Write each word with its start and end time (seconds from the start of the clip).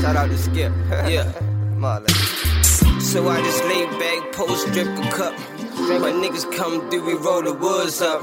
Shout 0.00 0.16
out 0.16 0.28
to 0.30 0.38
Skip. 0.38 0.72
yeah. 1.08 1.32
Marlon. 1.78 2.10
So 3.00 3.28
I 3.28 3.40
just 3.40 3.64
lay 3.64 3.86
back, 3.98 4.32
post, 4.32 4.72
drip 4.72 4.88
a 4.88 5.10
cup. 5.10 5.34
My 5.78 6.10
niggas 6.10 6.50
come 6.56 6.90
through, 6.90 7.06
we 7.06 7.14
roll 7.14 7.42
the 7.42 7.52
woods 7.54 8.02
up. 8.02 8.22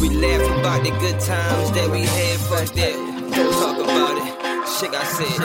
We 0.00 0.08
laugh 0.10 0.58
about 0.60 0.84
the 0.84 0.90
good 1.00 1.18
times 1.20 1.72
that 1.72 1.90
we 1.90 2.02
had, 2.02 2.38
fuck 2.40 2.68
that. 2.74 2.94
Talk 3.34 3.78
about 3.82 4.16
it. 4.16 4.68
Shit, 4.78 4.94
I 4.94 5.04
said. 5.04 5.40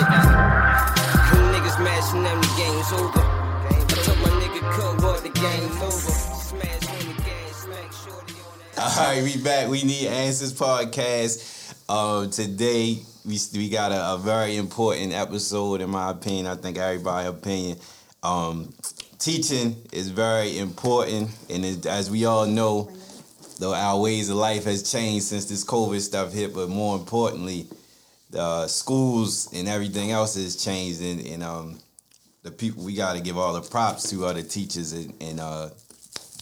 Niggas 1.54 1.84
mashing 1.84 2.24
them, 2.24 2.40
the 2.40 2.54
game's 2.56 2.92
over. 2.94 3.20
I 3.20 3.86
told 4.04 4.18
my 4.20 4.30
nigga 4.40 4.62
cut 4.74 5.02
what 5.04 5.24
the 5.24 5.30
game's 5.30 5.82
over. 5.82 5.92
Smash 5.92 6.88
on 6.88 7.16
the 7.16 7.22
gas, 7.24 7.64
smack 7.64 7.92
shorty 7.92 8.34
on 8.34 8.60
that. 8.76 8.98
All 8.98 9.06
right, 9.06 9.24
we 9.24 9.42
back. 9.42 9.68
We 9.70 9.84
need 9.84 10.08
answers 10.08 10.54
podcast. 10.54 11.74
Um, 11.90 12.30
today 12.30 13.02
we 13.26 13.40
we 13.54 13.70
got 13.70 13.92
a, 13.92 14.14
a 14.14 14.18
very 14.18 14.58
important 14.58 15.14
episode, 15.14 15.82
in 15.82 15.90
my 15.90 16.12
opinion. 16.12 16.48
I 16.48 16.56
think 16.56 16.78
everybody 16.78 17.28
opinion. 17.28 17.78
Um, 18.24 18.74
teaching 19.18 19.76
is 19.92 20.10
very 20.10 20.58
important, 20.58 21.30
and 21.50 21.66
it, 21.66 21.86
as 21.86 22.10
we 22.10 22.26
all 22.26 22.46
know, 22.46 22.92
though 23.60 23.74
our 23.74 24.00
ways 24.00 24.30
of 24.30 24.38
life 24.38 24.66
has 24.66 24.90
changed 24.90 25.26
since 25.26 25.46
this 25.46 25.64
COVID 25.66 26.00
stuff 26.00 26.34
hit. 26.34 26.54
But 26.54 26.70
more 26.70 26.98
importantly, 26.98 27.68
the 28.30 28.68
schools 28.68 29.50
and 29.54 29.68
everything 29.68 30.12
else 30.12 30.36
has 30.36 30.56
changed, 30.56 31.02
and, 31.02 31.26
and 31.26 31.44
um, 31.44 31.80
the 32.44 32.52
people 32.52 32.84
we 32.84 32.96
got 32.96 33.14
to 33.14 33.22
give 33.22 33.38
all 33.38 33.54
the 33.54 33.62
props 33.62 34.10
to 34.10 34.26
other 34.26 34.42
teachers 34.42 34.94
and, 34.94 35.14
and 35.22 35.40
uh, 35.40 35.70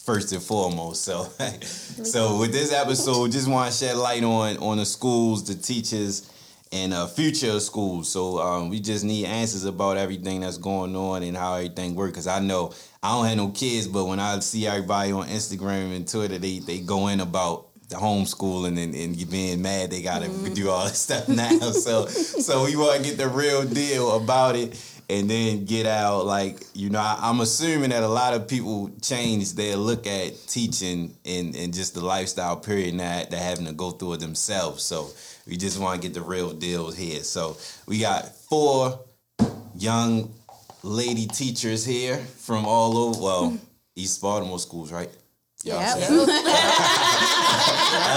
first 0.03 0.31
and 0.31 0.41
foremost. 0.41 1.03
So, 1.03 1.23
so 2.03 2.39
with 2.39 2.51
this 2.51 2.71
episode, 2.71 3.31
just 3.31 3.47
want 3.47 3.71
to 3.71 3.77
shed 3.77 3.97
light 3.97 4.23
on 4.23 4.57
on 4.57 4.77
the 4.77 4.85
schools, 4.85 5.45
the 5.45 5.55
teachers, 5.55 6.31
and 6.71 6.93
uh, 6.93 7.07
future 7.07 7.51
of 7.51 7.61
schools. 7.61 8.09
So 8.09 8.39
um, 8.39 8.69
we 8.69 8.79
just 8.79 9.03
need 9.03 9.25
answers 9.25 9.65
about 9.65 9.97
everything 9.97 10.41
that's 10.41 10.57
going 10.57 10.95
on 10.95 11.23
and 11.23 11.35
how 11.35 11.55
everything 11.55 11.95
works. 11.95 12.15
Cause 12.15 12.27
I 12.27 12.39
know 12.39 12.73
I 13.01 13.13
don't 13.13 13.25
have 13.25 13.37
no 13.37 13.49
kids, 13.49 13.87
but 13.87 14.05
when 14.05 14.19
I 14.19 14.39
see 14.39 14.67
everybody 14.67 15.11
on 15.11 15.27
Instagram 15.27 15.95
and 15.95 16.07
Twitter, 16.07 16.37
they 16.37 16.59
they 16.59 16.79
go 16.79 17.07
in 17.07 17.19
about 17.19 17.67
the 17.89 17.95
homeschooling 17.95 18.77
and, 18.81 18.93
and 18.93 19.15
you 19.15 19.25
being 19.25 19.61
mad 19.61 19.89
they 19.89 20.01
gotta 20.01 20.27
do 20.53 20.69
all 20.69 20.83
this 20.85 20.99
stuff 20.99 21.27
now. 21.29 21.57
so 21.71 22.05
so 22.05 22.65
we 22.65 22.75
want 22.75 22.97
to 22.97 23.09
get 23.09 23.17
the 23.17 23.27
real 23.29 23.63
deal 23.63 24.17
about 24.17 24.57
it 24.57 24.77
and 25.09 25.29
then 25.29 25.63
get 25.63 25.85
out 25.85 26.25
like 26.25 26.59
you 26.73 26.89
know 26.89 26.99
I, 26.99 27.17
i'm 27.21 27.39
assuming 27.39 27.91
that 27.91 28.03
a 28.03 28.07
lot 28.07 28.33
of 28.33 28.47
people 28.47 28.91
change 29.01 29.53
their 29.53 29.77
look 29.77 30.05
at 30.05 30.33
teaching 30.47 31.15
and, 31.25 31.55
and 31.55 31.73
just 31.73 31.93
the 31.93 32.03
lifestyle 32.03 32.57
period 32.57 32.95
now 32.95 33.23
they're 33.29 33.39
having 33.39 33.65
to 33.67 33.73
go 33.73 33.91
through 33.91 34.13
it 34.13 34.19
themselves 34.19 34.83
so 34.83 35.09
we 35.47 35.55
just 35.57 35.79
want 35.79 36.01
to 36.01 36.07
get 36.07 36.13
the 36.13 36.21
real 36.21 36.51
deal 36.53 36.91
here 36.91 37.23
so 37.23 37.57
we 37.87 37.99
got 37.99 38.27
four 38.49 38.99
young 39.77 40.31
lady 40.83 41.25
teachers 41.27 41.85
here 41.85 42.17
from 42.17 42.65
all 42.65 42.97
over 42.97 43.21
well 43.21 43.57
east 43.95 44.21
baltimore 44.21 44.59
schools 44.59 44.91
right 44.91 45.09
Y'all 45.63 45.79
Yep. 45.81 46.09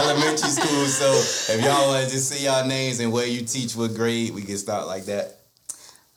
elementary 0.00 0.48
school 0.50 0.84
so 0.86 1.10
if 1.54 1.64
y'all 1.64 1.88
want 1.88 2.04
to 2.04 2.10
just 2.10 2.28
see 2.28 2.44
y'all 2.44 2.66
names 2.66 3.00
and 3.00 3.10
where 3.12 3.26
you 3.26 3.42
teach 3.42 3.74
what 3.74 3.94
grade 3.94 4.34
we 4.34 4.42
can 4.42 4.58
start 4.58 4.86
like 4.86 5.04
that 5.06 5.36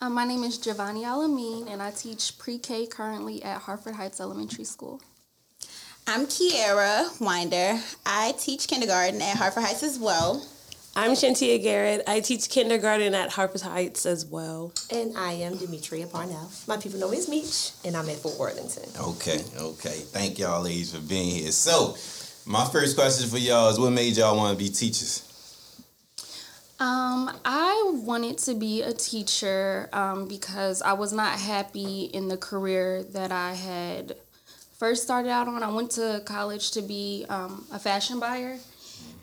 Uh, 0.02 0.09
my 0.09 0.25
name 0.25 0.44
is 0.44 0.58
Giovanni 0.58 1.03
Alamine, 1.05 1.72
and 1.72 1.81
I 1.81 1.92
teach 1.92 2.38
pre-K 2.38 2.88
currently 2.88 3.42
at 3.42 3.61
Harford 3.61 3.95
Heights 3.95 4.20
Elementary 4.20 4.66
School. 4.66 5.00
I'm 6.05 6.25
Kiera 6.27 7.08
Winder. 7.22 7.80
I 8.05 8.33
teach 8.38 8.67
kindergarten 8.67 9.22
at 9.22 9.38
Harford 9.38 9.64
Heights 9.64 9.81
as 9.81 9.98
well. 9.98 10.45
I'm 10.95 11.11
Shantia 11.11 11.61
Garrett. 11.61 12.03
I 12.08 12.19
teach 12.19 12.49
kindergarten 12.49 13.16
at 13.16 13.31
Harper 13.31 13.58
Heights 13.58 14.05
as 14.05 14.27
well. 14.27 14.72
And 14.91 15.17
I 15.17 15.31
am 15.33 15.58
Demetria 15.58 16.05
Parnell. 16.05 16.52
My 16.67 16.77
people 16.77 16.99
know 16.99 17.09
me 17.09 17.17
as 17.17 17.27
Meech, 17.27 17.72
and 17.83 17.97
I'm 17.97 18.08
at 18.09 18.17
Fort 18.17 18.38
Worthington. 18.38 18.83
Okay, 19.02 19.42
okay. 19.59 19.89
Thank 19.89 20.37
y'all 20.37 20.61
ladies 20.61 20.93
for 20.93 21.02
being 21.02 21.32
here. 21.32 21.52
So, 21.52 21.98
my 22.45 22.64
first 22.65 22.95
question 22.95 23.27
for 23.27 23.39
y'all 23.39 23.70
is 23.70 23.80
what 23.80 23.92
made 23.92 24.17
y'all 24.17 24.37
want 24.37 24.55
to 24.55 24.64
be 24.64 24.70
teachers? 24.70 25.27
Um, 26.80 27.32
I 27.43 27.92
wanted 28.05 28.37
to 28.39 28.53
be 28.53 28.83
a 28.83 28.93
teacher 28.93 29.89
um, 29.93 30.27
because 30.27 30.83
I 30.83 30.93
was 30.93 31.11
not 31.11 31.39
happy 31.39 32.03
in 32.05 32.27
the 32.27 32.37
career 32.37 33.02
that 33.14 33.32
I 33.32 33.53
had 33.53 34.15
first 34.77 35.02
started 35.03 35.30
out 35.30 35.48
on. 35.48 35.64
I 35.64 35.71
went 35.71 35.92
to 35.92 36.21
college 36.26 36.70
to 36.71 36.83
be 36.83 37.26
um, 37.30 37.65
a 37.71 37.80
fashion 37.80 38.20
buyer, 38.20 38.58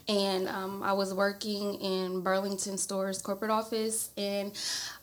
and 0.07 0.47
um, 0.47 0.83
I 0.83 0.93
was 0.93 1.13
working 1.13 1.75
in 1.75 2.21
Burlington 2.21 2.77
Stores 2.77 3.21
corporate 3.21 3.51
office, 3.51 4.09
and 4.17 4.51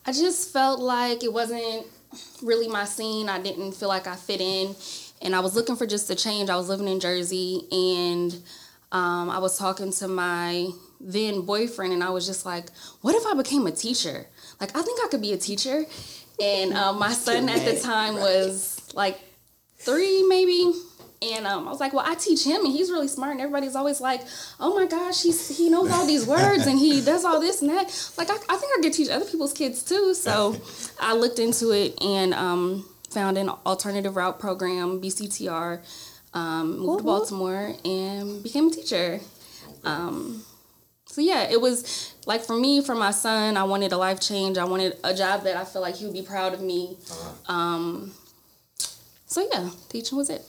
I 0.06 0.12
just 0.12 0.52
felt 0.52 0.80
like 0.80 1.22
it 1.24 1.32
wasn't 1.32 1.86
really 2.42 2.68
my 2.68 2.84
scene. 2.84 3.28
I 3.28 3.40
didn't 3.40 3.72
feel 3.72 3.88
like 3.88 4.06
I 4.06 4.16
fit 4.16 4.40
in, 4.40 4.74
and 5.22 5.34
I 5.34 5.40
was 5.40 5.54
looking 5.54 5.76
for 5.76 5.86
just 5.86 6.10
a 6.10 6.14
change. 6.14 6.50
I 6.50 6.56
was 6.56 6.68
living 6.68 6.88
in 6.88 7.00
Jersey, 7.00 7.62
and 7.70 8.32
um, 8.92 9.30
I 9.30 9.38
was 9.38 9.58
talking 9.58 9.92
to 9.92 10.08
my 10.08 10.68
then 11.00 11.42
boyfriend, 11.42 11.92
and 11.92 12.02
I 12.02 12.10
was 12.10 12.26
just 12.26 12.44
like, 12.46 12.70
"What 13.02 13.14
if 13.14 13.26
I 13.26 13.34
became 13.34 13.66
a 13.66 13.72
teacher? 13.72 14.26
Like, 14.60 14.76
I 14.76 14.82
think 14.82 15.00
I 15.04 15.08
could 15.08 15.22
be 15.22 15.32
a 15.32 15.38
teacher." 15.38 15.84
And 16.40 16.72
um, 16.74 16.98
my 16.98 17.12
son 17.12 17.48
at 17.48 17.64
the 17.64 17.80
time 17.80 18.14
was 18.14 18.80
like 18.94 19.18
three, 19.78 20.22
maybe. 20.28 20.72
And 21.20 21.46
um, 21.46 21.66
I 21.66 21.70
was 21.70 21.80
like, 21.80 21.92
well, 21.92 22.04
I 22.06 22.14
teach 22.14 22.44
him, 22.44 22.64
and 22.64 22.72
he's 22.72 22.90
really 22.90 23.08
smart. 23.08 23.32
And 23.32 23.40
everybody's 23.40 23.74
always 23.74 24.00
like, 24.00 24.22
oh 24.60 24.74
my 24.74 24.86
gosh, 24.86 25.22
he's 25.22 25.56
he 25.56 25.68
knows 25.68 25.90
all 25.90 26.06
these 26.06 26.26
words, 26.26 26.66
and 26.66 26.78
he 26.78 27.00
does 27.00 27.24
all 27.24 27.40
this 27.40 27.60
and 27.60 27.70
that. 27.70 28.12
Like, 28.16 28.30
I, 28.30 28.34
I 28.34 28.56
think 28.56 28.72
I 28.78 28.82
could 28.82 28.92
teach 28.92 29.08
other 29.08 29.24
people's 29.24 29.52
kids 29.52 29.82
too. 29.82 30.14
So 30.14 30.56
I 31.00 31.14
looked 31.14 31.40
into 31.40 31.70
it 31.72 32.00
and 32.00 32.32
um, 32.34 32.88
found 33.10 33.36
an 33.36 33.48
alternative 33.66 34.16
route 34.16 34.38
program, 34.38 35.00
BCTR. 35.00 35.80
Um, 36.34 36.78
moved 36.78 36.98
to 36.98 37.04
Baltimore 37.04 37.74
and 37.84 38.42
became 38.42 38.68
a 38.68 38.70
teacher. 38.70 39.20
Um, 39.82 40.44
so 41.06 41.22
yeah, 41.22 41.48
it 41.50 41.60
was 41.60 42.14
like 42.26 42.42
for 42.42 42.54
me, 42.54 42.82
for 42.82 42.94
my 42.94 43.10
son, 43.10 43.56
I 43.56 43.64
wanted 43.64 43.92
a 43.92 43.96
life 43.96 44.20
change. 44.20 44.58
I 44.58 44.64
wanted 44.64 44.96
a 45.02 45.14
job 45.14 45.42
that 45.44 45.56
I 45.56 45.64
feel 45.64 45.82
like 45.82 45.96
he 45.96 46.04
would 46.04 46.14
be 46.14 46.22
proud 46.22 46.54
of 46.54 46.60
me. 46.60 46.96
Um, 47.46 48.12
so 49.26 49.46
yeah, 49.50 49.70
teaching 49.88 50.18
was 50.18 50.30
it. 50.30 50.42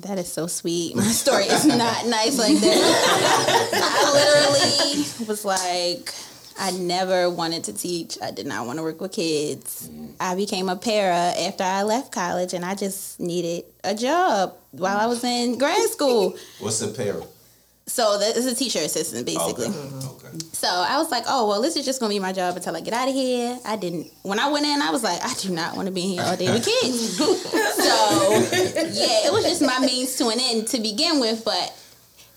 That 0.00 0.18
is 0.18 0.30
so 0.30 0.46
sweet. 0.46 0.96
My 0.96 1.02
story 1.02 1.44
is 1.44 1.64
not 1.66 1.78
nice 2.06 2.38
like 2.38 2.56
that. 2.58 3.70
I 3.74 4.12
literally 4.12 5.26
was 5.26 5.44
like, 5.44 6.12
I 6.58 6.70
never 6.70 7.28
wanted 7.28 7.64
to 7.64 7.72
teach. 7.72 8.16
I 8.22 8.30
did 8.30 8.46
not 8.46 8.66
want 8.66 8.78
to 8.78 8.82
work 8.82 9.00
with 9.00 9.12
kids. 9.12 9.88
Mm. 9.88 10.12
I 10.20 10.34
became 10.34 10.68
a 10.68 10.76
para 10.76 11.32
after 11.38 11.64
I 11.64 11.82
left 11.82 12.12
college, 12.12 12.54
and 12.54 12.64
I 12.64 12.74
just 12.74 13.18
needed 13.18 13.64
a 13.82 13.94
job 13.94 14.54
while 14.70 14.96
I 14.96 15.06
was 15.06 15.24
in 15.24 15.58
grad 15.58 15.88
school. 15.90 16.36
What's 16.60 16.80
a 16.82 16.88
pair? 16.88 17.16
So 17.86 18.18
this 18.18 18.38
is 18.38 18.46
a 18.46 18.54
teacher 18.54 18.78
assistant, 18.78 19.26
basically. 19.26 19.66
Okay. 19.66 19.76
Mm-hmm. 19.76 20.26
okay. 20.26 20.38
So 20.52 20.68
I 20.68 20.96
was 20.96 21.10
like, 21.10 21.24
oh, 21.28 21.46
well, 21.46 21.60
this 21.60 21.76
is 21.76 21.84
just 21.84 22.00
to 22.00 22.08
be 22.08 22.18
my 22.18 22.32
job 22.32 22.56
until 22.56 22.74
I 22.74 22.80
get 22.80 22.94
out 22.94 23.08
of 23.08 23.14
here. 23.14 23.58
I 23.64 23.76
didn't, 23.76 24.10
when 24.22 24.40
I 24.40 24.50
went 24.50 24.64
in, 24.64 24.80
I 24.80 24.90
was 24.90 25.02
like, 25.02 25.22
I 25.22 25.34
do 25.34 25.50
not 25.50 25.76
want 25.76 25.86
to 25.86 25.92
be 25.92 26.00
here 26.00 26.22
all 26.22 26.36
day 26.36 26.50
with 26.50 26.64
kids. 26.64 27.16
so, 27.18 27.26
yeah, 27.28 29.28
it 29.28 29.32
was 29.32 29.44
just 29.44 29.60
my 29.60 29.78
means 29.80 30.16
to 30.16 30.28
an 30.28 30.38
end 30.40 30.68
to 30.68 30.80
begin 30.80 31.20
with. 31.20 31.44
But 31.44 31.76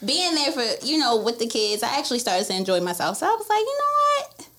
being 0.05 0.35
there 0.35 0.51
for, 0.51 0.85
you 0.85 0.97
know, 0.97 1.21
with 1.21 1.39
the 1.39 1.47
kids, 1.47 1.81
I 1.81 1.97
actually 1.97 2.19
started 2.19 2.45
to 2.47 2.55
enjoy 2.55 2.81
myself. 2.81 3.17
So 3.17 3.25
I 3.25 3.31
was 3.31 3.47
like, 3.47 3.59
you 3.59 3.77
know 3.79 4.25
what? 4.25 4.49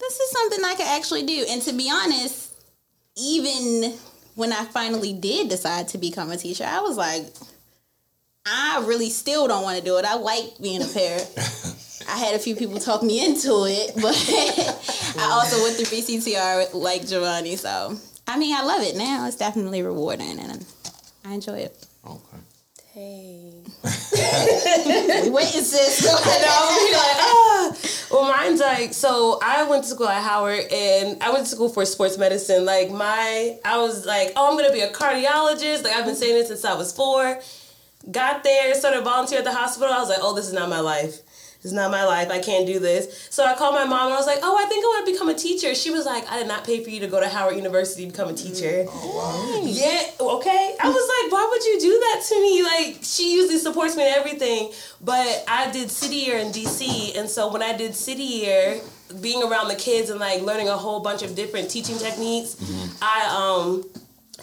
This 0.00 0.20
is 0.20 0.30
something 0.30 0.64
I 0.64 0.74
could 0.74 0.86
actually 0.86 1.24
do. 1.24 1.46
And 1.48 1.62
to 1.62 1.72
be 1.72 1.90
honest, 1.90 2.52
even 3.16 3.94
when 4.34 4.52
I 4.52 4.64
finally 4.66 5.12
did 5.12 5.48
decide 5.48 5.88
to 5.88 5.98
become 5.98 6.30
a 6.30 6.36
teacher, 6.36 6.64
I 6.64 6.80
was 6.80 6.96
like, 6.96 7.26
I 8.46 8.82
really 8.86 9.10
still 9.10 9.46
don't 9.48 9.62
want 9.62 9.78
to 9.78 9.84
do 9.84 9.98
it. 9.98 10.04
I 10.04 10.16
like 10.16 10.58
being 10.60 10.82
a 10.82 10.86
parent. 10.86 11.28
I 12.08 12.16
had 12.16 12.34
a 12.34 12.38
few 12.38 12.56
people 12.56 12.78
talk 12.80 13.02
me 13.02 13.24
into 13.24 13.66
it, 13.66 13.92
but 13.96 14.16
I 15.18 15.30
also 15.32 15.62
went 15.62 15.76
through 15.76 15.86
BCTR 15.86 16.74
like 16.74 17.06
Giovanni. 17.06 17.56
So, 17.56 17.96
I 18.26 18.38
mean, 18.38 18.56
I 18.56 18.62
love 18.64 18.82
it 18.82 18.96
now. 18.96 19.26
It's 19.26 19.36
definitely 19.36 19.82
rewarding 19.82 20.38
and 20.40 20.64
I 21.24 21.34
enjoy 21.34 21.58
it. 21.58 21.86
Okay. 22.06 22.36
Hey. 22.92 23.52
We 25.22 25.30
waiting, 25.30 25.62
sis. 25.62 26.02
Go 26.02 26.10
I 26.10 26.20
ahead. 26.20 26.42
know, 26.42 26.68
I'm 26.70 26.86
be 26.86 26.92
like, 26.92 27.16
ah. 27.20 27.76
Well, 28.10 28.24
mine's 28.32 28.60
like, 28.60 28.92
so 28.92 29.38
I 29.42 29.62
went 29.64 29.84
to 29.84 29.90
school 29.90 30.08
at 30.08 30.22
Howard 30.24 30.64
and 30.72 31.22
I 31.22 31.30
went 31.30 31.44
to 31.46 31.50
school 31.50 31.68
for 31.68 31.84
sports 31.86 32.18
medicine. 32.18 32.64
Like, 32.64 32.90
my, 32.90 33.58
I 33.64 33.78
was 33.78 34.04
like, 34.06 34.32
oh, 34.34 34.48
I'm 34.50 34.56
going 34.56 34.66
to 34.66 34.72
be 34.72 34.80
a 34.80 34.90
cardiologist. 34.90 35.84
Like, 35.84 35.94
I've 35.94 36.04
been 36.06 36.16
saying 36.16 36.34
this 36.34 36.48
since 36.48 36.64
I 36.64 36.74
was 36.74 36.92
four. 36.92 37.38
Got 38.10 38.44
there, 38.44 38.74
started 38.74 39.02
volunteering 39.02 39.44
at 39.44 39.50
the 39.50 39.56
hospital. 39.56 39.92
I 39.92 39.98
was 39.98 40.08
like, 40.08 40.18
oh, 40.20 40.34
this 40.34 40.46
is 40.46 40.52
not 40.52 40.68
my 40.68 40.80
life. 40.80 41.22
This 41.62 41.72
is 41.72 41.72
not 41.74 41.90
my 41.90 42.06
life. 42.06 42.30
I 42.30 42.38
can't 42.38 42.66
do 42.66 42.78
this. 42.78 43.28
So 43.30 43.44
I 43.44 43.54
called 43.54 43.74
my 43.74 43.84
mom 43.84 44.06
and 44.06 44.14
I 44.14 44.16
was 44.16 44.26
like, 44.26 44.38
oh, 44.42 44.56
I 44.56 44.66
think 44.66 44.82
I 44.82 44.88
want 44.88 45.06
to 45.06 45.12
become 45.12 45.28
a 45.28 45.34
teacher. 45.34 45.74
She 45.74 45.90
was 45.90 46.06
like, 46.06 46.26
I 46.30 46.38
did 46.38 46.48
not 46.48 46.64
pay 46.64 46.82
for 46.82 46.88
you 46.88 47.00
to 47.00 47.06
go 47.06 47.20
to 47.20 47.28
Howard 47.28 47.56
University 47.56 48.06
to 48.06 48.10
become 48.10 48.30
a 48.30 48.32
teacher. 48.32 48.86
Oh, 48.88 49.60
wow. 49.60 49.62
Yeah, 49.62 50.10
okay. 50.18 50.76
I 50.82 50.88
was 50.88 51.22
like, 51.22 51.32
why 51.32 51.46
would 51.50 51.64
you 51.66 51.78
do 51.78 51.90
that 51.90 52.24
to 52.28 52.40
me? 52.40 52.62
Like, 52.62 53.00
she 53.02 53.34
usually 53.34 53.58
supports 53.58 53.94
me 53.94 54.06
in 54.08 54.14
everything. 54.14 54.72
But 55.02 55.44
I 55.46 55.70
did 55.70 55.90
city 55.90 56.16
year 56.16 56.38
in 56.38 56.48
DC, 56.48 57.18
and 57.18 57.28
so 57.28 57.52
when 57.52 57.62
I 57.62 57.76
did 57.76 57.94
city 57.94 58.22
year, 58.22 58.80
being 59.20 59.42
around 59.42 59.68
the 59.68 59.74
kids 59.74 60.08
and 60.08 60.20
like 60.20 60.40
learning 60.42 60.68
a 60.68 60.76
whole 60.76 61.00
bunch 61.00 61.22
of 61.22 61.34
different 61.34 61.68
teaching 61.68 61.98
techniques, 61.98 62.56
I 63.02 63.26
um 63.36 63.84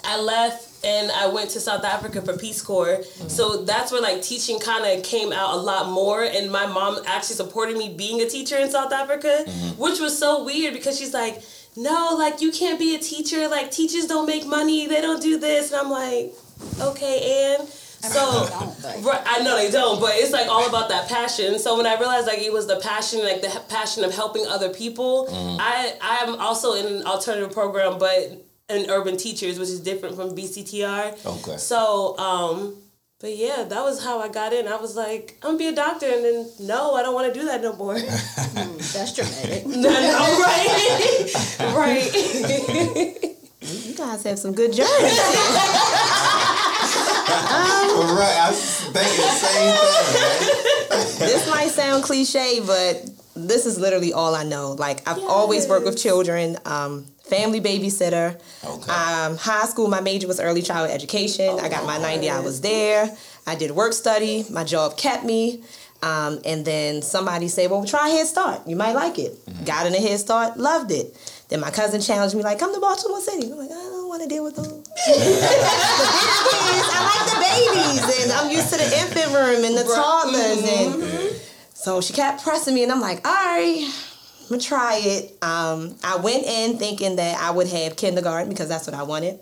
I 0.04 0.20
left 0.20 0.67
and 0.84 1.10
I 1.10 1.26
went 1.26 1.50
to 1.50 1.60
South 1.60 1.84
Africa 1.84 2.22
for 2.22 2.36
Peace 2.36 2.62
Corps. 2.62 3.02
So 3.28 3.64
that's 3.64 3.90
where 3.90 4.00
like 4.00 4.22
teaching 4.22 4.60
kind 4.60 4.86
of 4.86 5.04
came 5.04 5.32
out 5.32 5.54
a 5.54 5.56
lot 5.56 5.90
more. 5.90 6.22
And 6.22 6.50
my 6.50 6.66
mom 6.66 6.98
actually 7.06 7.36
supported 7.36 7.76
me 7.76 7.94
being 7.94 8.20
a 8.20 8.28
teacher 8.28 8.56
in 8.56 8.70
South 8.70 8.92
Africa, 8.92 9.44
mm-hmm. 9.46 9.80
which 9.80 9.98
was 9.98 10.18
so 10.18 10.44
weird 10.44 10.74
because 10.74 10.98
she's 10.98 11.14
like, 11.14 11.42
no, 11.76 12.16
like 12.18 12.40
you 12.40 12.52
can't 12.52 12.78
be 12.78 12.94
a 12.94 12.98
teacher. 12.98 13.48
Like 13.48 13.70
teachers 13.70 14.06
don't 14.06 14.26
make 14.26 14.46
money. 14.46 14.86
They 14.86 15.00
don't 15.00 15.22
do 15.22 15.38
this. 15.38 15.72
And 15.72 15.80
I'm 15.80 15.90
like, 15.90 16.32
okay, 16.80 17.56
and 17.58 17.68
so 17.68 18.20
right, 19.02 19.22
I 19.26 19.42
know 19.42 19.56
they 19.56 19.70
don't, 19.70 20.00
but 20.00 20.12
it's 20.14 20.32
like 20.32 20.48
all 20.48 20.68
about 20.68 20.88
that 20.88 21.08
passion. 21.08 21.58
So 21.58 21.76
when 21.76 21.86
I 21.86 21.98
realized 21.98 22.26
like 22.26 22.38
it 22.38 22.52
was 22.52 22.66
the 22.66 22.76
passion, 22.76 23.22
like 23.24 23.42
the 23.42 23.62
passion 23.68 24.04
of 24.04 24.14
helping 24.14 24.46
other 24.46 24.68
people, 24.72 25.26
mm-hmm. 25.26 25.56
I 25.60 25.94
I'm 26.00 26.40
also 26.40 26.74
in 26.74 26.86
an 26.86 27.02
alternative 27.04 27.52
program, 27.52 27.98
but 27.98 28.47
in 28.68 28.90
urban 28.90 29.16
teachers, 29.16 29.58
which 29.58 29.68
is 29.68 29.80
different 29.80 30.16
from 30.16 30.30
BCTR. 30.30 31.24
Okay. 31.24 31.56
So 31.56 32.16
um. 32.18 32.76
But 33.20 33.36
yeah, 33.36 33.64
that 33.64 33.82
was 33.82 34.04
how 34.04 34.20
I 34.20 34.28
got 34.28 34.52
in. 34.52 34.68
I 34.68 34.76
was 34.76 34.94
like, 34.94 35.36
I'm 35.42 35.48
gonna 35.48 35.58
be 35.58 35.66
a 35.66 35.74
doctor, 35.74 36.06
and 36.06 36.24
then 36.24 36.48
no, 36.60 36.94
I 36.94 37.02
don't 37.02 37.14
want 37.14 37.34
to 37.34 37.40
do 37.40 37.46
that 37.46 37.60
no 37.60 37.74
more. 37.74 37.98
That's 37.98 39.12
dramatic. 39.12 39.66
no, 39.66 39.90
right, 39.90 41.34
right. 41.74 42.14
You 43.60 43.94
guys 43.96 44.22
have 44.22 44.38
some 44.38 44.52
good 44.52 44.72
journeys. 44.72 45.18
right, 48.06 48.38
I 48.38 48.50
was 48.50 48.80
thinking 48.82 48.94
the 48.94 49.30
same 49.34 49.74
thing. 49.74 50.88
Right? 50.90 51.18
this 51.18 51.50
might 51.50 51.70
sound 51.70 52.04
cliche, 52.04 52.60
but 52.64 53.10
this 53.34 53.66
is 53.66 53.80
literally 53.80 54.12
all 54.12 54.36
I 54.36 54.44
know. 54.44 54.72
Like 54.72 55.08
I've 55.08 55.22
always 55.24 55.66
worked 55.68 55.86
with 55.86 55.98
children. 56.00 56.56
Um, 56.64 57.06
family 57.28 57.60
babysitter. 57.60 58.40
Okay. 58.64 58.90
Um, 58.90 59.36
high 59.36 59.66
school, 59.66 59.88
my 59.88 60.00
major 60.00 60.26
was 60.26 60.40
early 60.40 60.62
childhood 60.62 60.94
education. 60.94 61.58
I 61.60 61.68
got 61.68 61.84
my 61.84 61.98
90 61.98 62.30
hours 62.30 62.60
there. 62.60 63.16
I 63.46 63.54
did 63.54 63.70
work 63.70 63.92
study. 63.92 64.44
My 64.50 64.64
job 64.64 64.96
kept 64.96 65.24
me. 65.24 65.62
Um, 66.02 66.38
and 66.44 66.64
then 66.64 67.02
somebody 67.02 67.48
said, 67.48 67.70
well, 67.70 67.84
try 67.84 68.08
Head 68.08 68.26
Start. 68.26 68.66
You 68.68 68.76
might 68.76 68.92
like 68.92 69.18
it. 69.18 69.36
Got 69.64 69.86
in 69.86 69.94
a 69.94 70.00
Head 70.00 70.20
Start, 70.20 70.56
loved 70.56 70.92
it. 70.92 71.16
Then 71.48 71.60
my 71.60 71.70
cousin 71.70 72.00
challenged 72.00 72.36
me, 72.36 72.42
like, 72.42 72.58
come 72.58 72.72
to 72.74 72.80
Baltimore 72.80 73.20
City. 73.20 73.50
I'm 73.50 73.58
like, 73.58 73.70
I 73.70 73.74
don't 73.74 74.06
want 74.08 74.22
to 74.22 74.28
deal 74.28 74.44
with 74.44 74.54
them. 74.54 74.64
the 74.64 74.72
big 74.76 75.24
kids, 76.68 76.88
I 76.92 77.00
like 77.08 77.24
the 77.32 77.38
babies. 77.40 78.22
And 78.22 78.32
I'm 78.32 78.50
used 78.50 78.70
to 78.70 78.76
the 78.76 78.98
infant 79.00 79.34
room 79.34 79.64
and 79.64 79.76
the 79.76 79.84
toddlers. 79.84 80.62
And 80.62 81.40
so 81.74 82.00
she 82.00 82.12
kept 82.12 82.44
pressing 82.44 82.74
me, 82.74 82.82
and 82.84 82.92
I'm 82.92 83.00
like, 83.00 83.26
all 83.26 83.34
right, 83.34 83.90
I'm 84.48 84.56
gonna 84.56 84.62
try 84.62 84.98
it. 85.02 85.36
Um, 85.42 85.94
I 86.02 86.16
went 86.16 86.44
in 86.44 86.78
thinking 86.78 87.16
that 87.16 87.38
I 87.38 87.50
would 87.50 87.66
have 87.66 87.96
kindergarten 87.96 88.48
because 88.48 88.68
that's 88.68 88.86
what 88.86 88.94
I 88.96 89.02
wanted. 89.02 89.38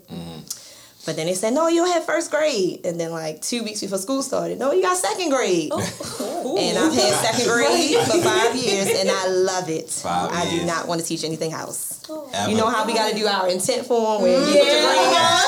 But 1.07 1.15
then 1.15 1.27
they 1.27 1.35
said, 1.35 1.55
no, 1.55 1.69
you'll 1.69 1.87
have 1.87 2.05
first 2.05 2.33
grade. 2.33 2.85
And 2.85 2.99
then, 2.99 3.13
like, 3.13 3.41
two 3.41 3.63
weeks 3.63 3.81
before 3.81 3.99
school 3.99 4.23
started, 4.23 4.59
no, 4.59 4.73
you 4.73 4.83
got 4.83 4.97
second 4.97 5.31
grade. 5.31 5.71
Oh. 5.73 6.17
Oh. 6.19 6.57
and 6.59 6.77
I've 6.77 6.93
had 6.93 7.15
second 7.15 7.47
grade 7.53 7.97
for 8.07 8.21
five 8.23 8.55
years, 8.57 8.89
and 8.99 9.09
I 9.11 9.29
love 9.29 9.69
it. 9.71 9.89
Five 9.89 10.31
I 10.33 10.51
do 10.51 10.65
not 10.67 10.87
want 10.89 11.01
to 11.01 11.07
teach 11.07 11.23
anything 11.25 11.53
else. 11.53 12.03
Ever. 12.35 12.51
You 12.51 12.57
know 12.57 12.69
how 12.69 12.87
we 12.87 12.95
got 12.95 13.11
to 13.11 13.17
do 13.17 13.27
our 13.27 13.49
intent 13.49 13.87
form 13.87 14.23
where 14.23 14.39
you 14.39 14.45
put 14.47 14.55
your 14.55 14.63
grade 14.63 15.11
down? 15.15 15.43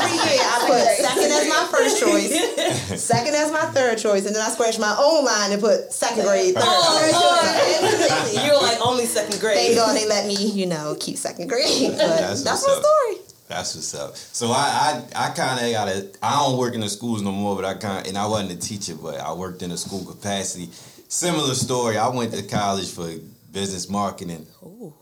Every 0.00 0.16
year 0.16 0.40
I 0.40 0.56
put 0.66 0.84
second 1.04 1.30
as 1.32 1.48
my 1.48 1.68
first 1.70 2.00
choice, 2.00 3.00
second 3.02 3.34
as 3.34 3.52
my 3.52 3.64
third 3.72 3.98
choice, 3.98 4.26
and 4.26 4.34
then 4.34 4.42
I 4.42 4.48
scratch 4.50 4.78
my 4.78 4.94
own 4.98 5.24
line 5.24 5.52
and 5.52 5.60
put 5.60 5.92
second 5.92 6.24
grade, 6.24 6.54
third 6.54 6.64
Oh, 6.66 8.32
choice. 8.32 8.44
You're 8.46 8.60
like 8.60 8.78
only 8.84 9.04
second 9.06 9.40
grade. 9.40 9.56
Thank 9.56 9.76
God 9.76 9.96
they 9.96 10.06
let 10.08 10.26
me, 10.26 10.34
you 10.36 10.66
know, 10.66 10.96
keep 10.98 11.16
second 11.18 11.48
grade. 11.48 11.90
But 11.92 11.98
That's 11.98 12.42
that's, 12.42 12.66
my 12.66 12.72
story. 12.72 13.26
That's 13.50 13.74
what's 13.74 13.94
up. 13.96 14.16
So 14.16 14.52
I 14.52 15.02
I, 15.16 15.26
I 15.26 15.30
kind 15.30 15.66
of 15.66 15.72
got 15.72 15.88
a. 15.88 16.08
I 16.22 16.38
don't 16.38 16.56
work 16.56 16.74
in 16.74 16.80
the 16.80 16.88
schools 16.88 17.20
no 17.20 17.32
more, 17.32 17.56
but 17.56 17.64
I 17.64 17.74
kind 17.74 18.06
and 18.06 18.16
I 18.16 18.24
wasn't 18.26 18.52
a 18.52 18.56
teacher, 18.56 18.94
but 18.94 19.18
I 19.18 19.32
worked 19.32 19.62
in 19.62 19.72
a 19.72 19.76
school 19.76 20.04
capacity. 20.04 20.68
Similar 21.08 21.54
story. 21.54 21.98
I 21.98 22.06
went 22.08 22.32
to 22.32 22.44
college 22.44 22.92
for 22.92 23.10
business 23.50 23.90
marketing, 23.90 24.46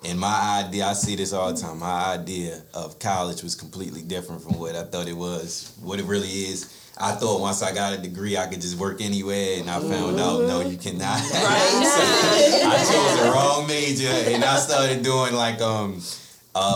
and 0.02 0.18
my 0.18 0.64
idea. 0.64 0.86
I 0.86 0.94
see 0.94 1.14
this 1.14 1.34
all 1.34 1.52
the 1.52 1.60
time. 1.60 1.80
My 1.80 2.14
idea 2.14 2.62
of 2.72 2.98
college 2.98 3.42
was 3.42 3.54
completely 3.54 4.00
different 4.00 4.42
from 4.42 4.58
what 4.58 4.74
I 4.74 4.84
thought 4.84 5.08
it 5.08 5.16
was. 5.16 5.74
What 5.82 6.00
it 6.00 6.06
really 6.06 6.28
is. 6.28 6.74
I 7.00 7.12
thought 7.12 7.42
once 7.42 7.62
I 7.62 7.74
got 7.74 7.92
a 7.92 7.98
degree, 7.98 8.38
I 8.38 8.46
could 8.46 8.62
just 8.62 8.78
work 8.78 9.02
anywhere, 9.02 9.60
and 9.60 9.68
I 9.68 9.78
found 9.78 10.18
out 10.18 10.40
no, 10.48 10.60
you 10.62 10.78
cannot. 10.78 11.20
Right. 11.20 11.30
I 12.64 12.78
chose 12.78 13.22
the 13.22 13.30
wrong 13.30 13.66
major, 13.66 14.08
and 14.08 14.42
I 14.42 14.58
started 14.58 15.02
doing 15.02 15.34
like 15.34 15.60
um 15.60 16.00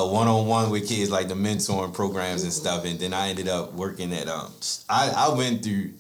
one 0.09 0.29
on 0.29 0.47
one 0.47 0.71
with 0.71 0.89
kids, 0.89 1.11
like 1.11 1.29
the 1.29 1.35
mentoring 1.35 1.93
programs 1.93 2.43
and 2.43 2.53
stuff. 2.53 2.85
And 2.85 2.99
then 2.99 3.13
I 3.13 3.29
ended 3.29 3.49
up 3.49 3.73
working 3.73 4.13
at 4.13 4.29
um 4.29 4.53
I 4.89 5.11
I 5.11 5.35
went 5.35 5.65
through 5.65 5.93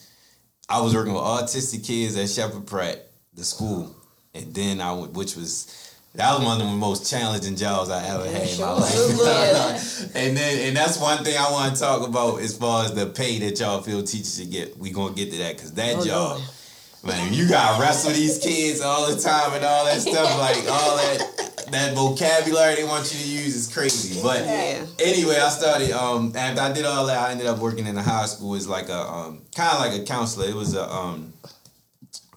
I 0.68 0.80
was 0.80 0.94
working 0.94 1.12
with 1.12 1.22
autistic 1.22 1.86
kids 1.86 2.16
at 2.16 2.28
Sheppard 2.28 2.66
Pratt, 2.66 3.06
the 3.34 3.44
school, 3.44 3.94
and 4.34 4.54
then 4.54 4.80
I 4.80 4.92
went, 4.92 5.12
which 5.12 5.36
was. 5.36 5.88
That 6.14 6.34
was 6.34 6.44
one 6.44 6.60
of 6.60 6.66
the 6.66 6.74
most 6.74 7.08
challenging 7.10 7.56
jobs 7.56 7.88
I 7.88 8.06
ever 8.06 8.28
had 8.28 8.46
in 8.46 8.60
my 8.60 8.72
life. 8.72 10.00
and 10.14 10.36
then, 10.36 10.68
and 10.68 10.76
that's 10.76 11.00
one 11.00 11.24
thing 11.24 11.34
I 11.38 11.50
want 11.50 11.74
to 11.74 11.80
talk 11.80 12.06
about 12.06 12.42
as 12.42 12.54
far 12.54 12.84
as 12.84 12.92
the 12.92 13.06
pay 13.06 13.38
that 13.38 13.58
y'all 13.58 13.80
feel 13.80 14.02
teachers 14.02 14.36
should 14.36 14.50
get. 14.50 14.76
We 14.76 14.90
gonna 14.90 15.14
get 15.14 15.30
to 15.30 15.38
that 15.38 15.56
because 15.56 15.72
that 15.72 16.04
job, 16.04 16.42
Man, 17.04 17.32
you 17.32 17.48
gotta 17.48 17.80
wrestle 17.80 18.12
these 18.12 18.38
kids 18.38 18.80
all 18.80 19.12
the 19.12 19.20
time 19.20 19.54
and 19.54 19.64
all 19.64 19.84
that 19.86 20.00
stuff, 20.00 20.38
like 20.38 20.70
all 20.70 20.96
that 20.96 21.41
that 21.72 21.94
vocabulary 21.94 22.76
they 22.76 22.84
want 22.84 23.12
you 23.12 23.18
to 23.20 23.28
use 23.28 23.54
is 23.56 23.72
crazy. 23.72 24.20
But 24.22 24.42
anyway, 25.00 25.36
I 25.36 25.48
started 25.48 25.90
um 25.92 26.32
after 26.36 26.60
I 26.60 26.72
did 26.72 26.84
all 26.84 27.06
that, 27.06 27.18
I 27.18 27.32
ended 27.32 27.46
up 27.46 27.58
working 27.58 27.86
in 27.86 27.96
a 27.96 28.02
high 28.02 28.26
school 28.26 28.54
as 28.54 28.68
like 28.68 28.88
a 28.88 29.00
um 29.00 29.42
kind 29.54 29.72
of 29.74 29.80
like 29.80 30.00
a 30.00 30.04
counselor. 30.04 30.46
It 30.48 30.54
was 30.54 30.74
a 30.74 30.90
um 30.90 31.32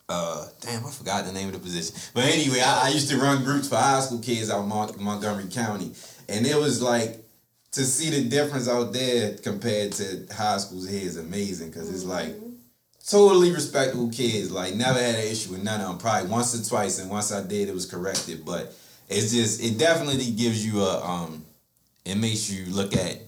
uh 0.07 0.45
damn 0.61 0.85
I 0.85 0.91
forgot 0.91 1.25
the 1.25 1.31
name 1.31 1.47
of 1.47 1.53
the 1.53 1.59
position. 1.59 1.95
But 2.13 2.25
anyway, 2.25 2.61
I, 2.61 2.87
I 2.87 2.89
used 2.89 3.09
to 3.09 3.17
run 3.17 3.43
groups 3.43 3.67
for 3.69 3.75
high 3.75 4.01
school 4.01 4.19
kids 4.19 4.49
out 4.49 4.63
in 4.63 4.69
Mon- 4.69 4.93
Montgomery 4.99 5.47
County, 5.49 5.91
and 6.29 6.45
it 6.45 6.55
was 6.55 6.81
like 6.81 7.23
to 7.71 7.83
see 7.83 8.09
the 8.09 8.29
difference 8.29 8.69
out 8.69 8.93
there 8.93 9.35
compared 9.37 9.91
to 9.93 10.25
high 10.33 10.57
schools 10.57 10.87
here 10.87 11.01
is 11.01 11.17
amazing 11.17 11.69
because 11.69 11.89
it's 11.89 12.05
like 12.05 12.33
totally 13.05 13.51
respectable 13.51 14.09
kids. 14.09 14.51
Like 14.51 14.75
never 14.75 14.99
had 14.99 15.15
an 15.15 15.27
issue 15.27 15.51
with 15.51 15.63
none 15.63 15.81
of 15.81 15.87
them. 15.87 15.97
Probably 15.97 16.29
once 16.29 16.55
or 16.55 16.67
twice, 16.69 16.99
and 16.99 17.09
once 17.09 17.31
I 17.31 17.41
did, 17.45 17.67
it 17.67 17.73
was 17.73 17.85
corrected. 17.85 18.45
But 18.45 18.73
it's 19.09 19.31
just 19.31 19.63
it 19.63 19.77
definitely 19.77 20.31
gives 20.31 20.65
you 20.65 20.81
a 20.81 21.03
um, 21.03 21.45
it 22.05 22.15
makes 22.15 22.49
you 22.49 22.65
look 22.73 22.95
at 22.95 23.21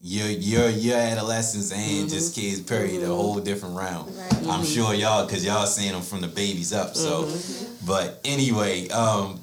your 0.00 0.28
your 0.28 0.68
your 0.68 0.96
adolescence 0.96 1.72
and 1.72 2.08
just 2.08 2.34
kids 2.34 2.60
period 2.60 3.02
a 3.02 3.06
whole 3.06 3.40
different 3.40 3.76
round. 3.76 4.12
I'm 4.48 4.64
sure 4.64 4.94
y'all 4.94 5.26
because 5.26 5.44
y'all 5.44 5.66
seeing 5.66 5.92
them 5.92 6.02
from 6.02 6.20
the 6.20 6.28
babies 6.28 6.72
up. 6.72 6.94
So, 6.94 7.28
but 7.86 8.20
anyway, 8.24 8.88
um, 8.88 9.40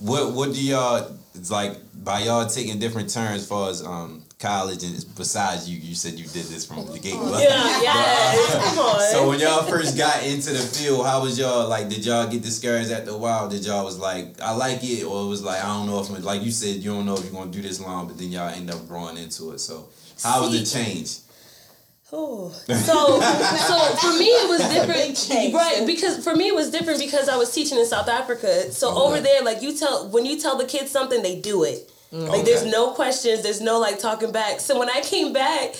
what 0.00 0.32
what 0.32 0.52
do 0.52 0.62
y'all 0.62 1.10
it's 1.34 1.50
like 1.50 1.76
by 2.04 2.20
y'all 2.20 2.46
taking 2.46 2.78
different 2.78 3.10
turns 3.10 3.42
as 3.42 3.48
far 3.48 3.70
as 3.70 3.84
um 3.84 4.22
college 4.38 4.82
and 4.84 4.92
besides 5.16 5.68
you 5.68 5.78
you 5.78 5.94
said 5.94 6.12
you 6.14 6.26
did 6.26 6.44
this 6.46 6.66
from 6.66 6.84
the 6.86 6.98
gate. 6.98 7.14
but- 7.20 7.42
Yeah, 7.42 7.80
yes. 7.80 8.54
Uh, 8.54 8.60
come 8.60 8.78
on. 8.78 9.00
so 9.00 9.28
when 9.28 9.40
y'all 9.40 9.62
first 9.62 9.96
got 9.96 10.22
into 10.24 10.50
the 10.50 10.58
field, 10.58 11.06
how 11.06 11.22
was 11.22 11.38
y'all 11.38 11.68
like? 11.68 11.88
Did 11.88 12.04
y'all 12.04 12.28
get 12.28 12.42
discouraged 12.42 12.90
after 12.90 13.12
a 13.12 13.16
while? 13.16 13.48
Did 13.48 13.64
y'all 13.64 13.84
was 13.84 13.98
like, 13.98 14.40
I 14.40 14.52
like 14.52 14.84
it, 14.84 15.04
or 15.04 15.24
it 15.24 15.28
was 15.28 15.42
like, 15.42 15.62
I 15.64 15.68
don't 15.68 15.86
know 15.86 16.00
if 16.00 16.24
like 16.24 16.42
you 16.42 16.50
said, 16.50 16.76
you 16.76 16.92
don't 16.92 17.06
know 17.06 17.14
if 17.16 17.24
you're 17.24 17.32
gonna 17.32 17.50
do 17.50 17.62
this 17.62 17.80
long, 17.80 18.08
but 18.08 18.18
then 18.18 18.30
y'all 18.30 18.48
end 18.48 18.70
up 18.70 18.86
growing 18.86 19.16
into 19.16 19.52
it. 19.52 19.58
So 19.58 19.88
how 20.22 20.42
was 20.42 20.52
the 20.52 20.64
change? 20.64 21.18
Oh. 22.12 22.54
So, 22.66 23.20
so 23.20 23.78
for 23.96 24.18
me 24.18 24.26
it 24.26 24.48
was 24.48 24.60
different, 24.68 25.54
right? 25.54 25.84
Because 25.86 26.22
for 26.22 26.36
me 26.36 26.48
it 26.48 26.54
was 26.54 26.70
different 26.70 27.00
because 27.00 27.28
I 27.28 27.36
was 27.36 27.52
teaching 27.52 27.78
in 27.78 27.86
South 27.86 28.08
Africa. 28.08 28.70
So 28.70 28.88
mm-hmm. 28.88 28.98
over 28.98 29.20
there, 29.20 29.42
like 29.42 29.62
you 29.62 29.76
tell 29.76 30.08
when 30.08 30.24
you 30.24 30.38
tell 30.38 30.56
the 30.56 30.66
kids 30.66 30.90
something, 30.90 31.22
they 31.22 31.40
do 31.40 31.64
it. 31.64 31.90
Mm-hmm. 32.12 32.26
Like 32.26 32.44
there's 32.44 32.64
no 32.64 32.92
questions, 32.92 33.42
there's 33.42 33.60
no 33.60 33.78
like 33.78 33.98
talking 33.98 34.32
back. 34.32 34.60
So 34.60 34.78
when 34.78 34.88
I 34.88 35.00
came 35.00 35.32
back, 35.32 35.74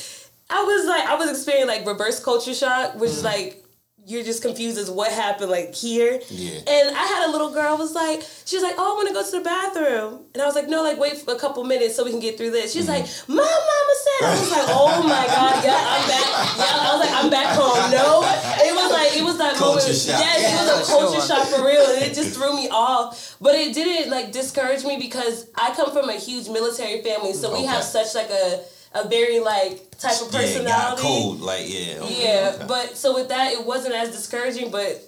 I 0.51 0.63
was 0.63 0.87
like, 0.87 1.05
I 1.05 1.15
was 1.17 1.31
experiencing 1.31 1.69
like 1.69 1.87
reverse 1.87 2.23
culture 2.23 2.55
shock, 2.55 2.95
which 2.95 3.11
is 3.11 3.17
mm-hmm. 3.19 3.27
like 3.27 3.66
you're 4.07 4.23
just 4.23 4.41
confused 4.41 4.79
as 4.79 4.89
what 4.89 5.11
happened 5.11 5.51
like 5.51 5.75
here. 5.75 6.21
Yeah. 6.31 6.59
And 6.59 6.97
I 6.97 7.05
had 7.11 7.29
a 7.29 7.31
little 7.33 7.51
girl 7.51 7.77
was 7.77 7.93
like, 7.93 8.23
she 8.45 8.55
was 8.55 8.63
like, 8.63 8.77
oh, 8.79 8.93
I 8.93 8.95
want 8.95 9.09
to 9.09 9.15
go 9.15 9.25
to 9.25 9.31
the 9.33 9.43
bathroom, 9.43 10.25
and 10.33 10.43
I 10.43 10.47
was 10.47 10.55
like, 10.55 10.69
no, 10.69 10.83
like 10.83 10.99
wait 10.99 11.19
for 11.19 11.35
a 11.35 11.39
couple 11.39 11.65
minutes 11.65 11.97
so 11.97 12.05
we 12.05 12.11
can 12.11 12.21
get 12.21 12.39
through 12.39 12.53
this. 12.53 12.73
She's 12.73 12.87
like, 12.87 13.03
mm-hmm. 13.05 13.35
my 13.35 13.43
mama 13.43 13.95
said. 14.07 14.27
I 14.27 14.31
was 14.39 14.51
like, 14.51 14.69
oh 14.71 15.03
my 15.03 15.27
god, 15.27 15.65
yeah, 15.65 15.83
I'm 15.83 16.07
back. 16.07 16.29
Yeah, 16.55 16.87
I 16.87 16.89
was 16.95 17.01
like, 17.03 17.15
I'm 17.19 17.31
back 17.31 17.51
home. 17.59 17.91
No, 17.91 18.23
it 18.63 18.75
was 18.75 18.93
like 18.93 19.17
it 19.17 19.25
was 19.25 19.39
that 19.39 19.57
Culture 19.57 19.81
moment. 19.81 19.99
shock. 19.99 20.21
Yes, 20.21 20.39
it 20.47 20.57
was 20.63 20.89
a 20.89 20.93
culture 20.93 21.27
shock 21.27 21.47
for 21.49 21.67
real, 21.67 21.83
and 21.83 22.03
it 22.03 22.15
just 22.15 22.39
threw 22.39 22.55
me 22.55 22.69
off. 22.71 23.37
But 23.41 23.57
it 23.57 23.75
didn't 23.75 24.11
like 24.11 24.31
discourage 24.31 24.85
me 24.85 24.99
because 24.99 25.51
I 25.57 25.75
come 25.75 25.91
from 25.91 26.09
a 26.11 26.15
huge 26.15 26.49
military 26.49 27.03
family, 27.03 27.33
so 27.33 27.53
we 27.53 27.65
have 27.65 27.83
such 27.83 28.15
like 28.15 28.31
a 28.31 28.63
a 28.95 29.09
very 29.09 29.41
like 29.41 29.91
type 29.99 30.21
of 30.21 30.33
Yeah, 30.33 30.41
got 30.41 30.41
personality. 30.41 31.03
cold, 31.03 31.41
like 31.41 31.65
yeah. 31.69 31.99
okay. 32.01 32.23
Yeah, 32.25 32.65
but 32.67 32.97
so 32.97 33.15
with 33.15 33.29
that, 33.29 33.53
it 33.53 33.65
wasn't 33.65 33.95
as 33.95 34.11
discouraging, 34.11 34.71
but 34.71 35.03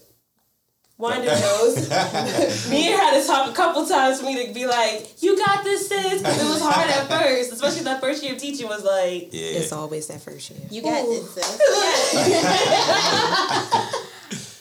Winding 1.01 1.27
nose. 1.29 1.89
me 2.71 2.89
and 2.91 2.99
her 2.99 3.01
had 3.01 3.21
to 3.21 3.25
talk 3.25 3.49
a 3.49 3.53
couple 3.55 3.87
times 3.87 4.19
for 4.19 4.27
me 4.27 4.49
to 4.49 4.53
be 4.53 4.67
like, 4.67 5.23
"You 5.23 5.37
got 5.37 5.63
this, 5.63 5.87
sis." 5.89 6.21
'Cause 6.21 6.43
it 6.43 6.49
was 6.49 6.61
hard 6.61 6.91
at 6.91 7.07
first, 7.09 7.53
especially 7.53 7.85
that 7.85 8.01
first 8.01 8.21
year 8.21 8.33
of 8.33 8.41
teaching 8.41 8.67
was 8.67 8.83
like, 8.83 9.29
Yeah. 9.31 9.61
It's 9.61 9.71
always 9.71 10.09
that 10.09 10.21
first 10.23 10.51
year. 10.51 10.59
You 10.73 10.83
got 10.83 11.07
this. 11.07 11.35
sis. 11.35 11.61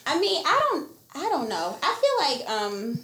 I 0.06 0.20
mean, 0.20 0.44
I 0.46 0.60
don't. 0.70 0.88
I 1.16 1.28
don't 1.30 1.50
know. 1.50 1.76
I 1.82 1.96
feel 2.02 2.30
like 2.30 2.48
um, 2.62 3.00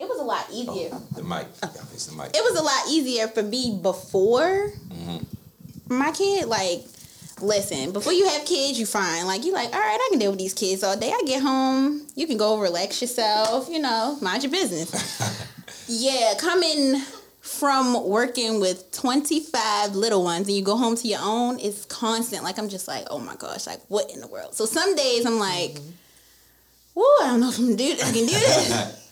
it 0.00 0.08
was 0.08 0.20
a 0.20 0.24
lot 0.24 0.46
oh, 0.50 0.54
easier. 0.54 0.96
The 1.14 1.22
mic. 1.22 1.46
Yeah, 1.62 1.70
it's 1.92 2.06
the 2.06 2.16
mic. 2.16 2.28
It 2.28 2.42
was 2.42 2.58
a 2.58 2.62
lot 2.62 2.84
easier 2.88 3.28
for 3.28 3.42
me 3.42 3.78
before 3.82 4.70
mm-hmm. 4.70 5.96
my 5.98 6.12
kid. 6.12 6.46
Like, 6.46 6.84
listen, 7.40 7.92
before 7.92 8.12
you 8.12 8.28
have 8.28 8.44
kids, 8.44 8.78
you 8.78 8.86
fine. 8.86 9.26
Like, 9.26 9.44
you 9.44 9.52
like, 9.52 9.72
all 9.72 9.80
right, 9.80 9.98
I 10.00 10.08
can 10.10 10.18
deal 10.18 10.30
with 10.30 10.38
these 10.38 10.54
kids 10.54 10.84
all 10.84 10.96
day. 10.96 11.10
I 11.10 11.22
get 11.26 11.42
home, 11.42 12.06
you 12.14 12.26
can 12.26 12.36
go 12.36 12.60
relax 12.60 13.00
yourself. 13.00 13.68
You 13.68 13.80
know, 13.80 14.18
mind 14.22 14.44
your 14.44 14.52
business. 14.52 14.92
yeah, 15.88 16.34
coming 16.38 17.00
from 17.40 18.06
working 18.06 18.60
with 18.60 18.92
25 18.92 19.94
little 19.94 20.22
ones 20.22 20.46
and 20.48 20.56
you 20.56 20.62
go 20.62 20.76
home 20.76 20.94
to 20.94 21.08
your 21.08 21.20
own 21.22 21.58
it's 21.60 21.86
constant 21.86 22.44
like 22.44 22.58
i'm 22.58 22.68
just 22.68 22.86
like 22.86 23.06
oh 23.10 23.18
my 23.18 23.34
gosh 23.36 23.66
like 23.66 23.80
what 23.88 24.10
in 24.12 24.20
the 24.20 24.26
world 24.26 24.54
so 24.54 24.66
some 24.66 24.94
days 24.94 25.24
i'm 25.24 25.38
like 25.38 25.70
mm-hmm. 25.70 25.90
Woo, 26.98 27.04
I 27.22 27.28
don't 27.28 27.40
know 27.40 27.48
if 27.50 27.58
I'm 27.60 27.76
do 27.76 27.92
I 27.92 28.10
can 28.10 28.12
do 28.12 28.26
this. 28.26 29.04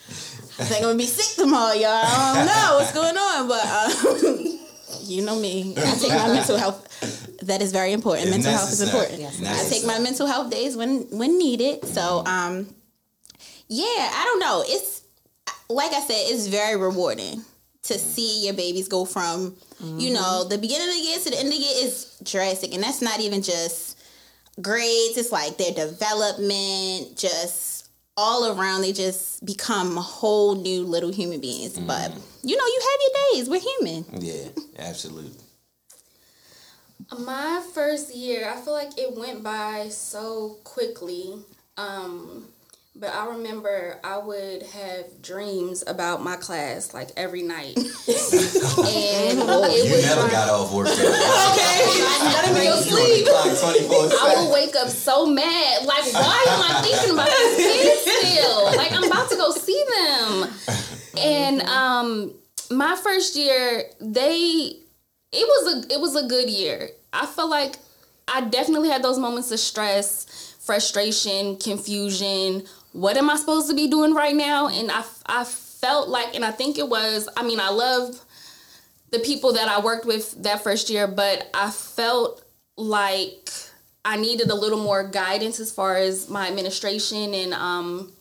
I 0.59 0.65
think 0.65 0.83
I'm 0.83 0.89
gonna 0.91 0.99
be 0.99 1.05
sick 1.07 1.37
tomorrow, 1.43 1.75
y'all. 1.75 1.91
I 1.91 2.35
don't 2.35 2.47
know 2.47 2.77
what's 2.79 2.93
going 2.93 3.17
on, 3.17 3.49
but 3.49 3.67
um, 3.67 4.59
you 5.03 5.23
know 5.23 5.39
me. 5.39 5.75
I 5.77 5.95
take 5.97 6.11
my 6.11 6.29
mental 6.29 6.57
health. 6.57 7.39
That 7.43 7.61
is 7.61 7.73
very 7.73 7.93
important. 7.93 8.29
It's 8.29 8.37
mental 8.37 8.53
health 8.53 8.73
is 8.73 8.81
important. 8.81 9.21
Yes, 9.21 9.43
I 9.43 9.69
take 9.69 9.87
my 9.87 9.99
mental 9.99 10.27
health 10.27 10.51
days 10.51 10.77
when 10.77 11.03
when 11.11 11.39
needed. 11.39 11.85
So 11.85 12.25
um, 12.25 12.75
yeah, 13.69 13.85
I 13.85 14.23
don't 14.25 14.41
know. 14.41 14.65
It's 14.67 15.03
like 15.69 15.93
I 15.93 16.01
said, 16.01 16.17
it's 16.33 16.47
very 16.47 16.77
rewarding 16.81 17.45
to 17.83 17.99
see 17.99 18.45
your 18.45 18.55
babies 18.55 18.89
go 18.89 19.05
from 19.05 19.55
you 19.81 20.13
know 20.13 20.45
the 20.49 20.57
beginning 20.59 20.89
of 20.89 20.95
the 20.95 21.01
year 21.01 21.19
to 21.19 21.31
the 21.31 21.39
end 21.39 21.49
of 21.49 21.53
the 21.53 21.61
year 21.61 21.85
is 21.85 22.19
drastic, 22.25 22.73
and 22.73 22.83
that's 22.83 23.03
not 23.03 23.21
even 23.21 23.43
just 23.43 23.99
grades. 24.63 25.19
It's 25.19 25.31
like 25.31 25.59
their 25.59 25.73
development, 25.73 27.19
just 27.19 27.76
all 28.17 28.59
around. 28.59 28.83
They 28.83 28.93
just 28.93 29.45
become 29.45 29.97
whole 29.97 30.55
new 30.55 30.85
little 30.85 31.13
human 31.13 31.41
beings. 31.41 31.79
But 31.79 32.13
you 32.43 32.57
know, 32.57 32.67
you 32.67 32.81
have 32.81 33.01
your 33.01 33.33
days. 33.33 33.51
We're 33.51 33.61
human. 33.61 34.23
Yeah, 34.23 34.49
absolutely. 34.79 35.43
My 37.19 37.63
first 37.73 38.15
year, 38.15 38.51
I 38.51 38.57
feel 38.61 38.73
like 38.73 38.99
it 38.99 39.17
went 39.17 39.43
by 39.43 39.89
so 39.91 40.57
quickly. 40.65 41.35
Um, 41.77 42.49
but 42.99 43.13
I 43.13 43.27
remember 43.27 43.99
I 44.03 44.19
would 44.19 44.63
have 44.63 45.21
dreams 45.23 45.85
about 45.87 46.23
my 46.23 46.37
class 46.37 46.95
like 46.95 47.11
every 47.17 47.43
night, 47.43 47.77
and 47.79 47.87
it 48.07 49.85
You 49.85 50.03
never 50.07 50.23
like- 50.23 50.31
got 50.33 50.49
off 50.49 50.73
work. 50.73 50.89
okay. 50.91 51.01
"Let 51.01 52.55
me 52.55 52.65
go 52.65 52.81
sleep." 52.81 53.27
I 53.29 54.35
would 54.45 54.53
wake 54.53 54.75
up 54.77 54.89
so 54.89 55.27
mad. 55.27 55.85
Like, 55.85 56.13
why 56.13 56.45
am 56.49 56.63
I 56.63 56.83
thinking 56.83 57.11
about 57.15 57.29
these 57.29 57.57
kids 57.57 58.01
still? 58.03 58.65
Like, 58.77 58.93
I'm 58.93 59.05
about 59.05 59.29
to 59.31 59.37
go 59.37 59.51
see 59.53 59.85
them. 59.97 60.51
And 61.19 61.63
um, 61.63 62.33
my 62.71 62.97
first 62.97 63.37
year, 63.37 63.85
they 64.01 64.77
it 65.33 65.47
was 65.47 65.75
a 65.75 65.95
it 65.95 66.01
was 66.01 66.17
a 66.17 66.27
good 66.27 66.49
year. 66.51 66.91
I 67.13 67.27
felt 67.27 67.51
like 67.51 67.77
I 68.29 68.43
definitely 68.43 68.89
had 68.89 69.03
those 69.03 69.19
moments 69.19 69.51
of 69.53 69.59
stress, 69.61 70.57
frustration, 70.61 71.57
confusion. 71.57 72.65
What 72.97 73.19
am 73.19 73.29
I 73.29 73.37
supposed 73.37 73.69
to 73.69 73.75
be 73.75 73.89
doing 73.89 74.15
right 74.15 74.35
now? 74.35 74.69
And 74.69 74.91
I 74.91 75.05
I 75.27 75.45
felt 75.45 76.09
like, 76.09 76.35
and 76.35 76.45
I 76.45 76.51
think 76.51 76.79
it 76.79 76.89
was. 76.89 77.29
I 77.37 77.43
mean, 77.43 77.61
I 77.61 77.69
love 77.69 78.19
the 79.11 79.19
people 79.19 79.53
that 79.53 79.69
I 79.69 79.81
worked 79.81 80.07
with 80.07 80.43
that 80.43 80.65
first 80.65 80.89
year, 80.89 81.07
but 81.07 81.51
I 81.53 81.71
felt 81.71 82.43
like 82.79 83.51
I 84.03 84.17
needed 84.17 84.49
a 84.51 84.55
little 84.55 84.83
more 84.83 85.07
guidance 85.07 85.61
as 85.61 85.71
far 85.71 85.97
as 85.97 86.31
my 86.31 86.49
administration 86.49 87.35
and 87.35 87.53
um 87.53 88.13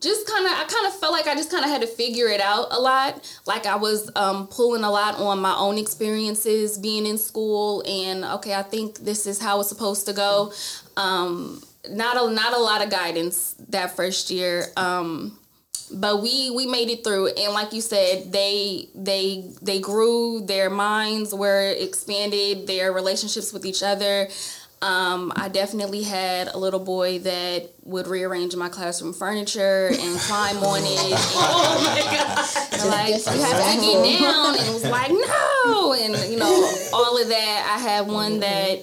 just 0.00 0.26
kind 0.26 0.46
of 0.46 0.52
I 0.52 0.64
kind 0.64 0.86
of 0.86 0.98
felt 0.98 1.12
like 1.12 1.26
I 1.26 1.34
just 1.34 1.50
kind 1.50 1.64
of 1.64 1.70
had 1.70 1.82
to 1.82 1.86
figure 1.86 2.28
it 2.28 2.40
out 2.40 2.68
a 2.70 2.80
lot. 2.80 3.38
Like 3.46 3.66
I 3.66 3.76
was 3.76 4.10
um 4.16 4.46
pulling 4.46 4.84
a 4.84 4.90
lot 4.90 5.16
on 5.16 5.40
my 5.40 5.54
own 5.56 5.76
experiences 5.76 6.78
being 6.78 7.04
in 7.04 7.18
school 7.18 7.82
and 7.86 8.24
okay, 8.24 8.54
I 8.54 8.62
think 8.62 9.00
this 9.00 9.26
is 9.26 9.40
how 9.42 9.60
it's 9.60 9.68
supposed 9.68 10.06
to 10.06 10.14
go. 10.14 10.52
Um 10.96 11.62
not 11.90 12.16
a 12.16 12.30
not 12.30 12.52
a 12.52 12.58
lot 12.58 12.82
of 12.82 12.90
guidance 12.90 13.54
that 13.68 13.96
first 13.96 14.30
year. 14.30 14.66
Um 14.76 15.38
but 15.92 16.22
we 16.22 16.50
we 16.50 16.66
made 16.66 16.88
it 16.88 17.04
through 17.04 17.28
and 17.28 17.52
like 17.52 17.72
you 17.72 17.80
said 17.80 18.32
they 18.32 18.88
they 18.94 19.50
they 19.60 19.78
grew 19.80 20.40
their 20.40 20.70
minds 20.70 21.34
were 21.34 21.74
expanded 21.78 22.66
their 22.66 22.90
relationships 22.90 23.52
with 23.52 23.66
each 23.66 23.82
other 23.82 24.28
um, 24.84 25.32
I 25.34 25.48
definitely 25.48 26.02
had 26.02 26.48
a 26.48 26.58
little 26.58 26.80
boy 26.80 27.20
that 27.20 27.70
would 27.84 28.06
rearrange 28.06 28.54
my 28.54 28.68
classroom 28.68 29.14
furniture 29.14 29.86
and 29.86 30.20
climb 30.20 30.58
on 30.58 30.80
it. 30.82 30.84
oh 31.36 31.80
my 31.86 32.02
god! 32.12 32.90
Like 32.90 33.08
you 33.08 33.42
have 33.42 33.74
to 33.74 33.80
get 33.80 34.20
down, 34.20 34.58
and 34.58 34.68
it 34.68 34.74
was 34.74 34.84
like 34.84 35.10
no, 35.10 35.94
and 35.94 36.30
you 36.30 36.38
know 36.38 36.70
all 36.92 37.18
of 37.18 37.28
that. 37.28 37.78
I 37.78 37.80
had 37.80 38.06
one 38.06 38.40
that 38.40 38.80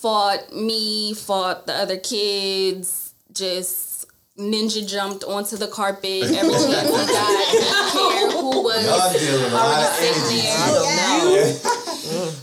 fought 0.00 0.52
me, 0.54 1.14
fought 1.14 1.66
the 1.66 1.74
other 1.74 1.98
kids, 1.98 3.12
just 3.32 4.06
ninja 4.38 4.86
jumped 4.88 5.24
onto 5.24 5.56
the 5.56 5.66
carpet 5.66 6.22
every 6.22 6.32
chance 6.32 6.88
he 6.88 7.06
got. 7.06 7.52
Didn't 7.52 7.92
care 7.92 8.30
who 8.30 8.62
was 8.62 8.86
Y'all 8.86 9.12
dealing 9.12 9.42
with 9.44 9.52
a 9.52 9.54
lot 9.54 9.82
of 9.82 9.92
already 9.92 10.20
sitting 10.20 10.46
there. 10.96 11.70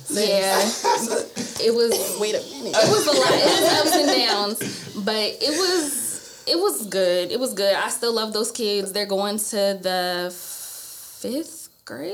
Yeah, 0.09 0.59
it 1.67 1.73
was. 1.73 2.17
Wait 2.19 2.35
a 2.35 2.39
minute. 2.39 2.75
It 2.75 2.89
was 2.89 3.07
a 3.07 3.11
lot. 3.11 3.31
It 3.31 3.45
was 3.45 3.65
ups 3.79 3.95
and 3.95 4.09
downs, 4.27 4.59
but 5.03 5.37
it 5.41 5.57
was 5.57 6.43
it 6.47 6.57
was 6.57 6.85
good. 6.87 7.31
It 7.31 7.39
was 7.39 7.53
good. 7.53 7.75
I 7.75 7.89
still 7.89 8.13
love 8.13 8.33
those 8.33 8.51
kids. 8.51 8.91
They're 8.93 9.05
going 9.05 9.37
to 9.37 9.79
the 9.81 10.31
fifth 10.33 11.69
grade 11.85 12.13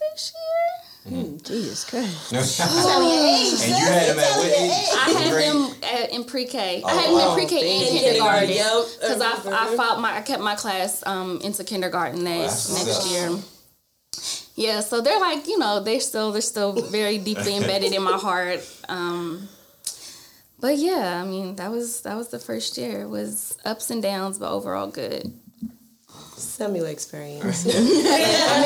this 0.00 0.32
year. 0.34 0.69
Jesus 1.08 1.84
Christ. 1.84 2.32
and 2.32 3.70
you 3.70 3.84
had 3.86 4.08
them 4.10 4.18
at 4.18 4.36
what 4.36 4.46
age? 4.46 4.70
I 4.92 5.10
had 5.18 5.30
Grade? 5.32 5.48
them 5.48 5.74
at, 5.82 6.10
in 6.12 6.24
pre-K. 6.24 6.76
I 6.76 6.82
Oh, 6.84 6.88
had 6.98 7.06
them 7.06 7.14
wow. 7.14 7.28
in 7.30 7.34
pre-K 7.34 7.56
and 7.56 7.88
In 7.88 8.02
kindergarten. 8.02 8.48
kindergarten, 8.48 8.50
yep. 8.50 8.84
Because 9.00 9.20
I, 9.46 9.72
I 9.72 9.76
fought 9.76 10.00
my 10.00 10.16
I 10.18 10.20
kept 10.20 10.42
my 10.42 10.54
class 10.56 11.02
um 11.06 11.40
into 11.42 11.64
kindergarten 11.64 12.22
next 12.24 12.66
that's 12.68 12.86
next 12.86 13.10
year. 13.10 13.38
Yeah, 14.56 14.80
so 14.80 15.00
they're 15.00 15.18
like 15.20 15.46
you 15.48 15.58
know 15.58 15.80
they're 15.80 16.00
still 16.00 16.32
they're 16.32 16.42
still 16.42 16.72
very 16.90 17.16
deeply 17.18 17.56
embedded 17.60 17.92
in 17.94 18.02
my 18.02 18.18
heart. 18.18 18.60
Um, 18.88 19.48
but 20.60 20.76
yeah, 20.76 21.22
I 21.22 21.26
mean 21.26 21.56
that 21.56 21.70
was 21.70 22.02
that 22.02 22.16
was 22.16 22.28
the 22.28 22.38
first 22.38 22.76
year. 22.76 23.02
It 23.02 23.08
was 23.08 23.56
ups 23.64 23.88
and 23.90 24.02
downs, 24.02 24.38
but 24.38 24.52
overall 24.52 24.88
good. 24.88 25.32
Similar 26.40 26.88
experience. 26.88 27.66
I 27.68 27.70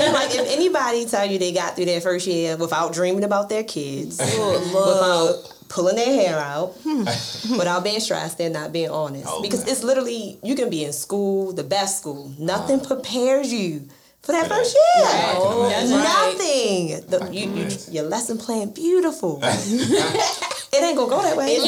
mean, 0.01 0.13
like 0.13 0.35
if 0.35 0.51
anybody 0.51 1.07
tell 1.07 1.27
you 1.27 1.39
they 1.39 1.53
got 1.53 1.77
through 1.77 1.87
their 1.87 2.01
first 2.01 2.27
year 2.27 2.57
without 2.57 2.93
dreaming 2.93 3.25
about 3.25 3.49
their 3.49 3.65
kids, 3.65 4.19
without 4.19 5.53
pulling 5.69 5.97
their 5.97 6.07
hair 6.07 6.39
out, 6.39 6.75
without 6.85 7.85
being 7.85 8.01
stressed, 8.01 8.39
they're 8.39 8.51
not 8.51 8.73
being 8.73 8.91
honest. 8.91 9.27
Okay. 9.27 9.43
Because 9.43 9.67
it's 9.69 9.83
literally 9.83 10.39
you 10.43 10.55
can 10.55 10.71
be 10.71 10.85
in 10.85 10.93
school, 10.93 11.53
the 11.53 11.65
best 11.65 11.99
school, 11.99 12.33
nothing 12.39 12.81
prepares 12.81 13.53
you 13.53 13.89
for 14.23 14.33
that 14.33 14.49
first 14.49 14.75
year. 14.75 15.05
Right. 15.05 15.35
Oh, 15.37 15.69
that's 15.69 15.91
right. 15.91 16.33
Nothing. 16.33 17.11
The, 17.11 17.29
you, 17.33 17.51
you, 17.53 17.93
your 17.93 18.05
lesson 18.05 18.39
plan 18.39 18.71
beautiful. 18.71 19.43
it 20.75 20.83
ain't 20.83 20.97
gonna 20.97 21.11
go 21.11 21.23
that 21.23 21.37
way. 21.37 21.59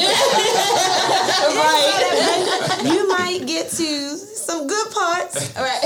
right. 1.55 2.83
You 2.83 3.07
might 3.07 3.47
get 3.47 3.69
to 3.71 4.17
some 4.17 4.67
good 4.67 4.91
parts. 4.91 5.55
Right, 5.55 5.79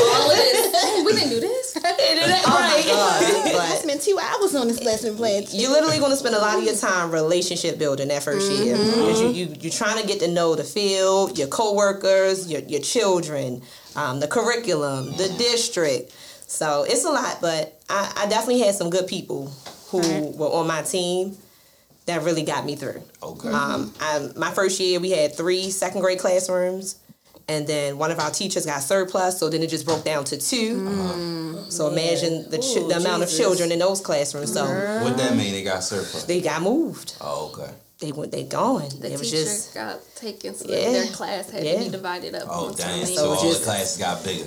all 0.00 0.30
of 0.30 0.36
this. 0.36 1.04
We 1.04 1.12
didn't 1.12 1.30
do 1.30 1.40
this. 1.40 1.76
right. 1.82 1.94
I 1.94 3.78
spent 3.80 4.02
two 4.02 4.18
hours 4.20 4.54
on 4.54 4.68
this 4.68 4.82
lesson 4.82 5.16
plan. 5.16 5.44
you're 5.50 5.70
literally 5.70 5.98
going 5.98 6.10
to 6.10 6.16
spend 6.16 6.34
a 6.34 6.38
lot 6.38 6.58
of 6.58 6.64
your 6.64 6.76
time 6.76 7.10
relationship 7.10 7.78
building 7.78 8.08
that 8.08 8.22
1st 8.22 8.64
year. 8.64 8.76
You, 8.76 9.28
you, 9.28 9.56
you're 9.60 9.72
trying 9.72 10.00
to 10.00 10.06
get 10.06 10.20
to 10.20 10.28
know 10.28 10.54
the 10.54 10.64
field, 10.64 11.38
your 11.38 11.48
coworkers, 11.48 12.50
your, 12.50 12.60
your 12.62 12.80
children, 12.80 13.62
um, 13.96 14.20
the 14.20 14.28
curriculum, 14.28 15.06
the 15.16 15.34
district. 15.38 16.12
So 16.46 16.84
it's 16.84 17.04
a 17.04 17.10
lot, 17.10 17.38
but 17.40 17.80
I, 17.88 18.12
I 18.16 18.26
definitely 18.28 18.60
had 18.60 18.74
some 18.74 18.90
good 18.90 19.06
people 19.06 19.52
who 19.88 20.32
were 20.32 20.48
on 20.48 20.66
my 20.66 20.82
team 20.82 21.36
that 22.06 22.22
really 22.22 22.42
got 22.42 22.64
me 22.64 22.76
through. 22.76 23.02
Okay. 23.22 23.48
Um, 23.48 23.92
I, 24.00 24.28
my 24.36 24.50
first 24.50 24.80
year, 24.80 25.00
we 25.00 25.10
had 25.10 25.34
three 25.36 25.70
second 25.70 26.00
grade 26.00 26.18
classrooms, 26.18 26.96
and 27.48 27.66
then 27.66 27.98
one 27.98 28.10
of 28.10 28.18
our 28.18 28.30
teachers 28.30 28.66
got 28.66 28.80
surplus, 28.82 29.38
so 29.38 29.48
then 29.48 29.62
it 29.62 29.70
just 29.70 29.84
broke 29.86 30.04
down 30.04 30.24
to 30.24 30.36
two. 30.38 30.86
Uh-huh. 30.88 31.70
So 31.70 31.84
mm-hmm. 31.86 31.98
imagine 31.98 32.50
the, 32.50 32.58
ch- 32.58 32.76
Ooh, 32.76 32.88
the 32.88 32.96
amount 32.96 33.22
of 33.22 33.30
children 33.30 33.72
in 33.72 33.78
those 33.78 34.00
classrooms. 34.00 34.52
So 34.52 34.64
what 35.02 35.16
that 35.16 35.36
mean? 35.36 35.52
They 35.52 35.62
got 35.62 35.82
surplus. 35.84 36.24
they 36.24 36.40
got 36.40 36.62
moved. 36.62 37.16
Oh, 37.20 37.52
okay. 37.54 37.72
they 38.00 38.12
went 38.12 38.32
they 38.32 38.44
gone. 38.44 38.88
The 39.00 39.12
it 39.12 39.18
was 39.18 39.30
teacher 39.30 39.44
just 39.44 39.74
got 39.74 40.00
taken, 40.16 40.54
so 40.54 40.68
Yeah. 40.68 40.90
their 40.90 41.06
class 41.06 41.50
had 41.50 41.64
Yeah. 41.64 41.78
to 41.78 41.84
be 41.84 41.88
divided 41.90 42.34
up. 42.34 42.48
Oh, 42.48 42.66
onto 42.68 42.82
dang. 42.82 43.00
many 43.02 43.16
So 43.16 43.30
all 43.30 43.42
just- 43.42 43.60
the 43.60 43.64
classes 43.66 43.98
got 43.98 44.24
bigger. 44.24 44.44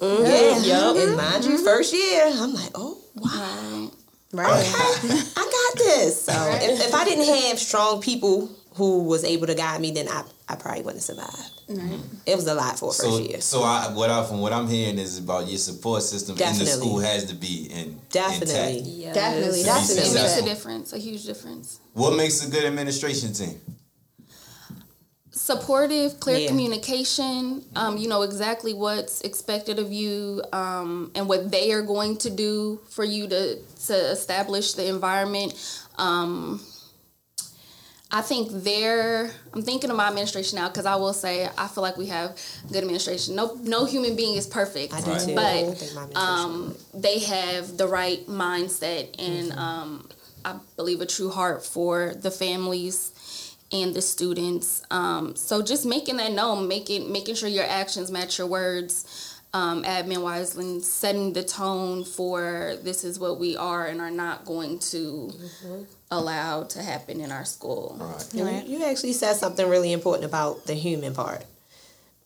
Mm, 0.00 0.24
yeah, 0.24 0.58
yup. 0.64 0.96
And 0.96 1.16
mind 1.16 1.44
you, 1.44 1.50
mm-hmm. 1.56 1.64
first 1.64 1.92
year, 1.92 2.24
I'm 2.32 2.54
like, 2.54 2.70
oh 2.74 2.96
wow, 3.16 3.90
Right. 4.32 4.48
Right. 4.48 5.32
I 5.36 5.42
got 5.74 5.78
this. 5.84 6.22
So 6.24 6.32
if, 6.32 6.86
if 6.86 6.94
I 6.94 7.04
didn't 7.04 7.24
have 7.48 7.58
strong 7.58 8.00
people 8.00 8.48
who 8.74 9.02
was 9.04 9.24
able 9.24 9.46
to 9.48 9.54
guide 9.54 9.80
me, 9.80 9.90
then 9.90 10.06
I 10.08 10.22
I 10.48 10.56
probably 10.56 10.82
wouldn't 10.82 11.02
survive. 11.02 11.30
survived. 11.68 12.04
It 12.26 12.34
was 12.36 12.46
a 12.48 12.54
lot 12.54 12.78
for 12.78 12.86
a 12.90 12.92
first 12.92 13.00
So, 13.02 13.18
year. 13.18 13.40
so 13.40 13.62
I, 13.62 13.92
what 13.94 14.10
I, 14.10 14.24
from 14.24 14.40
what 14.40 14.52
I'm 14.52 14.66
hearing 14.68 14.98
is 14.98 15.18
about 15.18 15.46
your 15.48 15.58
support 15.58 16.02
system 16.02 16.36
in 16.36 16.58
the 16.58 16.66
school 16.66 16.98
has 16.98 17.24
to 17.26 17.34
be 17.34 17.68
in 17.70 18.00
Definitely. 18.10 18.78
intact. 18.78 19.14
Definitely. 19.14 19.60
It 19.60 19.64
Definitely. 19.64 20.12
makes 20.14 20.38
a 20.38 20.44
difference, 20.44 20.92
a 20.92 20.98
huge 20.98 21.24
difference. 21.24 21.78
What 21.92 22.16
makes 22.16 22.44
a 22.46 22.50
good 22.50 22.64
administration 22.64 23.32
team? 23.32 23.60
Supportive, 25.50 26.20
clear 26.20 26.38
Yeah. 26.38 26.48
communication. 26.48 27.64
Um, 27.76 27.96
you 27.96 28.08
know 28.08 28.22
exactly 28.22 28.72
what's 28.74 29.20
expected 29.22 29.78
of 29.78 29.92
you, 29.92 30.42
um, 30.52 31.10
and 31.14 31.28
what 31.28 31.50
they 31.50 31.72
are 31.72 31.82
going 31.82 32.16
to 32.18 32.30
do 32.30 32.80
for 32.88 33.04
you 33.04 33.26
to 33.28 33.56
to 33.86 33.94
establish 34.10 34.72
the 34.74 34.86
environment. 34.86 35.54
Um, 35.98 36.60
I 38.12 38.22
think 38.22 38.48
there. 38.64 39.30
I'm 39.54 39.62
thinking 39.62 39.88
of 39.90 39.96
my 39.96 40.08
administration 40.08 40.56
now 40.56 40.68
because 40.68 40.84
I 40.84 40.96
will 40.96 41.12
say 41.12 41.48
I 41.56 41.68
feel 41.68 41.82
like 41.82 41.96
we 41.96 42.06
have 42.06 42.36
good 42.72 42.78
administration. 42.82 43.36
No, 43.36 43.56
no 43.62 43.84
human 43.84 44.16
being 44.16 44.34
is 44.36 44.46
perfect, 44.48 44.92
I 44.92 45.00
do 45.00 45.10
Right. 45.10 45.26
too. 45.26 45.34
but 45.34 45.44
I 45.44 45.74
think 45.74 45.94
my 45.94 46.02
administration 46.02 46.50
um, 46.50 46.76
they 47.06 47.18
have 47.20 47.76
the 47.76 47.86
right 47.86 48.26
mindset 48.26 49.14
and 49.18 49.50
Mm-hmm. 49.52 49.58
um, 49.58 50.08
I 50.44 50.54
believe 50.76 51.00
a 51.02 51.06
true 51.06 51.30
heart 51.30 51.64
for 51.64 52.14
the 52.26 52.30
families 52.30 53.12
and 53.72 53.94
the 53.94 54.02
students. 54.02 54.82
Um, 54.90 55.36
so 55.36 55.62
just 55.62 55.86
making 55.86 56.16
that 56.18 56.32
known, 56.32 56.66
making 56.68 57.10
making 57.12 57.34
sure 57.36 57.48
your 57.48 57.64
actions 57.66 58.10
match 58.10 58.38
your 58.38 58.46
words, 58.46 59.36
um, 59.52 59.82
admin 59.84 60.22
wise, 60.22 60.56
and 60.56 60.82
setting 60.82 61.32
the 61.32 61.42
tone 61.42 62.04
for 62.04 62.76
this 62.82 63.04
is 63.04 63.18
what 63.18 63.38
we 63.38 63.56
are 63.56 63.86
and 63.86 64.00
are 64.00 64.10
not 64.10 64.44
going 64.44 64.78
to 64.90 65.32
Mm-hmm. 65.32 65.82
allow 66.10 66.64
to 66.64 66.82
happen 66.82 67.20
in 67.20 67.30
our 67.30 67.44
school. 67.44 67.96
Right. 68.00 68.34
And 68.34 68.68
You 68.68 68.84
actually 68.84 69.12
said 69.12 69.34
something 69.34 69.68
really 69.68 69.92
important 69.92 70.24
about 70.24 70.66
the 70.66 70.74
human 70.74 71.14
part. 71.14 71.44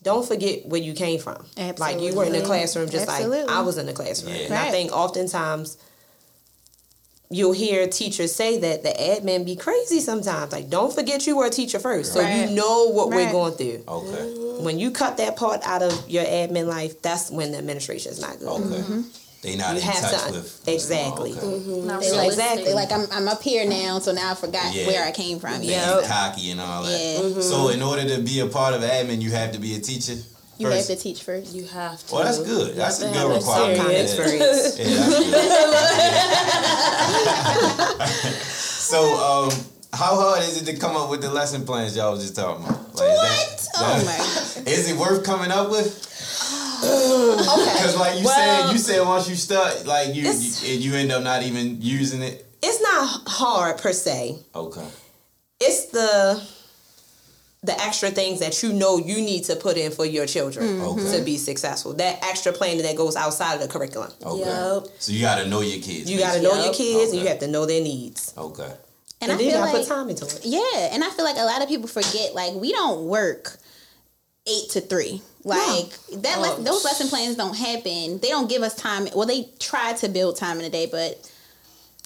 Don't 0.02 0.26
forget 0.26 0.66
where 0.66 0.80
you 0.80 0.92
came 0.92 1.18
from. 1.18 1.44
Like 1.78 2.00
you 2.00 2.14
were 2.14 2.24
in 2.24 2.32
the 2.32 2.42
classroom 2.42 2.88
just 2.90 3.08
Absolutely. 3.08 3.42
like 3.44 3.50
I 3.50 3.60
was 3.62 3.78
in 3.78 3.86
the 3.86 3.92
classroom. 3.94 4.34
Yeah. 4.34 4.44
And 4.44 4.54
I 4.54 4.70
think 4.70 4.92
oftentimes 4.92 5.78
you'll 7.30 7.52
hear 7.52 7.86
teachers 7.88 8.34
say 8.34 8.58
that 8.58 8.82
the 8.82 8.90
admin 8.90 9.44
be 9.44 9.56
crazy 9.56 10.00
sometimes. 10.00 10.52
Like 10.52 10.68
don't 10.70 10.92
forget 10.94 11.26
you 11.26 11.36
were 11.36 11.46
a 11.46 11.50
teacher 11.50 11.78
first. 11.78 12.12
So 12.12 12.20
Right. 12.20 12.48
you 12.48 12.54
know 12.54 12.90
what 12.90 13.08
we're 13.08 13.30
going 13.32 13.54
through. 13.54 13.82
Okay. 13.88 14.08
Mm-hmm. 14.08 14.64
When 14.64 14.78
you 14.78 14.90
cut 14.90 15.16
that 15.16 15.36
part 15.36 15.60
out 15.64 15.82
of 15.82 16.08
your 16.08 16.24
admin 16.24 16.66
life, 16.66 17.00
that's 17.02 17.30
when 17.30 17.52
the 17.52 17.58
administration 17.58 18.12
is 18.12 18.20
not 18.20 18.38
good. 18.38 18.48
Okay. 18.48 18.64
Mm-hmm. 18.82 19.00
They 19.42 19.56
not 19.56 19.72
You 19.74 19.76
in 19.80 19.82
have 19.82 20.10
touch 20.10 20.26
to 20.28 20.32
with 20.32 20.68
exactly. 20.68 21.32
Oh, 21.34 21.36
okay. 21.36 21.46
Mm-hmm. 21.46 21.86
Not 21.86 22.00
They 22.00 22.12
like, 22.12 22.30
realistic. 22.30 22.64
they 22.64 22.72
like 22.74 22.92
I'm, 22.92 23.06
I'm 23.12 23.28
up 23.28 23.42
here 23.42 23.68
now, 23.68 23.98
so 23.98 24.12
now 24.12 24.30
I 24.32 24.34
forgot 24.34 24.72
Yeah. 24.74 24.86
where 24.86 25.04
I 25.04 25.10
came 25.12 25.38
from. 25.38 25.62
Yeah. 25.62 26.00
get 26.00 26.08
cocky 26.08 26.50
and 26.50 26.60
all 26.60 26.82
that. 26.84 26.90
Yeah. 26.98 27.20
Mm-hmm. 27.20 27.40
So 27.42 27.68
in 27.68 27.82
order 27.82 28.08
to 28.16 28.22
be 28.22 28.40
a 28.40 28.46
part 28.46 28.74
of 28.74 28.80
admin, 28.82 29.20
you 29.20 29.32
have 29.32 29.52
to 29.52 29.58
be 29.58 29.74
a 29.76 29.80
teacher. 29.80 30.14
You 30.58 30.68
first? 30.68 30.88
have 30.88 30.96
to 30.98 31.02
teach 31.02 31.22
first. 31.22 31.54
You 31.54 31.64
have 31.66 32.04
to. 32.06 32.14
Well, 32.14 32.24
that's 32.24 32.38
good. 32.42 32.74
That's 32.76 33.00
a 33.02 33.06
good 33.08 33.16
have 33.16 33.30
requirement. 33.30 33.78
Kind 33.78 33.90
of 33.92 33.96
experience. 34.00 34.66
experience. 34.78 35.18
Yeah, 35.18 35.70
that's 35.70 35.96
good. 38.24 38.32
so, 38.44 38.98
um, 39.14 39.50
how 39.92 40.14
hard 40.16 40.42
is 40.42 40.60
it 40.60 40.66
to 40.72 40.76
come 40.78 40.96
up 40.96 41.10
with 41.10 41.20
the 41.22 41.30
lesson 41.30 41.64
plans 41.64 41.96
y'all 41.96 42.12
was 42.12 42.22
just 42.22 42.36
talking 42.36 42.64
about? 42.64 42.78
Like, 42.94 43.08
What? 43.08 43.28
that- 43.28 43.50
Oh 43.76 43.98
that- 44.04 44.62
Is 44.68 44.88
it 44.90 44.96
worth 44.96 45.24
coming 45.24 45.50
up 45.50 45.70
with? 45.70 46.02
Okay. 46.84 47.72
Because 47.72 47.96
like 47.96 48.18
you 48.18 48.24
Well- 48.26 48.62
said, 48.66 48.72
you 48.72 48.78
said 48.78 49.00
once 49.06 49.28
you 49.28 49.36
start, 49.36 49.86
like 49.86 50.14
you, 50.14 50.22
It's- 50.22 50.62
you 50.62 50.74
you 50.92 50.94
end 50.96 51.10
up 51.12 51.22
not 51.22 51.42
even 51.42 51.80
using 51.80 52.22
it. 52.22 52.46
It's 52.62 52.80
not 52.82 53.22
hard 53.26 53.78
per 53.78 53.92
se. 53.92 54.38
Okay. 54.54 54.86
it's 55.60 55.86
the 55.86 56.40
the 57.64 57.80
extra 57.80 58.10
things 58.10 58.40
that 58.40 58.62
you 58.62 58.72
know 58.72 58.98
you 58.98 59.16
need 59.16 59.44
to 59.44 59.56
put 59.56 59.76
in 59.76 59.90
for 59.90 60.04
your 60.04 60.26
children 60.26 60.80
Okay. 60.82 61.18
to 61.18 61.24
be 61.24 61.36
successful. 61.38 61.94
That 61.94 62.22
extra 62.24 62.52
planning 62.52 62.82
that 62.82 62.94
goes 62.96 63.16
outside 63.16 63.54
of 63.54 63.60
the 63.60 63.68
curriculum. 63.68 64.12
Okay. 64.22 64.40
Yep. 64.40 64.86
So 64.98 65.12
you 65.12 65.20
got 65.22 65.42
to 65.42 65.48
know 65.48 65.60
your 65.60 65.80
kids. 65.82 66.10
You 66.10 66.18
got 66.18 66.34
to 66.34 66.42
know 66.42 66.54
Yep. 66.54 66.64
your 66.66 66.74
kids 66.74 67.12
and 67.12 67.20
you 67.22 67.28
have 67.28 67.38
to 67.40 67.48
know 67.48 67.64
their 67.66 67.82
needs. 67.82 68.34
Okay. 68.36 68.62
And, 68.64 69.30
And, 69.30 69.32
I 69.32 69.36
then 69.36 69.44
you 69.46 69.50
feel 69.52 69.60
got 69.60 69.66
to 69.70 69.78
like 69.78 69.88
put 69.88 69.94
time 69.94 70.10
into 70.10 70.26
it. 70.26 70.40
Yeah, 70.44 70.60
and 70.92 71.02
I 71.02 71.08
feel 71.10 71.24
like 71.24 71.36
a 71.38 71.44
lot 71.44 71.62
of 71.62 71.68
people 71.68 71.88
forget 71.88 72.34
like 72.34 72.52
we 72.54 72.72
don't 72.72 73.06
work 73.06 73.56
eight 74.46 74.68
to 74.70 74.80
three. 74.82 75.22
Like 75.44 75.90
that, 76.22 76.40
les- 76.40 76.58
Oh. 76.58 76.62
those 76.62 76.84
lesson 76.84 77.08
plans 77.08 77.36
don't 77.36 77.56
happen. 77.56 78.18
They 78.20 78.28
don't 78.28 78.48
give 78.48 78.62
us 78.62 78.74
time. 78.74 79.08
Well, 79.14 79.26
they 79.26 79.48
try 79.58 79.92
to 79.94 80.08
build 80.08 80.36
time 80.36 80.58
in 80.58 80.64
the 80.64 80.70
day, 80.70 80.86
but 80.86 81.18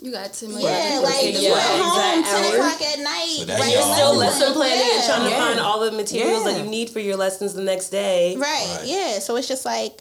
You 0.01 0.13
got 0.13 0.33
to 0.33 0.49
make 0.49 0.63
yeah, 0.63 1.01
like 1.03 1.23
Yeah, 1.25 1.41
you 1.41 1.55
at 1.55 1.63
home 1.81 2.23
ten 2.23 2.45
hour. 2.45 2.55
o'clock 2.55 2.83
at 2.83 2.99
night. 3.01 3.35
So 3.39 3.45
that's 3.47 3.73
You're 3.73 3.83
still 3.83 4.15
lesson 4.15 4.53
planning 4.53 4.89
and 4.95 5.05
trying 5.05 5.25
to 5.25 5.31
Yeah. 5.31 5.47
find 5.49 5.59
all 5.61 5.81
the 5.81 5.91
materials 5.93 6.45
Yeah. 6.47 6.53
that 6.53 6.65
you 6.65 6.71
need 6.71 6.91
for 6.91 7.01
your 7.01 7.17
lessons 7.17 7.55
the 7.55 7.63
next 7.63 7.89
day. 7.89 8.37
Right. 8.37 8.77
Right. 8.79 8.87
Yeah. 8.87 9.19
So 9.19 9.35
it's 9.37 9.49
just 9.49 9.65
like 9.65 10.01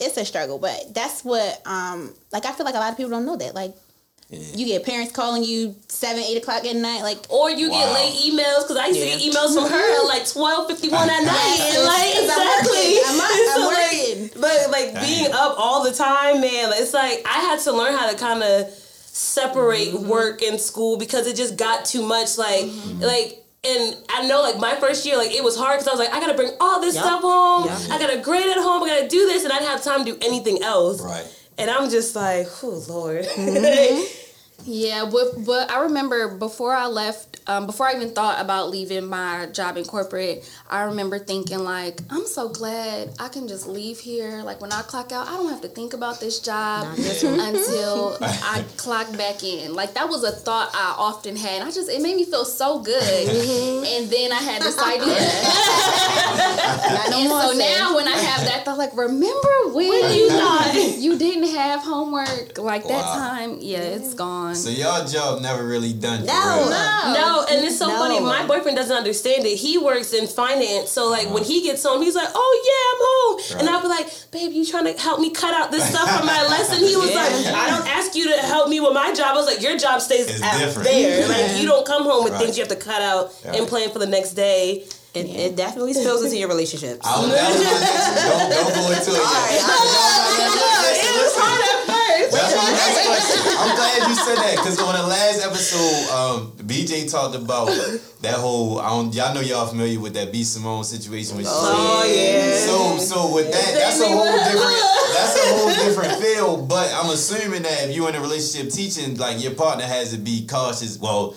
it's 0.00 0.16
a 0.16 0.24
struggle, 0.24 0.58
but 0.58 0.94
that's 0.94 1.24
what 1.24 1.60
um 1.66 2.14
like 2.32 2.46
I 2.46 2.52
feel 2.52 2.64
like 2.64 2.74
a 2.74 2.78
lot 2.78 2.90
of 2.90 2.96
people 2.96 3.10
don't 3.10 3.26
know 3.26 3.36
that. 3.36 3.54
Like 3.54 3.74
Yeah. 4.30 4.38
you 4.54 4.64
get 4.64 4.84
parents 4.86 5.12
calling 5.12 5.44
you 5.44 5.74
seven, 5.88 6.22
eight 6.22 6.38
o'clock 6.38 6.64
at 6.64 6.76
night, 6.76 7.02
like 7.02 7.18
Or 7.28 7.50
you 7.50 7.68
Wow. 7.70 7.80
get 7.80 7.92
late 8.00 8.14
emails 8.32 8.62
because 8.62 8.78
I 8.78 8.86
used 8.86 9.00
to 9.00 9.06
get 9.06 9.20
emails 9.20 9.52
from 9.52 9.68
her 9.70 10.00
at 10.00 10.06
like 10.06 10.26
twelve 10.26 10.68
fifty 10.68 10.88
one 10.88 11.10
at 11.10 11.22
night. 11.22 11.60
And 11.74 11.84
like 11.84 12.12
Because 12.14 12.30
I'm 12.30 12.48
exactly, 12.48 12.94
working. 12.96 13.02
I'm 13.08 13.20
I'm 13.20 13.46
So, 13.60 13.66
like, 13.66 13.76
working. 13.76 14.30
But 14.40 14.70
like 14.70 15.06
being 15.06 15.32
up 15.32 15.54
all 15.58 15.84
the 15.84 15.92
time, 15.92 16.40
man, 16.40 16.72
it's 16.76 16.94
like 16.94 17.20
I 17.26 17.40
had 17.40 17.60
to 17.60 17.72
learn 17.72 17.92
how 17.94 18.08
to 18.10 18.16
kind 18.16 18.42
of 18.42 18.72
separate 19.12 19.88
Mm-hmm. 19.94 20.08
work 20.08 20.42
and 20.42 20.60
school 20.60 20.96
because 20.98 21.26
it 21.26 21.36
just 21.36 21.56
got 21.56 21.84
too 21.84 22.02
much. 22.02 22.38
Like, 22.38 22.64
Mm-hmm. 22.64 23.00
like. 23.02 23.44
And 23.66 23.96
I 24.08 24.24
know, 24.28 24.40
like 24.40 24.56
my 24.58 24.76
first 24.76 25.04
year, 25.04 25.18
like 25.18 25.32
it 25.32 25.42
was 25.42 25.56
hard 25.56 25.80
because 25.80 25.88
I 25.88 25.90
was 25.90 25.98
like, 25.98 26.14
I 26.16 26.20
gotta 26.20 26.34
bring 26.34 26.52
all 26.60 26.80
this 26.80 26.94
Yup. 26.94 27.04
stuff 27.04 27.22
home. 27.22 27.64
Yup. 27.66 27.90
I 27.90 27.98
gotta 27.98 28.20
grade 28.20 28.46
at 28.46 28.56
home. 28.56 28.84
I 28.84 28.88
gotta 28.88 29.08
do 29.08 29.26
this, 29.26 29.42
and 29.42 29.52
I 29.52 29.58
didn't 29.58 29.70
have 29.72 29.82
time 29.82 30.04
to 30.04 30.12
do 30.12 30.18
anything 30.24 30.62
else. 30.62 31.02
Right. 31.02 31.26
And 31.58 31.68
I'm 31.68 31.90
just 31.90 32.14
like, 32.14 32.46
oh 32.62 32.84
Lord. 32.88 33.26
Yeah, 34.64 35.08
but, 35.10 35.44
but 35.46 35.70
I 35.70 35.82
remember 35.84 36.36
before 36.36 36.74
I 36.74 36.86
left, 36.86 37.40
um, 37.46 37.64
before 37.66 37.86
I 37.86 37.94
even 37.94 38.10
thought 38.10 38.40
about 38.40 38.68
leaving 38.70 39.06
my 39.06 39.46
job 39.52 39.76
in 39.78 39.84
corporate, 39.84 40.44
I 40.68 40.82
remember 40.82 41.18
thinking 41.18 41.60
like, 41.60 42.00
I'm 42.10 42.26
so 42.26 42.48
glad 42.50 43.10
I 43.18 43.28
can 43.28 43.48
just 43.48 43.66
leave 43.66 43.98
here. 43.98 44.42
Like 44.42 44.60
when 44.60 44.72
I 44.72 44.82
clock 44.82 45.12
out, 45.12 45.26
I 45.28 45.36
don't 45.36 45.48
have 45.48 45.62
to 45.62 45.68
think 45.68 45.94
about 45.94 46.20
this 46.20 46.40
job 46.40 46.86
until 46.98 48.18
I 48.20 48.64
clock 48.76 49.10
back 49.16 49.42
in. 49.42 49.74
Like 49.74 49.94
that 49.94 50.08
was 50.08 50.22
a 50.24 50.32
thought 50.32 50.70
I 50.74 50.94
often 50.98 51.36
had. 51.36 51.62
I 51.62 51.70
just 51.70 51.88
it 51.88 52.02
made 52.02 52.16
me 52.16 52.24
feel 52.24 52.44
so 52.44 52.80
good, 52.80 53.28
and 53.88 54.10
then 54.10 54.32
I 54.32 54.42
had 54.42 54.60
this 54.60 54.76
idea. 54.82 55.16
And 57.16 57.28
so 57.30 57.52
now 57.56 57.94
when 57.96 58.06
I 58.08 58.16
have 58.18 58.44
that 58.44 58.64
thought, 58.64 58.76
like 58.76 58.94
remember 58.96 59.72
when 59.72 60.14
you 60.14 60.28
thought 60.30 60.74
you 60.98 61.16
didn't 61.16 61.54
have 61.54 61.80
homework 61.80 62.58
like 62.58 62.82
that 62.82 63.04
Wow. 63.04 63.14
time? 63.14 63.58
Yeah, 63.60 63.78
it's 63.80 64.12
gone. 64.14 64.47
So 64.54 64.70
y'all 64.70 65.06
job 65.06 65.40
never 65.42 65.64
really 65.64 65.92
done. 65.92 66.20
for 66.20 66.26
No, 66.26 66.68
no. 66.68 67.12
No, 67.14 67.46
and 67.50 67.64
it's 67.64 67.78
so 67.78 67.88
No. 67.88 67.96
funny. 67.98 68.20
My 68.20 68.46
boyfriend 68.46 68.76
doesn't 68.76 68.96
understand 68.96 69.44
it. 69.46 69.56
He 69.56 69.78
works 69.78 70.12
in 70.12 70.26
finance, 70.26 70.90
so 70.90 71.08
like 71.08 71.30
when 71.30 71.44
he 71.44 71.62
gets 71.62 71.82
home, 71.84 72.02
he's 72.02 72.14
like, 72.14 72.28
"Oh 72.34 72.52
yeah, 72.68 72.84
I'm 72.90 73.00
home," 73.08 73.60
and 73.60 73.68
I'll 73.70 73.82
be 73.82 73.88
like, 73.88 74.08
"Babe, 74.30 74.52
you 74.52 74.64
trying 74.66 74.84
to 74.92 75.00
help 75.00 75.20
me 75.20 75.30
cut 75.30 75.54
out 75.54 75.70
this 75.70 75.88
stuff 75.88 76.08
from 76.16 76.26
my 76.26 76.42
lesson?" 76.48 76.78
He 76.84 76.96
was 76.96 77.14
like, 77.14 77.32
"I 77.54 77.70
don't 77.70 77.86
ask 77.88 78.14
you 78.14 78.28
to 78.32 78.38
help 78.38 78.68
me 78.68 78.80
with 78.80 78.92
my 78.92 79.12
job." 79.14 79.28
I 79.28 79.34
was 79.34 79.46
like, 79.46 79.60
"Your 79.62 79.76
job 79.78 80.00
stays 80.00 80.28
It's 80.28 80.42
out 80.42 80.58
different. 80.58 80.88
there. 80.88 81.28
Like 81.28 81.60
you 81.60 81.66
don't 81.66 81.86
come 81.86 82.02
home 82.04 82.24
with 82.24 82.32
Right. 82.34 82.42
things 82.42 82.56
you 82.58 82.62
have 82.64 82.70
to 82.70 82.76
cut 82.76 83.02
out 83.02 83.32
Right. 83.44 83.56
and 83.58 83.66
plan 83.68 83.90
for 83.90 83.98
the 83.98 84.06
next 84.06 84.32
day." 84.32 84.84
It, 85.14 85.24
it 85.26 85.56
definitely 85.56 85.94
spills 85.94 86.22
into 86.22 86.36
your 86.36 86.48
relationships. 86.48 87.00
I 87.04 87.18
was, 87.18 87.30
that 87.32 87.48
was 87.48 87.58
my 87.64 87.80
next, 87.80 88.24
don't, 88.28 88.50
don't 88.50 88.74
go 88.74 88.92
into 88.92 89.10
it 89.10 89.24
yet. 89.24 90.77
That's 92.30 92.54
my 92.56 92.70
next 92.70 93.06
question. 93.06 93.40
I'm 93.58 93.76
glad 93.76 94.08
you 94.08 94.14
said 94.14 94.36
that 94.36 94.56
because 94.56 94.78
on 94.80 94.94
the 94.94 95.06
last 95.06 95.44
episode, 95.44 96.10
um, 96.14 96.52
BJ 96.66 97.10
talked 97.10 97.34
about 97.34 97.66
that 98.22 98.34
whole. 98.34 98.80
I 98.80 98.88
don't, 98.90 99.14
y'all 99.14 99.34
know 99.34 99.40
y'all 99.40 99.66
familiar 99.66 100.00
with 100.00 100.14
that 100.14 100.32
B 100.32 100.44
Simone 100.44 100.84
situation 100.84 101.36
with 101.36 101.46
Oh, 101.48 102.04
yeah. 102.06 102.56
So 102.66 102.98
so 102.98 103.34
with 103.34 103.50
that, 103.52 103.74
that's 103.74 104.00
a 104.00 104.08
whole 104.08 104.24
different. 104.24 104.82
That's 105.14 105.36
a 105.36 105.54
whole 105.56 105.68
different 105.70 106.22
feel. 106.22 106.66
But 106.66 106.92
I'm 106.94 107.10
assuming 107.10 107.62
that 107.62 107.88
if 107.88 107.96
you're 107.96 108.08
in 108.08 108.14
a 108.14 108.20
relationship 108.20 108.72
teaching, 108.72 109.16
like 109.16 109.42
your 109.42 109.54
partner 109.54 109.84
has 109.84 110.12
to 110.12 110.18
be 110.18 110.46
cautious. 110.46 110.98
Well. 110.98 111.34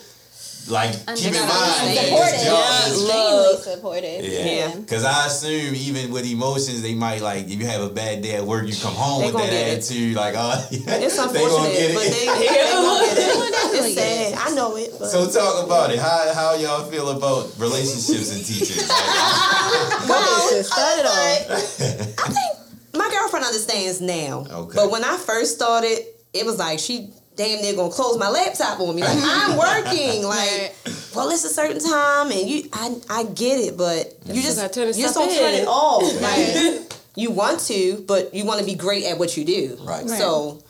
Like 0.68 0.92
keep 1.16 1.32
in 1.34 1.40
mind 1.40 1.96
that 1.96 2.04
Supportive. 2.06 2.32
this 2.32 2.44
job 2.44 2.86
is 2.86 3.02
Extremely 3.02 3.56
supportive. 3.62 4.24
Yeah, 4.24 4.44
Yeah. 4.44 4.74
because 4.76 5.04
I 5.04 5.26
assume 5.26 5.74
even 5.74 6.12
with 6.12 6.24
emotions, 6.30 6.82
they 6.82 6.94
might 6.94 7.20
like 7.20 7.44
if 7.46 7.52
you 7.60 7.66
have 7.66 7.82
a 7.82 7.88
bad 7.88 8.22
day 8.22 8.36
at 8.36 8.44
work, 8.44 8.66
you 8.66 8.74
come 8.74 8.94
home 8.94 9.20
They 9.22 9.26
with 9.26 9.36
that 9.36 9.50
get 9.50 9.68
it. 9.68 9.78
attitude, 9.78 10.16
like 10.16 10.34
oh, 10.36 10.66
It's 10.70 10.84
they 10.84 10.86
gonna 10.86 11.28
unfortunate, 11.32 11.72
get 11.72 11.94
but 11.94 12.04
it. 12.06 12.10
they, 12.12 12.26
they 12.26 12.72
gonna 12.72 13.06
get 13.06 13.18
it. 13.18 13.52
definitely 13.52 13.78
It's 13.90 13.94
sad. 13.94 14.34
I 14.38 14.54
know 14.54 14.76
it. 14.76 14.90
But. 14.98 15.08
so 15.10 15.30
talk 15.30 15.64
about 15.66 15.90
it. 15.90 15.98
How 15.98 16.32
how 16.34 16.54
y'all 16.54 16.84
feel 16.90 17.10
about 17.10 17.52
relationships 17.58 18.30
and 18.34 18.44
teachers? 18.44 18.88
Like, 18.88 18.98
well, 20.08 20.62
started 20.64 21.06
off. 21.06 21.50
I 21.50 22.32
think 22.32 22.94
my 22.94 23.10
girlfriend 23.10 23.44
understands 23.46 24.00
now. 24.00 24.46
Okay. 24.50 24.76
But 24.76 24.90
when 24.90 25.02
I 25.04 25.16
first 25.16 25.54
started, 25.56 25.98
it 26.32 26.44
was 26.46 26.58
like 26.58 26.78
she 26.78 27.12
damn 27.36 27.62
near 27.62 27.74
gonna 27.74 27.92
close 27.92 28.18
my 28.18 28.28
laptop 28.28 28.80
on 28.80 28.94
me. 28.94 29.02
Like 29.02 29.18
I'm 29.20 29.56
working. 29.56 30.24
Like, 30.24 30.74
well, 31.14 31.30
it's 31.30 31.44
a 31.44 31.48
certain 31.48 31.80
time, 31.80 32.30
and 32.30 32.48
you, 32.48 32.68
I, 32.72 32.94
I 33.08 33.24
get 33.24 33.58
it, 33.58 33.76
but 33.76 34.14
you 34.26 34.42
just, 34.42 34.56
gotta 34.58 34.72
turn 34.72 34.90
the 34.90 34.96
you 34.96 35.02
just 35.02 35.14
stuff 35.14 35.28
don't 35.28 35.38
turn 35.38 35.54
in. 35.54 35.62
it 35.62 35.68
off. 35.68 36.02
Like, 36.22 36.92
you 37.16 37.30
want 37.30 37.60
to, 37.60 38.04
but 38.06 38.34
you 38.34 38.44
want 38.44 38.60
to 38.60 38.66
be 38.66 38.74
great 38.74 39.04
at 39.04 39.18
what 39.18 39.36
you 39.36 39.44
do. 39.44 39.76
Right. 39.82 40.08
So 40.08 40.62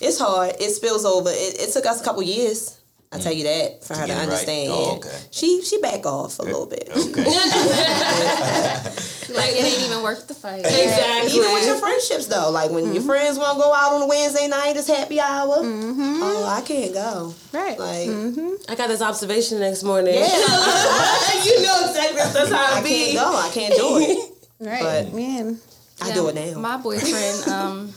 it's 0.00 0.18
hard. 0.18 0.54
It 0.60 0.70
spills 0.70 1.04
over. 1.04 1.30
It, 1.30 1.60
it 1.60 1.72
took 1.72 1.86
us 1.86 2.00
a 2.00 2.04
couple 2.04 2.22
years. 2.22 2.79
I 3.12 3.18
tell 3.18 3.32
you 3.32 3.44
that 3.44 3.82
for 3.82 3.94
To 3.94 4.00
her 4.00 4.06
to 4.06 4.12
get 4.12 4.16
it 4.16 4.18
right. 4.18 4.22
understand. 4.22 4.70
Oh, 4.72 4.96
okay. 4.96 5.18
She 5.30 5.62
she 5.62 5.80
back 5.80 6.06
off 6.06 6.38
a 6.38 6.42
little 6.42 6.66
bit. 6.66 6.88
okay. 6.90 7.24
Like 9.34 9.50
it 9.52 9.64
ain't 9.64 9.84
even 9.84 10.02
worth 10.02 10.26
the 10.26 10.34
fight. 10.34 10.60
Exactly. 10.60 11.32
Even 11.32 11.52
with 11.52 11.66
your 11.66 11.76
friendships 11.76 12.26
though, 12.26 12.50
like 12.50 12.70
when 12.70 12.86
your 12.86 12.94
mm-hmm. 12.94 13.06
friends 13.06 13.38
want 13.38 13.56
to 13.58 13.62
go 13.62 13.72
out 13.72 13.92
on 13.92 14.02
a 14.02 14.06
Wednesday 14.06 14.48
night, 14.48 14.76
it's 14.76 14.88
happy 14.88 15.20
hour. 15.20 15.58
Mm-hmm. 15.58 16.20
Oh, 16.22 16.46
I 16.46 16.60
can't 16.62 16.92
go. 16.92 17.34
Right. 17.52 17.78
Like, 17.78 18.08
mm-hmm. 18.08 18.70
I 18.70 18.74
got 18.74 18.88
this 18.88 19.02
observation 19.02 19.58
the 19.58 19.66
next 19.66 19.84
morning. 19.84 20.14
yeah, 20.14 20.24
you 21.44 21.62
know 21.62 21.78
exactly 21.86 22.16
that's 22.32 22.50
how 22.50 22.74
I 22.76 22.80
it 22.80 22.82
can't 22.82 22.84
be. 22.84 23.14
go. 23.14 23.36
I 23.36 23.50
can't 23.52 23.74
do 23.74 23.98
it. 23.98 24.26
Right. 24.60 24.82
But- 24.82 25.14
Man. 25.14 25.58
I 26.02 26.12
do 26.12 26.28
it 26.28 26.34
now. 26.34 26.58
My 26.60 26.76
boyfriend, 26.76 27.48
um, 27.48 27.94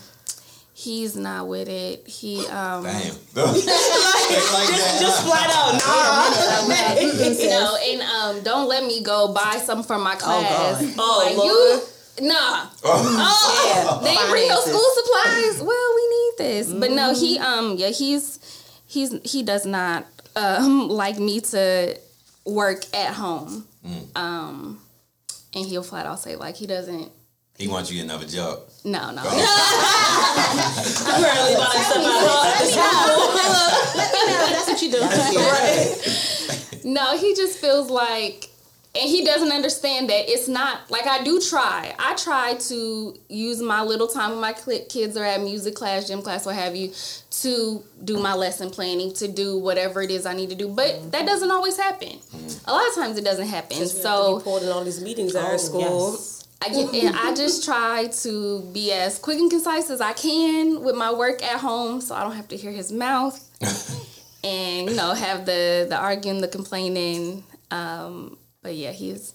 he's 0.84 1.16
not 1.16 1.48
with 1.48 1.68
it. 1.68 2.06
He 2.06 2.46
um 2.46 2.84
Damn. 2.84 2.92
like, 3.34 3.56
like 3.56 3.64
that. 3.64 4.98
Just 5.00 5.24
flat 5.24 5.50
out, 5.50 5.72
nah. 5.80 6.64
no, 7.48 7.78
and 7.82 8.02
um, 8.02 8.42
don't 8.44 8.68
let 8.68 8.84
me 8.84 9.02
go 9.02 9.32
buy 9.32 9.56
something 9.56 9.86
from 9.86 10.02
my 10.02 10.14
class. 10.14 10.80
God. 10.80 10.94
Oh, 10.98 11.22
like 11.26 11.36
Lord. 11.36 11.82
you, 12.20 12.28
nah. 12.28 12.66
Oh. 12.84 14.00
Yeah, 14.02 14.04
They 14.04 14.10
ain't 14.10 14.30
bring 14.30 14.48
no 14.48 14.60
school 14.60 14.90
supplies. 14.94 15.62
Well, 15.62 15.94
we 15.96 16.08
need 16.08 16.32
this, 16.38 16.72
but 16.72 16.90
no, 16.90 17.14
he 17.14 17.38
um 17.38 17.76
yeah 17.76 17.88
he's 17.88 18.38
he's 18.86 19.18
he 19.24 19.42
does 19.42 19.64
not 19.64 20.06
um 20.36 20.88
like 20.88 21.18
me 21.18 21.40
to 21.40 21.98
work 22.44 22.84
at 22.94 23.14
home. 23.14 23.66
Um, 24.16 24.80
and 25.54 25.66
he'll 25.66 25.82
flat 25.82 26.06
out 26.06 26.20
say 26.20 26.36
like 26.36 26.56
he 26.56 26.66
doesn't. 26.66 27.10
He 27.58 27.68
wants 27.68 27.90
you 27.90 28.00
to 28.00 28.06
get 28.06 28.12
another 28.12 28.26
job. 28.26 28.60
No, 28.84 29.10
no. 29.12 29.22
Apparently, 29.26 29.44
buying 31.54 31.84
stuff 31.84 32.04
out. 32.04 32.54
Let 33.94 34.12
me 34.12 34.18
know. 34.32 34.46
That's 34.50 34.66
what 34.68 34.82
you 34.82 34.90
do. 34.90 34.98
No, 36.90 37.16
he 37.16 37.34
just 37.34 37.58
feels 37.58 37.88
like, 37.90 38.48
and 38.94 39.08
he 39.08 39.24
doesn't 39.24 39.52
understand 39.52 40.10
that 40.10 40.28
it's 40.28 40.48
not 40.48 40.90
like 40.90 41.06
I 41.06 41.22
do 41.22 41.40
try. 41.40 41.94
I 41.98 42.14
try 42.16 42.54
to 42.54 43.14
use 43.28 43.62
my 43.62 43.82
little 43.82 44.08
time 44.08 44.30
when 44.32 44.40
my 44.40 44.52
kids 44.52 45.16
are 45.16 45.24
at 45.24 45.40
music 45.40 45.74
class, 45.76 46.06
gym 46.08 46.20
class, 46.22 46.44
what 46.46 46.56
have 46.56 46.74
you, 46.76 46.92
to 47.42 47.82
do 48.04 48.18
my 48.20 48.34
lesson 48.34 48.70
planning, 48.70 49.12
to 49.14 49.28
do 49.28 49.56
whatever 49.58 50.02
it 50.02 50.10
is 50.10 50.26
I 50.26 50.34
need 50.34 50.50
to 50.50 50.56
do. 50.56 50.68
But 50.68 50.88
mm-hmm. 50.88 51.10
that 51.10 51.24
doesn't 51.24 51.50
always 51.50 51.76
happen. 51.78 52.18
Mm-hmm. 52.18 52.68
A 52.68 52.72
lot 52.72 52.86
of 52.88 52.94
times 52.96 53.16
it 53.16 53.24
doesn't 53.24 53.46
happen. 53.48 53.76
So 53.78 53.84
So 53.86 54.40
pulled 54.40 54.62
in 54.64 54.68
all 54.70 54.84
these 54.84 55.00
meetings 55.00 55.34
at 55.36 55.44
our 55.44 55.54
Oh, 55.54 55.56
school. 55.56 56.10
yes. 56.12 56.33
I 56.64 56.68
get, 56.68 56.94
and 56.94 57.16
I 57.16 57.34
just 57.34 57.64
try 57.64 58.06
to 58.06 58.60
be 58.72 58.90
as 58.92 59.18
quick 59.18 59.38
and 59.38 59.50
concise 59.50 59.90
as 59.90 60.00
I 60.00 60.14
can 60.14 60.82
with 60.82 60.96
my 60.96 61.12
work 61.12 61.42
at 61.42 61.60
home, 61.60 62.00
so 62.00 62.14
I 62.14 62.22
don't 62.22 62.32
have 62.32 62.48
to 62.48 62.56
hear 62.56 62.72
his 62.72 62.90
mouth, 62.90 63.38
and 64.44 64.88
you 64.88 64.96
know 64.96 65.12
have 65.12 65.44
the 65.44 65.86
the 65.88 65.96
arguing, 65.96 66.40
the 66.40 66.48
complaining. 66.48 67.44
Um, 67.70 68.38
but 68.62 68.74
yeah, 68.74 68.92
he's 68.92 69.34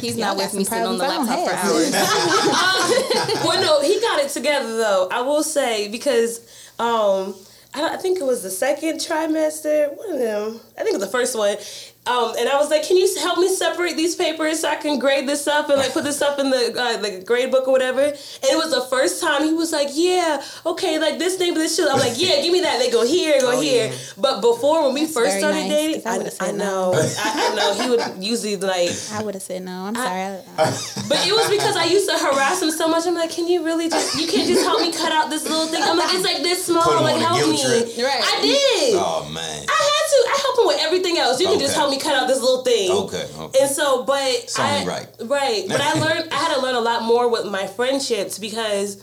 he's 0.00 0.16
not 0.16 0.36
with 0.36 0.54
me 0.54 0.64
sitting 0.64 0.86
on 0.86 0.96
the 0.96 1.04
problems 1.04 1.28
I 1.28 1.36
laptop 1.36 1.48
for 1.48 1.54
hours. 1.54 1.92
well, 3.44 3.60
no, 3.60 3.82
he 3.86 4.00
got 4.00 4.20
it 4.20 4.30
together 4.30 4.76
though. 4.78 5.08
I 5.10 5.20
will 5.20 5.42
say 5.42 5.88
because 5.88 6.40
um, 6.78 7.34
I, 7.74 7.94
I 7.94 7.96
think 7.98 8.18
it 8.18 8.24
was 8.24 8.42
the 8.42 8.50
second 8.50 8.96
trimester. 8.96 9.94
One 9.94 10.12
of 10.12 10.18
them. 10.18 10.60
I 10.78 10.84
think 10.84 10.94
it 10.94 11.00
was 11.00 11.06
the 11.06 11.12
first 11.12 11.36
one. 11.36 11.58
Um, 12.06 12.34
and 12.38 12.50
I 12.50 12.58
was 12.58 12.68
like, 12.68 12.82
"Can 12.86 12.98
you 12.98 13.08
help 13.18 13.38
me 13.38 13.48
separate 13.48 13.96
these 13.96 14.14
papers 14.14 14.60
so 14.60 14.68
I 14.68 14.76
can 14.76 14.98
grade 14.98 15.26
this 15.26 15.46
up 15.46 15.70
and 15.70 15.78
like 15.78 15.92
put 15.94 16.04
this 16.04 16.20
up 16.20 16.38
in 16.38 16.50
the 16.50 16.74
uh, 16.78 16.96
the 16.98 17.22
grade 17.24 17.50
book 17.50 17.66
or 17.66 17.72
whatever?" 17.72 18.02
And 18.02 18.14
it 18.44 18.56
was 18.58 18.70
the 18.72 18.82
first 18.90 19.22
time 19.22 19.42
he 19.42 19.54
was 19.54 19.72
like, 19.72 19.88
"Yeah, 19.92 20.42
okay, 20.66 20.98
like 20.98 21.18
this 21.18 21.38
name 21.38 21.52
of 21.54 21.58
this 21.60 21.76
shit." 21.76 21.88
I'm 21.90 21.98
like, 21.98 22.12
"Yeah, 22.16 22.42
give 22.42 22.52
me 22.52 22.60
that." 22.60 22.78
They 22.78 22.90
go 22.90 23.06
here, 23.06 23.40
go 23.40 23.52
Oh, 23.56 23.60
here. 23.60 23.86
yeah. 23.88 23.96
But 24.18 24.42
before 24.42 24.84
when 24.84 24.92
we 24.92 25.02
That's 25.08 25.14
first 25.14 25.38
started 25.38 25.60
nice, 25.60 25.70
dating, 25.70 26.02
'cause 26.02 26.38
I 26.40 26.44
I, 26.46 26.48
I 26.48 26.52
know, 26.52 26.92
no. 26.92 27.00
I, 27.00 27.50
I 27.50 27.54
know 27.54 27.68
he 27.82 27.88
would 27.88 28.22
usually 28.22 28.56
like 28.56 28.90
I 29.12 29.22
would 29.22 29.32
have 29.34 29.42
said 29.42 29.62
no. 29.62 29.86
I'm 29.88 29.94
sorry. 29.94 30.20
I, 30.20 30.36
but 31.08 31.24
it 31.26 31.32
was 31.32 31.48
because 31.48 31.74
I 31.76 31.84
used 31.84 32.08
to 32.10 32.18
harass 32.18 32.60
him 32.60 32.70
so 32.70 32.86
much. 32.86 33.06
I'm 33.06 33.14
like, 33.14 33.30
can 33.30 33.48
you 33.48 33.64
really 33.64 33.88
just, 33.88 34.20
you 34.20 34.26
can't 34.28 34.46
just 34.46 34.62
help 34.62 34.80
me 34.82 34.92
cut 34.92 35.10
out 35.12 35.30
this 35.30 35.44
little 35.48 35.68
thing? 35.68 35.82
I'm 35.82 35.96
like, 35.96 36.12
it's 36.12 36.24
like 36.24 36.42
this 36.42 36.66
small, 36.66 36.82
Put 36.84 36.98
him 36.98 37.04
like 37.04 37.16
on 37.16 37.22
help 37.40 37.48
me. 37.48 37.56
trip. 37.64 37.96
Right. 38.04 38.20
I 38.20 38.40
did. 38.42 38.94
Oh 39.00 39.24
man. 39.32 39.64
I 39.64 39.80
had 39.88 40.04
to. 40.12 40.18
I 40.28 40.36
help 40.44 40.58
him 40.60 40.66
with 40.66 40.80
everything 40.84 41.16
else. 41.16 41.40
You 41.40 41.48
can 41.48 41.58
just 41.58 41.74
help 41.74 41.90
me 41.90 41.93
cut 41.98 42.14
out 42.14 42.28
this 42.28 42.40
little 42.40 42.62
thing. 42.62 42.90
Okay. 42.90 43.26
Okay. 43.38 43.58
And 43.60 43.70
so, 43.70 44.04
but 44.04 44.54
I, 44.58 44.84
right. 44.84 45.08
right. 45.24 45.64
But 45.68 45.80
I 45.80 46.00
learned. 46.00 46.32
I 46.32 46.36
had 46.36 46.54
to 46.54 46.60
learn 46.60 46.74
a 46.74 46.80
lot 46.80 47.02
more 47.02 47.30
with 47.30 47.46
my 47.46 47.66
friendships 47.66 48.38
because 48.38 49.02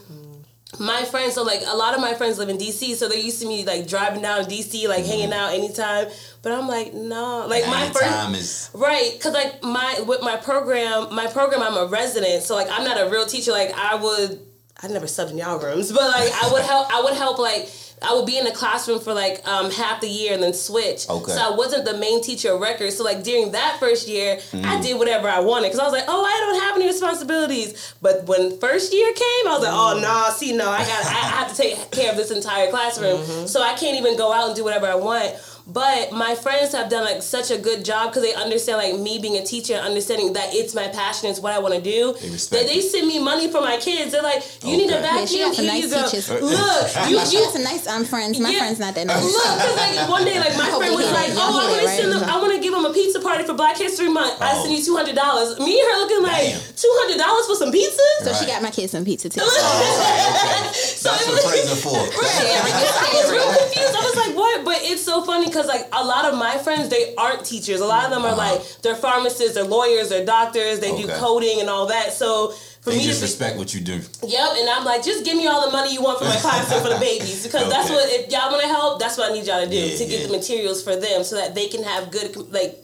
my 0.78 1.04
friends. 1.04 1.34
So 1.34 1.42
like 1.42 1.62
a 1.66 1.76
lot 1.76 1.94
of 1.94 2.00
my 2.00 2.14
friends 2.14 2.38
live 2.38 2.48
in 2.48 2.58
DC, 2.58 2.94
so 2.94 3.08
they're 3.08 3.18
used 3.18 3.40
to 3.42 3.48
me 3.48 3.64
like 3.64 3.86
driving 3.86 4.22
down 4.22 4.44
to 4.44 4.50
DC, 4.50 4.88
like 4.88 5.00
mm-hmm. 5.00 5.10
hanging 5.10 5.32
out 5.32 5.52
anytime. 5.52 6.06
But 6.42 6.52
I'm 6.52 6.66
like, 6.66 6.94
no, 6.94 7.46
like 7.46 7.66
my 7.66 7.86
first. 7.86 8.04
time 8.04 8.34
is 8.34 8.70
Right, 8.74 9.18
cause 9.20 9.32
like 9.32 9.62
my 9.62 10.02
with 10.06 10.22
my 10.22 10.36
program, 10.36 11.14
my 11.14 11.26
program, 11.26 11.62
I'm 11.62 11.76
a 11.76 11.86
resident, 11.86 12.42
so 12.42 12.54
like 12.54 12.68
I'm 12.70 12.84
not 12.84 13.00
a 13.00 13.10
real 13.10 13.26
teacher. 13.26 13.52
Like 13.52 13.72
I 13.76 13.96
would, 13.96 14.40
I 14.82 14.88
never 14.88 15.06
subbed 15.06 15.30
in 15.30 15.38
y'all 15.38 15.58
rooms, 15.58 15.92
but 15.92 16.02
like 16.02 16.32
I 16.32 16.50
would 16.52 16.62
help. 16.72 16.92
I 16.92 17.02
would 17.02 17.14
help 17.14 17.38
like. 17.38 17.68
I 18.04 18.14
would 18.14 18.26
be 18.26 18.38
in 18.38 18.44
the 18.44 18.50
classroom 18.52 19.00
for 19.00 19.12
like 19.14 19.46
um, 19.46 19.70
half 19.70 20.00
the 20.00 20.08
year 20.08 20.34
and 20.34 20.42
then 20.42 20.52
switch. 20.54 21.08
Okay. 21.08 21.32
So 21.32 21.40
I 21.40 21.56
wasn't 21.56 21.84
the 21.84 21.96
main 21.96 22.22
teacher 22.22 22.52
of 22.52 22.60
record. 22.60 22.92
So 22.92 23.04
like 23.04 23.22
during 23.22 23.52
that 23.52 23.76
first 23.80 24.08
year, 24.08 24.38
I 24.64 24.80
did 24.80 24.98
whatever 24.98 25.28
I 25.28 25.40
wanted 25.40 25.68
because 25.68 25.80
I 25.80 25.84
was 25.84 25.92
like, 25.92 26.04
oh, 26.08 26.24
I 26.24 26.36
don't 26.52 26.62
have 26.62 26.76
any 26.76 26.86
responsibilities. 26.86 27.94
But 28.02 28.24
when 28.24 28.58
first 28.58 28.92
year 28.92 29.12
came, 29.12 29.48
I 29.48 29.52
was 29.54 29.62
like, 29.62 29.72
oh 29.72 30.00
no, 30.02 30.32
see, 30.34 30.56
no, 30.56 30.68
I 30.68 30.78
got, 30.84 31.04
I, 31.06 31.10
I 31.10 31.14
have 31.44 31.50
to 31.50 31.56
take 31.56 31.90
care 31.90 32.10
of 32.10 32.16
this 32.16 32.30
entire 32.30 32.70
classroom. 32.70 33.46
So 33.46 33.62
I 33.62 33.74
can't 33.74 33.96
even 33.98 34.16
go 34.16 34.32
out 34.32 34.48
and 34.48 34.56
do 34.56 34.64
whatever 34.64 34.86
I 34.86 34.94
want. 34.96 35.34
But 35.66 36.12
my 36.12 36.34
friends 36.34 36.72
have 36.72 36.90
done 36.90 37.04
like 37.04 37.22
such 37.22 37.50
a 37.50 37.58
good 37.58 37.84
job 37.84 38.10
because 38.10 38.22
they 38.22 38.34
understand 38.34 38.78
like 38.78 38.98
me 38.98 39.18
being 39.20 39.36
a 39.36 39.44
teacher 39.44 39.74
and 39.74 39.86
understanding 39.86 40.32
that 40.34 40.52
it's 40.54 40.74
my 40.74 40.88
passion, 40.88 41.30
it's 41.30 41.38
what 41.40 41.52
I 41.52 41.58
want 41.60 41.74
to 41.74 41.80
do. 41.80 42.14
They 42.20 42.30
respect 42.30 42.62
that 42.66 42.68
they 42.72 42.80
send 42.80 43.06
me 43.06 43.18
money 43.22 43.50
for 43.50 43.60
my 43.60 43.76
kids. 43.78 44.10
They're 44.12 44.22
like, 44.22 44.42
you 44.64 44.76
need 44.76 44.90
a 44.90 44.98
Okay. 44.98 45.02
vacuum. 45.02 45.22
Yeah, 45.22 45.26
she 45.26 45.38
got 45.38 45.54
some 45.54 45.64
Here 45.64 45.74
nice 45.74 45.84
you 45.84 45.90
go. 45.90 46.02
teachers. 46.04 46.28
Look, 46.30 46.42
you, 47.08 47.14
she 47.26 47.36
you 47.38 47.44
got 47.44 47.52
some 47.54 47.62
nice 47.64 47.86
um, 47.86 48.04
friends. 48.04 48.38
My 48.40 48.50
Yeah. 48.50 48.58
friend's 48.58 48.80
not 48.80 48.94
that 48.96 49.06
nice. 49.06 49.22
Look, 49.22 49.44
cause 49.44 49.76
like 49.76 50.08
one 50.10 50.24
day, 50.24 50.38
like 50.40 50.56
my 50.58 50.66
hope 50.66 50.82
friend 50.82 50.94
was 50.98 51.10
like, 51.12 51.30
"Oh, 51.38 51.38
I 51.38 51.62
hear 51.62 51.70
want 51.70 51.82
to 51.82 51.88
send 51.94 52.12
them. 52.12 52.22
I 52.26 52.36
want 52.42 52.52
to 52.54 52.60
give 52.60 52.72
them 52.74 52.84
a 52.84 52.92
pizza 52.92 53.20
party 53.20 53.44
for 53.44 53.54
Black 53.54 53.78
History 53.78 54.08
Month. 54.10 54.42
I 54.42 54.52
Oh. 54.58 54.62
send 54.66 54.74
you 54.76 54.82
two 54.82 54.96
hundred 54.96 55.14
dollars." 55.14 55.58
Me 55.62 55.78
and 55.78 55.86
her 55.88 55.96
looking 56.02 56.22
like 56.26 56.58
two 56.74 56.90
hundred 57.06 57.18
dollars 57.22 57.46
for 57.46 57.54
some 57.54 57.70
pizza. 57.70 58.02
So 58.26 58.34
she 58.34 58.46
got 58.50 58.62
my 58.62 58.70
kids 58.70 58.90
some 58.92 59.04
pizza 59.04 59.28
too. 59.30 59.40
That's 59.46 61.04
what 61.26 61.42
friends 61.42 61.70
are 61.70 61.76
for. 61.82 61.96
I 62.02 63.10
was 63.14 63.30
real 63.30 63.46
confused. 63.46 63.94
I 63.94 64.02
was 64.02 64.16
like, 64.16 64.34
"What?" 64.36 64.64
But 64.64 64.78
it's 64.82 65.02
so 65.02 65.22
funny 65.22 65.46
because 65.52 65.66
like 65.68 65.86
a 65.92 66.04
lot 66.04 66.24
of 66.24 66.38
my 66.38 66.56
friends, 66.58 66.88
they 66.88 67.14
aren't 67.16 67.44
teachers. 67.44 67.80
A 67.80 67.86
lot 67.86 68.04
of 68.06 68.10
them 68.10 68.22
are 68.24 68.28
Uh-huh. 68.28 68.54
like 68.54 68.82
they're 68.82 68.96
pharmacists, 68.96 69.54
they're 69.54 69.64
lawyers, 69.78 70.08
they're 70.08 70.24
doctors, 70.24 70.80
they 70.80 70.96
do 70.96 71.06
coding 71.08 71.60
and 71.60 71.68
all 71.68 71.86
that. 71.86 72.12
So. 72.12 72.54
For 72.82 72.90
They 72.90 72.96
me 72.98 73.04
just 73.04 73.20
to 73.20 73.26
respect 73.26 73.58
what 73.58 73.72
you 73.72 73.80
do. 73.80 74.00
Yep, 74.26 74.50
and 74.58 74.68
I'm 74.68 74.84
like, 74.84 75.04
just 75.04 75.24
give 75.24 75.36
me 75.36 75.46
all 75.46 75.64
the 75.64 75.70
money 75.70 75.92
you 75.94 76.02
want 76.02 76.18
for 76.18 76.24
my 76.24 76.34
classroom 76.34 76.82
for 76.82 76.88
the 76.88 76.98
babies 76.98 77.44
because 77.46 77.70
that's 77.70 77.88
what 77.88 78.10
if 78.10 78.28
y'all 78.32 78.50
want 78.50 78.60
to 78.62 78.66
help, 78.66 78.98
that's 78.98 79.16
what 79.16 79.30
I 79.30 79.34
need 79.34 79.46
y'all 79.46 79.62
to 79.62 79.70
do 79.70 79.76
Yeah, 79.76 79.96
to 79.98 80.04
get 80.04 80.20
yeah. 80.22 80.26
the 80.26 80.32
materials 80.32 80.82
for 80.82 80.96
them 80.96 81.22
so 81.22 81.36
that 81.36 81.54
they 81.54 81.68
can 81.68 81.84
have 81.84 82.10
good 82.10 82.34
like 82.52 82.74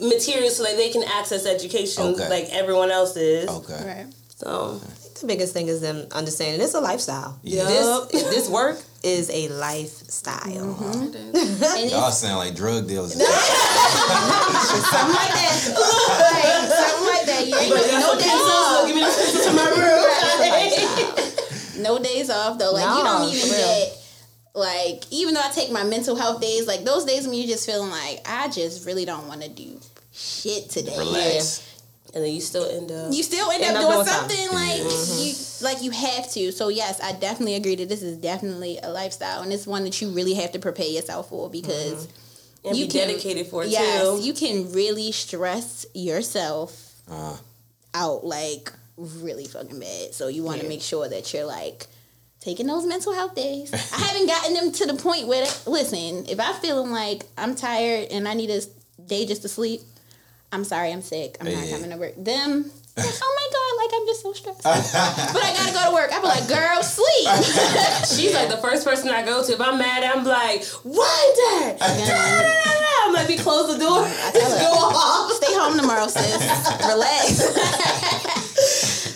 materials 0.00 0.56
so 0.56 0.64
that 0.64 0.76
they 0.76 0.90
can 0.90 1.04
access 1.04 1.46
education 1.46 2.02
Okay. 2.02 2.28
like 2.28 2.48
everyone 2.50 2.90
else 2.90 3.16
is. 3.16 3.48
Okay. 3.48 3.82
Right. 3.86 4.06
So 4.36 4.80
The 5.20 5.26
biggest 5.26 5.52
thing 5.54 5.68
is 5.68 5.80
them 5.80 6.06
understanding 6.12 6.60
it's 6.60 6.74
a 6.74 6.80
lifestyle. 6.80 7.38
Yeah. 7.44 7.64
This 7.64 8.22
this 8.34 8.48
work 8.48 8.82
is 9.06 9.30
a 9.30 9.48
lifestyle. 9.48 10.74
Mm-hmm. 10.74 11.36
And 11.78 11.90
Y'all 11.90 12.10
sound 12.10 12.38
like 12.38 12.54
drug 12.56 12.86
dealers. 12.88 13.12
something 13.16 13.26
like 13.26 13.36
that. 15.32 15.74
Right, 16.18 16.68
something 16.68 17.06
like 17.06 17.26
that. 17.26 17.46
You 17.46 17.54
ain't 17.56 17.70
gonna- 17.72 18.00
no 18.00 18.18
days 18.18 18.32
off. 18.32 18.86
give 18.86 18.96
me 18.96 19.02
the 19.02 19.08
pieces 19.08 19.44
to 19.46 19.52
my 19.52 19.68
room. 19.70 20.04
No 21.82 21.98
days 22.02 22.30
off 22.30 22.58
though. 22.58 22.72
Like 22.72 22.98
you 22.98 23.04
don't 23.04 23.28
even 23.32 23.48
get 23.50 23.96
Like 24.54 25.04
even 25.12 25.34
though 25.34 25.42
I 25.44 25.50
take 25.52 25.70
my 25.70 25.84
mental 25.84 26.16
health 26.16 26.40
days, 26.40 26.66
like 26.66 26.82
those 26.84 27.04
days 27.04 27.26
when 27.28 27.34
you're 27.36 27.46
just 27.46 27.64
feeling 27.66 27.90
like 27.90 28.22
I 28.26 28.48
just 28.48 28.86
really 28.86 29.04
don't 29.04 29.28
want 29.28 29.42
to 29.42 29.48
do 29.48 29.78
shit 30.12 30.68
today. 30.70 30.96
Relax. 30.98 31.62
And 32.16 32.24
then 32.24 32.32
you 32.32 32.40
still 32.40 32.64
end 32.68 32.90
up. 32.90 33.12
You 33.12 33.22
still 33.22 33.50
end 33.50 33.62
End 33.62 33.76
up 33.76 33.84
up 33.84 33.92
doing 33.92 34.06
something 34.06 34.48
like 34.54 34.78
Yeah. 34.78 35.22
you 35.22 35.34
like 35.60 35.82
you 35.82 35.90
have 35.90 36.30
to. 36.32 36.50
So 36.50 36.68
yes, 36.68 36.98
I 37.02 37.12
definitely 37.12 37.56
agree 37.56 37.74
that 37.76 37.90
this 37.90 38.02
is 38.02 38.16
definitely 38.16 38.78
a 38.82 38.88
lifestyle 38.90 39.42
and 39.42 39.52
it's 39.52 39.66
one 39.66 39.84
that 39.84 40.00
you 40.00 40.08
really 40.10 40.32
have 40.34 40.50
to 40.52 40.58
prepare 40.58 40.86
yourself 40.86 41.28
for 41.28 41.50
because 41.50 42.08
and 42.64 42.74
you 42.74 42.86
be 42.86 42.90
can- 42.92 43.08
dedicated 43.08 43.48
for 43.48 43.64
it 43.64 43.68
yes, 43.68 44.02
too. 44.02 44.20
you 44.26 44.32
can 44.32 44.72
really 44.72 45.12
stress 45.12 45.84
yourself 45.94 46.94
Uh, 47.08 47.36
out 47.94 48.24
like 48.24 48.72
really 48.96 49.44
fucking 49.46 49.78
bad. 49.78 50.14
So 50.14 50.28
you 50.28 50.42
want 50.42 50.60
to 50.60 50.64
Yeah. 50.64 50.70
make 50.70 50.82
sure 50.82 51.06
that 51.08 51.34
you're 51.34 51.44
like 51.44 51.86
taking 52.40 52.66
those 52.66 52.86
mental 52.86 53.12
health 53.12 53.34
days. 53.34 53.72
I 53.92 53.98
haven't 53.98 54.26
gotten 54.26 54.54
them 54.54 54.72
to 54.72 54.86
the 54.86 54.94
point 54.94 55.26
where 55.28 55.46
listen, 55.66 56.24
if 56.30 56.40
I'm 56.40 56.54
feeling 56.62 56.90
like 56.92 57.26
I'm 57.36 57.54
tired 57.54 58.08
and 58.10 58.26
I 58.26 58.32
need 58.32 58.48
a 58.50 58.62
day 59.04 59.26
just 59.26 59.42
to 59.42 59.48
sleep, 59.48 59.82
I'm 60.52 60.64
sorry, 60.64 60.92
I'm 60.92 61.02
sick. 61.02 61.36
I'm 61.40 61.46
not 61.52 61.68
coming 61.68 61.90
to 61.90 61.96
work. 61.96 62.14
Them 62.16 62.70
Oh 62.98 63.02
my 63.36 63.48
god! 63.52 63.72
Like 63.84 64.00
I'm 64.00 64.06
just 64.06 64.22
so 64.22 64.32
stressed, 64.32 64.62
but 64.62 65.42
I 65.44 65.52
gotta 65.52 65.72
go 65.72 65.84
to 65.90 65.92
work. 65.92 66.10
I 66.14 66.18
be 66.18 66.26
like, 66.26 66.48
"Girl, 66.48 66.82
sleep." 66.82 67.28
She's 68.16 68.32
like 68.32 68.48
the 68.48 68.56
first 68.56 68.86
person 68.86 69.10
I 69.10 69.22
go 69.22 69.44
to. 69.44 69.52
If 69.52 69.60
I'm 69.60 69.76
mad, 69.76 70.02
I'm 70.02 70.24
like, 70.24 70.64
why 70.82 71.32
Wanda! 71.36 71.84
I'm 73.04 73.12
like, 73.12 73.28
we 73.28 73.36
close 73.36 73.68
the 73.76 73.78
door. 73.78 74.02
tell 74.02 74.50
her. 74.50 74.58
Go 74.58 74.72
off. 74.72 75.30
Stay 75.32 75.52
home 75.52 75.76
tomorrow, 75.78 76.06
sis. 76.06 76.40
Relax. 76.88 77.36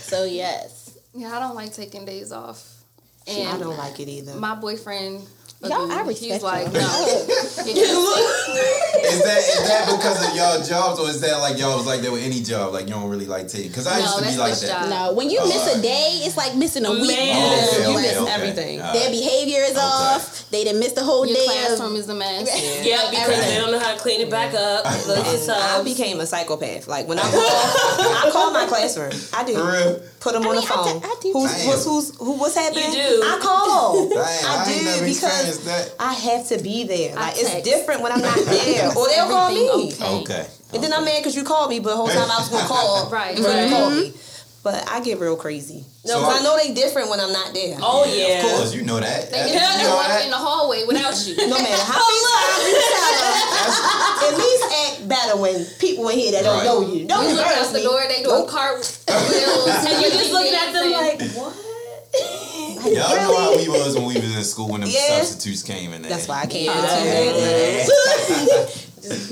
so 0.04 0.24
yes, 0.24 0.98
Yeah, 1.14 1.34
I 1.34 1.40
don't 1.40 1.54
like 1.54 1.72
taking 1.72 2.04
days 2.04 2.32
off. 2.32 2.62
And 3.26 3.48
I 3.48 3.58
don't 3.58 3.76
like 3.78 3.98
it 4.00 4.08
either. 4.08 4.34
my 4.34 4.54
boyfriend, 4.56 5.26
Y'all, 5.62 5.92
I 5.92 6.10
he's 6.10 6.42
like, 6.42 6.64
y'all. 6.64 6.72
no. 6.72 6.80
is 7.60 9.22
that 9.22 9.38
is 9.44 9.68
that 9.68 9.84
because 9.94 10.26
of 10.26 10.34
y'all 10.34 10.62
jobs 10.64 10.98
or 10.98 11.08
is 11.10 11.20
that 11.20 11.36
like 11.40 11.58
y'all 11.58 11.76
was 11.76 11.86
like 11.86 12.00
there 12.00 12.10
with 12.12 12.22
any 12.22 12.40
job? 12.40 12.72
Like 12.72 12.86
you 12.88 12.94
don't 12.94 13.10
really 13.10 13.26
like 13.26 13.46
taking? 13.48 13.68
Because 13.68 13.86
I 13.86 13.98
No, 13.98 14.04
used 14.04 14.14
to 14.16 14.20
be 14.22 14.24
that's 14.28 14.38
like 14.38 14.50
this 14.52 14.60
that. 14.62 14.88
job. 14.88 14.88
no. 14.88 15.12
When 15.12 15.28
you 15.28 15.38
Oh, 15.42 15.48
miss 15.48 15.66
a 15.76 15.78
uh, 15.78 15.82
day, 15.82 16.20
it's 16.24 16.38
like 16.38 16.56
missing 16.56 16.86
a 16.86 16.92
week. 16.92 17.08
Man, 17.08 17.36
Oh, 17.36 17.68
okay, 17.76 17.82
you 17.82 17.92
okay, 17.98 18.02
miss 18.08 18.16
okay. 18.16 18.32
everything. 18.32 18.80
All 18.80 18.92
Their 18.94 19.10
behavior 19.10 19.60
is 19.60 19.76
off. 19.76 20.48
They 20.50 20.64
didn't 20.64 20.80
miss 20.80 20.92
the 20.92 21.04
whole 21.04 21.26
Your 21.26 21.36
day. 21.36 21.44
classroom 21.44 21.92
Of, 21.92 21.98
is 21.98 22.08
a 22.08 22.14
mess. 22.14 22.48
Yeah, 22.86 23.10
because 23.10 23.28
they 23.44 23.56
don't 23.58 23.70
know 23.70 23.78
how 23.78 23.92
to 23.94 24.00
clean 24.00 24.22
it 24.22 24.30
back 24.30 24.54
up. 24.54 24.84
Look, 25.06 25.26
And 25.26 25.38
so 25.40 25.52
I 25.52 25.82
became 25.84 26.20
a 26.20 26.26
psychopath. 26.26 26.88
Like 26.88 27.06
when 27.06 27.18
I 27.18 27.22
call, 27.22 27.36
I 27.36 28.30
call 28.32 28.50
my 28.52 28.64
classroom. 28.66 29.12
I 29.34 29.44
do. 29.44 30.00
For 30.20 30.32
real? 30.32 30.40
Put 30.40 30.42
them 30.42 30.46
on 30.46 30.56
mean, 30.56 30.64
the 30.64 30.72
I 30.72 30.76
phone. 30.76 31.00
do- 31.00 31.06
I 31.06 31.16
do. 31.20 31.32
Who's, 31.32 31.56
Damn. 31.56 31.66
what's, 31.66 31.84
who's, 31.84 32.16
who, 32.18 32.32
what's 32.38 32.54
happening? 32.54 32.84
You 32.84 32.92
do. 32.92 33.22
I 33.24 33.38
call. 33.40 34.08
Dang, 34.08 34.18
I, 34.18 34.62
I 34.62 34.98
do 34.98 35.04
because 35.06 35.64
that. 35.64 35.94
I 35.98 36.12
have 36.12 36.48
to 36.48 36.58
be 36.58 36.84
there. 36.84 37.14
Like 37.14 37.34
it's 37.36 37.62
different 37.62 38.02
when 38.02 38.12
I'm 38.12 38.20
not 38.20 38.36
there, 38.36 38.88
or 38.96 39.08
they'll 39.08 39.28
call 39.28 39.50
me. 39.50 39.70
Okay. 39.70 40.20
Okay. 40.20 40.46
And 40.72 40.82
then 40.82 40.92
I'm 40.92 41.04
mad 41.04 41.18
because 41.18 41.34
you 41.34 41.42
called 41.42 41.70
me, 41.70 41.80
but 41.80 41.90
the 41.90 41.96
whole 41.96 42.08
time 42.08 42.30
I 42.30 42.38
was 42.38 42.48
gonna 42.48 42.68
call. 42.68 43.10
Right, 43.10 43.34
before 43.34 43.50
you 43.50 43.58
right. 43.58 43.70
called 43.70 43.92
mm-hmm. 43.92 44.02
me. 44.02 44.29
But 44.62 44.84
I 44.90 45.00
get 45.00 45.18
real 45.18 45.36
crazy. 45.36 45.84
So- 46.04 46.20
No, 46.20 46.20
'cause 46.26 46.40
I 46.40 46.42
know 46.42 46.56
they 46.58 46.74
different 46.74 47.08
when 47.08 47.18
I'm 47.18 47.32
not 47.32 47.54
there. 47.54 47.78
Oh 47.80 48.04
yeah. 48.04 48.44
Of 48.44 48.52
course, 48.52 48.74
you 48.74 48.82
know 48.82 49.00
that. 49.00 49.30
They 49.30 49.46
you 49.48 49.52
get 49.54 49.78
to 49.78 49.82
know 49.84 49.94
walk 49.96 50.08
that. 50.08 50.24
in 50.24 50.30
the 50.30 50.36
hallway 50.36 50.84
without 50.84 51.16
you. 51.26 51.34
No 51.48 51.56
matter 51.56 51.82
how 51.82 51.96
oh, 52.00 52.08
many 52.12 52.20
times 52.28 52.64
you 52.68 52.74
tell 52.92 53.14
them, 53.16 53.32
at 54.28 54.34
least 54.36 54.64
act 54.84 55.08
better 55.08 55.36
when 55.40 55.64
people 55.78 56.08
in 56.10 56.18
here 56.18 56.32
that 56.32 56.44
don't 56.44 56.56
Right. 56.58 56.64
know 56.66 56.80
you. 56.92 57.06
Don't 57.06 57.28
You 57.28 57.34
look 57.36 57.46
out 57.46 57.72
the 57.72 57.80
door, 57.82 58.02
they 58.08 58.22
doing 58.22 58.46
cartwheels. 58.46 59.00
and 59.08 60.00
You're 60.02 60.10
just 60.10 60.30
looking 60.32 60.54
at 60.54 60.72
them 60.72 60.92
like, 60.92 61.20
what? 61.32 61.54
Y'all 62.84 63.16
know 63.16 63.36
how 63.38 63.56
we 63.56 63.68
was 63.68 63.94
when 63.94 64.06
we 64.06 64.14
was 64.14 64.36
in 64.36 64.42
school 64.44 64.68
when 64.68 64.80
the 64.82 64.88
Yeah. 64.88 65.20
substitutes 65.22 65.62
came 65.62 65.92
in 65.94 66.02
there. 66.02 66.10
That's 66.10 66.26
why 66.28 66.40
I 66.42 66.46
can't. 66.46 66.64
Yeah. 66.66 67.86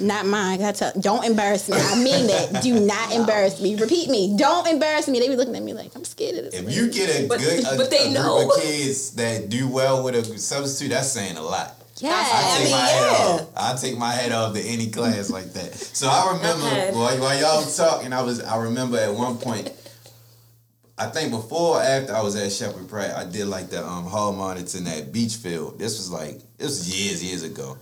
Not 0.01 0.27
mine. 0.27 0.63
I 0.63 0.73
tell, 0.73 0.93
don't 0.99 1.25
embarrass 1.25 1.69
me. 1.69 1.77
I 1.79 2.03
mean 2.03 2.27
that. 2.29 2.63
Do 2.63 2.79
not 2.81 3.13
embarrass 3.13 3.61
me. 3.61 3.75
Repeat 3.77 4.09
me. 4.11 4.37
Don't 4.37 4.67
embarrass 4.67 5.09
me. 5.09 5.19
They 5.21 5.29
be 5.29 5.37
looking 5.37 5.57
at 5.57 5.63
me 5.63 5.73
like 5.73 5.95
I'm 5.95 6.05
scared 6.05 6.37
of 6.39 6.45
this. 6.51 6.55
If 6.55 6.75
you 6.75 6.91
get 6.91 7.09
a 7.21 7.27
But- 7.29 7.41
good 7.41 7.65
a, 7.65 7.77
but 7.77 7.91
they 7.91 8.09
a 8.09 8.11
know. 8.11 8.39
group 8.47 8.57
of 8.57 8.63
kids 8.63 9.11
that 9.13 9.49
do 9.49 9.69
well 9.69 10.03
with 10.05 10.15
a 10.15 10.39
substitute, 10.39 10.91
that's 10.91 11.11
saying 11.13 11.37
a 11.37 11.43
lot. 11.43 11.75
yeah, 11.99 12.11
I 12.15 12.57
take 12.57 12.65
mean, 12.65 12.73
my 12.73 12.87
head 12.87 13.09
off. 13.11 13.47
I 13.57 13.77
take 13.77 13.99
my 13.99 14.13
head 14.13 14.33
off 14.33 14.55
to 14.55 14.61
any 14.61 14.89
class 14.91 15.31
like 15.31 15.53
that. 15.55 15.75
So 15.75 16.09
I 16.09 16.35
remember 16.37 16.67
Okay. 16.67 16.91
while, 16.93 17.19
while 17.19 17.39
y'all 17.41 17.65
was 17.65 17.77
talking, 17.77 18.13
I 18.13 18.23
was 18.23 18.41
I 18.43 18.57
remember 18.59 18.99
at 18.99 19.13
one 19.15 19.37
point. 19.39 19.71
I 21.01 21.07
think 21.07 21.31
before 21.31 21.77
or 21.79 21.83
after 21.83 22.13
I 22.13 22.23
was 22.23 22.35
at 22.35 22.51
Sheppard 22.51 22.89
Pratt, 22.89 23.17
I 23.17 23.25
did 23.25 23.47
like 23.47 23.71
the 23.71 23.87
um, 23.87 24.05
hall 24.07 24.33
monitors 24.33 24.75
in 24.75 24.83
that 24.85 25.13
Beechfield. 25.13 25.79
This 25.79 25.97
was 25.97 26.11
like 26.11 26.41
this 26.57 26.71
was 26.71 26.89
years 27.01 27.23
years 27.23 27.43
ago. 27.45 27.77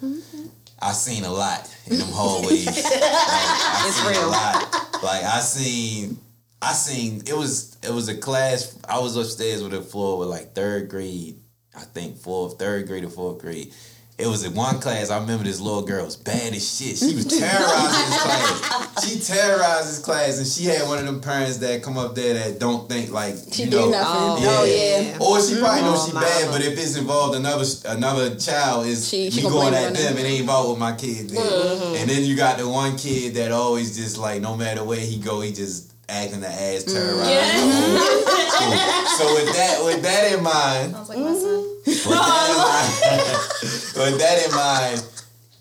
I 0.78 0.92
seen 0.92 1.24
a 1.24 1.32
lot 1.32 1.74
in 1.86 1.98
them 1.98 2.08
hallways. 2.10 2.66
Like, 2.66 2.84
I 2.92 3.84
It's 3.88 3.96
seen 3.96 4.06
a 4.06 4.10
real. 4.10 4.28
lot. 4.30 5.02
Like 5.02 5.24
I 5.24 5.40
seen, 5.40 6.18
I 6.60 6.72
seen 6.72 7.22
it 7.26 7.36
was 7.36 7.76
it 7.82 7.90
was 7.92 8.08
a 8.08 8.16
class. 8.16 8.76
I 8.88 8.98
was 8.98 9.16
upstairs 9.16 9.62
with 9.62 9.74
a 9.74 9.82
floor 9.82 10.18
with 10.18 10.28
like 10.28 10.54
third 10.54 10.88
grade. 10.88 11.40
I 11.74 11.80
think 11.80 12.16
fourth, 12.18 12.58
third 12.58 12.86
grade 12.86 13.04
or 13.04 13.10
fourth 13.10 13.38
grade. 13.40 13.72
It 14.18 14.26
was 14.26 14.44
in 14.44 14.54
one 14.54 14.78
class. 14.80 15.10
I 15.10 15.18
remember 15.18 15.44
this 15.44 15.60
little 15.60 15.82
girl 15.82 16.06
was 16.06 16.16
bad 16.16 16.54
as 16.54 16.78
shit. 16.78 16.96
She 16.96 17.14
was 17.14 17.26
terrorizing 17.26 18.10
this 18.10 18.22
class. 18.22 19.04
She 19.04 19.20
terrorized 19.20 19.88
this 19.90 19.98
class, 19.98 20.38
and 20.38 20.46
she 20.46 20.64
had 20.64 20.88
one 20.88 20.98
of 20.98 21.04
them 21.04 21.20
parents 21.20 21.58
that 21.58 21.82
come 21.82 21.98
up 21.98 22.14
there 22.14 22.32
that 22.32 22.58
don't 22.58 22.88
think 22.88 23.10
like 23.12 23.34
She 23.52 23.64
you 23.64 23.70
do 23.70 23.76
know. 23.76 23.90
nothing. 23.90 24.42
Yeah. 24.42 24.50
Oh 24.50 24.64
yeah. 24.64 25.18
Or 25.20 25.42
she 25.42 25.60
probably 25.60 25.82
knows 25.82 26.00
Oh, 26.00 26.06
she 26.06 26.12
mm-hmm. 26.12 26.20
bad, 26.20 26.50
but 26.50 26.64
if 26.64 26.78
it's 26.78 26.96
involved 26.96 27.36
another 27.36 27.66
another 27.88 28.36
child, 28.36 28.86
is 28.86 29.06
She- 29.06 29.30
she 29.30 29.36
me 29.36 29.42
gonna 29.42 29.54
going 29.54 29.70
blame 29.72 29.84
it 29.84 29.86
at 29.88 29.94
them. 29.94 30.14
them. 30.16 30.24
It 30.24 30.28
ain't 30.28 30.44
about 30.44 30.68
what 30.68 30.78
my 30.78 30.92
kid 30.96 31.26
did. 31.28 31.36
Mm-hmm. 31.36 31.96
And 31.96 32.08
then 32.08 32.24
you 32.24 32.36
got 32.36 32.56
the 32.56 32.66
one 32.66 32.96
kid 32.96 33.34
that 33.34 33.52
always 33.52 33.96
just 33.98 34.16
like 34.16 34.40
no 34.40 34.56
matter 34.56 34.82
where 34.82 34.98
he 34.98 35.18
go, 35.18 35.42
he 35.42 35.52
just 35.52 35.92
acting 36.08 36.40
the 36.40 36.48
ass 36.48 36.84
terrorized. 36.84 37.20
the 37.20 37.26
mm. 37.26 37.98
whole 38.00 38.48
school. 38.48 39.06
So 39.18 39.34
with 39.34 39.54
that 39.54 39.82
with 39.84 40.02
that 40.02 40.32
in 40.32 40.42
mind, 40.42 40.94
Sounds 42.08 42.58
like 42.58 42.58
my 42.58 42.82
son. 42.88 44.12
with 44.12 44.18
that 44.20 44.46
in 44.46 44.54
mind, 44.54 44.92
with 44.94 45.00
that 45.00 45.00
in 45.00 45.00
mind, 45.02 45.02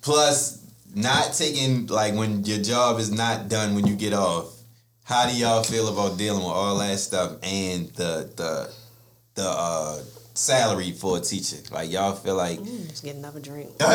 plus 0.02 0.66
not 0.94 1.34
taking 1.34 1.88
like 1.88 2.14
when 2.16 2.44
your 2.46 2.60
job 2.62 3.00
is 3.00 3.12
not 3.12 3.50
done 3.50 3.76
when 3.76 3.86
you 3.88 3.96
get 3.96 4.14
off. 4.14 4.52
How 5.04 5.30
do 5.30 5.36
y'all 5.36 5.62
feel 5.64 5.88
about 5.88 6.18
dealing 6.18 6.40
with 6.44 6.52
all 6.54 6.78
that 6.80 6.98
stuff 7.00 7.34
and 7.44 7.90
the 7.90 8.30
the 8.36 8.72
the 9.36 9.48
uh, 9.48 10.00
salary 10.34 10.92
for 10.94 11.18
a 11.18 11.22
teacher? 11.22 11.58
Like 11.72 11.92
y'all 11.92 12.14
feel 12.16 12.36
like 12.36 12.64
Just 12.90 13.04
get 13.04 13.16
another 13.16 13.40
drink. 13.40 13.70
and 13.80 13.90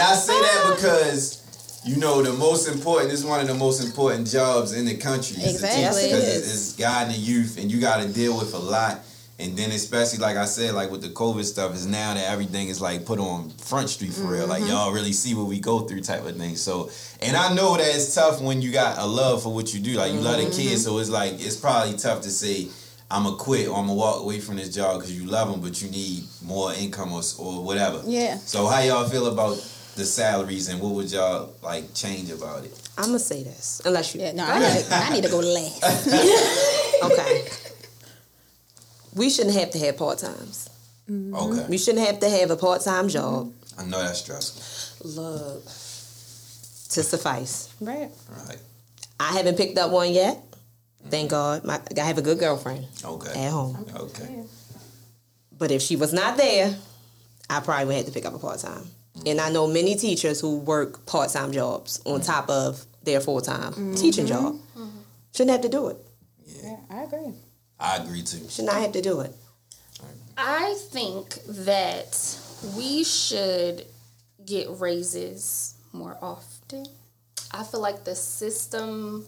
I 0.00 0.14
say 0.14 0.32
that 0.38 0.72
because 0.76 1.38
you 1.84 1.96
know 1.96 2.22
the 2.22 2.32
most 2.34 2.68
important. 2.68 3.10
This 3.10 3.20
is 3.20 3.26
one 3.26 3.40
of 3.40 3.46
the 3.46 3.54
most 3.54 3.82
important 3.82 4.26
jobs 4.28 4.72
in 4.72 4.84
the 4.84 4.96
country. 4.96 5.36
is 5.36 5.60
to 5.60 5.66
teach 5.66 5.76
Exactly. 5.78 6.02
because 6.04 6.28
it 6.28 6.36
it's, 6.38 6.48
it's 6.52 6.72
guiding 6.76 7.12
the 7.14 7.18
youth, 7.18 7.56
and 7.58 7.70
you 7.72 7.80
got 7.80 8.02
to 8.02 8.08
deal 8.12 8.36
with 8.36 8.52
a 8.54 8.58
lot. 8.58 9.00
And 9.40 9.56
then 9.56 9.70
especially 9.70 10.18
like 10.18 10.36
I 10.36 10.44
said, 10.44 10.74
like 10.74 10.90
with 10.90 11.00
the 11.00 11.08
COVID 11.08 11.44
stuff, 11.44 11.74
is 11.74 11.86
now 11.86 12.14
that 12.14 12.30
everything 12.30 12.68
is 12.68 12.80
like 12.80 13.06
put 13.06 13.18
on 13.18 13.50
front 13.50 13.88
street 13.88 14.12
for 14.12 14.26
real. 14.26 14.46
Like 14.46 14.62
mm-hmm. 14.62 14.72
y'all 14.72 14.92
really 14.92 15.12
see 15.12 15.34
what 15.34 15.46
we 15.46 15.58
go 15.58 15.80
through 15.80 16.02
type 16.02 16.24
of 16.26 16.36
thing. 16.36 16.56
So, 16.56 16.90
and 17.22 17.36
I 17.36 17.54
know 17.54 17.76
that 17.76 17.94
it's 17.94 18.14
tough 18.14 18.40
when 18.40 18.60
you 18.60 18.70
got 18.70 18.98
a 18.98 19.06
love 19.06 19.42
for 19.42 19.52
what 19.52 19.72
you 19.72 19.80
do. 19.80 19.94
Like 19.94 20.12
you 20.12 20.20
love 20.20 20.36
the 20.36 20.44
mm-hmm. 20.44 20.68
kids, 20.68 20.84
so 20.84 20.98
it's 20.98 21.08
like 21.08 21.34
it's 21.34 21.56
probably 21.56 21.96
tough 21.96 22.22
to 22.22 22.30
say. 22.30 22.68
I'm 23.12 23.24
gonna 23.24 23.34
quit 23.34 23.66
or 23.66 23.76
I'm 23.76 23.88
gonna 23.88 23.94
walk 23.94 24.20
away 24.20 24.38
from 24.38 24.54
this 24.54 24.72
job 24.72 25.00
because 25.00 25.10
you 25.10 25.28
love 25.28 25.50
them, 25.50 25.60
but 25.60 25.82
you 25.82 25.90
need 25.90 26.22
more 26.44 26.72
income 26.72 27.12
or, 27.12 27.22
or 27.40 27.64
whatever. 27.64 28.00
Yeah. 28.06 28.36
So 28.36 28.68
how 28.68 28.82
y'all 28.82 29.08
feel 29.08 29.26
about 29.26 29.56
the 29.96 30.04
salaries 30.04 30.68
and 30.68 30.80
what 30.80 30.92
would 30.92 31.10
y'all 31.10 31.52
like 31.60 31.92
change 31.92 32.30
about 32.30 32.64
it? 32.64 32.90
I'm 32.96 33.06
gonna 33.06 33.18
say 33.18 33.42
this, 33.42 33.82
unless 33.84 34.14
you. 34.14 34.20
Yeah, 34.20 34.30
no, 34.30 34.44
I 34.44 34.60
need, 34.60 34.84
to, 34.84 34.94
I 34.94 35.10
need 35.12 35.24
to 35.24 35.28
go 35.28 35.40
last. 35.40 36.06
Okay. 37.02 37.48
We 39.14 39.30
shouldn't 39.30 39.56
have 39.56 39.70
to 39.72 39.78
have 39.78 39.96
part 39.96 40.18
times. 40.18 40.68
Mm-hmm. 41.10 41.34
Okay. 41.34 41.66
We 41.68 41.78
shouldn't 41.78 42.06
have 42.06 42.20
to 42.20 42.28
have 42.28 42.50
a 42.50 42.56
part 42.56 42.82
time 42.82 43.06
mm-hmm. 43.06 43.08
job. 43.08 43.52
I 43.78 43.84
know 43.84 44.02
that's 44.02 44.20
stressful. 44.20 45.10
Look, 45.10 45.64
to 45.64 47.02
suffice. 47.02 47.74
Right. 47.80 48.10
Right. 48.46 48.58
I 49.18 49.32
haven't 49.32 49.56
picked 49.56 49.78
up 49.78 49.90
one 49.90 50.12
yet. 50.12 50.36
Mm-hmm. 50.36 51.08
Thank 51.10 51.30
God. 51.30 51.64
My, 51.64 51.80
I 51.96 52.00
have 52.00 52.18
a 52.18 52.22
good 52.22 52.38
girlfriend 52.38 52.86
Okay. 53.04 53.46
at 53.46 53.50
home. 53.50 53.86
Okay. 53.94 54.44
But 55.56 55.70
if 55.70 55.82
she 55.82 55.96
was 55.96 56.12
not 56.12 56.36
there, 56.36 56.76
I 57.48 57.60
probably 57.60 57.86
would 57.86 57.96
have 57.96 58.06
to 58.06 58.12
pick 58.12 58.24
up 58.24 58.34
a 58.34 58.38
part 58.38 58.60
time. 58.60 58.84
And 59.26 59.40
I 59.40 59.50
know 59.50 59.66
many 59.66 59.96
teachers 59.96 60.40
who 60.40 60.58
work 60.60 61.04
part 61.04 61.30
time 61.30 61.52
jobs 61.52 62.00
on 62.06 62.20
top 62.20 62.48
of 62.48 62.84
their 63.02 63.20
full 63.20 63.40
time 63.40 63.94
teaching 63.96 64.26
job. 64.26 64.56
Shouldn't 65.34 65.50
have 65.50 65.60
to 65.62 65.68
do 65.68 65.88
it. 65.88 65.96
Yeah, 66.62 66.76
I 66.90 67.02
agree. 67.02 67.32
I 67.80 67.96
agree 67.96 68.22
too. 68.22 68.48
Should 68.48 68.66
not 68.66 68.80
have 68.80 68.92
to 68.92 69.02
do 69.02 69.20
it. 69.20 69.34
I 70.36 70.74
think 70.90 71.34
that 71.46 72.38
we 72.76 73.04
should 73.04 73.86
get 74.44 74.68
raises 74.78 75.74
more 75.92 76.16
often. 76.22 76.86
I 77.52 77.64
feel 77.64 77.80
like 77.80 78.04
the 78.04 78.14
system, 78.14 79.26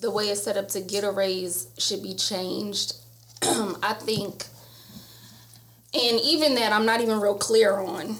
the 0.00 0.10
way 0.10 0.24
it's 0.28 0.42
set 0.42 0.56
up 0.56 0.68
to 0.68 0.80
get 0.80 1.04
a 1.04 1.10
raise, 1.10 1.68
should 1.78 2.02
be 2.02 2.14
changed. 2.14 2.94
I 3.42 3.94
think 3.94 4.44
and 5.94 6.20
even 6.20 6.56
that 6.56 6.72
I'm 6.72 6.86
not 6.86 7.00
even 7.00 7.20
real 7.20 7.36
clear 7.36 7.78
on 7.78 8.16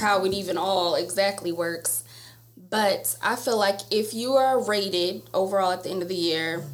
how 0.00 0.24
it 0.24 0.32
even 0.32 0.56
all 0.56 0.94
exactly 0.94 1.52
works. 1.52 2.04
But 2.70 3.16
I 3.22 3.36
feel 3.36 3.58
like 3.58 3.80
if 3.90 4.14
you 4.14 4.34
are 4.34 4.62
rated 4.62 5.22
overall 5.34 5.72
at 5.72 5.84
the 5.84 5.90
end 5.90 6.02
of 6.02 6.08
the 6.08 6.14
year 6.14 6.64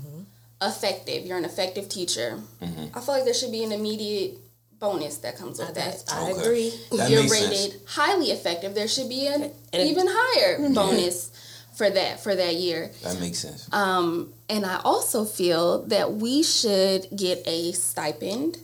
effective, 0.67 1.25
you're 1.27 1.39
an 1.39 1.45
effective 1.45 1.89
teacher. 1.89 2.39
I 2.61 3.01
feel 3.01 3.15
like 3.15 3.25
there 3.25 3.35
should 3.35 3.53
be 3.53 3.65
an 3.65 3.73
immediate 3.73 4.39
bonus 4.79 5.19
that 5.19 5.37
comes 5.39 5.59
with 5.59 5.75
that. 5.75 6.05
I 6.13 6.31
Okay. 6.31 6.41
agree. 6.41 6.75
That 6.93 7.11
you're 7.11 7.23
rated 7.23 7.73
sense. 7.73 7.75
highly 7.87 8.31
effective, 8.31 8.75
there 8.75 8.89
should 8.89 9.09
be 9.09 9.27
an 9.27 9.51
And- 9.73 9.89
even 9.89 10.07
higher 10.11 10.59
bonus 10.71 11.31
for 11.75 11.89
that 11.91 12.23
for 12.23 12.35
that 12.35 12.55
year. 12.57 12.91
That 13.03 13.19
makes 13.21 13.39
sense. 13.39 13.67
Um, 13.73 14.33
and 14.49 14.65
I 14.67 14.81
also 14.85 15.25
feel 15.25 15.83
that 15.87 16.15
we 16.15 16.43
should 16.43 17.09
get 17.17 17.43
a 17.47 17.73
stipend. 17.73 18.59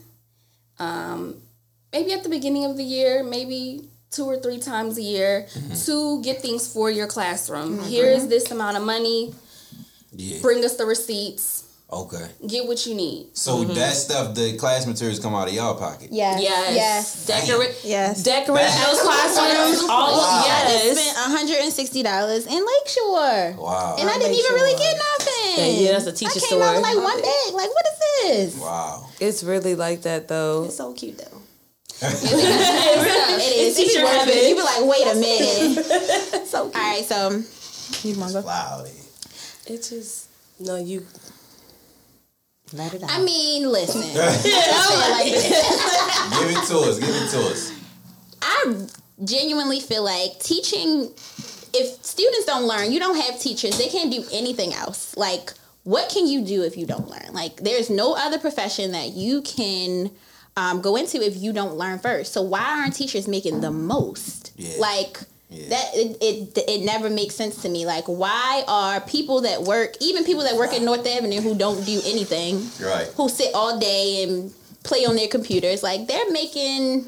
Um, 0.79 1.41
maybe 1.91 2.13
at 2.13 2.23
the 2.23 2.29
beginning 2.29 2.65
of 2.65 2.77
the 2.77 2.83
year, 2.83 3.23
maybe 3.23 3.89
two 4.11 4.25
or 4.25 4.37
three 4.37 4.59
times 4.59 4.97
a 4.97 5.01
year 5.01 5.47
to 5.85 6.21
get 6.21 6.41
things 6.41 6.67
for 6.67 6.89
your 6.91 7.07
classroom. 7.07 7.81
Here's 7.83 8.27
this 8.27 8.51
amount 8.51 8.77
of 8.77 8.83
money. 8.83 9.33
Yeah. 10.13 10.39
Bring 10.41 10.63
us 10.65 10.75
the 10.75 10.85
receipts. 10.85 11.60
Okay. 11.91 12.25
Get 12.47 12.65
what 12.67 12.85
you 12.85 12.95
need. 12.95 13.35
So 13.35 13.57
mm-hmm. 13.57 13.73
that 13.73 13.91
stuff, 13.91 14.33
the 14.33 14.55
class 14.57 14.87
materials 14.87 15.19
come 15.19 15.35
out 15.35 15.49
of 15.49 15.53
y'all 15.53 15.75
pocket. 15.75 16.07
Yes. 16.09 16.41
Yes. 16.41 16.75
Yes. 16.75 17.25
Decorate. 17.25 17.75
Yes. 17.83 18.23
Decorate 18.23 18.63
those 18.63 19.01
classrooms. 19.03 19.83
All 19.89 20.17
Wow. 20.17 20.43
yes. 20.45 20.97
Spent 20.97 21.17
$160 21.97 22.47
in 22.47 22.65
Lakeshore. 22.65 23.61
Wow. 23.61 23.97
And 23.99 24.09
I 24.09 24.17
didn't 24.17 24.35
even 24.35 24.53
really 24.53 24.77
get 24.79 24.95
nothing. 24.95 25.83
Yeah, 25.83 25.91
that's 25.91 26.05
a 26.07 26.13
teacher 26.13 26.31
I 26.33 26.47
came 26.47 26.61
out 26.61 26.75
with 26.75 26.83
like 26.83 26.95
one 26.95 27.21
bag. 27.21 27.53
Like, 27.53 27.69
what 27.69 27.85
is 27.85 27.99
this? 27.99 28.57
Wow. 28.61 29.09
It's 29.19 29.43
really 29.43 29.75
like 29.75 30.03
that 30.03 30.29
though. 30.29 30.65
It's 30.65 30.77
so 30.77 30.93
cute 30.93 31.17
though. 31.17 31.41
It 33.43 33.57
is. 33.57 33.75
Teacher 33.75 33.89
Teacher 33.89 34.03
worth 34.03 34.27
it. 34.27 34.49
You 34.49 34.55
be 34.55 34.61
like, 34.61 34.85
wait 34.85 35.07
a 35.07 35.15
minute. 35.19 36.45
so, 36.47 36.69
cute. 36.69 36.75
all 36.75 36.81
right, 36.81 37.03
so 37.03 37.29
you 38.07 38.19
want 38.19 38.31
to 38.31 38.41
go? 38.41 38.47
Wow. 38.47 38.85
It 39.67 39.83
just 39.83 40.29
no 40.59 40.77
you. 40.77 41.05
Let 42.73 42.93
it 42.93 43.03
out. 43.03 43.11
I 43.11 43.21
mean, 43.21 43.69
listen. 43.69 44.01
Give 44.01 44.13
it 46.49 46.67
to 46.67 46.77
us. 46.79 46.99
Give 46.99 47.09
it 47.09 47.29
to 47.31 47.39
us. 47.51 47.73
I 48.41 48.87
genuinely 49.23 49.79
feel 49.79 50.03
like 50.03 50.39
teaching, 50.39 51.11
if 51.73 52.03
students 52.03 52.45
don't 52.45 52.65
learn, 52.65 52.91
you 52.91 52.99
don't 52.99 53.19
have 53.19 53.39
teachers, 53.39 53.77
they 53.77 53.87
can't 53.87 54.11
do 54.11 54.23
anything 54.31 54.73
else. 54.73 55.15
Like, 55.17 55.53
what 55.83 56.09
can 56.09 56.27
you 56.27 56.43
do 56.45 56.63
if 56.63 56.77
you 56.77 56.85
don't 56.85 57.09
learn? 57.09 57.33
Like, 57.33 57.57
there's 57.57 57.89
no 57.89 58.15
other 58.15 58.39
profession 58.39 58.91
that 58.91 59.09
you 59.09 59.41
can 59.41 60.11
um, 60.55 60.81
go 60.81 60.95
into 60.95 61.21
if 61.21 61.37
you 61.37 61.53
don't 61.53 61.75
learn 61.75 61.99
first. 61.99 62.33
So, 62.33 62.41
why 62.41 62.79
aren't 62.81 62.95
teachers 62.95 63.27
making 63.27 63.61
the 63.61 63.71
most? 63.71 64.53
Yeah. 64.55 64.77
Like, 64.79 65.19
Yeah. 65.53 65.67
that 65.67 65.85
it, 65.93 66.17
it 66.21 66.57
it 66.65 66.85
never 66.85 67.09
makes 67.09 67.35
sense 67.35 67.61
to 67.63 67.69
me. 67.69 67.85
Like, 67.85 68.05
why 68.05 68.63
are 68.69 69.01
people 69.01 69.41
that 69.41 69.61
work, 69.63 69.95
even 69.99 70.23
people 70.23 70.43
that 70.43 70.55
work 70.55 70.71
at 70.73 70.81
North 70.81 71.05
Avenue 71.05 71.41
who 71.41 71.55
don't 71.55 71.85
do 71.85 71.99
anything, 72.05 72.69
Right. 72.81 73.07
who 73.17 73.27
sit 73.27 73.53
all 73.53 73.77
day 73.77 74.23
and 74.23 74.53
play 74.83 75.05
on 75.05 75.17
their 75.17 75.27
computers, 75.27 75.83
like 75.83 76.07
they're 76.07 76.31
making 76.31 77.05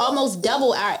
almost 0.00 0.40
double 0.40 0.72
our 0.72 0.98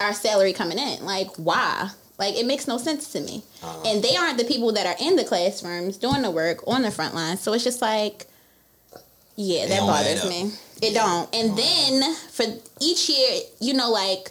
our 0.00 0.12
salary 0.12 0.52
coming 0.52 0.78
in. 0.78 1.02
Like 1.04 1.28
why? 1.36 1.88
Like 2.18 2.34
it 2.36 2.44
makes 2.44 2.68
no 2.68 2.76
sense 2.76 3.10
to 3.12 3.20
me. 3.20 3.42
Uh-huh. 3.62 3.82
And 3.88 4.04
they 4.04 4.14
aren't 4.14 4.36
the 4.36 4.44
people 4.44 4.70
that 4.72 4.84
are 4.86 4.96
in 5.00 5.16
the 5.16 5.24
classrooms 5.24 5.96
doing 5.96 6.20
the 6.20 6.30
work 6.30 6.62
on 6.68 6.82
the 6.82 6.90
front 6.90 7.14
line. 7.14 7.38
So 7.38 7.54
it's 7.54 7.64
just 7.64 7.80
like 7.80 8.26
yeah, 9.36 9.66
that 9.66 9.80
bothers 9.80 10.28
me. 10.28 10.52
It 10.82 10.92
don't. 10.92 11.34
And 11.34 11.56
then 11.56 12.14
for 12.30 12.44
each 12.80 13.08
year, 13.08 13.40
you 13.60 13.72
know, 13.72 13.90
like 13.90 14.30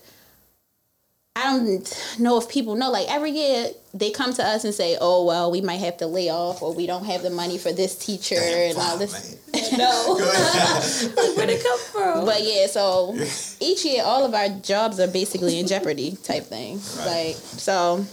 I 1.42 1.58
don't 1.58 2.18
know 2.20 2.38
if 2.38 2.48
people 2.50 2.76
know. 2.76 2.92
Like 2.92 3.08
every 3.10 3.32
year, 3.32 3.70
they 3.94 4.12
come 4.12 4.34
to 4.34 4.44
us 4.46 4.64
and 4.64 4.74
say, 4.74 4.98
"Oh 5.02 5.26
well, 5.26 5.50
we 5.52 5.62
might 5.62 5.80
have 5.80 5.98
to 5.98 6.08
lay 6.08 6.30
off, 6.30 6.62
or 6.62 6.74
we 6.74 6.86
don't 6.88 7.06
have 7.06 7.24
the 7.24 7.30
money 7.32 7.58
for 7.58 7.72
this 7.74 7.96
teacher 7.96 8.36
and 8.40 8.78
all 8.78 8.98
this." 8.98 9.38
No, 9.78 10.16
Go. 10.18 10.26
Where'd 11.36 11.50
it 11.50 11.62
come 11.64 11.80
from? 11.92 12.26
but 12.26 12.42
yeah. 12.42 12.68
So 12.68 13.16
each 13.60 13.84
year, 13.86 14.04
all 14.04 14.26
of 14.26 14.34
our 14.34 14.48
jobs 14.50 15.00
are 15.00 15.08
basically 15.08 15.60
in 15.60 15.68
jeopardy, 15.68 16.18
type 16.24 16.44
thing. 16.46 16.80
Right. 17.00 17.06
Like 17.28 17.36
so, 17.36 18.06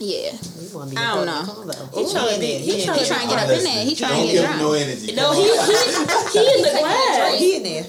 yeah. 0.00 0.32
We 0.60 0.66
wanna 0.74 0.90
be 0.90 0.96
I 0.96 1.14
don't 1.14 1.26
know. 1.26 1.42
part 1.44 1.58
of 1.58 1.66
the 1.66 1.74
combo. 1.74 1.96
He 2.06 2.12
trying 2.12 2.34
to 2.34 2.40
be- 2.40 2.46
he 2.46 2.78
He 2.78 2.84
trying 2.84 2.98
He 2.98 3.04
to 3.04 3.08
trying 3.10 3.28
to 3.28 3.34
get 3.34 3.44
up 3.44 3.50
in 3.58 3.64
there. 3.64 3.84
He 3.84 3.94
trying 3.94 4.26
to 4.26 4.32
get 4.32 4.50
him 4.50 4.58
no 4.58 4.70
drunk. 4.70 4.82
energy. 4.86 5.12
No, 5.14 5.26
Come 5.32 5.36
he 5.36 5.42
he, 5.42 6.38
he 6.38 6.54
in 6.58 6.62
the 6.62 6.70
glass. 6.80 7.38
He 7.38 7.56
in 7.56 7.62
there. 7.62 7.84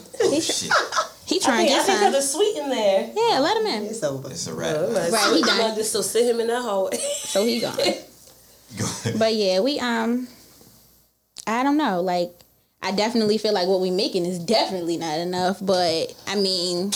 He, 1.25 1.39
Shit. 1.39 1.43
he 1.43 1.47
I 1.47 1.51
trying 1.51 1.57
think, 1.67 1.69
to 1.69 1.73
I 1.73 1.77
get 1.77 1.85
think 1.85 1.99
some. 1.99 2.11
there's 2.11 2.23
a 2.23 2.27
sweet 2.27 2.57
in 2.57 2.69
there. 2.69 3.09
Yeah, 3.15 3.39
let 3.39 3.57
him 3.57 3.65
in. 3.67 3.83
It's 3.85 4.03
over. 4.03 4.29
It's 4.29 4.47
a 4.47 4.53
wrap. 4.53 4.75
Right, 5.11 5.35
he 5.35 5.41
done. 5.41 5.61
I'll 5.61 5.75
just 5.75 5.89
still 5.89 6.03
sit 6.03 6.25
him 6.29 6.39
in 6.39 6.47
that 6.47 6.61
hallway. 6.61 6.97
So 6.97 7.43
he 7.45 7.59
gone. 7.59 7.75
Go 8.77 8.85
ahead. 8.85 9.19
But 9.19 9.33
yeah, 9.35 9.59
we 9.59 9.79
um 9.79 10.27
I 11.47 11.63
don't 11.63 11.77
know, 11.77 12.01
like 12.01 12.31
I 12.81 12.91
definitely 12.91 13.37
feel 13.37 13.53
like 13.53 13.67
what 13.67 13.81
we 13.81 13.89
making 13.91 14.25
is 14.25 14.37
definitely 14.39 14.97
not 14.97 15.19
enough, 15.19 15.57
but 15.61 16.13
I 16.27 16.35
mean 16.35 16.91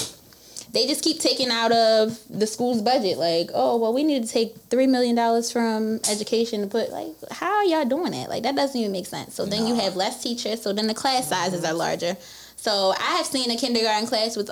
they 0.72 0.86
just 0.86 1.04
keep 1.04 1.20
taking 1.20 1.50
out 1.50 1.72
of 1.72 2.20
the 2.30 2.46
school's 2.46 2.82
budget 2.84 3.18
like, 3.18 3.50
oh, 3.56 3.78
well 3.78 3.94
we 3.94 4.04
need 4.04 4.24
to 4.24 4.30
take 4.32 4.56
3 4.70 4.86
million 4.88 5.16
dollars 5.16 5.52
from 5.52 6.00
education 6.10 6.62
to 6.62 6.68
put 6.68 6.92
like 6.92 7.08
how 7.32 7.52
are 7.58 7.66
y'all 7.66 7.86
doing 7.86 8.12
that? 8.12 8.30
Like 8.30 8.44
that 8.44 8.56
doesn't 8.56 8.80
even 8.80 8.92
make 8.92 9.06
sense. 9.08 9.34
So 9.36 9.46
then 9.46 9.66
you 9.68 9.76
have 9.76 9.96
less 9.96 10.22
teachers, 10.22 10.62
so 10.62 10.74
then 10.74 10.88
the 10.88 10.94
class 10.94 11.28
sizes 11.30 11.64
are 11.64 11.74
larger. 11.74 12.18
So 12.62 12.94
I 13.00 13.16
have 13.18 13.26
seen 13.26 13.50
a 13.52 13.56
kindergarten 13.56 14.08
class 14.08 14.36
with 14.36 14.50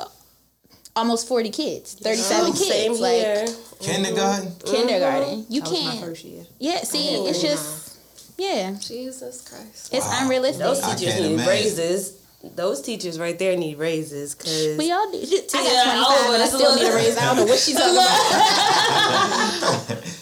almost 0.96 1.28
40 1.28 1.50
kids, 1.50 1.93
37 1.96 2.54
kids. 2.54 2.67
Same 2.67 2.93
like 3.02 3.13
here. 3.13 3.46
Kindergarten. 3.82 4.48
Mm-hmm. 4.52 4.76
kindergarten. 4.76 5.30
Mm-hmm. 5.41 5.54
You 5.54 5.62
That 5.62 5.70
was 5.72 5.84
my 5.84 5.91
can't 5.91 6.06
first 6.06 6.24
year. 6.24 6.43
Yeah, 6.60 6.78
see, 6.84 7.15
it's 7.28 7.41
just 7.41 8.00
yeah. 8.38 8.72
Jesus 8.80 9.41
Christ. 9.48 9.93
It's 9.93 10.06
Wow. 10.06 10.20
unrealistic. 10.24 10.63
Those 10.63 10.80
teachers 10.82 11.20
need 11.20 11.34
imagine. 11.34 11.48
raises. 11.50 12.13
Those 12.56 12.82
teachers 12.82 13.20
right 13.20 13.38
there 13.38 13.58
need 13.58 13.78
raises 13.78 14.36
because 14.36 14.78
We 14.78 14.91
all 14.91 15.12
do. 15.12 15.17
I 15.17 15.22
got 15.22 15.32
Yeah, 15.32 15.84
25 15.84 16.06
oh, 16.08 16.32
and 16.34 16.43
I 16.43 16.48
still 16.48 16.76
need 16.76 16.86
a 16.88 16.96
raise. 16.96 17.17
I 17.17 17.26
don't 17.26 17.36
know 17.38 17.46
what 17.46 17.60
she's 17.60 17.76
talking 17.76 17.93
about. 17.93 18.08
I 18.10 19.88
don't. 19.89 20.04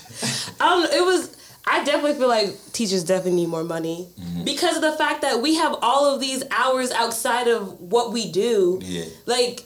Um, 0.62 0.86
it 0.86 1.04
was. 1.06 1.36
I 1.68 1.84
definitely 1.84 2.14
feel 2.14 2.28
like 2.28 2.50
teachers 2.74 3.04
definitely 3.04 3.42
need 3.42 3.50
more 3.50 3.64
money 3.64 4.08
mm-hmm. 4.20 4.44
because 4.44 4.76
of 4.76 4.82
the 4.84 4.92
fact 4.92 5.22
that 5.24 5.42
we 5.42 5.56
have 5.56 5.76
all 5.82 6.14
of 6.14 6.22
these 6.22 6.44
hours 6.52 6.92
outside 6.92 7.48
of 7.48 7.80
what 7.80 8.14
we 8.14 8.32
do. 8.32 8.80
Yeah. 8.84 9.06
Like, 9.26 9.64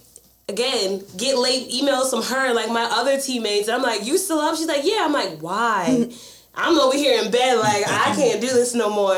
again, 0.47 1.03
get 1.17 1.37
late 1.37 1.69
emails 1.69 2.09
from 2.09 2.23
her, 2.23 2.53
like 2.53 2.69
my 2.69 2.83
other 2.83 3.19
teammates. 3.19 3.67
I'm 3.67 3.81
like, 3.81 4.05
you 4.05 4.17
still 4.17 4.39
up? 4.39 4.55
She's 4.55 4.67
like, 4.67 4.85
yeah. 4.85 4.99
I'm 5.01 5.13
like, 5.13 5.39
why? 5.39 6.09
I'm 6.55 6.77
over 6.77 6.95
here 6.95 7.23
in 7.23 7.31
bed, 7.31 7.55
like 7.55 7.85
I 7.87 8.13
can't 8.15 8.41
do 8.41 8.47
this 8.47 8.73
no 8.73 8.89
more. 8.89 9.15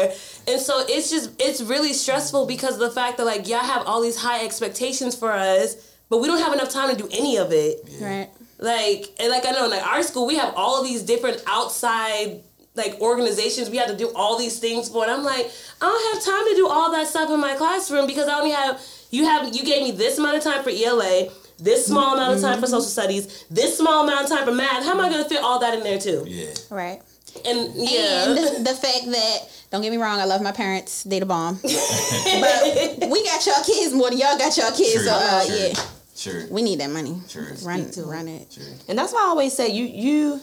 And 0.48 0.62
so 0.62 0.84
it's 0.88 1.10
just 1.10 1.32
it's 1.40 1.62
really 1.62 1.94
stressful 1.94 2.46
because 2.46 2.76
of 2.76 2.82
the 2.82 2.92
fact 2.92 3.18
that 3.18 3.26
like 3.26 3.48
y'all 3.48 3.60
have 3.60 3.86
all 3.88 4.02
these 4.02 4.18
high 4.18 4.46
expectations 4.46 5.16
for 5.16 5.32
us, 5.32 5.76
but 6.10 6.20
we 6.20 6.28
don't 6.28 6.42
have 6.42 6.54
enough 6.54 6.70
time 6.70 6.96
to 6.96 6.96
do 6.96 7.10
any 7.12 7.38
of 7.38 7.52
it. 7.52 7.80
Right. 8.00 8.30
Like 8.60 9.08
and 9.20 9.30
like 9.30 9.46
I 9.46 9.52
know, 9.52 9.68
like 9.68 9.86
our 9.86 10.04
school, 10.04 10.28
we 10.28 10.36
have 10.36 10.54
all 10.56 10.84
these 10.84 11.02
different 11.02 11.42
outside 11.48 12.42
like 12.76 13.00
organizations 13.02 13.70
we 13.70 13.78
have 13.78 13.88
to 13.90 13.98
do 13.98 14.12
all 14.16 14.38
these 14.38 14.60
things 14.60 14.88
for, 14.90 15.04
and 15.04 15.12
I'm 15.12 15.24
like, 15.24 15.52
I 15.82 15.86
don't 15.86 16.16
have 16.16 16.24
time 16.24 16.48
to 16.50 16.56
do 16.56 16.68
all 16.68 16.92
that 16.92 17.08
stuff 17.08 17.30
in 17.30 17.40
my 17.40 17.56
classroom 17.56 18.08
because 18.08 18.28
I 18.28 18.38
only 18.40 18.52
have 18.52 18.82
you 19.12 19.26
have 19.26 19.54
you 19.54 19.64
gave 19.64 19.84
me 19.84 19.92
this 19.92 20.18
amount 20.18 20.38
of 20.38 20.44
time 20.44 20.64
for 20.64 20.70
ELA, 20.70 21.30
this 21.60 21.86
small 21.86 22.14
amount 22.16 22.36
of 22.36 22.42
time 22.42 22.60
for 22.60 22.68
social 22.68 22.82
studies, 22.82 23.46
this 23.52 23.78
small 23.78 24.04
amount 24.04 24.24
of 24.24 24.30
time 24.30 24.46
for 24.46 24.54
math. 24.54 24.86
How 24.86 24.92
am 24.92 25.02
I 25.02 25.10
going 25.10 25.22
to 25.24 25.30
fit 25.30 25.44
all 25.44 25.60
that 25.60 25.74
in 25.74 25.84
there 25.84 26.00
too? 26.00 26.24
Yeah. 26.28 26.54
Right. 26.70 27.02
And 27.46 27.72
yeah, 27.76 28.26
And 28.28 28.66
the 28.66 28.74
fact 28.74 29.06
that, 29.06 29.38
don't 29.70 29.82
get 29.82 29.90
me 29.92 29.98
wrong, 29.98 30.20
I 30.20 30.26
love 30.26 30.42
my 30.42 30.52
parents. 30.52 31.04
They 31.04 31.20
the 31.20 31.26
bomb. 31.26 31.56
but 31.64 33.10
we 33.10 33.24
got 33.24 33.46
y'all 33.46 33.64
kids 33.66 33.94
more 33.94 34.10
than 34.10 34.20
y'all 34.20 34.38
got 34.38 34.56
y'all 34.58 34.72
kids. 34.72 34.96
True, 34.96 35.04
so, 35.06 35.12
uh, 35.14 35.46
true. 35.46 35.56
yeah, 35.56 35.74
Sure. 36.16 36.48
we 36.50 36.62
need 36.62 36.80
that 36.82 36.90
money. 36.90 37.22
Sure. 37.30 37.48
Run, 37.64 37.82
it, 37.82 37.98
run 37.98 38.28
it. 38.28 38.52
Sure. 38.52 38.64
And 38.90 38.98
that's 38.98 39.14
why 39.14 39.22
I 39.22 39.28
always 39.30 39.54
say 39.54 39.70
you 39.70 39.86
you 39.86 40.42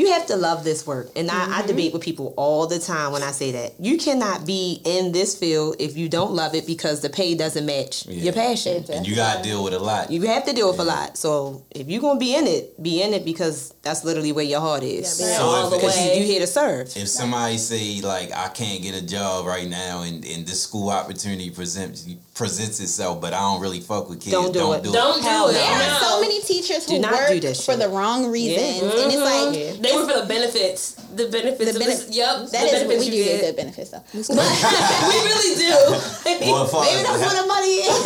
you 0.00 0.12
have 0.12 0.26
to 0.26 0.36
love 0.36 0.64
this 0.64 0.86
work. 0.86 1.10
And 1.14 1.30
I, 1.30 1.34
I 1.34 1.46
mm-hmm. 1.46 1.66
debate 1.66 1.92
with 1.92 2.00
people 2.00 2.32
all 2.38 2.66
the 2.66 2.78
time 2.78 3.12
when 3.12 3.22
I 3.22 3.32
say 3.32 3.52
that. 3.52 3.74
You 3.78 3.98
cannot 3.98 4.46
be 4.46 4.80
in 4.84 5.12
this 5.12 5.38
field 5.38 5.76
if 5.78 5.94
you 5.94 6.08
don't 6.08 6.32
love 6.32 6.54
it 6.54 6.66
because 6.66 7.02
the 7.02 7.10
pay 7.10 7.34
doesn't 7.34 7.66
match 7.66 8.06
Yeah. 8.06 8.24
your 8.24 8.32
passion. 8.32 8.82
And 8.90 9.06
you 9.06 9.14
gotta 9.14 9.42
deal 9.42 9.62
with 9.62 9.74
a 9.74 9.78
lot. 9.78 10.10
You 10.10 10.22
have 10.22 10.46
to 10.46 10.54
deal 10.54 10.70
with 10.70 10.80
a 10.80 10.84
lot. 10.84 11.18
So 11.18 11.66
if 11.70 11.86
you're 11.88 12.00
gonna 12.00 12.18
be 12.18 12.34
in 12.34 12.46
it, 12.46 12.82
be 12.82 13.02
in 13.02 13.12
it 13.12 13.26
because 13.26 13.74
that's 13.82 14.04
literally 14.04 14.32
where 14.32 14.44
your 14.44 14.60
heart 14.60 14.82
is. 14.82 15.18
Yeah, 15.20 15.26
be 15.28 15.32
So 15.36 15.42
all 15.44 15.70
the 15.70 15.76
Because 15.76 15.96
you, 15.96 16.10
way. 16.10 16.18
you 16.20 16.24
here 16.26 16.40
to 16.40 16.46
serve. 16.46 16.86
if 16.96 17.08
somebody 17.08 17.56
say 17.56 18.00
like 18.02 18.30
I 18.32 18.48
can't 18.48 18.82
get 18.82 18.94
a 18.94 19.00
job 19.06 19.46
right 19.46 19.68
now 19.68 20.02
and, 20.02 20.24
and 20.24 20.46
this 20.46 20.62
school 20.62 20.90
opportunity 20.90 21.50
presents 21.50 22.06
presents 22.34 22.80
itself, 22.80 23.20
but 23.20 23.32
I 23.34 23.40
don't 23.40 23.60
really 23.60 23.80
fuck 23.80 24.08
with 24.08 24.20
kids, 24.20 24.32
Don't 24.32 24.52
do 24.52 24.58
don't 24.60 24.76
it. 24.78 24.82
do 24.84 24.92
don't 24.92 25.18
it. 25.18 25.22
do 25.22 25.28
Hell 25.28 25.48
it. 25.48 25.52
There 25.54 25.78
No. 25.78 25.84
are 25.84 26.00
so 26.00 26.20
many 26.20 26.40
teachers 26.42 26.84
who 26.86 26.96
Do 26.96 27.00
not 27.00 27.12
work 27.12 27.28
do 27.30 27.40
this 27.40 27.64
for 27.64 27.76
the 27.76 27.88
wrong 27.88 28.30
reasons, 28.30 28.82
and 28.82 29.12
it's 29.12 29.16
mm-hmm. 29.16 29.46
like 29.46 29.56
Yeah. 29.58 29.72
They 29.80 29.92
were 29.96 30.06
for 30.08 30.20
the 30.20 30.26
benefits. 30.26 30.92
The 31.16 31.26
benefits. 31.28 31.72
the 31.72 31.80
of 31.80 31.86
this, 31.86 32.08
yep. 32.10 32.48
that 32.48 32.50
the 32.52 32.56
is 32.58 32.72
benefits 32.84 33.04
we 33.04 33.10
do 33.10 33.24
get 33.24 33.30
get. 33.32 33.40
good 33.44 33.56
benefits 33.56 33.90
though. 33.90 34.04
we 34.14 35.16
really 35.24 35.54
do. 35.56 35.72
Well, 35.72 36.00
Maybe 36.24 37.02
that's 37.02 37.18
the- 37.18 37.26
where 37.28 37.36
the 37.42 37.46
money 37.48 37.74
is. 37.88 37.96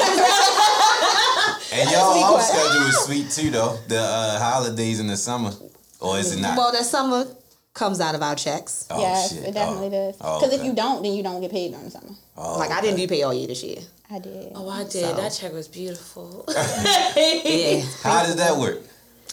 And 1.75 1.91
y'all 1.91 2.37
off 2.37 2.43
schedule 2.43 2.87
is 2.87 2.99
sweet 3.05 3.31
too, 3.31 3.51
though. 3.51 3.77
The 3.89 3.99
uh, 3.99 4.39
holidays 4.39 5.01
in 5.01 5.09
the 5.09 5.17
summer, 5.17 5.51
or 6.01 6.19
is 6.19 6.35
it 6.35 6.41
not? 6.41 6.57
Well, 6.57 6.71
the 6.71 6.85
summer 6.85 7.27
comes 7.75 8.01
out 8.01 8.15
of 8.15 8.23
our 8.23 8.37
checks. 8.37 8.87
oh, 8.91 9.01
yes, 9.01 9.35
shit. 9.35 9.45
it 9.49 9.55
definitely 9.55 9.89
oh. 9.89 9.91
does. 9.91 10.17
Oh, 10.21 10.41
Because 10.41 10.55
if 10.59 10.65
you 10.65 10.73
don't, 10.73 11.03
then 11.03 11.13
you 11.13 11.25
don't 11.25 11.41
get 11.41 11.51
paid 11.51 11.73
during 11.73 11.87
the 11.87 11.91
summer. 11.91 12.15
Oh, 12.37 12.59
Like 12.59 12.71
I 12.71 12.81
didn't 12.81 12.97
do 12.97 13.09
pay 13.09 13.23
all 13.25 13.35
year 13.35 13.49
this 13.49 13.65
year. 13.65 13.79
I 14.11 14.21
did. 14.21 14.53
Oh, 14.55 14.69
I 14.69 14.85
did. 14.85 14.93
So- 14.93 15.15
That 15.15 15.31
check 15.31 15.53
was 15.53 15.69
beautiful. 15.69 16.45
Yeah. 17.17 17.83
How 18.03 18.23
does 18.23 18.37
that 18.37 18.57
work? 18.57 18.81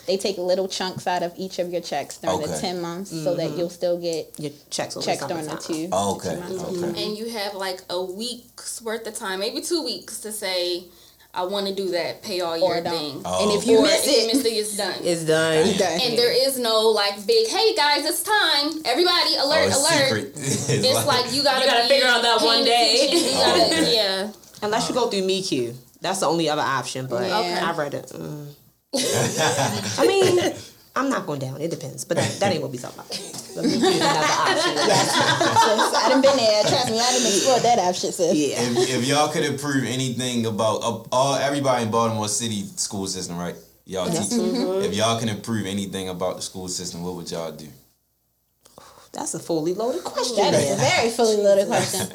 They 0.08 0.18
take 0.18 0.38
little 0.38 0.68
chunks 0.68 1.06
out 1.06 1.22
of 1.22 1.34
each 1.38 1.60
of 1.60 1.72
your 1.72 1.82
checks 1.82 2.18
during 2.18 2.42
the 2.42 2.58
ten 2.60 2.82
months, 2.82 3.12
so 3.12 3.36
that 3.36 3.52
you'll 3.56 3.70
still 3.70 4.00
get 4.00 4.34
Your 4.40 4.52
checks 4.70 4.96
will 4.96 5.04
checks 5.04 5.24
during 5.26 5.46
the 5.46 5.58
two. 5.58 5.90
Oh, 5.92 6.16
the 6.16 6.24
two 6.24 6.30
okay. 6.30 6.40
months. 6.40 6.64
Okay. 6.64 7.04
And 7.06 7.18
you 7.18 7.30
have 7.30 7.54
like 7.54 7.82
a 7.90 8.02
week's 8.02 8.82
worth 8.82 9.06
of 9.06 9.16
time, 9.16 9.40
maybe 9.40 9.62
two 9.62 9.84
weeks 9.84 10.20
to 10.22 10.32
say, 10.32 10.86
I 11.34 11.44
want 11.46 11.68
to 11.68 11.74
do 11.74 11.90
that 11.92 12.22
pay 12.24 12.42
all 12.42 12.62
Or 12.62 12.74
year 12.76 12.84
don't. 12.84 12.94
thing. 12.94 13.22
Oh. 13.24 13.44
And 13.44 13.58
if 13.60 13.66
you 13.68 13.78
or 13.80 13.84
miss 13.84 14.06
if 14.06 14.12
you 14.12 14.24
it, 14.30 14.36
miss 14.36 14.46
it, 14.46 14.50
it's 14.50 14.76
done. 14.78 14.96
It's 15.02 15.24
done. 15.26 15.66
you 15.68 15.74
done. 15.78 16.00
and 16.02 16.18
there 16.18 16.32
is 16.32 16.60
no 16.60 16.90
like 16.90 17.26
big, 17.26 17.48
hey 17.48 17.74
guys, 17.76 18.04
it's 18.06 18.22
time. 18.24 18.82
Everybody, 18.86 19.36
Oh, 19.40 19.48
alert, 19.48 19.68
it's 19.68 19.78
alert. 19.78 20.36
secret. 20.36 20.86
It's 20.86 21.06
like, 21.14 21.34
you 21.34 21.44
gotta 21.44 21.66
You 21.66 21.72
gotta 21.72 21.88
figure 21.88 22.08
out 22.08 22.22
that 22.22 22.42
one 22.42 22.66
day. 22.66 23.08
You 23.12 23.20
Oh, 23.36 23.42
gotta, 23.46 23.64
okay. 23.82 23.96
yeah. 23.96 24.32
Unless 24.62 24.90
you 24.90 24.96
go 24.96 25.10
through 25.10 25.24
MECU. 25.26 25.74
That's 26.02 26.20
the 26.20 26.26
only 26.28 26.50
other 26.50 26.62
option, 26.64 27.08
but 27.08 27.28
Yeah. 27.28 27.64
I 27.72 27.78
read 27.78 27.94
it. 27.94 28.08
Mm. 28.08 28.54
I 30.00 30.08
mean, 30.08 30.54
I'm 30.96 31.10
not 31.10 31.26
going 31.26 31.40
down. 31.40 31.62
It 31.62 31.72
depends, 31.72 32.04
but 32.04 32.18
that, 32.18 32.30
that 32.42 32.52
ain't 32.52 32.62
what 32.62 32.72
we 32.72 32.78
talking 32.78 33.00
about. 33.00 33.41
But 33.56 33.66
MECU 33.66 33.86
is 33.86 33.96
another 34.00 34.20
option. 34.20 34.78
Sis, 34.78 35.94
I 36.04 36.10
done 36.10 36.22
been 36.22 36.38
there. 36.38 36.62
Trust 36.64 36.90
me, 36.92 37.00
I 37.00 37.12
done 37.12 37.26
explored 37.28 37.64
that 37.64 37.80
option, 37.80 38.12
sis. 38.12 38.36
Yeah. 38.36 38.56
if, 38.62 38.90
if 39.02 39.08
y'all 39.08 39.30
could 39.30 39.44
improve 39.46 39.84
anything 39.86 40.46
about 40.46 40.78
uh, 40.84 41.04
all 41.12 41.36
everybody 41.36 41.84
in 41.86 41.92
Baltimore 41.92 42.28
City 42.28 42.64
school 42.76 43.08
system, 43.08 43.38
right? 43.38 43.56
Y'all 43.86 44.08
teach. 44.08 44.30
Mm-hmm. 44.30 44.84
If 44.86 44.94
y'all 44.96 45.20
can 45.20 45.28
improve 45.30 45.66
anything 45.66 46.10
about 46.10 46.38
the 46.38 46.42
school 46.42 46.68
system, 46.68 47.04
what 47.04 47.16
would 47.16 47.30
y'all 47.32 47.52
do? 47.52 47.68
That's 49.14 49.34
a 49.34 49.40
fully 49.40 49.74
loaded 49.74 50.04
question. 50.06 50.38
That 50.38 50.54
is 50.54 50.72
a 50.72 50.76
very 50.78 51.10
fully 51.10 51.38
loaded 51.38 51.68
question. 51.74 52.08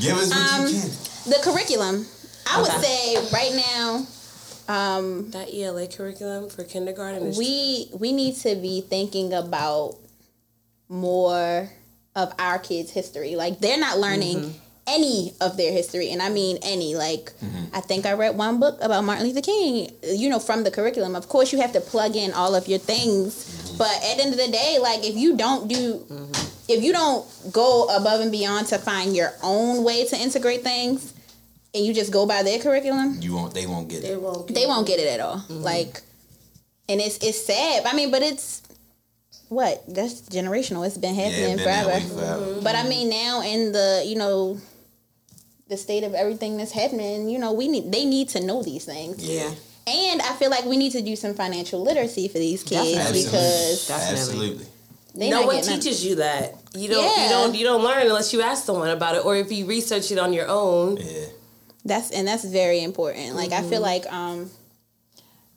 Give 0.00 0.16
us 0.18 0.28
what 0.28 0.60
Um, 0.60 0.66
you 0.66 0.80
can. 0.80 0.90
the 1.30 1.38
curriculum, 1.42 2.06
I 2.50 2.60
would 2.60 2.70
say 2.84 3.16
right 3.32 3.54
now, 3.72 4.06
um, 4.68 5.30
that 5.30 5.48
ELA 5.54 5.86
curriculum 5.86 6.50
for 6.50 6.64
kindergarten 6.64 7.28
is 7.28 7.38
we 7.38 7.88
we 7.98 8.12
need 8.12 8.36
to 8.36 8.56
be 8.56 8.82
thinking 8.82 9.32
about 9.32 9.96
more 10.88 11.70
of 12.14 12.32
our 12.38 12.58
kids' 12.58 12.90
history. 12.90 13.36
Like 13.36 13.58
they're 13.60 13.78
not 13.78 13.98
learning 13.98 14.38
mm-hmm. 14.38 14.58
any 14.86 15.32
of 15.40 15.56
their 15.56 15.72
history, 15.72 16.10
and 16.10 16.22
I 16.22 16.28
mean 16.28 16.58
any. 16.62 16.94
Like 16.94 17.32
mm-hmm. 17.42 17.74
I 17.74 17.80
think 17.80 18.06
I 18.06 18.12
read 18.12 18.36
one 18.36 18.60
book 18.60 18.78
about 18.80 19.04
Martin 19.04 19.26
Luther 19.26 19.40
King. 19.40 19.90
You 20.02 20.28
know, 20.28 20.38
from 20.38 20.64
the 20.64 20.70
curriculum. 20.70 21.16
Of 21.16 21.28
course, 21.28 21.52
you 21.52 21.60
have 21.60 21.72
to 21.72 21.80
plug 21.80 22.16
in 22.16 22.32
all 22.32 22.54
of 22.54 22.68
your 22.68 22.78
things, 22.78 23.34
mm-hmm. 23.34 23.78
but 23.78 23.94
at 23.96 24.16
the 24.16 24.22
end 24.24 24.32
of 24.32 24.40
the 24.40 24.50
day, 24.50 24.78
like 24.80 25.04
if 25.04 25.16
you 25.16 25.36
don't 25.36 25.68
do, 25.68 26.06
if 26.68 26.82
you 26.82 26.92
don't 26.92 27.26
go 27.52 27.84
above 27.94 28.20
and 28.20 28.30
beyond 28.30 28.68
to 28.68 28.78
find 28.78 29.16
your 29.16 29.32
own 29.42 29.84
way 29.84 30.06
to 30.06 30.16
integrate 30.16 30.62
things. 30.62 31.12
And 31.76 31.84
you 31.84 31.92
just 31.92 32.12
go 32.12 32.24
by 32.24 32.44
their 32.44 32.60
curriculum, 32.60 33.18
You 33.20 33.34
won't. 33.34 33.52
They 33.52 33.66
won't 33.66 33.88
get 33.88 33.98
it. 33.98 34.02
they 34.02 34.12
it. 34.12 34.22
won't. 34.22 34.46
they 34.46 34.64
won't 34.64 34.86
get 34.86 35.00
it 35.00 35.08
at 35.08 35.18
all. 35.18 35.44
Like, 35.48 36.02
and 36.88 37.00
it's 37.00 37.18
it's 37.18 37.44
sad. 37.44 37.84
I 37.84 37.96
mean, 37.96 38.12
but 38.12 38.22
it's 38.22 38.62
what 39.54 39.82
that's 39.88 40.22
generational. 40.22 40.86
It's 40.86 40.98
been 40.98 41.14
Yeah, 41.14 41.24
happening 41.28 41.56
been 41.56 41.64
that 41.66 41.84
forever. 41.84 42.04
way 42.06 42.08
forever. 42.20 42.60
But 42.62 42.74
I 42.76 42.82
mean, 42.88 43.08
now 43.08 43.42
in 43.42 43.72
the 43.72 44.02
you 44.06 44.16
know 44.16 44.58
the 45.68 45.76
state 45.76 46.04
of 46.04 46.12
everything 46.14 46.56
that's 46.58 46.72
happening, 46.72 47.28
you 47.28 47.38
know, 47.38 47.52
we 47.52 47.68
need 47.68 47.90
they 47.90 48.04
need 48.04 48.28
to 48.30 48.40
know 48.44 48.62
these 48.62 48.84
things. 48.84 49.24
Yeah. 49.24 49.50
And 49.86 50.22
I 50.22 50.32
feel 50.34 50.50
like 50.50 50.64
we 50.64 50.76
need 50.78 50.92
to 50.92 51.02
do 51.02 51.14
some 51.14 51.34
financial 51.34 51.82
literacy 51.82 52.28
for 52.28 52.38
these 52.38 52.62
kids 52.62 52.92
Definitely. 52.92 53.24
because 53.24 53.86
Definitely. 53.88 54.18
Absolutely. 54.20 54.66
they 55.14 55.30
no 55.30 55.36
not 55.40 55.46
one 55.46 55.54
getting 55.56 55.70
nothing. 55.70 55.82
teaches 55.82 56.04
you 56.06 56.14
that. 56.16 56.54
You 56.74 56.88
don't. 56.88 57.04
Yeah. 57.04 57.24
You 57.24 57.28
don't. 57.30 57.54
You 57.54 57.64
don't 57.64 57.82
learn 57.84 58.06
unless 58.06 58.32
you 58.32 58.40
ask 58.42 58.64
someone 58.64 58.90
about 58.90 59.14
it, 59.16 59.24
or 59.24 59.36
if 59.36 59.52
you 59.52 59.66
research 59.66 60.10
it 60.10 60.18
on 60.18 60.32
your 60.32 60.48
own. 60.48 60.96
Yeah. 60.96 61.26
That's 61.86 62.10
and 62.12 62.26
that's 62.26 62.44
very 62.44 62.82
important. 62.82 63.36
Like 63.36 63.52
I 63.52 63.62
feel 63.62 63.82
like 63.82 64.10
um 64.12 64.50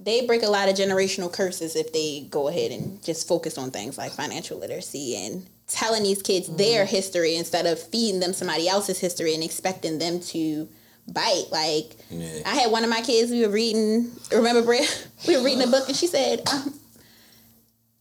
they 0.07 0.25
break 0.25 0.41
a 0.41 0.47
lot 0.47 0.69
of 0.69 0.75
generational 0.75 1.31
curses 1.31 1.75
if 1.75 1.91
they 1.91 2.25
go 2.29 2.47
ahead 2.47 2.71
and 2.71 3.03
just 3.03 3.27
focus 3.27 3.57
on 3.57 3.71
things 3.71 3.97
like 3.97 4.13
financial 4.13 4.57
literacy 4.57 5.17
and 5.17 5.45
telling 5.67 6.01
these 6.01 6.21
kids 6.21 6.47
their 6.55 6.85
history 6.85 7.35
instead 7.35 7.65
of 7.65 7.77
feeding 7.77 8.21
them 8.21 8.31
somebody 8.31 8.69
else's 8.69 8.99
history 8.99 9.33
and 9.33 9.43
expecting 9.43 9.99
them 9.99 10.21
to 10.21 10.67
bite. 11.11 11.45
Like 11.51 11.97
Yeah. 12.09 12.41
I 12.45 12.55
had 12.55 12.71
one 12.71 12.85
of 12.85 12.89
my 12.89 13.01
kids 13.01 13.31
we 13.31 13.45
were 13.45 13.51
reading 13.51 14.09
remember 14.31 14.61
Bria? 14.61 14.87
We 15.27 15.35
were 15.35 15.43
reading 15.43 15.63
a 15.63 15.67
book 15.67 15.89
and 15.89 15.97
she 15.97 16.07
said, 16.07 16.47
um, 16.47 16.73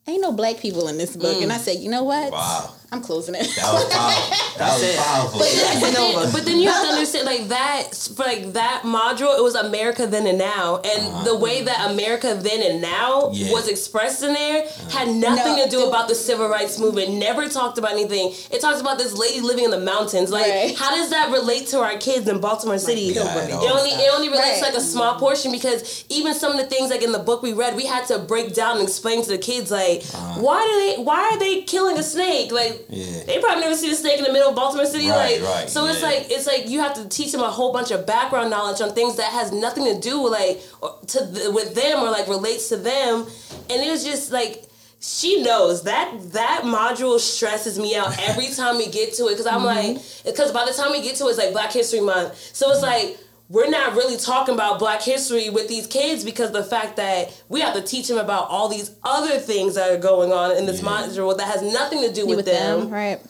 Ain't 0.06 0.22
no 0.22 0.30
black 0.30 0.58
people 0.58 0.86
in 0.86 0.98
this 0.98 1.16
book. 1.16 1.42
And 1.42 1.52
I 1.52 1.56
said, 1.56 1.78
you 1.78 1.90
know 1.90 2.04
what? 2.04 2.30
Wow. 2.30 2.72
I'm 2.92 3.02
closing 3.02 3.34
it. 3.34 3.42
That 3.56 3.72
was 3.72 3.84
powerful. 3.92 4.58
that 4.58 4.72
was 4.78 4.82
it. 4.82 4.96
powerful. 4.96 5.38
But 5.40 5.92
then, 5.92 6.32
but 6.32 6.44
then 6.44 6.58
you 6.60 6.68
have 6.70 6.82
to 6.84 6.92
understand, 6.92 7.26
like 7.26 7.48
that, 7.48 7.94
for 8.14 8.22
like 8.22 8.52
that 8.52 8.82
module, 8.84 9.36
it 9.36 9.42
was 9.42 9.56
America 9.56 10.06
then 10.06 10.26
and 10.26 10.38
now, 10.38 10.76
and 10.76 11.02
uh-huh. 11.06 11.24
the 11.24 11.36
way 11.36 11.62
that 11.62 11.90
America 11.90 12.38
then 12.40 12.62
and 12.62 12.80
now 12.80 13.30
Yeah. 13.32 13.50
was 13.52 13.66
expressed 13.68 14.22
in 14.22 14.34
there 14.34 14.68
had 14.90 15.08
nothing 15.08 15.56
No, 15.56 15.64
to 15.64 15.70
do 15.70 15.82
it- 15.82 15.88
about 15.88 16.06
the 16.08 16.14
civil 16.14 16.48
rights 16.48 16.78
movement. 16.78 17.10
Never 17.14 17.48
talked 17.48 17.76
about 17.76 17.92
anything. 17.92 18.32
It 18.52 18.60
talks 18.60 18.80
about 18.80 18.98
this 18.98 19.12
lady 19.14 19.40
living 19.40 19.64
in 19.64 19.70
the 19.72 19.80
mountains. 19.80 20.30
Like, 20.30 20.46
Right. 20.46 20.76
how 20.76 20.94
does 20.94 21.10
that 21.10 21.32
relate 21.32 21.66
to 21.68 21.80
our 21.80 21.96
kids 21.96 22.28
in 22.28 22.38
Baltimore 22.40 22.78
City? 22.78 23.12
God, 23.14 23.36
it 23.50 23.52
only 23.52 23.90
it 23.90 24.10
only 24.14 24.28
relates 24.28 24.46
Right. 24.46 24.58
to 24.58 24.64
like 24.66 24.74
a 24.76 24.80
small 24.80 25.18
portion 25.18 25.50
because 25.50 26.04
even 26.08 26.34
some 26.34 26.52
of 26.52 26.58
the 26.58 26.66
things 26.66 26.90
like 26.90 27.02
in 27.02 27.10
the 27.10 27.18
book 27.18 27.42
we 27.42 27.52
read, 27.52 27.74
we 27.74 27.86
had 27.86 28.06
to 28.06 28.18
break 28.20 28.54
down 28.54 28.76
and 28.78 28.84
explain 28.88 29.22
to 29.24 29.28
the 29.28 29.38
kids 29.38 29.70
like 29.72 30.02
uh-huh. 30.14 30.40
why 30.40 30.64
do 30.64 30.74
they 30.96 31.02
why 31.02 31.20
are 31.32 31.38
they 31.38 31.62
killing 31.62 31.98
a 31.98 32.02
snake? 32.02 32.52
Like 32.52 32.74
Yeah. 32.88 33.24
they 33.24 33.38
probably 33.40 33.60
never 33.62 33.74
seen 33.76 33.90
a 33.90 33.94
snake 33.94 34.18
in 34.18 34.24
the 34.24 34.32
middle 34.32 34.50
of 34.50 34.56
Baltimore 34.56 34.86
City. 34.86 35.08
Right, 35.08 35.40
like 35.40 35.54
right, 35.54 35.68
so 35.68 35.86
it's 35.86 36.02
like 36.02 36.26
it's 36.30 36.46
like 36.46 36.68
you 36.68 36.80
have 36.80 36.94
to 36.94 37.08
teach 37.08 37.32
them 37.32 37.40
a 37.42 37.50
whole 37.50 37.72
bunch 37.72 37.90
of 37.90 38.06
background 38.06 38.50
knowledge 38.50 38.80
on 38.80 38.92
things 38.92 39.16
that 39.16 39.30
has 39.32 39.52
nothing 39.52 39.84
to 39.92 40.00
do 40.00 40.20
with 40.22 40.32
like 40.32 40.60
or 40.82 40.96
to 41.08 41.32
th- 41.32 41.48
with 41.52 41.74
them 41.74 42.00
or 42.00 42.10
like 42.10 42.28
relates 42.28 42.68
to 42.70 42.76
them, 42.76 43.26
and 43.70 43.82
it 43.82 43.90
was 43.90 44.04
just 44.04 44.32
like. 44.32 44.62
She 44.98 45.42
knows 45.42 45.82
that 45.82 46.10
that 46.32 46.62
module 46.64 47.20
stresses 47.20 47.78
me 47.78 47.94
out 47.94 48.18
every 48.28 48.48
time 48.56 48.78
we 48.78 48.88
get 48.88 49.12
to 49.14 49.26
it 49.26 49.32
because 49.32 49.46
I'm 49.46 49.60
Mm-hmm. 49.60 49.94
like 49.96 50.02
because 50.24 50.50
by 50.52 50.64
the 50.64 50.72
time 50.72 50.90
we 50.90 51.02
get 51.02 51.16
to 51.16 51.26
it, 51.26 51.30
it's 51.30 51.38
like 51.38 51.52
Black 51.52 51.70
History 51.70 52.00
Month, 52.00 52.34
so 52.54 52.70
it's 52.72 52.80
like 52.82 53.18
we're 53.48 53.68
not 53.70 53.94
really 53.94 54.16
talking 54.16 54.54
about 54.54 54.78
Black 54.78 55.02
history 55.02 55.50
with 55.50 55.68
these 55.68 55.86
kids 55.86 56.24
because 56.24 56.50
the 56.52 56.64
fact 56.64 56.96
that 56.96 57.40
we 57.48 57.60
have 57.60 57.74
to 57.74 57.82
teach 57.82 58.08
them 58.08 58.18
about 58.18 58.48
all 58.48 58.68
these 58.68 58.90
other 59.04 59.38
things 59.38 59.74
that 59.76 59.90
are 59.90 59.98
going 59.98 60.32
on 60.32 60.56
in 60.56 60.66
this 60.66 60.82
Yeah. 60.82 60.88
module 60.88 61.36
that 61.36 61.46
has 61.46 61.62
nothing 61.62 62.02
to 62.02 62.12
do 62.12 62.26
with, 62.26 62.36
with 62.38 62.46
them. 62.46 62.80
them, 62.80 62.90
right? 62.90 63.20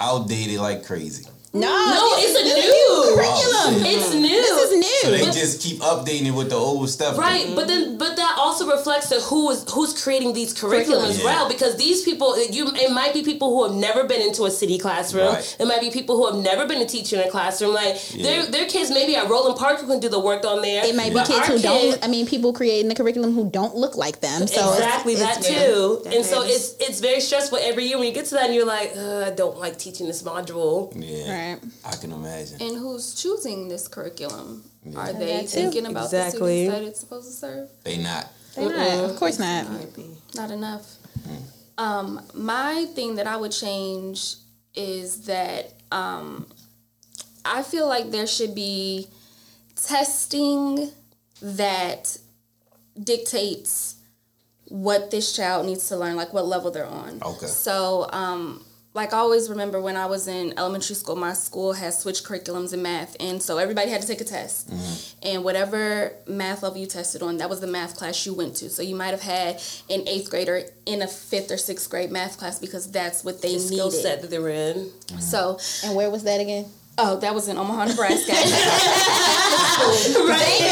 Outdated 0.00 0.60
like 0.60 0.84
crazy. 0.84 1.26
No, 1.54 1.60
No, 1.60 2.10
it's 2.18 2.38
a 2.38 2.44
this 2.44 2.56
is 2.56 2.64
new 2.64 3.16
curriculum. 3.16 3.86
It's 3.86 4.12
new. 4.12 4.28
This 4.28 4.62
is 4.70 4.72
new. 4.78 4.98
So 5.02 5.10
they 5.10 5.24
But- 5.24 5.32
just 5.34 5.60
keep 5.62 5.78
updating 5.80 6.26
it 6.26 6.32
with 6.32 6.50
the 6.50 6.56
old 6.56 6.88
stuff. 6.90 7.16
Right, 7.16 7.46
but 7.54 7.66
then 7.66 7.96
but 7.96 8.16
that 8.16 8.34
also 8.38 8.66
reflects 8.66 9.08
to 9.08 9.20
who 9.20 9.50
is 9.50 9.64
who's 9.70 9.94
creating 10.02 10.34
these 10.34 10.52
curriculum 10.52 11.06
as 11.06 11.18
Yeah. 11.18 11.24
well 11.24 11.48
because 11.48 11.76
these 11.76 12.02
people 12.02 12.36
you 12.50 12.68
it 12.74 12.90
might 12.90 13.14
be 13.14 13.22
people 13.22 13.48
who 13.54 13.64
have 13.64 13.74
never 13.74 14.04
been 14.04 14.20
into 14.20 14.44
a 14.44 14.50
city 14.50 14.76
classroom. 14.78 15.32
Right. 15.34 15.56
It 15.58 15.66
might 15.66 15.80
be 15.80 15.90
people 15.90 16.16
who 16.18 16.26
have 16.26 16.36
never 16.36 16.66
been 16.66 16.82
a 16.82 16.86
teacher 16.86 17.16
in 17.20 17.26
a 17.26 17.30
classroom. 17.30 17.72
Like 17.72 17.96
Yeah. 18.14 18.22
their 18.24 18.46
their 18.46 18.66
kids 18.66 18.90
maybe 18.90 19.16
at 19.16 19.28
Roland 19.30 19.56
Park 19.56 19.80
who 19.80 19.86
can 19.86 20.00
do 20.00 20.10
the 20.10 20.20
work 20.20 20.44
on 20.44 20.60
there. 20.60 20.84
It 20.84 20.94
might 20.94 21.14
be 21.14 21.20
kids 21.20 21.46
who 21.46 21.54
kids- 21.54 21.62
don't. 21.62 22.04
I 22.04 22.08
mean, 22.08 22.26
people 22.26 22.52
creating 22.52 22.88
the 22.88 22.94
curriculum 22.94 23.34
who 23.34 23.44
don't 23.48 23.74
look 23.74 23.96
like 23.96 24.20
them. 24.20 24.46
So 24.46 24.72
exactly 24.74 25.14
it's, 25.14 25.22
that 25.22 25.40
new. 25.40 25.48
too, 25.48 26.00
That 26.04 26.14
and 26.14 26.26
so 26.26 26.42
it's 26.42 26.74
it's 26.78 27.00
very 27.00 27.20
stressful 27.20 27.58
every 27.62 27.84
year 27.88 27.96
when 27.98 28.06
you 28.06 28.12
get 28.12 28.26
to 28.26 28.34
that 28.34 28.44
and 28.46 28.54
you're 28.54 28.66
like, 28.66 28.92
"Ugh, 28.96 29.22
I 29.28 29.30
don't 29.30 29.58
like 29.58 29.78
teaching 29.78 30.06
this 30.06 30.22
module. 30.22 30.92
Yeah. 30.94 31.30
Right. 31.32 31.37
I 31.84 31.96
can 31.96 32.12
imagine. 32.12 32.60
And 32.60 32.76
who's 32.76 33.14
choosing 33.14 33.68
this 33.68 33.88
curriculum? 33.88 34.64
Are 34.96 35.12
they 35.12 35.46
thinking 35.46 35.86
about 35.86 36.04
Exactly. 36.04 36.66
the 36.66 36.70
students 36.70 36.78
that 36.80 36.88
it's 36.88 37.00
supposed 37.00 37.26
to 37.30 37.36
serve? 37.36 37.68
They 37.84 37.98
not. 37.98 38.28
They're 38.54 38.70
not. 38.70 39.10
Of 39.10 39.16
course 39.16 39.38
not. 39.38 39.66
Not 40.34 40.50
enough. 40.50 40.96
Um, 41.76 42.20
my 42.34 42.86
thing 42.94 43.16
that 43.16 43.26
I 43.26 43.36
would 43.36 43.52
change 43.52 44.34
is 44.74 45.26
that 45.26 45.74
um, 45.92 46.46
I 47.44 47.62
feel 47.62 47.86
like 47.86 48.10
there 48.10 48.26
should 48.26 48.54
be 48.54 49.08
testing 49.76 50.90
that 51.40 52.16
dictates 53.00 53.96
what 54.66 55.10
this 55.10 55.34
child 55.34 55.66
needs 55.66 55.88
to 55.88 55.96
learn, 55.96 56.16
like 56.16 56.32
what 56.32 56.46
level 56.46 56.70
they're 56.70 56.84
on. 56.86 57.22
Okay. 57.22 57.46
So, 57.46 58.08
um, 58.12 58.64
like 58.98 59.14
I 59.14 59.18
always 59.18 59.48
remember 59.48 59.80
when 59.80 59.96
I 59.96 60.06
was 60.06 60.26
in 60.26 60.58
elementary 60.58 60.96
school, 60.96 61.14
my 61.14 61.32
school 61.32 61.72
has 61.72 62.00
switched 62.00 62.24
curriculums 62.24 62.74
in 62.74 62.82
math, 62.82 63.16
and 63.20 63.40
so 63.40 63.56
everybody 63.58 63.90
had 63.92 64.02
to 64.02 64.08
take 64.08 64.20
a 64.20 64.24
test. 64.24 64.68
And 65.22 65.44
whatever 65.44 66.12
math 66.26 66.64
level 66.64 66.78
you 66.78 66.86
tested 66.86 67.22
on, 67.22 67.36
that 67.36 67.48
was 67.48 67.60
the 67.60 67.68
math 67.68 67.94
class 67.96 68.26
you 68.26 68.34
went 68.34 68.56
to. 68.56 68.68
So 68.68 68.82
you 68.82 68.96
might 68.96 69.10
have 69.10 69.22
had 69.22 69.62
an 69.88 70.02
eighth 70.08 70.30
grader 70.30 70.64
in 70.84 71.02
a 71.02 71.06
fifth 71.06 71.52
or 71.52 71.58
sixth 71.58 71.88
grade 71.88 72.10
math 72.10 72.38
class 72.38 72.58
because 72.58 72.90
that's 72.90 73.22
what 73.22 73.40
they 73.40 73.54
The 73.54 73.60
skill 73.60 73.92
set 73.92 74.20
that 74.22 74.30
they 74.30 74.40
were 74.40 74.48
in. 74.50 74.90
So, 75.20 75.60
And 75.84 75.94
where 75.94 76.10
was 76.10 76.24
that 76.24 76.40
again? 76.40 76.66
oh, 77.00 77.20
that 77.20 77.32
was 77.32 77.46
in 77.46 77.56
Omaha, 77.56 77.84
Nebraska. 77.84 78.32
right. 80.26 80.64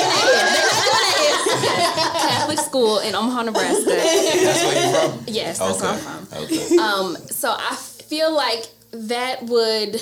public 2.41 2.59
school 2.59 2.99
in 2.99 3.15
Omaha, 3.15 3.43
Nebraska. 3.43 3.85
That's 3.87 4.65
where 4.65 4.75
you're 4.83 5.11
from? 5.11 5.25
Yes, 5.29 5.61
that's 5.61 5.81
where 5.81 5.93
I'm 5.93 6.27
from. 6.27 6.43
Okay. 6.43 6.77
Um, 6.79 7.17
so 7.31 7.55
I 7.57 7.77
feel 8.09 8.35
like 8.35 8.65
that 8.93 9.43
would 9.45 10.01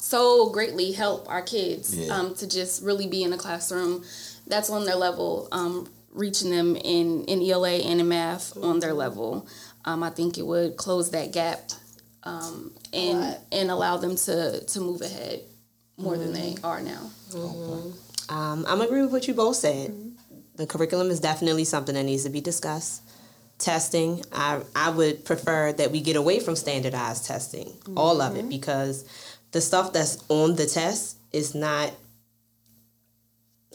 so 0.00 0.50
greatly 0.50 0.92
help 0.92 1.28
our 1.28 1.42
kids 1.42 1.94
Yeah. 1.96 2.14
um, 2.16 2.34
to 2.36 2.46
just 2.48 2.82
really 2.82 3.06
be 3.06 3.22
in 3.22 3.30
the 3.30 3.36
classroom. 3.36 4.04
That's 4.46 4.70
on 4.70 4.84
their 4.84 4.94
level, 4.96 5.48
um, 5.52 5.88
reaching 6.12 6.50
them 6.50 6.76
in, 6.76 7.24
in 7.24 7.42
ELA 7.42 7.72
and 7.72 8.00
in 8.00 8.08
math 8.08 8.56
on 8.56 8.80
their 8.80 8.94
level. 8.94 9.46
Um, 9.84 10.02
I 10.02 10.10
think 10.10 10.38
it 10.38 10.46
would 10.46 10.76
close 10.76 11.10
that 11.10 11.32
gap 11.32 11.70
um, 12.22 12.72
and 12.92 13.20
lot. 13.20 13.38
and 13.52 13.70
allow 13.70 13.96
them 13.98 14.16
to 14.16 14.60
to 14.64 14.80
move 14.80 15.00
ahead 15.00 15.40
more 15.96 16.16
than 16.16 16.32
they 16.32 16.56
are 16.64 16.80
now. 16.80 17.10
Um, 18.28 18.64
I'm 18.68 18.80
agree 18.80 19.02
with 19.02 19.12
what 19.12 19.28
you 19.28 19.34
both 19.34 19.56
said. 19.56 19.94
The 20.56 20.66
curriculum 20.66 21.10
is 21.10 21.20
definitely 21.20 21.64
something 21.64 21.94
that 21.94 22.02
needs 22.02 22.24
to 22.24 22.30
be 22.30 22.40
discussed. 22.40 23.02
Testing, 23.58 24.22
I 24.32 24.60
I 24.74 24.90
would 24.90 25.24
prefer 25.24 25.72
that 25.72 25.90
we 25.90 26.00
get 26.02 26.16
away 26.16 26.40
from 26.40 26.56
standardized 26.56 27.24
testing, 27.26 27.72
all 27.96 28.20
of 28.20 28.36
it, 28.36 28.40
mm-hmm. 28.40 28.48
because 28.50 29.04
the 29.52 29.60
stuff 29.62 29.92
that's 29.94 30.22
on 30.28 30.56
the 30.56 30.66
test 30.66 31.16
is 31.32 31.54
not. 31.54 31.92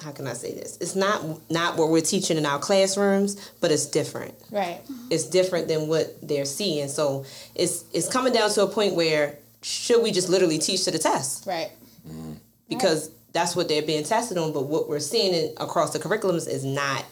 How 0.04 0.12
can 0.12 0.28
I 0.28 0.34
say 0.34 0.54
this? 0.54 0.78
It's 0.82 0.96
not 0.96 1.24
not 1.52 1.78
what 1.78 1.90
we're 1.90 2.02
teaching 2.02 2.38
in 2.38 2.46
our 2.46 2.60
classrooms, 2.60 3.52
but 3.60 3.72
it's 3.72 3.86
different 3.86 4.34
Right. 4.52 4.82
Mm-hmm. 4.84 5.08
it's 5.12 5.26
different 5.26 5.68
than 5.68 5.88
what 5.88 6.16
they're 6.28 6.46
seeing. 6.46 6.88
So 6.88 7.26
it's 7.56 7.86
it's 7.94 8.08
coming 8.08 8.34
down 8.34 8.50
to 8.52 8.64
a 8.64 8.68
point 8.68 8.96
where 8.96 9.38
should 9.62 10.02
we 10.04 10.12
just 10.12 10.30
literally 10.30 10.58
teach 10.58 10.84
to 10.86 10.92
the 10.92 10.98
test 11.00 11.46
Right. 11.46 11.72
because 12.68 13.12
that's 13.34 13.56
what 13.56 13.68
they're 13.68 13.84
being 13.84 14.04
tested 14.04 14.38
on. 14.38 14.54
But 14.54 14.64
what 14.64 14.90
we're 14.90 15.00
seeing 15.00 15.34
in, 15.34 15.54
across 15.58 15.94
the 15.94 16.00
curriculums 16.00 16.48
is 16.48 16.66
not 16.66 17.06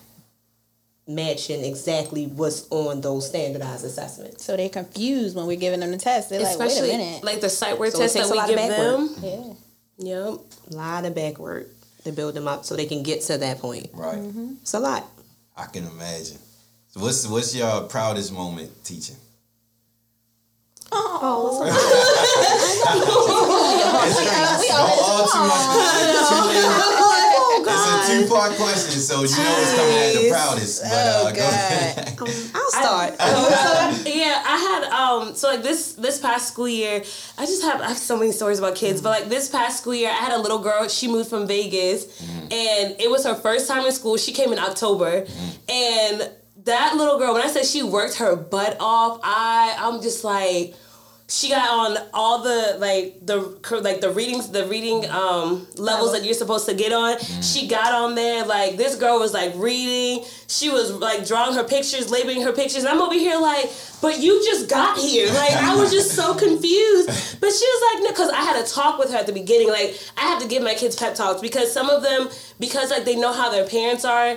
matching 1.09 1.63
exactly 1.65 2.27
what's 2.27 2.67
on 2.69 3.01
those 3.01 3.27
standardized 3.27 3.83
assessments. 3.83 4.45
So 4.45 4.55
they're 4.55 4.69
confused 4.69 5.35
when 5.35 5.47
we're 5.47 5.57
giving 5.57 5.79
them 5.81 5.91
the 5.91 5.97
test. 5.97 6.29
They're 6.29 6.39
Especially 6.41 6.89
like, 6.89 6.89
wait 6.89 6.95
a 6.95 6.97
minute. 6.99 7.23
like 7.23 7.41
the 7.41 7.49
sight 7.49 7.77
word 7.79 7.91
So 7.93 7.99
it 7.99 8.11
test 8.11 8.15
that 8.15 8.31
we 8.31 8.39
of 8.39 8.47
give 8.47 8.55
back 8.55 8.69
them. 8.69 9.07
work. 9.09 9.17
yeah. 9.21 9.53
Yep. 10.29 10.39
A 10.71 10.75
lot 10.75 11.05
of 11.05 11.15
back 11.15 11.39
work 11.39 11.67
to 12.05 12.11
build 12.11 12.35
them 12.35 12.47
up 12.47 12.63
so 12.63 12.75
they 12.75 12.85
can 12.85 13.03
get 13.03 13.21
to 13.23 13.37
that 13.39 13.59
point. 13.59 13.89
Right. 13.93 14.17
Mm-hmm. 14.19 14.53
It's 14.61 14.73
a 14.73 14.79
lot. 14.79 15.05
I 15.57 15.65
can 15.65 15.85
imagine. 15.85 16.37
So 16.91 17.01
what's 17.01 17.27
what's 17.27 17.53
your 17.55 17.81
proudest 17.81 18.31
moment 18.31 18.71
teaching? 18.85 19.17
Oh, 20.91 21.19
oh. 21.21 21.65
Don't 24.69 24.79
all 24.79 25.27
too 25.27 25.39
much. 25.47 25.65
It's 26.15 26.98
a 27.89 28.07
two 28.07 28.27
part 28.27 28.51
question, 28.53 28.99
so 28.99 29.23
you 29.23 29.29
know 29.35 29.55
it's 29.61 29.75
coming 29.75 29.97
at 29.97 30.13
the 30.21 30.29
proudest. 30.29 30.83
But 30.83 30.91
uh, 30.91 31.31
go 31.31 31.41
ahead. 31.41 32.17
I'll 32.55 32.71
start. 32.71 33.15
yeah, 34.07 34.43
I 34.45 34.57
had 34.57 34.83
um 34.91 35.35
so 35.35 35.49
like 35.49 35.63
this 35.63 35.93
this 35.93 36.19
past 36.19 36.47
school 36.51 36.67
year, 36.67 37.01
I 37.37 37.45
just 37.45 37.63
have 37.63 37.81
I 37.81 37.89
have 37.89 37.97
so 37.97 38.17
many 38.17 38.31
stories 38.31 38.59
about 38.59 38.75
kids, 38.75 39.01
but 39.01 39.09
like 39.09 39.29
this 39.29 39.49
past 39.49 39.81
school 39.81 39.95
year, 39.95 40.09
I 40.09 40.13
had 40.13 40.31
a 40.33 40.39
little 40.39 40.59
girl. 40.59 40.87
She 40.87 41.07
moved 41.07 41.29
from 41.29 41.47
Vegas, 41.47 42.21
and 42.21 42.95
it 42.99 43.09
was 43.09 43.25
her 43.25 43.35
first 43.35 43.67
time 43.67 43.85
in 43.85 43.91
school. 43.91 44.17
She 44.17 44.31
came 44.31 44.51
in 44.53 44.59
October, 44.59 45.25
and 45.67 46.29
that 46.65 46.95
little 46.95 47.17
girl. 47.17 47.33
When 47.33 47.41
I 47.41 47.47
said 47.47 47.65
she 47.65 47.83
worked 47.83 48.15
her 48.15 48.35
butt 48.35 48.77
off, 48.79 49.19
I 49.23 49.75
I'm 49.79 50.01
just 50.01 50.23
like. 50.23 50.75
She 51.29 51.49
got 51.49 51.69
on 51.69 52.07
all 52.11 52.41
the 52.41 52.77
like 52.79 53.23
the 53.23 53.37
like 53.83 54.01
the 54.01 54.09
readings 54.09 54.49
the 54.49 54.65
reading 54.65 55.07
um 55.11 55.67
levels 55.77 56.11
that 56.13 56.25
you're 56.25 56.33
supposed 56.33 56.67
to 56.67 56.73
get 56.73 56.91
on. 56.91 57.19
She 57.43 57.67
got 57.67 57.93
on 57.93 58.15
there 58.15 58.43
like 58.45 58.77
this 58.77 58.95
girl 58.95 59.19
was 59.19 59.31
like 59.31 59.53
reading. 59.55 60.25
She 60.47 60.71
was 60.71 60.91
like 60.91 61.27
drawing 61.27 61.53
her 61.53 61.63
pictures, 61.63 62.09
labeling 62.09 62.41
her 62.41 62.51
pictures. 62.51 62.83
And 62.83 62.87
I'm 62.87 62.99
over 62.99 63.13
here 63.13 63.37
like, 63.39 63.69
but 64.01 64.19
you 64.19 64.43
just 64.43 64.71
got 64.71 64.97
here. 64.97 65.27
Like 65.27 65.51
I 65.51 65.75
was 65.75 65.91
just 65.91 66.15
so 66.15 66.33
confused. 66.33 67.09
But 67.39 67.51
she 67.51 67.65
was 67.65 67.93
like, 67.93 68.03
no, 68.03 68.09
because 68.09 68.31
I 68.31 68.41
had 68.41 68.63
a 68.63 68.67
talk 68.67 68.97
with 68.97 69.11
her 69.11 69.17
at 69.17 69.27
the 69.27 69.33
beginning. 69.33 69.69
Like 69.69 69.99
I 70.17 70.21
have 70.21 70.41
to 70.41 70.47
give 70.47 70.63
my 70.63 70.73
kids 70.73 70.95
pep 70.95 71.13
talks 71.13 71.41
because 71.41 71.71
some 71.71 71.91
of 71.91 72.01
them 72.01 72.29
because 72.59 72.89
like 72.89 73.05
they 73.05 73.15
know 73.15 73.33
how 73.33 73.51
their 73.51 73.67
parents 73.67 74.03
are 74.03 74.35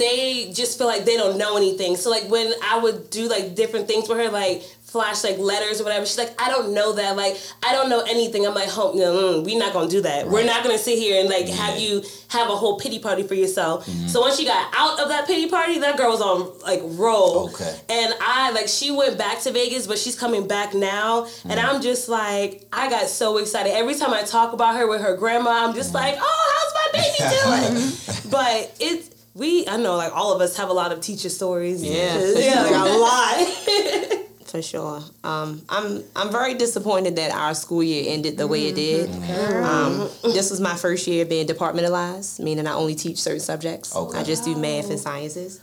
they 0.00 0.50
just 0.54 0.78
feel 0.78 0.86
like 0.86 1.04
they 1.04 1.16
don't 1.16 1.36
know 1.36 1.56
anything. 1.58 1.94
So 1.94 2.10
like 2.10 2.24
when 2.28 2.52
I 2.64 2.78
would 2.78 3.10
do 3.10 3.28
like 3.28 3.54
different 3.54 3.86
things 3.86 4.08
with 4.08 4.18
her, 4.18 4.30
like 4.30 4.62
flash 4.90 5.22
like 5.22 5.38
letters 5.38 5.80
or 5.80 5.84
whatever, 5.84 6.04
she's 6.04 6.18
like, 6.18 6.40
I 6.40 6.48
don't 6.48 6.74
know 6.74 6.92
that. 6.92 7.16
Like 7.16 7.36
I 7.62 7.72
don't 7.72 7.88
know 7.88 8.00
anything. 8.00 8.46
I'm 8.46 8.54
like, 8.54 8.68
home, 8.68 8.98
no, 8.98 9.12
mm, 9.12 9.42
mm 9.42 9.44
we're 9.44 9.58
not 9.58 9.72
gonna 9.72 9.88
do 9.88 10.00
that. 10.02 10.28
We're 10.28 10.44
not 10.44 10.62
gonna 10.62 10.78
sit 10.78 10.98
here 10.98 11.20
and 11.20 11.28
like 11.28 11.48
have 11.48 11.78
you 11.78 12.02
have 12.28 12.48
a 12.48 12.56
whole 12.56 12.78
pity 12.78 12.98
party 12.98 13.22
for 13.22 13.34
yourself. 13.34 13.86
Mm-hmm. 13.86 14.08
So 14.08 14.20
once 14.20 14.36
she 14.36 14.44
got 14.44 14.72
out 14.76 15.00
of 15.00 15.08
that 15.08 15.26
pity 15.26 15.48
party, 15.48 15.78
that 15.78 15.96
girl 15.96 16.10
was 16.10 16.20
on 16.20 16.58
like 16.60 16.80
roll. 16.98 17.50
Okay. 17.50 17.80
And 17.88 18.14
I 18.20 18.50
like 18.52 18.68
she 18.68 18.90
went 18.90 19.18
back 19.18 19.40
to 19.42 19.52
Vegas, 19.52 19.86
but 19.86 19.98
she's 19.98 20.18
coming 20.18 20.48
back 20.48 20.74
now, 20.74 21.24
and 21.44 21.52
mm-hmm. 21.52 21.58
I'm 21.58 21.82
just 21.82 22.08
like, 22.08 22.66
I 22.72 22.90
got 22.90 23.06
so 23.08 23.38
excited 23.38 23.72
every 23.72 23.94
time 23.94 24.12
I 24.12 24.22
talk 24.22 24.52
about 24.52 24.76
her 24.76 24.88
with 24.88 25.00
her 25.00 25.16
grandma. 25.16 25.66
I'm 25.66 25.74
just 25.74 25.92
mm-hmm. 25.92 26.04
like, 26.04 26.16
oh, 26.20 26.50
how's 26.54 26.74
my 26.74 27.00
baby 27.00 27.74
doing? 27.76 28.30
but 28.30 28.76
it's 28.80 29.10
we 29.34 29.66
I 29.66 29.76
know 29.76 29.96
like 29.96 30.14
all 30.14 30.34
of 30.34 30.40
us 30.40 30.56
have 30.56 30.68
a 30.68 30.72
lot 30.72 30.92
of 30.92 31.00
teacher 31.00 31.28
stories. 31.28 31.82
Yeah. 31.82 32.18
yeah, 32.36 32.62
like 32.62 32.74
a 32.74 34.16
lot. 34.16 34.26
For 34.50 34.60
sure. 34.62 35.00
Um, 35.22 35.62
I'm 35.68 36.02
I'm 36.16 36.32
very 36.32 36.54
disappointed 36.54 37.14
that 37.16 37.30
our 37.30 37.54
school 37.54 37.84
year 37.84 38.12
ended 38.12 38.36
the 38.36 38.48
way 38.48 38.66
it 38.66 38.74
did. 38.74 39.08
Um, 39.64 40.08
this 40.24 40.50
was 40.50 40.60
my 40.60 40.74
first 40.74 41.06
year 41.06 41.24
being 41.24 41.46
departmentalized, 41.46 42.40
meaning 42.40 42.66
I 42.66 42.74
only 42.74 42.96
teach 42.96 43.18
certain 43.18 43.38
subjects. 43.40 43.94
Okay. 43.94 44.18
I 44.18 44.24
just 44.24 44.44
do 44.44 44.56
math 44.56 44.90
and 44.90 44.98
sciences. 44.98 45.60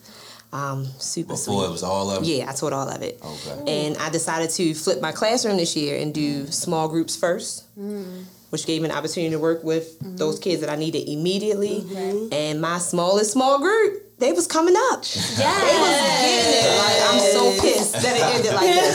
Um, 0.54 0.86
super 0.98 1.34
Before 1.34 1.66
it 1.66 1.70
was 1.72 1.84
all 1.84 2.10
of 2.10 2.24
it. 2.24 2.28
Yeah, 2.28 2.50
I 2.50 2.54
taught 2.54 2.72
all 2.72 2.88
of 2.88 3.02
it. 3.02 3.20
Okay. 3.22 3.86
And 3.86 3.98
I 3.98 4.10
decided 4.10 4.50
to 4.52 4.74
flip 4.74 5.02
my 5.02 5.12
classroom 5.12 5.58
this 5.58 5.76
year 5.76 6.00
and 6.02 6.14
do 6.14 6.48
small 6.48 6.88
groups 6.88 7.18
first, 7.18 7.66
which 8.52 8.66
gave 8.66 8.82
me 8.82 8.90
an 8.90 8.96
opportunity 8.96 9.32
to 9.32 9.40
work 9.40 9.66
with 9.66 9.98
those 10.18 10.40
kids 10.40 10.62
that 10.62 10.70
I 10.70 10.78
needed 10.78 11.10
immediately. 11.10 11.84
And 12.32 12.62
my 12.62 12.78
smallest 12.78 13.32
small 13.34 13.60
group, 13.60 14.07
they 14.20 14.32
was 14.32 14.48
coming 14.48 14.76
up. 14.92 15.02
Yes. 15.04 15.38
They 15.38 15.78
was 15.78 15.96
getting 16.22 16.54
it. 16.64 16.78
Like, 16.78 17.00
I'm 17.10 17.20
so 17.20 17.62
pissed 17.62 17.94
that 17.94 18.16
it 18.18 18.24
ended 18.36 18.54
like 18.54 18.74
this. 18.74 18.94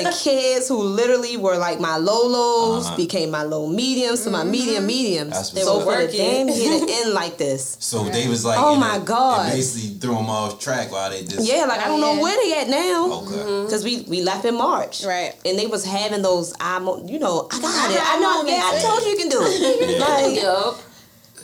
the 0.24 0.30
kids 0.30 0.66
who 0.68 0.78
literally 0.78 1.36
were 1.36 1.58
like 1.58 1.78
my 1.78 1.96
low 1.98 2.26
lows 2.26 2.86
Uh-huh. 2.86 2.96
became 2.96 3.30
my 3.30 3.42
low 3.42 3.66
mediums 3.68 4.22
to 4.24 4.30
my 4.30 4.42
medium 4.44 4.86
mediums. 4.86 5.32
That's 5.32 5.52
what's 5.52 5.64
so 5.66 5.78
up. 5.80 5.84
for 5.84 6.06
the 6.06 6.10
damn 6.16 6.48
year 6.48 6.80
to 6.80 6.86
end 7.00 7.12
like 7.12 7.36
this. 7.36 7.76
So 7.80 8.04
they 8.04 8.28
was 8.28 8.44
like, 8.44 8.58
Oh 8.58 8.76
my 8.76 8.96
a- 8.96 9.00
God. 9.00 9.52
It 9.52 9.56
basically 9.56 9.98
threw 9.98 10.14
them 10.14 10.30
off 10.30 10.58
track 10.58 10.90
while 10.90 11.10
they 11.10 11.22
just. 11.22 11.46
Yeah, 11.46 11.66
like 11.66 11.80
I 11.80 11.88
don't 11.88 12.00
know 12.00 12.14
yeah. 12.14 12.22
where 12.22 12.36
they 12.42 12.60
at 12.62 12.68
now. 12.70 13.12
Okay. 13.22 13.64
Because 13.66 13.84
we, 13.84 14.02
we 14.08 14.22
left 14.22 14.44
in 14.46 14.54
March. 14.56 15.04
Right. 15.04 15.34
And 15.44 15.58
they 15.58 15.66
was 15.66 15.84
having 15.84 16.22
those, 16.22 16.54
I, 16.60 16.78
mo- 16.78 17.04
you 17.06 17.18
know, 17.18 17.46
I 17.52 17.60
got 17.60 17.90
it. 17.90 18.00
I 18.02 18.18
know. 18.18 18.44
Yeah, 18.48 18.62
I 18.64 18.78
told 18.80 19.02
you 19.02 19.10
you 19.10 19.16
can 19.18 19.28
do 19.28 19.40
it. 19.42 20.00
Like, 20.00 20.42
Yup. 20.42 20.80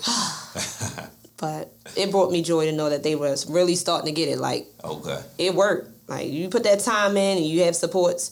but 1.38 1.72
it 1.96 2.10
brought 2.10 2.30
me 2.32 2.42
joy 2.42 2.66
to 2.66 2.72
know 2.72 2.88
that 2.90 3.02
they 3.02 3.14
was 3.14 3.48
really 3.48 3.74
starting 3.76 4.06
to 4.06 4.12
get 4.12 4.28
it. 4.28 4.38
Like, 4.38 4.66
Okay. 4.84 5.20
it 5.38 5.54
worked. 5.54 5.90
Like, 6.08 6.30
you 6.30 6.48
put 6.48 6.62
that 6.64 6.80
time 6.80 7.16
in 7.16 7.38
and 7.38 7.46
you 7.46 7.62
have 7.64 7.74
supports, 7.76 8.30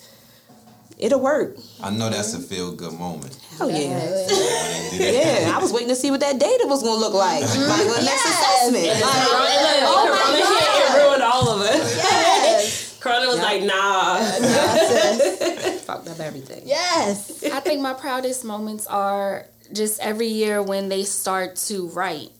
it'll 0.98 1.20
work. 1.20 1.56
I 1.82 1.90
know 1.90 2.08
that's 2.08 2.34
a 2.34 2.38
feel 2.40 2.72
good 2.72 2.92
moment. 2.94 3.38
Oh, 3.60 3.68
yeah. 3.68 3.76
When 3.76 3.88
they 3.88 4.88
do 4.90 4.98
that. 4.98 5.42
Yeah, 5.42 5.56
I 5.56 5.58
was 5.60 5.72
waiting 5.72 5.88
to 5.88 5.96
see 5.96 6.10
what 6.10 6.20
that 6.20 6.38
data 6.38 6.64
was 6.66 6.82
going 6.82 6.96
to 6.96 7.00
look 7.00 7.14
like. 7.14 7.42
Mm-hmm. 7.42 7.68
Like, 7.68 7.98
the 7.98 8.04
next 8.04 8.24
assessment. 8.24 8.86
Like, 8.86 9.02
oh 9.02 10.08
my 10.10 10.16
Corona 10.24 10.58
hit 10.58 10.80
and 10.86 10.94
ruined 11.04 11.22
all 11.22 11.48
of 11.50 11.60
it. 11.66 11.96
Yes. 11.96 12.98
Corona 13.00 13.26
was 13.28 13.38
like, 13.38 13.62
nah. 13.62 14.18
fucked 15.84 16.08
up 16.08 16.20
everything. 16.20 16.62
yes. 16.64 17.44
I 17.44 17.60
think 17.60 17.80
my 17.80 17.92
proudest 17.92 18.44
moments 18.44 18.86
are 18.86 19.46
just 19.72 20.00
every 20.00 20.28
year 20.28 20.62
when 20.62 20.88
they 20.88 21.04
start 21.04 21.56
to 21.56 21.88
write. 21.88 22.30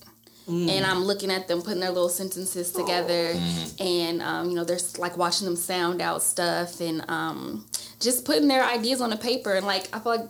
And 0.46 0.84
I'm 0.84 1.04
looking 1.04 1.30
at 1.30 1.48
them 1.48 1.62
putting 1.62 1.80
their 1.80 1.90
little 1.90 2.10
sentences 2.10 2.70
together, 2.70 3.34
and 3.80 4.20
um, 4.22 4.50
you 4.50 4.56
know, 4.56 4.64
they're 4.64 4.78
like 4.98 5.16
watching 5.16 5.46
them 5.46 5.56
sound 5.56 6.02
out 6.02 6.22
stuff, 6.22 6.80
and 6.82 7.02
um, 7.08 7.64
just 7.98 8.24
putting 8.26 8.46
their 8.48 8.62
ideas 8.62 9.00
on 9.00 9.08
the 9.10 9.16
paper. 9.16 9.54
And 9.54 9.64
like, 9.66 9.88
I 9.94 10.00
feel 10.00 10.16
like 10.16 10.28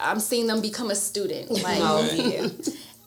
I'm 0.00 0.20
seeing 0.20 0.46
them 0.46 0.60
become 0.60 0.90
a 0.90 0.94
student. 0.94 1.50
Like, 1.64 1.78
Oh, 1.80 2.08
yeah. 2.14 2.48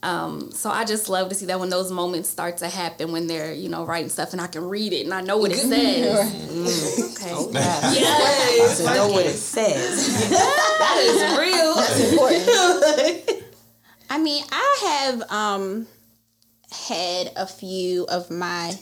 um, 0.03 0.51
so 0.51 0.69
I 0.69 0.83
just 0.83 1.07
love 1.07 1.29
to 1.29 1.35
see 1.35 1.45
that 1.45 1.59
when 1.61 1.69
those 1.69 1.91
moments 1.93 2.27
start 2.29 2.57
to 2.57 2.67
happen, 2.67 3.13
when 3.13 3.27
they're 3.27 3.53
you 3.53 3.69
know 3.69 3.85
writing 3.85 4.09
stuff, 4.09 4.33
and 4.33 4.41
I 4.41 4.47
can 4.47 4.67
read 4.67 4.91
it 4.91 5.05
and 5.05 5.13
I 5.13 5.21
know 5.21 5.37
what 5.37 5.51
it 5.53 5.57
says. 5.71 7.15
Okay. 7.17 7.59
Yes. 7.93 8.77
To 8.79 8.83
know 8.93 9.07
what 9.13 9.25
it 9.25 9.37
says. 9.37 10.29
That 10.77 10.97
is 10.99 11.21
real. 11.39 11.75
That's 11.75 12.11
important. 12.11 13.43
I 14.09 14.17
mean, 14.19 14.43
I 14.51 15.05
have 15.07 15.31
um 15.31 15.87
had 16.71 17.31
a 17.35 17.47
few 17.47 18.05
of 18.07 18.29
my 18.31 18.73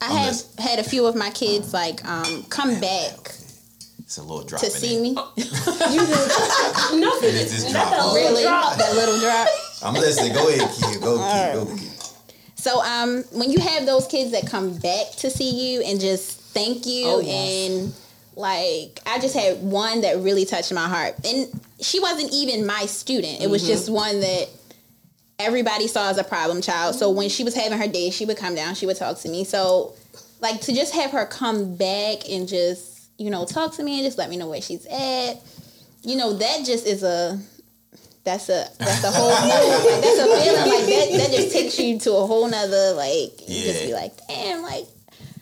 I 0.00 0.06
I'm 0.06 0.10
have 0.16 0.26
listening. 0.28 0.66
had 0.68 0.78
a 0.78 0.84
few 0.84 1.06
of 1.06 1.14
my 1.16 1.30
kids 1.30 1.72
like 1.72 2.04
um 2.04 2.44
come 2.50 2.80
back 2.80 3.32
It's 4.00 4.18
a 4.18 4.22
little 4.22 4.44
drop. 4.44 4.60
to 4.60 4.66
in 4.66 4.72
see 4.72 4.96
it. 5.00 5.14
me. 5.14 5.14
It's 7.38 7.52
just 7.52 7.70
drop 7.72 7.92
off. 7.92 8.14
Really, 8.14 8.44
that 8.44 8.92
little 8.94 9.18
drop. 9.20 9.48
I'm 9.82 9.94
listening. 9.94 10.32
Go 10.32 10.48
ahead, 10.48 10.68
kid. 10.74 11.00
Go, 11.02 11.18
kid. 11.18 11.54
Go, 11.54 11.76
kid. 11.76 11.92
So 12.56 12.82
um, 12.82 13.22
when 13.32 13.50
you 13.52 13.60
have 13.60 13.86
those 13.86 14.06
kids 14.06 14.32
that 14.32 14.46
come 14.46 14.76
back 14.78 15.12
to 15.18 15.30
see 15.30 15.50
you 15.74 15.82
and 15.82 16.00
just 16.00 16.40
thank 16.52 16.86
you 16.86 17.04
Oh, 17.06 17.20
yes. 17.20 17.70
and 17.70 17.94
like 18.34 19.00
I 19.06 19.18
just 19.20 19.34
had 19.36 19.62
one 19.62 20.00
that 20.02 20.18
really 20.18 20.44
touched 20.44 20.72
my 20.72 20.88
heart. 20.88 21.14
And 21.24 21.48
she 21.80 22.00
wasn't 22.00 22.32
even 22.32 22.66
my 22.66 22.86
student. 22.86 23.40
It 23.40 23.48
was 23.50 23.62
Mm-hmm. 23.62 23.70
just 23.72 23.88
one 23.90 24.20
that 24.20 24.48
everybody 25.38 25.86
saw 25.88 26.08
as 26.10 26.18
a 26.18 26.24
problem 26.24 26.62
child. 26.62 26.94
So 26.94 27.10
when 27.10 27.28
she 27.28 27.44
was 27.44 27.54
having 27.54 27.78
her 27.78 27.88
day, 27.88 28.10
she 28.10 28.24
would 28.24 28.36
come 28.36 28.54
down, 28.54 28.74
she 28.74 28.86
would 28.86 28.96
talk 28.96 29.18
to 29.20 29.28
me. 29.28 29.44
So 29.44 29.94
like 30.40 30.60
to 30.62 30.72
just 30.74 30.94
have 30.94 31.10
her 31.12 31.26
come 31.26 31.76
back 31.76 32.28
and 32.30 32.48
just, 32.48 33.08
you 33.18 33.30
know, 33.30 33.44
talk 33.44 33.74
to 33.76 33.82
me 33.82 33.98
and 33.98 34.04
just 34.06 34.18
let 34.18 34.30
me 34.30 34.36
know 34.36 34.48
where 34.48 34.60
she's 34.60 34.86
at. 34.86 35.34
You 36.02 36.16
know, 36.16 36.34
that 36.34 36.64
just 36.64 36.86
is 36.86 37.02
a 37.02 37.38
that's 38.24 38.48
a 38.48 38.66
that's 38.78 39.04
a 39.04 39.10
whole 39.10 39.28
nother, 39.48 39.90
like, 39.90 40.02
that's 40.02 40.18
a 40.18 40.24
feeling 40.24 40.70
like 40.70 40.86
that 40.86 41.18
that 41.18 41.30
just 41.36 41.52
takes 41.52 41.78
you 41.78 41.98
to 42.00 42.12
a 42.12 42.26
whole 42.26 42.48
nother 42.48 42.92
like 42.94 43.40
you 43.48 43.62
just 43.64 43.80
Yeah. 43.82 43.86
be 43.86 43.92
like, 43.94 44.12
damn, 44.28 44.62
like 44.62 44.84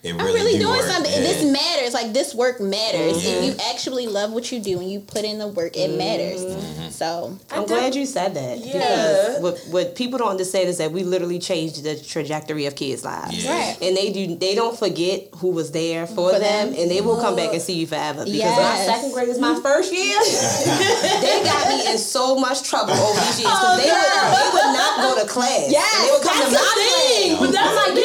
It 0.04 0.12
I'm 0.14 0.26
really 0.26 0.52
do 0.52 0.58
doing 0.64 0.76
work, 0.78 0.82
something. 0.82 1.10
yeah. 1.10 1.16
And 1.18 1.24
this 1.26 1.44
matters. 1.44 1.94
Like 1.94 2.12
this 2.12 2.34
work 2.34 2.60
matters. 2.60 3.24
Yeah. 3.24 3.32
If 3.32 3.44
you 3.44 3.64
actually 3.70 4.06
love 4.06 4.32
what 4.32 4.52
you 4.52 4.60
do 4.60 4.78
and 4.78 4.90
you 4.90 5.00
put 5.00 5.24
in 5.24 5.38
the 5.38 5.48
work, 5.48 5.76
it 5.76 5.96
matters. 5.96 6.42
Mm-hmm. 6.42 6.88
So 6.90 7.38
I'm 7.50 7.64
glad 7.66 7.94
you 7.94 8.04
said 8.04 8.34
that. 8.34 8.58
Yeah. 8.58 8.72
Because 8.74 9.40
what, 9.40 9.58
what 9.72 9.96
people 9.96 10.18
don't 10.18 10.28
understand 10.28 10.68
is 10.68 10.76
that 10.78 10.92
we 10.92 11.02
literally 11.04 11.38
changed 11.38 11.82
the 11.84 11.96
trajectory 11.98 12.66
of 12.66 12.76
kids' 12.76 13.02
lives. 13.04 13.42
Yeah. 13.44 13.50
Right. 13.50 13.78
And 13.82 13.96
they 13.96 14.12
do 14.12 14.36
they 14.36 14.54
don't 14.54 14.78
forget 14.78 15.28
who 15.38 15.48
was 15.50 15.72
there 15.72 16.06
for, 16.06 16.32
For 16.32 16.38
them, 16.38 16.70
them. 16.72 16.78
and 16.80 16.90
they 16.90 17.00
will 17.00 17.20
come 17.20 17.34
back 17.36 17.52
and 17.54 17.62
see 17.62 17.74
you 17.80 17.86
forever. 17.86 18.24
Because 18.24 18.34
Yes. 18.38 18.86
my 18.88 18.94
second 18.94 19.12
grade 19.12 19.28
is 19.30 19.38
my 19.38 19.58
first 19.60 19.92
year. 19.92 20.18
they 21.20 21.42
got 21.44 21.68
me 21.68 21.90
in 21.90 21.98
so 21.98 22.36
much 22.38 22.62
trouble 22.68 22.92
over 22.92 23.20
these 23.20 23.40
years 23.40 23.50
because 23.50 23.78
they, 23.80 23.88
would, 23.88 24.36
they 24.36 24.48
would 24.52 24.72
not 24.76 24.92
go 25.00 25.22
to 25.22 25.26
class. 25.28 25.70
Yes, 25.70 25.80
and 25.96 26.04
they 26.06 26.12
would 26.12 26.22
come 26.22 26.38
that's 26.38 26.50
to 26.50 26.56
the 26.56 26.60
my 26.60 26.74
thing. 26.76 27.36
class. 27.36 27.40
But 27.40 27.50
that's 27.52 27.78
I'm 27.88 27.94
like, 27.94 28.04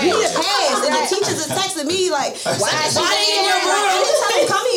Right. 0.00 0.08
You 0.08 0.16
need 0.16 0.32
to 0.32 0.40
pass. 0.40 0.80
And 0.80 0.94
the 0.96 1.04
teachers 1.12 1.44
are 1.44 1.52
texting 1.52 1.84
me 1.86 2.08
like, 2.10 2.32
why, 2.40 2.72
is 2.88 2.96
she 2.96 3.00
Why 3.04 3.12
in 3.20 3.36
in 3.36 3.44
your 3.44 3.60
room? 3.68 3.84
Anytime 4.00 4.40
you 4.40 4.48
come. 4.48 4.69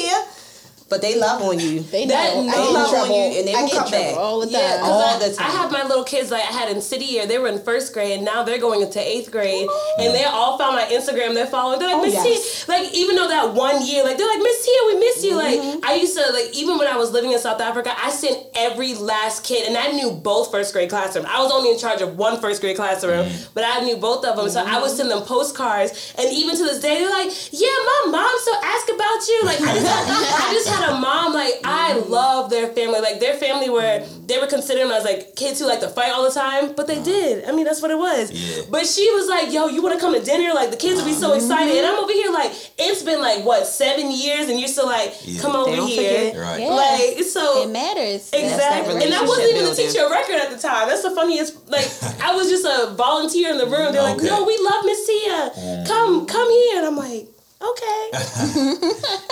But 0.93 1.01
they 1.01 1.17
love 1.17 1.41
on 1.41 1.59
you. 1.59 1.79
they 1.79 2.05
That- 2.05 2.35
know. 2.35 2.43
they 2.43 2.49
I 2.49 2.53
get 2.53 2.71
love 2.71 2.93
on 2.93 3.11
you 3.11 3.23
and 3.39 3.47
they 3.47 3.53
I 3.55 3.61
will 3.61 3.67
get 3.67 3.75
in 3.77 3.81
come 3.81 3.91
back. 3.91 4.15
all 4.17 4.39
the 4.41 4.45
time. 4.45 4.53
Yeah, 4.61 4.77
'cause 4.79 4.89
All 4.89 5.01
I, 5.01 5.17
the 5.27 5.33
time. 5.35 5.47
I 5.47 5.49
have 5.57 5.71
my 5.71 5.83
little 5.89 6.03
kids 6.03 6.29
like 6.29 6.43
I 6.43 6.53
had 6.59 6.69
in 6.69 6.81
city 6.81 7.05
year. 7.05 7.25
They 7.25 7.39
were 7.39 7.47
in 7.47 7.59
first 7.63 7.93
grade, 7.93 8.11
and 8.17 8.23
now 8.23 8.43
they're 8.43 8.59
going 8.67 8.81
into 8.81 8.99
eighth 9.01 9.31
grade, 9.31 9.67
and 9.97 10.13
they 10.13 10.23
all 10.25 10.57
found 10.59 10.75
my 10.75 10.85
Instagram. 10.85 11.33
They're 11.33 11.47
following. 11.47 11.79
They're 11.79 11.89
like 11.89 11.97
Oh, 11.97 12.03
Miss 12.05 12.13
yes. 12.13 12.65
Tia. 12.65 12.75
Like 12.75 12.93
even 12.93 13.15
though 13.15 13.27
that 13.27 13.53
one 13.55 13.83
year, 13.85 14.03
like 14.03 14.17
they're 14.19 14.27
like 14.27 14.43
Miss 14.49 14.65
Tia, 14.65 14.81
we 14.87 14.95
miss 14.99 15.23
you. 15.25 15.31
Mm-hmm. 15.37 15.79
Like 15.81 15.89
I 15.89 15.95
used 15.95 16.15
to 16.17 16.31
like 16.31 16.49
even 16.53 16.77
when 16.77 16.87
I 16.87 16.97
was 16.97 17.09
living 17.11 17.31
in 17.31 17.39
South 17.39 17.59
Africa, 17.61 17.91
I 17.99 18.11
sent 18.11 18.37
every 18.55 18.93
last 18.93 19.43
kid, 19.43 19.67
and 19.67 19.75
I 19.77 19.87
knew 19.97 20.11
both 20.11 20.51
first 20.51 20.73
grade 20.73 20.89
classrooms. 20.91 21.27
I 21.29 21.41
was 21.41 21.51
only 21.51 21.71
in 21.71 21.79
charge 21.79 22.01
of 22.01 22.17
one 22.17 22.39
first 22.39 22.61
grade 22.61 22.75
classroom, 22.75 23.27
but 23.55 23.63
I 23.65 23.79
knew 23.81 23.97
both 23.97 24.23
of 24.25 24.35
them. 24.37 24.47
So 24.49 24.61
I 24.63 24.79
would 24.81 24.91
send 24.91 25.09
them 25.09 25.23
postcards, 25.23 26.13
and 26.17 26.31
even 26.31 26.55
to 26.57 26.63
this 26.63 26.79
day, 26.79 26.99
they're 26.99 27.09
like, 27.09 27.31
"Yeah, 27.51 27.75
my 28.05 28.11
mom 28.11 28.31
still 28.45 28.61
ask 28.63 28.85
about 28.93 29.19
you." 29.27 29.39
Like 29.43 29.61
I 29.61 29.73
just, 29.73 29.87
had, 29.87 30.03
I 30.49 30.53
just 30.53 30.67
had 30.67 30.82
a 30.89 30.99
mom. 30.99 31.33
Like 31.33 31.55
I 31.63 31.93
mm. 31.93 32.09
love 32.09 32.49
their 32.49 32.67
family. 32.73 32.99
Like 32.99 33.19
their 33.19 33.35
family 33.35 33.69
were 33.69 33.81
mm. 33.81 34.27
they 34.27 34.39
were 34.39 34.47
considering 34.47 34.87
them 34.87 34.97
as 34.97 35.03
like 35.03 35.35
kids 35.35 35.59
who 35.59 35.67
like 35.67 35.79
to 35.81 35.89
fight 35.89 36.11
all 36.11 36.23
the 36.23 36.33
time, 36.33 36.73
but 36.75 36.87
they 36.87 37.01
did. 37.01 37.45
I 37.45 37.51
mean, 37.51 37.65
that's 37.65 37.81
what 37.81 37.91
it 37.91 37.97
was. 37.97 38.31
Yeah. 38.31 38.63
But 38.69 38.85
she 38.85 39.09
was 39.11 39.27
like, 39.27 39.51
"Yo, 39.53 39.67
you 39.67 39.81
want 39.81 39.95
to 39.95 40.01
come 40.01 40.13
to 40.13 40.23
dinner?" 40.23 40.53
Like 40.53 40.71
the 40.71 40.77
kids 40.77 40.95
would 40.97 41.05
be 41.05 41.13
so 41.13 41.29
mm-hmm. 41.29 41.37
excited, 41.37 41.75
and 41.75 41.85
I'm 41.85 41.99
over 41.99 42.11
here 42.11 42.31
like, 42.31 42.51
it's 42.77 43.03
been 43.03 43.21
like 43.21 43.43
what 43.43 43.65
seven 43.67 44.11
years, 44.11 44.49
and 44.49 44.59
you're 44.59 44.67
still 44.69 44.87
like, 44.87 45.13
Yeah. 45.23 45.41
"Come 45.41 45.53
They 45.53 45.59
over 45.59 45.75
don't 45.75 45.87
here." 45.87 46.31
forget. 46.31 46.41
Right. 46.41 46.59
Yeah. 46.61 46.73
Like 46.73 47.23
so. 47.23 47.63
it 47.63 47.71
matters. 47.71 48.29
Exactly, 48.33 48.93
that 48.95 49.03
and 49.03 49.13
I 49.13 49.21
wasn't 49.23 49.49
even 49.51 49.65
the 49.65 49.75
teacher 49.75 50.05
of 50.05 50.11
record 50.11 50.35
at 50.35 50.51
the 50.51 50.57
time. 50.57 50.87
That's 50.87 51.03
the 51.03 51.11
funniest. 51.11 51.69
Like, 51.69 51.87
I 52.23 52.35
was 52.35 52.49
just 52.49 52.65
a 52.65 52.93
volunteer 52.95 53.51
in 53.51 53.57
the 53.57 53.65
room. 53.65 53.91
They're 53.93 54.03
like, 54.03 54.17
Okay. 54.17 54.27
"No, 54.27 54.43
we 54.45 54.57
love 54.57 54.85
Miss 54.85 55.05
Tia. 55.07 55.51
Mm. 55.55 55.87
Come, 55.87 56.25
come 56.25 56.49
here." 56.49 56.77
And 56.77 56.87
I'm 56.87 56.95
like, 56.97 57.27
"Okay." 57.63 58.09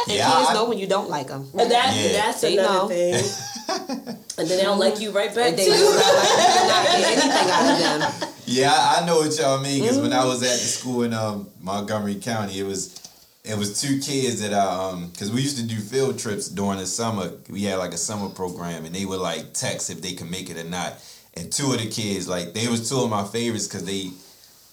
Yeah, 0.08 0.30
Kids 0.32 0.50
I- 0.50 0.54
know 0.54 0.66
when 0.66 0.78
you 0.80 0.88
don't 0.88 1.10
like 1.10 1.28
them. 1.28 1.48
And 1.58 1.70
that 1.72 1.96
Yeah. 1.96 2.12
that's 2.14 2.42
They 2.42 2.58
another 2.58 2.74
know. 2.74 2.88
thing. 2.88 3.14
and 4.38 4.48
then 4.50 4.58
they 4.58 4.64
don't 4.64 4.80
like 4.80 5.00
you 5.00 5.12
right 5.12 5.34
back 5.34 5.56
They 5.56 5.66
too. 5.66 5.72
do 5.72 5.84
not 5.84 6.16
like 6.16 6.40
you, 6.40 6.68
not 6.68 6.86
getting 6.86 7.06
anything 7.06 7.52
out 7.52 7.72
of 7.72 8.20
them. 8.22 8.30
Yeah, 8.46 8.72
I 8.74 9.02
I 9.02 9.06
know 9.06 9.18
what 9.20 9.38
y'all 9.38 9.60
mean 9.62 9.82
because 9.82 10.00
when 10.00 10.12
I 10.14 10.26
was 10.26 10.42
at 10.44 10.50
the 10.60 10.66
school 10.78 11.04
in 11.04 11.14
um, 11.14 11.48
Montgomery 11.62 12.16
County, 12.16 12.60
it 12.60 12.64
was 12.66 13.00
it 13.44 13.58
was 13.58 13.80
two 13.82 14.00
kids 14.00 14.42
that 14.42 14.54
I 14.54 14.66
um 14.90 15.10
because 15.10 15.32
we 15.32 15.42
used 15.42 15.58
to 15.58 15.64
do 15.64 15.78
field 15.80 16.20
trips 16.20 16.48
during 16.50 16.80
the 16.80 16.86
summer. 16.88 17.32
We 17.50 17.64
had 17.64 17.78
like 17.78 17.94
a 17.94 17.98
summer 17.98 18.30
program, 18.30 18.86
and 18.86 18.94
they 18.94 19.06
would 19.06 19.20
like 19.22 19.54
text 19.54 19.90
if 19.90 20.02
they 20.02 20.14
could 20.14 20.30
make 20.30 20.50
it 20.50 20.58
or 20.58 20.64
not. 20.70 20.94
And 21.36 21.52
two 21.52 21.72
of 21.74 21.80
the 21.80 21.88
kids, 21.90 22.28
like 22.28 22.54
they 22.54 22.68
was 22.68 22.90
two 22.90 23.00
of 23.00 23.10
my 23.10 23.24
favorites 23.24 23.68
because 23.68 23.86
they 23.86 24.10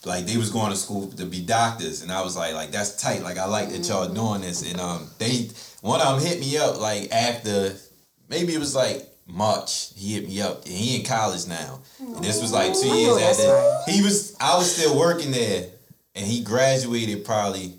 like 0.04 0.26
they 0.26 0.36
was 0.36 0.50
going 0.50 0.70
to 0.70 0.76
school 0.76 1.08
to 1.08 1.26
be 1.26 1.40
doctors, 1.40 2.02
and 2.02 2.12
I 2.12 2.22
was 2.22 2.36
like 2.36 2.54
like 2.54 2.70
that's 2.70 3.00
tight. 3.00 3.22
Like 3.22 3.38
I 3.38 3.46
like 3.46 3.70
that 3.70 3.88
y'all 3.88 4.08
doing 4.08 4.42
this, 4.42 4.70
and 4.70 4.80
um 4.80 5.08
they 5.18 5.50
one 5.80 6.00
of 6.00 6.20
them 6.20 6.26
hit 6.26 6.40
me 6.40 6.56
up 6.58 6.80
like 6.80 7.10
after 7.12 7.74
maybe 8.28 8.54
it 8.54 8.58
was 8.58 8.74
like 8.74 9.06
March. 9.26 9.92
He 9.96 10.14
hit 10.14 10.26
me 10.28 10.40
up, 10.40 10.64
and 10.64 10.74
he 10.74 10.98
in 10.98 11.04
college 11.04 11.46
now. 11.46 11.80
And 12.00 12.24
this 12.24 12.40
was 12.40 12.52
like 12.52 12.72
two 12.74 12.88
years 12.88 13.20
after 13.20 13.90
he 13.90 14.02
was. 14.02 14.36
I 14.40 14.56
was 14.56 14.74
still 14.74 14.98
working 14.98 15.30
there, 15.30 15.68
and 16.14 16.26
he 16.26 16.42
graduated 16.42 17.24
probably 17.24 17.74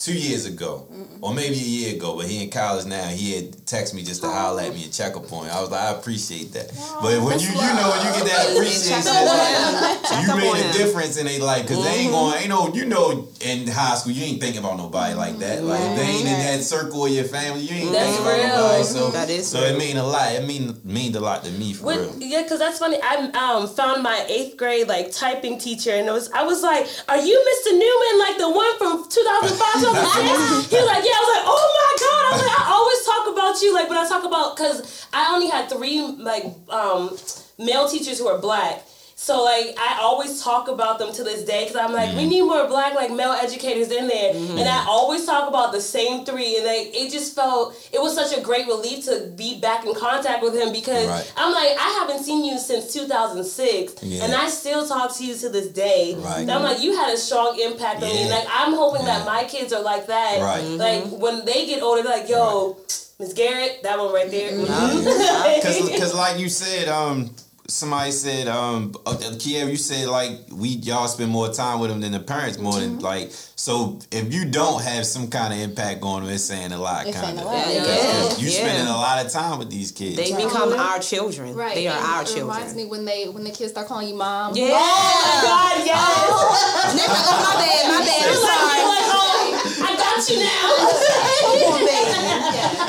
two 0.00 0.14
years 0.16 0.46
ago, 0.46 0.88
or 1.20 1.34
maybe 1.34 1.56
a 1.56 1.58
year 1.58 1.94
ago. 1.94 2.16
But 2.16 2.26
he 2.26 2.42
in 2.42 2.50
college 2.50 2.86
now. 2.86 3.06
He 3.08 3.34
had 3.36 3.52
texted 3.68 3.94
me 3.94 4.02
just 4.02 4.22
to 4.22 4.28
holler 4.28 4.62
at 4.62 4.74
me 4.74 4.84
and 4.84 4.92
check 4.92 5.14
up 5.14 5.28
point. 5.28 5.54
I 5.54 5.60
was 5.60 5.70
like, 5.70 5.80
I 5.80 5.90
appreciate 5.92 6.52
that. 6.54 6.72
but 7.02 7.20
when 7.20 7.38
you 7.38 7.48
you 7.48 7.72
know 7.76 7.92
when 7.92 8.06
you 8.06 8.12
get 8.18 8.24
that 8.32 8.50
appreciation, 8.56 9.02
Check 9.02 9.06
up 9.06 9.22
it's 9.22 10.16
on 10.16 10.26
like, 10.26 10.26
you 10.26 10.52
made 10.52 10.70
a 10.70 10.72
difference 10.72 11.18
in 11.18 11.26
their 11.26 11.40
life 11.40 11.68
because 11.68 11.84
they 11.84 12.08
ain't 12.08 12.12
going. 12.12 12.34
Ain't 12.40 12.48
no 12.48 12.72
you 12.74 12.86
know 12.86 13.28
in 13.42 13.68
high 13.68 13.94
school 13.94 14.12
you 14.12 14.24
ain't 14.24 14.40
thinking 14.40 14.60
about 14.60 14.78
nobody 14.78 15.14
like 15.14 15.38
that. 15.38 15.62
Like 15.62 15.80
if 15.80 15.96
they 15.96 16.06
ain't 16.06 16.26
in 16.26 16.38
that 16.48 16.64
circle 16.64 17.04
of 17.04 17.12
your 17.12 17.24
family. 17.24 17.60
You 17.60 17.76
ain't 17.76 17.92
That's 17.92 18.16
thinking 18.16 18.46
about 18.50 18.56
nobody. 18.56 18.84
So 18.84 19.10
That 19.10 19.28
is 19.30 19.48
so 19.48 19.60
it 19.60 19.76
mean 19.76 19.98
a 19.98 20.06
lot. 20.06 20.32
It 20.32 20.46
mean 20.46 20.80
means 20.82 21.14
a 21.14 21.20
lot 21.20 21.44
to 21.44 21.50
me 21.52 21.74
for 21.74 21.90
real. 21.90 22.14
Yeah, 22.18 22.42
because 22.42 22.58
that's 22.58 22.78
funny. 22.78 22.98
I 23.02 23.30
um, 23.34 23.68
found 23.68 24.02
my 24.02 24.24
eighth 24.28 24.56
grade 24.56 24.88
like 24.88 25.12
typing 25.12 25.58
teacher, 25.58 25.90
and 25.90 26.08
it 26.08 26.12
was 26.12 26.30
I 26.32 26.42
was 26.42 26.62
like, 26.62 26.88
"Are 27.08 27.20
you 27.20 27.36
Mr. 27.36 27.72
Newman, 27.72 28.18
like 28.18 28.38
the 28.38 28.48
one 28.48 28.78
from 28.78 29.04
2005, 29.10 29.80
2006?" 29.80 29.89
he 30.70 30.76
was 30.76 30.86
like, 30.86 31.04
"Yeah." 31.04 31.16
I 31.16 31.22
was 31.24 31.32
like, 31.36 31.46
"Oh 31.46 31.64
my 31.78 31.92
god!" 31.98 32.22
I 32.24 32.30
was 32.32 32.42
like, 32.42 32.60
"I 32.60 32.70
always 32.70 33.00
talk 33.04 33.24
about 33.32 33.62
you, 33.62 33.74
like 33.74 33.88
when 33.88 33.98
I 33.98 34.08
talk 34.08 34.24
about 34.24 34.56
because 34.56 35.06
I 35.12 35.34
only 35.34 35.48
had 35.48 35.68
three 35.68 36.00
like 36.00 36.44
um, 36.68 37.16
male 37.58 37.88
teachers 37.88 38.18
who 38.18 38.28
are 38.28 38.38
black." 38.38 38.84
So 39.20 39.44
like 39.44 39.76
I 39.78 39.98
always 40.00 40.42
talk 40.42 40.68
about 40.68 40.98
them 40.98 41.12
to 41.12 41.22
this 41.22 41.44
day 41.44 41.64
because 41.64 41.76
I'm 41.76 41.92
like 41.92 42.08
we 42.14 42.22
mm-hmm. 42.22 42.30
need 42.30 42.40
more 42.40 42.66
black 42.68 42.94
like 42.94 43.12
male 43.12 43.32
educators 43.32 43.90
in 43.90 44.08
there, 44.08 44.32
mm-hmm. 44.32 44.56
and 44.56 44.66
I 44.66 44.86
always 44.88 45.26
talk 45.26 45.46
about 45.46 45.72
the 45.72 45.80
same 45.82 46.24
three, 46.24 46.56
and 46.56 46.64
like 46.64 46.96
it 46.96 47.12
just 47.12 47.34
felt 47.34 47.76
it 47.92 48.00
was 48.00 48.14
such 48.14 48.34
a 48.34 48.40
great 48.40 48.66
relief 48.66 49.04
to 49.04 49.30
be 49.36 49.60
back 49.60 49.84
in 49.84 49.94
contact 49.94 50.42
with 50.42 50.54
him 50.54 50.72
because 50.72 51.06
Right. 51.06 51.32
I'm 51.36 51.52
like 51.52 51.76
I 51.78 51.98
haven't 52.00 52.24
seen 52.24 52.46
you 52.46 52.58
since 52.58 52.94
2006, 52.94 54.02
Yeah. 54.02 54.24
and 54.24 54.32
I 54.32 54.48
still 54.48 54.88
talk 54.88 55.14
to 55.18 55.26
you 55.26 55.34
to 55.36 55.50
this 55.50 55.68
day. 55.68 56.14
Right. 56.16 56.40
And 56.40 56.50
I'm 56.50 56.62
like 56.62 56.80
you 56.80 56.96
had 56.96 57.12
a 57.12 57.18
strong 57.18 57.60
impact 57.60 58.02
on 58.02 58.08
me, 58.08 58.30
like 58.30 58.46
I'm 58.48 58.72
hoping 58.72 59.04
Yeah. 59.04 59.18
that 59.18 59.26
my 59.26 59.44
kids 59.44 59.74
are 59.74 59.82
like 59.82 60.06
that. 60.06 60.40
Right. 60.40 60.64
Like 60.64 61.04
mm-hmm. 61.04 61.20
when 61.20 61.44
they 61.44 61.66
get 61.66 61.82
older, 61.82 62.02
they're 62.02 62.20
like 62.20 62.30
yo, 62.30 62.78
Miss 63.18 63.34
Garrett, 63.34 63.82
that 63.82 63.98
one 63.98 64.14
right 64.14 64.30
there. 64.30 64.50
Cause, 65.62 65.90
cause 65.90 66.14
like 66.14 66.38
you 66.38 66.48
said, 66.48 66.88
um, 66.88 67.28
somebody 67.70 68.10
said, 68.10 68.48
um, 68.48 68.92
uh, 69.06 69.16
Kiev, 69.38 69.68
you 69.68 69.76
said 69.76 70.08
like 70.08 70.32
we 70.52 70.68
y'all 70.68 71.06
spend 71.08 71.30
more 71.30 71.48
time 71.52 71.80
with 71.80 71.90
them 71.90 72.00
than 72.00 72.12
the 72.12 72.20
parents 72.20 72.58
more 72.58 72.74
than 72.78 72.96
Mm-hmm. 72.96 73.04
like. 73.04 73.30
So 73.56 73.98
if 74.10 74.32
you 74.32 74.46
don't 74.46 74.82
have 74.82 75.04
some 75.06 75.28
kind 75.28 75.52
of 75.52 75.60
impact 75.60 76.00
going 76.00 76.16
on 76.16 76.24
them, 76.24 76.32
it's 76.32 76.44
saying 76.44 76.72
a 76.72 76.78
lot, 76.78 77.04
kind 77.12 77.38
of. 77.38 77.46
a 77.46 77.50
yeah. 77.50 78.36
You 78.38 78.48
Yeah. 78.48 78.60
spending 78.64 78.86
a 78.88 78.96
lot 78.96 79.24
of 79.24 79.30
time 79.30 79.58
with 79.58 79.70
these 79.70 79.92
kids. 79.92 80.16
They 80.16 80.32
become 80.34 80.72
our 80.72 80.98
children. 80.98 81.54
Right. 81.54 81.74
They 81.74 81.86
are 81.86 81.96
and 81.96 82.06
our 82.06 82.22
it 82.22 82.34
reminds 82.36 82.74
me 82.74 82.86
when 82.86 83.04
they 83.04 83.28
when 83.28 83.44
the 83.44 83.50
kids 83.50 83.72
start 83.72 83.86
calling 83.86 84.08
you 84.08 84.14
mom. 84.14 84.56
Yeah. 84.56 84.70
Oh 84.72 84.74
my 84.74 85.42
God, 85.44 85.86
yes. 85.86 86.96
Nigga, 86.96 87.20
oh, 87.20 87.38
my 87.44 87.54
bad, 87.60 87.82
my 87.86 88.00
bad. 88.04 88.28
I'm 88.28 88.34
sorry. 88.34 88.82
like, 88.90 89.08
oh, 89.12 89.84
I 89.84 89.96
got 89.96 90.28
you 90.28 90.38
now. 90.40 91.16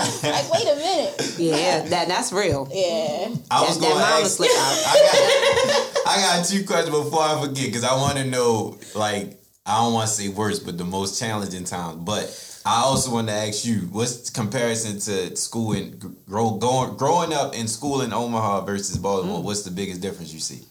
Come 0.03 0.13
on, 0.13 0.21
baby. 0.21 0.33
Like, 0.33 0.51
wait 0.51 0.67
a 0.71 0.75
minute. 0.75 1.35
Yeah, 1.37 1.81
that 1.89 2.07
that's 2.07 2.31
real. 2.33 2.67
Yeah. 2.71 3.33
I 3.51 3.61
was 3.61 3.79
That, 3.79 3.87
going 3.87 3.97
that 3.97 4.17
to 4.19 4.23
ask. 4.25 4.37
slip 4.37 4.49
out. 4.51 4.57
I 4.87 6.01
got, 6.05 6.07
I 6.07 6.37
got 6.37 6.45
two 6.45 6.63
questions 6.65 6.89
before 6.95 7.21
I 7.21 7.41
forget 7.41 7.65
because 7.67 7.83
I 7.83 7.93
want 7.95 8.17
to 8.17 8.25
know, 8.25 8.77
like, 8.95 9.39
I 9.65 9.77
don't 9.83 9.93
want 9.93 10.07
to 10.09 10.13
say 10.13 10.27
worst, 10.29 10.65
but 10.65 10.77
the 10.77 10.83
most 10.85 11.19
challenging 11.19 11.63
times. 11.65 11.97
But 11.97 12.59
I 12.65 12.81
also 12.81 13.11
want 13.11 13.27
to 13.27 13.33
ask 13.33 13.65
you, 13.65 13.81
what's 13.91 14.29
the 14.29 14.33
comparison 14.33 14.99
to 14.99 15.35
school 15.35 15.73
and 15.73 15.99
grow, 16.27 16.51
going, 16.57 16.95
growing 16.97 17.33
up 17.33 17.55
in 17.55 17.67
school 17.67 18.01
in 18.01 18.11
Omaha 18.13 18.61
versus 18.65 18.97
Baltimore? 18.97 19.41
What's 19.41 19.63
the 19.63 19.71
biggest 19.71 20.01
difference 20.01 20.33
you 20.33 20.39
see? 20.39 20.61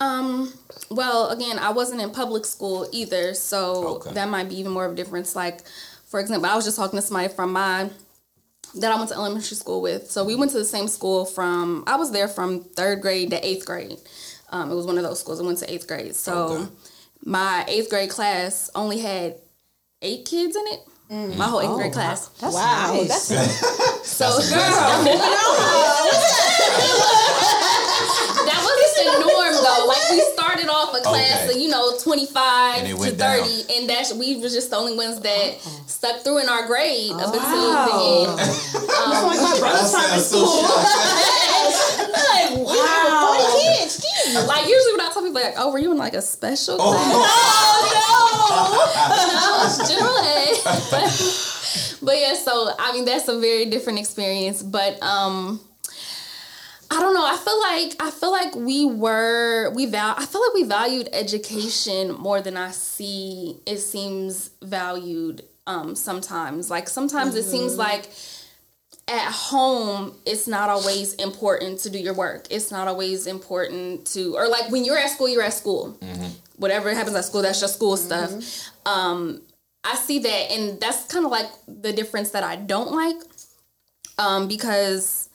Um, 0.00 0.52
well, 0.90 1.28
again, 1.30 1.58
I 1.58 1.70
wasn't 1.72 2.00
in 2.00 2.10
public 2.10 2.46
school 2.46 2.88
either, 2.92 3.34
so 3.34 3.96
Okay. 3.96 4.12
that 4.14 4.28
might 4.28 4.48
be 4.48 4.58
even 4.58 4.72
more 4.72 4.86
of 4.86 4.92
a 4.92 4.94
difference. 4.94 5.36
Like, 5.36 5.60
for 6.06 6.20
example, 6.20 6.48
I 6.50 6.56
was 6.56 6.64
just 6.64 6.76
talking 6.76 6.98
to 6.98 7.02
somebody 7.02 7.28
from 7.28 7.52
my 7.52 7.90
that 8.76 8.92
I 8.92 8.96
went 8.96 9.08
to 9.10 9.16
elementary 9.16 9.56
school 9.56 9.80
with. 9.82 10.10
So 10.10 10.24
we 10.24 10.34
went 10.36 10.50
to 10.52 10.58
the 10.58 10.64
same 10.64 10.88
school 10.88 11.24
from 11.24 11.84
I 11.86 11.96
was 11.96 12.12
there 12.12 12.28
from 12.28 12.62
third 12.64 13.00
grade 13.02 13.30
to 13.30 13.46
eighth 13.46 13.66
grade. 13.66 13.98
Um, 14.50 14.70
it 14.70 14.74
was 14.74 14.86
one 14.86 14.96
of 14.98 15.04
those 15.04 15.20
schools. 15.20 15.40
I 15.40 15.44
went 15.44 15.58
to 15.58 15.72
eighth 15.72 15.86
grade. 15.86 16.14
So 16.14 16.48
Okay. 16.48 16.66
my 17.24 17.64
eighth 17.68 17.90
grade 17.90 18.10
class 18.10 18.70
only 18.74 18.98
had 18.98 19.36
eight 20.02 20.24
kids 20.24 20.56
in 20.56 20.64
it. 20.68 20.80
Mm. 21.10 21.36
My 21.36 21.46
whole 21.46 21.60
eighth 21.60 21.74
grade 21.74 21.90
oh, 21.90 21.94
class. 21.94 22.28
That's 22.38 22.54
Wow, 22.54 22.92
nice. 22.94 23.28
that's 23.28 24.06
So 24.06 24.26
girl, 24.30 24.38
that 28.46 28.60
wasn't 28.62 28.94
the 29.10 29.18
norm 29.26 29.54
though. 29.58 29.86
Like 29.88 30.10
we 30.10 30.20
started 30.34 30.68
off 30.68 30.94
a 30.94 31.00
class 31.02 31.42
Okay. 31.48 31.54
of 31.54 31.60
you 31.60 31.68
know 31.68 31.96
twenty 31.98 32.26
five 32.26 32.78
And 32.78 32.88
to 32.88 32.94
went 32.94 33.18
down. 33.18 33.38
thirty, 33.42 33.64
and 33.76 33.88
that 33.90 34.12
we 34.16 34.36
was 34.36 34.52
just 34.54 34.70
the 34.70 34.76
only 34.76 34.96
ones 34.96 35.20
that 35.20 35.58
oh. 35.66 35.80
stuck 35.86 36.20
through 36.22 36.38
in 36.38 36.48
our 36.48 36.66
grade 36.66 37.12
up 37.12 37.34
until 37.34 37.40
Wow. 37.42 37.86
the 37.86 37.92
end. 38.30 38.36
like 38.38 39.40
my 39.42 39.56
brother's 39.58 39.90
private 39.92 40.22
school. 40.22 40.62
like 42.12 42.66
wow. 42.66 43.34
Forty 43.36 43.46
kids. 43.62 44.04
Jeez. 44.04 44.46
Like 44.46 44.66
usually 44.66 44.92
when 44.92 45.00
I 45.00 45.10
tell 45.12 45.22
people 45.22 45.40
like, 45.42 45.54
oh, 45.56 45.72
were 45.72 45.78
you 45.78 45.92
in 45.92 45.98
like 45.98 46.14
a 46.14 46.22
special 46.22 46.76
class? 46.76 46.98
Oh, 47.12 48.70
no, 49.32 49.64
it's 49.66 49.78
general 49.88 50.18
ed. 50.18 50.56
But, 50.90 51.04
but 52.06 52.18
yeah, 52.18 52.34
so 52.34 52.70
I 52.78 52.92
mean 52.92 53.04
that's 53.04 53.28
a 53.28 53.38
very 53.38 53.66
different 53.66 53.98
experience. 53.98 54.62
But 54.62 55.02
um 55.02 55.60
I 56.92 56.98
don't 56.98 57.14
know. 57.14 57.24
I 57.24 57.36
feel 57.36 57.60
like 57.60 57.94
I 58.00 58.10
feel 58.10 58.32
like 58.32 58.54
we 58.56 58.84
were 58.84 59.70
we 59.74 59.86
val 59.86 60.14
I 60.18 60.26
feel 60.26 60.40
like 60.40 60.54
we 60.54 60.64
valued 60.64 61.08
education 61.12 62.12
more 62.12 62.40
than 62.40 62.56
I 62.56 62.72
see 62.72 63.60
it 63.66 63.78
seems 63.78 64.50
valued 64.62 65.44
um 65.66 65.94
sometimes. 65.94 66.70
Like 66.70 66.88
sometimes 66.88 67.34
it 67.36 67.44
seems 67.44 67.76
like 67.76 68.10
at 69.10 69.32
home 69.32 70.14
it's 70.24 70.46
not 70.46 70.68
always 70.70 71.14
important 71.14 71.80
to 71.80 71.90
do 71.90 71.98
your 71.98 72.14
work. 72.14 72.46
It's 72.48 72.70
not 72.70 72.86
always 72.86 73.26
important 73.26 74.06
to 74.12 74.36
or 74.36 74.48
like 74.48 74.70
when 74.70 74.84
you're 74.84 74.98
at 74.98 75.10
school, 75.10 75.28
you're 75.28 75.42
at 75.42 75.54
school. 75.54 75.98
Whatever 76.56 76.94
happens 76.94 77.16
at 77.16 77.24
school, 77.24 77.42
that's 77.42 77.60
just 77.60 77.74
school 77.74 77.96
stuff. 77.96 78.30
Um 78.86 79.42
I 79.82 79.96
see 79.96 80.20
that 80.20 80.52
and 80.52 80.80
that's 80.80 81.06
kind 81.06 81.24
of 81.24 81.32
like 81.32 81.50
the 81.66 81.92
difference 81.92 82.30
that 82.30 82.44
I 82.44 82.56
don't 82.56 82.92
like. 82.92 83.16
Um 84.18 84.46
because 84.46 85.28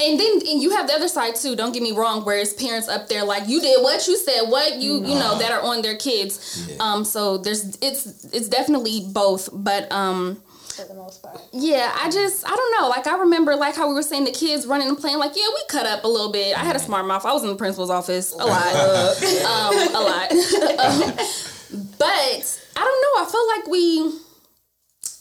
and 0.00 0.18
then 0.18 0.32
and 0.48 0.62
you 0.62 0.70
have 0.70 0.86
the 0.86 0.94
other 0.94 1.08
side 1.08 1.34
too. 1.34 1.54
Don't 1.54 1.72
get 1.72 1.82
me 1.82 1.92
wrong, 1.92 2.24
where 2.24 2.38
it's 2.38 2.54
parents 2.54 2.88
up 2.88 3.08
there 3.08 3.24
like 3.24 3.46
you 3.46 3.60
did 3.60 3.82
what 3.82 4.06
you 4.08 4.16
said, 4.16 4.48
what 4.48 4.76
you 4.76 4.94
you 5.04 5.14
know 5.14 5.38
that 5.38 5.52
are 5.52 5.60
on 5.60 5.82
their 5.82 5.96
kids. 5.96 6.66
Yeah. 6.68 6.76
Um, 6.80 7.04
so 7.04 7.36
there's 7.38 7.76
it's 7.82 8.24
it's 8.32 8.48
definitely 8.48 9.06
both, 9.12 9.50
but 9.52 9.90
um, 9.92 10.42
For 10.76 10.84
the 10.84 10.94
most 10.94 11.22
part. 11.22 11.40
yeah, 11.52 11.92
I 12.02 12.10
just 12.10 12.46
I 12.46 12.54
don't 12.56 12.80
know. 12.80 12.88
Like 12.88 13.06
I 13.06 13.18
remember 13.18 13.54
like 13.56 13.76
how 13.76 13.88
we 13.88 13.94
were 13.94 14.02
saying 14.02 14.24
the 14.24 14.32
kids 14.32 14.66
running 14.66 14.88
and 14.88 14.96
playing. 14.98 15.18
Like 15.18 15.32
yeah, 15.36 15.46
we 15.54 15.62
cut 15.68 15.86
up 15.86 16.04
a 16.04 16.08
little 16.08 16.32
bit. 16.32 16.56
I 16.58 16.64
had 16.64 16.76
a 16.76 16.78
smart 16.80 17.06
mouth. 17.06 17.24
I 17.26 17.32
was 17.32 17.42
in 17.42 17.48
the 17.50 17.56
principal's 17.56 17.90
office 17.90 18.32
a 18.32 18.38
lot, 18.38 18.74
um, 19.44 19.94
a 19.94 20.00
lot. 20.00 20.32
Um, 20.82 21.12
but 21.98 22.60
I 22.76 22.80
don't 22.80 23.02
know. 23.02 23.22
I 23.22 23.28
feel 23.30 23.46
like 23.48 23.66
we 23.68 24.18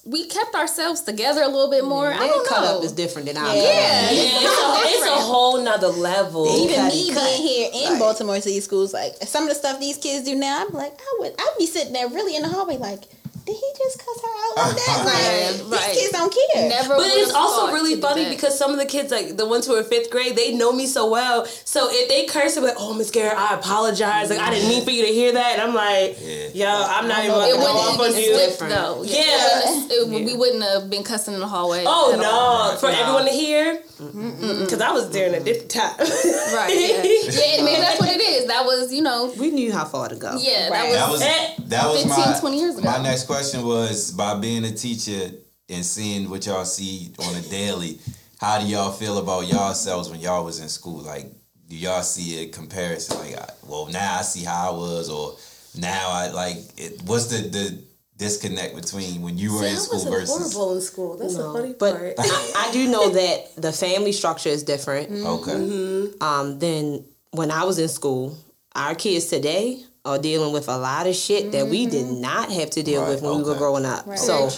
we 0.04 0.26
kept 0.28 0.56
ourselves 0.56 1.02
together 1.02 1.42
a 1.44 1.48
little 1.48 1.70
bit 1.70 1.86
more. 1.86 2.08
I 2.12 2.18
Their 2.18 2.28
don't 2.28 2.48
cut 2.48 2.62
know. 2.62 2.78
up 2.80 2.84
is 2.84 2.92
different 2.92 3.28
than 3.28 3.38
ours. 3.38 3.56
yeah, 3.56 4.12
Yeah, 4.12 4.12
it's, 4.12 4.46
a, 4.46 4.98
it's 4.98 5.06
a 5.08 5.22
whole 5.22 5.62
nother 5.64 5.88
level. 5.90 6.48
Even 6.48 6.88
me 6.88 7.14
cut. 7.14 7.24
being 7.24 7.42
here 7.48 7.70
in 7.74 8.00
Baltimore 8.00 8.42
City 8.42 8.60
schools, 8.62 8.94
like 8.94 9.14
some 9.24 9.44
of 9.44 9.50
the 9.50 9.56
stuff 9.56 9.80
these 9.80 9.98
kids 9.98 10.26
do 10.26 10.36
now, 10.36 10.66
I'm 10.66 10.74
like, 10.74 10.94
I 11.00 11.16
would, 11.20 11.34
I'd 11.38 11.56
be 11.60 11.68
sitting 11.68 11.94
there 11.94 12.10
really 12.10 12.36
in 12.36 12.42
the 12.42 12.50
hallway, 12.50 12.78
like, 12.78 13.04
did 13.46 13.56
he 13.56 13.70
just 13.78 13.98
cuss 14.00 14.22
her 14.22 14.28
out 14.28 14.68
like 14.68 14.76
that? 14.76 15.62
Like, 15.72 15.80
Right. 15.80 15.94
these 15.94 16.02
kids 16.02 16.12
don't 16.14 16.34
care. 16.54 16.70
Never. 16.70 16.96
But 16.96 17.08
it's 17.08 17.34
also 17.34 17.72
really 17.74 18.00
funny 18.00 18.24
that. 18.26 18.30
because 18.30 18.58
some 18.58 18.72
of 18.72 18.78
the 18.78 18.86
kids, 18.86 19.12
like 19.12 19.38
the 19.38 19.46
ones 19.48 19.66
who 19.66 19.76
are 19.76 19.84
fifth 19.84 20.10
grade, 20.12 20.36
they 20.36 20.54
know 20.54 20.72
me 20.72 20.86
so 20.86 21.10
well. 21.10 21.46
So 21.46 21.88
if 21.90 22.08
they 22.10 22.26
curse, 22.26 22.56
they're 22.56 22.64
like, 22.64 22.76
"Oh, 22.78 22.94
Miss 22.94 23.10
Garrett, 23.12 23.38
I 23.38 23.56
apologize. 23.56 24.30
Like 24.30 24.40
I 24.40 24.50
didn't 24.52 24.70
mean 24.70 24.84
for 24.84 24.92
you 24.92 25.06
to 25.06 25.12
hear 25.12 25.32
that." 25.34 25.54
And 25.54 25.62
I'm 25.62 25.74
like, 25.74 26.18
"Yo, 26.54 26.68
I'm 26.68 27.08
not 27.08 27.20
even 27.26 27.32
it 27.32 27.34
gonna 27.34 27.52
go 27.52 27.58
wouldn't 27.58 27.78
off 27.78 28.00
on 28.00 28.10
even 28.10 28.22
you." 28.22 28.34
slip 28.50 28.70
though. 28.70 29.04
Yeah. 29.04 29.24
It 29.24 30.08
wouldn't- 30.08 30.22
it- 30.22 30.26
we 30.26 30.34
wouldn't 30.36 30.64
have 30.64 30.90
been 30.90 31.04
cussing 31.04 31.34
in 31.34 31.40
the 31.40 31.48
hallway. 31.48 31.84
Oh 31.88 32.14
at 32.14 32.20
no, 32.20 32.30
all. 32.30 32.76
for 32.78 32.92
No. 32.92 33.00
everyone 33.00 33.26
to 33.26 33.32
hear, 33.32 33.82
because 33.98 34.82
I 34.82 34.92
was 34.92 35.10
there 35.12 35.28
in 35.28 35.36
a 35.36 35.40
different 35.40 35.72
time. 35.72 35.96
Right. 36.00 36.70
Yeah. 36.70 37.04
yeah. 37.04 37.56
And 37.58 37.66
maybe 37.66 37.82
that's 37.82 38.00
what 38.00 38.10
it 38.10 38.22
is. 38.22 38.48
That 38.48 38.66
was 38.66 38.94
you 38.94 39.02
know. 39.02 39.32
We 39.38 39.52
knew 39.52 39.72
how 39.72 39.86
far 39.86 40.10
to 40.10 40.16
go. 40.16 40.38
Yeah. 40.40 40.70
Right. 40.70 40.94
That 40.94 41.10
was. 41.10 41.20
That 41.22 41.58
was 41.58 41.70
that 41.72 41.88
was 41.88 42.04
eh. 42.06 42.08
15, 42.08 42.34
my 42.34 42.40
20 42.40 42.60
years 42.60 42.78
ago. 42.78 42.92
my 42.92 43.02
next 43.02 43.24
question 43.32 43.66
was 43.66 44.12
by 44.12 44.36
being 44.36 44.64
a 44.66 44.72
teacher 44.72 45.32
and 45.70 45.86
seeing 45.86 46.30
what 46.30 46.46
y'all 46.46 46.66
see 46.66 47.14
on 47.20 47.36
a 47.36 47.42
daily. 47.42 48.00
How 48.40 48.60
do 48.60 48.66
y'all 48.68 48.92
feel 48.92 49.18
about 49.20 49.48
y'all 49.48 49.74
selves 49.74 50.10
when 50.10 50.20
y'all 50.20 50.44
was 50.44 50.60
in 50.60 50.68
school? 50.70 51.02
Like, 51.02 51.28
do 51.70 51.76
y'all 51.76 52.02
see 52.04 52.44
a 52.44 52.48
comparison? 52.50 53.20
Like, 53.20 53.38
I- 53.38 53.54
well, 53.68 53.86
now 53.88 54.18
I 54.20 54.22
see 54.24 54.44
how 54.44 54.72
I 54.72 54.76
was, 54.76 55.10
or 55.10 55.36
now 55.80 56.10
I 56.10 56.30
like. 56.32 56.58
It, 56.78 57.02
what's 57.06 57.28
the 57.28 57.48
the 57.48 57.78
disconnect 58.18 58.76
between 58.76 59.22
when 59.22 59.38
you 59.38 59.54
were 59.56 59.66
in 59.66 59.78
school 59.78 60.04
versus? 60.12 60.54
horrible 60.54 60.76
in 60.76 60.82
school. 60.82 61.18
That's 61.18 61.36
the 61.36 61.44
funny 61.54 61.74
But 61.78 61.96
part. 61.98 62.14
I, 62.20 62.68
I 62.68 62.72
do 62.72 62.88
know 62.90 63.10
that 63.22 63.56
the 63.56 63.72
family 63.72 64.12
structure 64.12 64.50
is 64.50 64.64
different. 64.64 65.12
Okay, 65.12 66.12
Um, 66.22 66.60
than 66.60 67.06
when 67.32 67.50
I 67.52 67.64
was 67.64 67.80
in 67.80 67.88
school. 67.90 68.38
Our 68.74 68.96
kids 68.96 69.26
today 69.26 69.84
are 70.04 70.18
dealing 70.18 70.52
with 70.52 70.68
a 70.68 70.78
lot 70.78 71.08
of 71.08 71.16
shit 71.16 71.52
that 71.52 71.68
we 71.68 71.86
did 71.86 72.06
mm-hmm. 72.06 72.22
not 72.22 72.52
have 72.52 72.70
to 72.72 72.84
deal 72.84 73.02
Right, 73.02 73.10
with 73.10 73.22
when 73.22 73.38
we 73.38 73.44
were 73.44 73.56
growing 73.56 73.86
up. 73.86 74.18
So, 74.18 74.50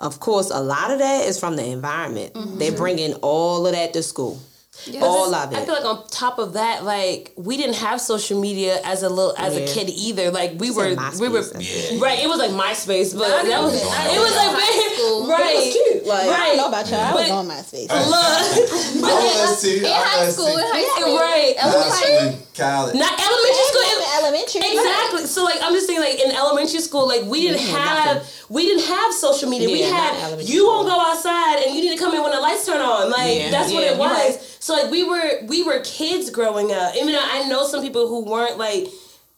of 0.00 0.18
course, 0.20 0.50
a 0.50 0.60
lot 0.60 0.90
of 0.90 0.98
that 0.98 1.26
is 1.26 1.38
from 1.38 1.56
the 1.56 1.64
environment. 1.64 2.34
They 2.34 2.68
mm-hmm. 2.68 2.76
bring 2.76 2.98
in 2.98 3.14
all 3.22 3.66
of 3.66 3.72
that 3.72 3.92
to 3.92 4.02
school. 4.02 4.40
Yeah. 4.86 5.00
All 5.02 5.34
of 5.34 5.52
it. 5.52 5.58
I 5.58 5.64
feel 5.64 5.74
like 5.74 5.84
on 5.84 6.06
top 6.08 6.38
of 6.38 6.52
that, 6.54 6.84
like 6.84 7.32
we 7.36 7.56
didn't 7.56 7.76
have 7.76 8.00
social 8.00 8.40
media 8.40 8.80
as 8.84 9.02
a 9.02 9.08
little 9.08 9.34
as 9.36 9.54
Yeah. 9.54 9.60
a 9.60 9.66
kid 9.74 9.90
either. 9.90 10.30
Like 10.30 10.52
we 10.58 10.68
said 10.72 10.96
were, 10.96 11.20
we 11.20 11.28
were 11.28 11.40
Yeah. 11.58 11.98
right. 12.00 12.18
It 12.22 12.28
was 12.28 12.38
like 12.38 12.50
MySpace, 12.52 13.12
but 13.16 13.28
Not 13.28 13.44
that 13.46 13.62
was 13.62 13.74
even. 13.74 13.86
it 13.88 14.20
was 14.20 14.36
like 14.36 14.54
High 14.54 14.94
school. 14.96 15.26
right. 15.26 15.52
It 15.52 15.56
was 15.56 15.74
cute. 15.74 16.06
Like, 16.06 16.26
I 16.26 16.30
Right. 16.30 16.46
don't 16.48 16.56
know 16.58 16.68
about 16.68 16.88
y'all. 16.90 17.00
I 17.00 17.12
was 17.14 17.28
But- 17.28 17.34
on 17.34 17.48
MySpace. 17.48 17.88
Look, 17.88 19.04
I 19.04 19.44
was 19.50 19.62
too. 19.62 19.68
in 19.68 19.84
high 19.84 20.30
school, 20.30 20.46
too. 20.46 20.52
in 20.52 20.58
high 20.58 20.88
school, 20.96 21.16
right. 21.18 21.54
elementary. 21.58 22.38
college. 22.56 22.94
Not 22.96 23.12
elementary 23.12 23.64
school. 23.70 23.84
Elementary. 24.18 24.60
Exactly. 24.72 25.26
So 25.26 25.44
like 25.44 25.58
I'm 25.62 25.72
just 25.72 25.86
saying 25.86 26.00
like 26.00 26.18
in 26.20 26.32
elementary 26.32 26.80
school 26.80 27.06
like 27.06 27.22
we 27.24 27.42
didn't 27.42 27.58
didn't 27.58 27.76
have 27.76 27.98
have 28.18 28.32
we 28.48 28.64
didn't 28.66 28.84
have 28.86 29.14
social 29.14 29.48
media. 29.48 29.68
we 29.68 29.82
had 29.82 30.40
you 30.42 30.66
won't 30.66 30.88
go 30.88 30.98
outside 31.00 31.62
and 31.64 31.74
you 31.76 31.82
need 31.82 31.96
to 31.96 32.02
come 32.02 32.14
in 32.14 32.22
when 32.22 32.32
the 32.32 32.40
lights 32.40 32.66
turn 32.66 32.80
on. 32.80 33.10
Like 33.10 33.50
that's 33.52 33.72
what 33.72 33.84
it 33.84 33.96
was. 33.96 34.38
So 34.68 34.74
like 34.74 34.90
we 34.90 35.02
were 35.02 35.46
we 35.46 35.62
were 35.62 35.80
kids 35.80 36.28
growing 36.28 36.72
up. 36.72 36.92
I 36.94 37.02
mean 37.02 37.16
I 37.18 37.48
know 37.48 37.66
some 37.66 37.80
people 37.80 38.06
who 38.06 38.30
weren't 38.30 38.58
like 38.58 38.88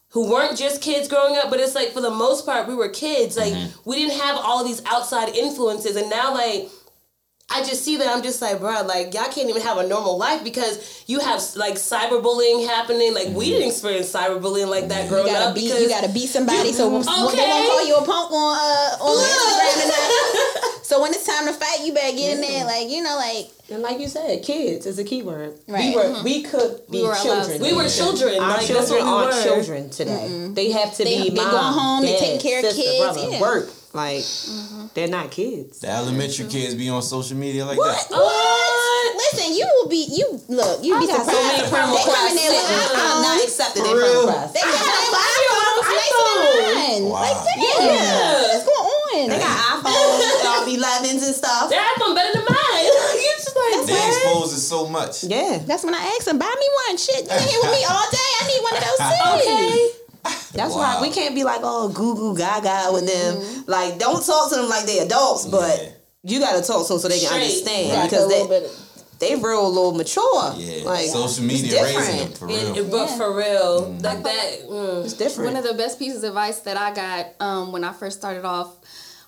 who 0.08 0.28
weren't 0.28 0.58
just 0.58 0.82
kids 0.82 1.06
growing 1.06 1.36
up, 1.36 1.50
but 1.50 1.60
it's 1.60 1.76
like 1.76 1.90
for 1.90 2.00
the 2.00 2.10
most 2.10 2.44
part 2.44 2.66
we 2.66 2.74
were 2.74 2.88
kids. 2.88 3.36
Like 3.36 3.52
mm-hmm. 3.52 3.88
we 3.88 3.94
didn't 3.94 4.20
have 4.20 4.36
all 4.36 4.64
these 4.64 4.82
outside 4.86 5.28
influences 5.28 5.94
and 5.94 6.10
now 6.10 6.34
like 6.34 6.68
I 7.52 7.64
just 7.64 7.84
see 7.84 7.96
that 7.96 8.06
I'm 8.08 8.22
just 8.22 8.40
like, 8.40 8.60
bro, 8.60 8.82
like 8.82 9.12
y'all 9.12 9.24
can't 9.24 9.48
even 9.50 9.62
have 9.62 9.78
a 9.78 9.86
normal 9.86 10.16
life 10.16 10.44
because 10.44 11.02
you 11.08 11.18
have 11.18 11.42
like 11.56 11.74
cyberbullying 11.74 12.66
happening. 12.66 13.12
Like 13.12 13.26
we 13.28 13.32
mm-hmm. 13.32 13.52
didn't 13.58 13.68
experience 13.68 14.12
cyberbullying 14.12 14.68
like 14.68 14.86
that 14.88 15.04
You 15.04 15.08
growing 15.10 15.26
gotta 15.32 15.46
up 15.50 15.54
beat. 15.54 15.64
because 15.68 15.82
You 15.82 15.88
gotta 15.88 16.12
beat 16.12 16.28
somebody. 16.28 16.72
so 16.72 16.86
when, 16.88 17.04
when 17.04 17.06
they 17.06 17.42
Okay. 17.42 17.50
won't 17.50 17.68
call 17.68 17.86
you 17.86 17.94
a 17.96 18.04
punk 18.04 18.32
on 18.32 18.54
uh, 18.54 19.04
on 19.04 19.24
Instagram 19.26 19.82
and 19.82 19.90
that. 19.90 20.66
So 20.90 21.00
when 21.00 21.12
it's 21.12 21.24
time 21.24 21.46
to 21.46 21.52
fight, 21.52 21.84
you 21.84 21.94
better 21.94 22.16
get 22.16 22.34
in 22.34 22.40
there. 22.40 22.64
Like 22.64 22.88
you 22.88 23.00
know, 23.00 23.14
like 23.16 23.46
And 23.70 23.80
like 23.80 24.00
you 24.00 24.08
said, 24.08 24.42
kids 24.42 24.86
is 24.86 24.98
a 24.98 25.04
key 25.04 25.22
word. 25.22 25.54
Right. 25.68 25.90
We 25.90 25.94
were 25.94 26.02
mm-hmm. 26.02 26.24
we 26.24 26.42
could 26.42 26.80
be 26.90 27.02
We 27.02 27.06
were 27.06 27.14
children. 27.14 27.62
we 27.62 27.72
were 27.74 27.88
children. 27.88 28.34
Our 28.42 28.48
like, 28.48 28.56
that's 28.56 28.66
children 28.66 29.06
what 29.06 29.06
we 29.06 29.22
aren't 29.24 29.36
were. 29.36 29.42
children 29.42 29.90
today. 29.90 30.26
Mm-hmm. 30.28 30.54
They 30.54 30.72
have 30.72 30.92
to 30.96 31.04
They- 31.04 31.22
be 31.22 31.30
they 31.30 31.36
mom, 31.36 31.50
going 31.52 31.72
home, 31.74 32.02
they 32.02 32.12
dad, 32.12 32.18
taking 32.18 32.40
care 32.40 32.58
of 32.58 32.64
sister, 32.66 32.82
kids, 32.82 32.98
brother, 32.98 33.30
yeah. 33.30 33.40
work. 33.40 33.70
Like 33.92 34.24
they're 34.94 35.08
not 35.08 35.30
kids. 35.30 35.80
The 35.80 35.88
elementary 35.88 36.46
kids 36.46 36.74
be 36.74 36.88
on 36.88 37.02
social 37.02 37.36
media 37.36 37.64
like 37.64 37.78
that. 37.78 38.06
what? 38.10 39.16
Listen, 39.16 39.54
you 39.54 39.66
will 39.78 39.88
be. 39.88 40.06
You 40.10 40.40
look. 40.48 40.82
You 40.84 40.98
be 40.98 41.06
got 41.06 41.24
surprised. 41.24 41.30
so 41.30 41.46
many 41.46 41.62
They 41.62 41.68
friend 41.70 41.88
come 41.94 42.26
in 42.30 42.36
there 42.36 42.50
with 42.50 42.90
I'm 42.98 43.22
not 43.22 43.38
accepting 43.44 43.82
For 43.84 43.88
their 43.88 43.98
friend 44.00 44.14
real? 44.14 44.26
requests. 44.26 44.52
They 44.52 44.60
come 44.60 44.74
in 44.74 44.80
there 44.80 45.10
with 45.10 45.20
iPhones. 45.20 45.88
Nice 45.90 46.14
and 46.90 47.04
Like 47.06 47.38
damn. 47.44 48.42
What's 48.50 48.64
going 48.66 48.90
on? 48.90 49.28
They 49.30 49.38
got 49.38 49.54
iPhones, 49.78 50.44
all 50.50 50.64
11s 50.66 51.22
and 51.26 51.34
stuff. 51.36 51.70
Their 51.70 51.82
iPhone 51.82 52.14
better 52.14 52.32
than 52.34 52.44
mine. 52.48 52.84
you 53.20 53.30
just 53.38 53.54
like 53.54 53.86
They 53.86 53.94
expose 54.08 54.52
it 54.54 54.60
so 54.64 54.88
much. 54.88 55.24
Yeah. 55.24 55.58
That's 55.66 55.84
when 55.84 55.94
I 55.94 56.02
asked 56.18 56.26
him, 56.28 56.38
buy 56.38 56.50
me 56.50 56.68
one. 56.88 56.96
Shit, 56.96 57.26
you 57.26 57.36
in 57.36 57.46
here 57.46 57.60
with 57.62 57.72
me 57.74 57.84
all 57.86 58.06
day. 58.10 58.30
I 58.40 58.42
need 58.48 58.62
one 58.64 58.74
of 58.78 58.82
those 58.82 58.98
too. 59.10 59.28
okay. 59.38 59.99
That's 60.52 60.74
Wow. 60.74 60.98
why 60.98 60.98
we 61.02 61.10
can't 61.10 61.34
be 61.34 61.44
like, 61.44 61.60
oh, 61.62 61.88
goo 61.88 62.14
goo 62.14 62.36
gaga 62.36 62.90
with 62.92 63.06
them. 63.06 63.64
Like, 63.66 63.98
don't 63.98 64.24
talk 64.24 64.50
to 64.50 64.56
them 64.56 64.68
like 64.68 64.84
they're 64.86 65.04
adults, 65.04 65.46
but 65.46 65.78
Yeah. 65.80 65.88
you 66.24 66.40
got 66.40 66.56
to 66.56 66.62
talk 66.62 66.86
to 66.86 66.92
them 66.94 67.00
so 67.00 67.08
they 67.08 67.18
can 67.20 67.28
Straight. 67.28 67.42
understand 67.42 67.92
Right. 67.92 68.10
because 68.10 68.24
a 68.24 68.28
little 68.28 68.48
they 68.48 68.66
they 69.20 69.34
real 69.36 69.66
a 69.66 69.68
little 69.68 69.92
mature. 69.92 70.54
Yeah, 70.56 70.84
like 70.84 71.08
social 71.10 71.44
media 71.44 71.82
raising 71.82 71.98
different. 72.00 72.18
them 72.18 72.32
for 72.32 72.48
And- 72.48 72.76
real. 72.76 72.84
but 72.90 73.06
for 73.18 73.36
real, 73.36 73.96
like 74.00 74.22
that. 74.24 74.66
Mm. 74.68 75.04
It's 75.04 75.12
different. 75.14 75.52
One 75.52 75.56
of 75.62 75.64
the 75.68 75.74
best 75.74 75.98
pieces 75.98 76.22
of 76.24 76.30
advice 76.30 76.60
that 76.60 76.76
I 76.78 76.90
got 76.92 77.26
um, 77.38 77.70
when 77.70 77.84
I 77.84 77.92
first 77.92 78.18
started 78.18 78.44
off 78.46 78.68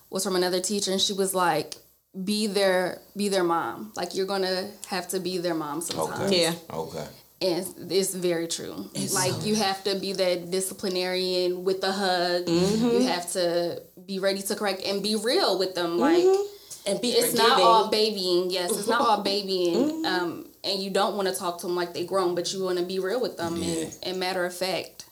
was 0.09 0.23
from 0.23 0.35
another 0.35 0.59
teacher, 0.59 0.91
and 0.91 0.99
she 0.99 1.13
was 1.13 1.33
like, 1.35 1.77
"Be 2.23 2.47
their, 2.47 3.01
be 3.15 3.29
their 3.29 3.43
mom. 3.43 3.91
Like 3.95 4.15
you're 4.15 4.25
gonna 4.25 4.67
have 4.87 5.07
to 5.09 5.19
be 5.19 5.37
their 5.37 5.53
mom 5.55 5.81
sometimes." 5.81 6.21
Okay. 6.31 6.41
Yeah. 6.41 6.53
Okay. 6.73 7.05
And 7.43 7.91
it's 7.91 8.13
very 8.13 8.47
true. 8.47 8.89
like 9.13 9.45
you 9.45 9.55
have 9.55 9.83
to 9.83 9.99
be 9.99 10.13
that 10.13 10.49
disciplinarian 10.49 11.65
with 11.65 11.81
the 11.81 11.91
hug. 11.91 12.47
You 12.47 12.55
mm-hmm. 12.55 13.07
have 13.07 13.29
to 13.33 13.81
be 14.05 14.19
ready 14.19 14.41
to 14.41 14.55
correct 14.55 14.81
and 14.85 15.03
be 15.03 15.15
real 15.15 15.59
with 15.59 15.75
them. 15.75 15.97
Mm-hmm. 15.97 15.99
Like 15.99 16.49
and 16.85 17.01
be 17.01 17.09
it's 17.09 17.31
forgiving. 17.31 17.49
not 17.49 17.61
all 17.61 17.89
babying. 17.89 18.49
Yes, 18.49 18.71
it's 18.71 18.87
not 18.87 19.01
all 19.01 19.15
mm-hmm. 19.17 19.23
babying. 19.23 20.05
Um, 20.05 20.47
and 20.63 20.79
you 20.79 20.89
don't 20.89 21.15
want 21.15 21.27
to 21.27 21.35
talk 21.35 21.59
to 21.59 21.67
them 21.67 21.75
like 21.75 21.93
they 21.93 22.05
grown, 22.05 22.35
but 22.35 22.53
you 22.53 22.63
want 22.63 22.79
to 22.79 22.85
be 22.85 22.99
real 22.99 23.21
with 23.21 23.37
them. 23.37 23.61
And, 23.61 23.95
and 24.03 24.19
matter 24.19 24.45
of 24.45 24.55
fact, 24.55 25.05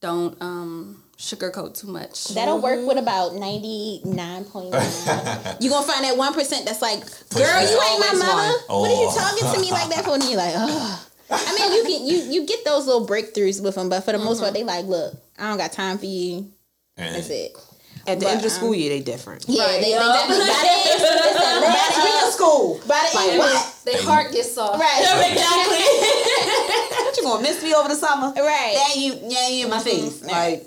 don't 0.00 0.36
um, 0.40 1.02
sugarcoat 1.18 1.78
too 1.78 1.86
much. 1.86 2.28
That'll 2.28 2.60
work 2.60 2.86
with 2.86 2.98
about 2.98 3.34
ninety 3.34 4.00
nine 4.04 4.44
point 4.44 4.70
nine. 4.70 5.56
You 5.60 5.70
gonna 5.70 5.86
find 5.86 6.04
that 6.04 6.16
one 6.16 6.34
percent 6.34 6.66
that's 6.66 6.82
like, 6.82 7.00
girl, 7.30 7.62
you 7.62 7.80
ain't 7.80 8.00
my 8.00 8.08
always 8.08 8.18
mother. 8.18 8.52
one. 8.68 8.80
What 8.80 8.90
are 8.90 9.00
you 9.00 9.08
Oh. 9.10 9.16
talking 9.16 9.54
to 9.54 9.60
me 9.60 9.70
like 9.70 9.88
that 9.94 10.04
for? 10.04 10.14
And 10.14 10.24
you're 10.24 10.36
like, 10.36 10.54
oh. 10.56 11.05
I 11.30 11.54
mean, 11.58 11.72
you 11.72 11.82
can 11.84 12.06
you 12.06 12.40
you 12.40 12.46
get 12.46 12.64
those 12.64 12.86
little 12.86 13.06
breakthroughs 13.06 13.62
with 13.62 13.74
them, 13.74 13.88
but 13.88 14.04
for 14.04 14.12
the 14.12 14.18
most 14.18 14.40
part, 14.40 14.54
they 14.54 14.64
like, 14.64 14.86
look, 14.86 15.14
I 15.38 15.48
don't 15.48 15.58
got 15.58 15.72
time 15.72 15.98
for 15.98 16.06
you. 16.06 16.50
That's 16.96 17.28
it. 17.30 17.56
At 18.06 18.20
the 18.20 18.26
But, 18.26 18.30
end 18.30 18.36
of 18.38 18.42
the 18.44 18.50
school 18.50 18.68
um, 18.68 18.74
year, 18.76 18.90
they 18.90 19.00
different. 19.02 19.44
Yeah, 19.48 19.66
they, 19.66 19.80
they 19.80 19.90
definitely 19.90 20.38
by 20.46 20.62
the 20.62 20.70
end, 20.70 21.02
listen, 21.02 21.62
by 21.66 22.00
the 22.06 22.22
end, 22.22 22.32
school. 22.32 22.80
by 22.86 23.08
the 23.10 23.16
Like 23.18 23.28
end, 23.30 23.38
what? 23.38 23.74
Their 23.84 24.02
heart 24.02 24.32
gets 24.32 24.52
soft. 24.54 24.78
right, 24.78 25.00
exactly. 25.32 25.82
What 27.06 27.16
you 27.16 27.22
gonna 27.22 27.42
miss 27.42 27.62
me 27.62 27.74
over 27.74 27.88
the 27.88 27.94
summer? 27.96 28.32
right. 28.36 28.74
Yeah, 28.94 29.00
you, 29.00 29.18
yeah, 29.24 29.48
you 29.48 29.64
in 29.64 29.70
my 29.70 29.80
face. 29.80 30.22
Like, 30.22 30.66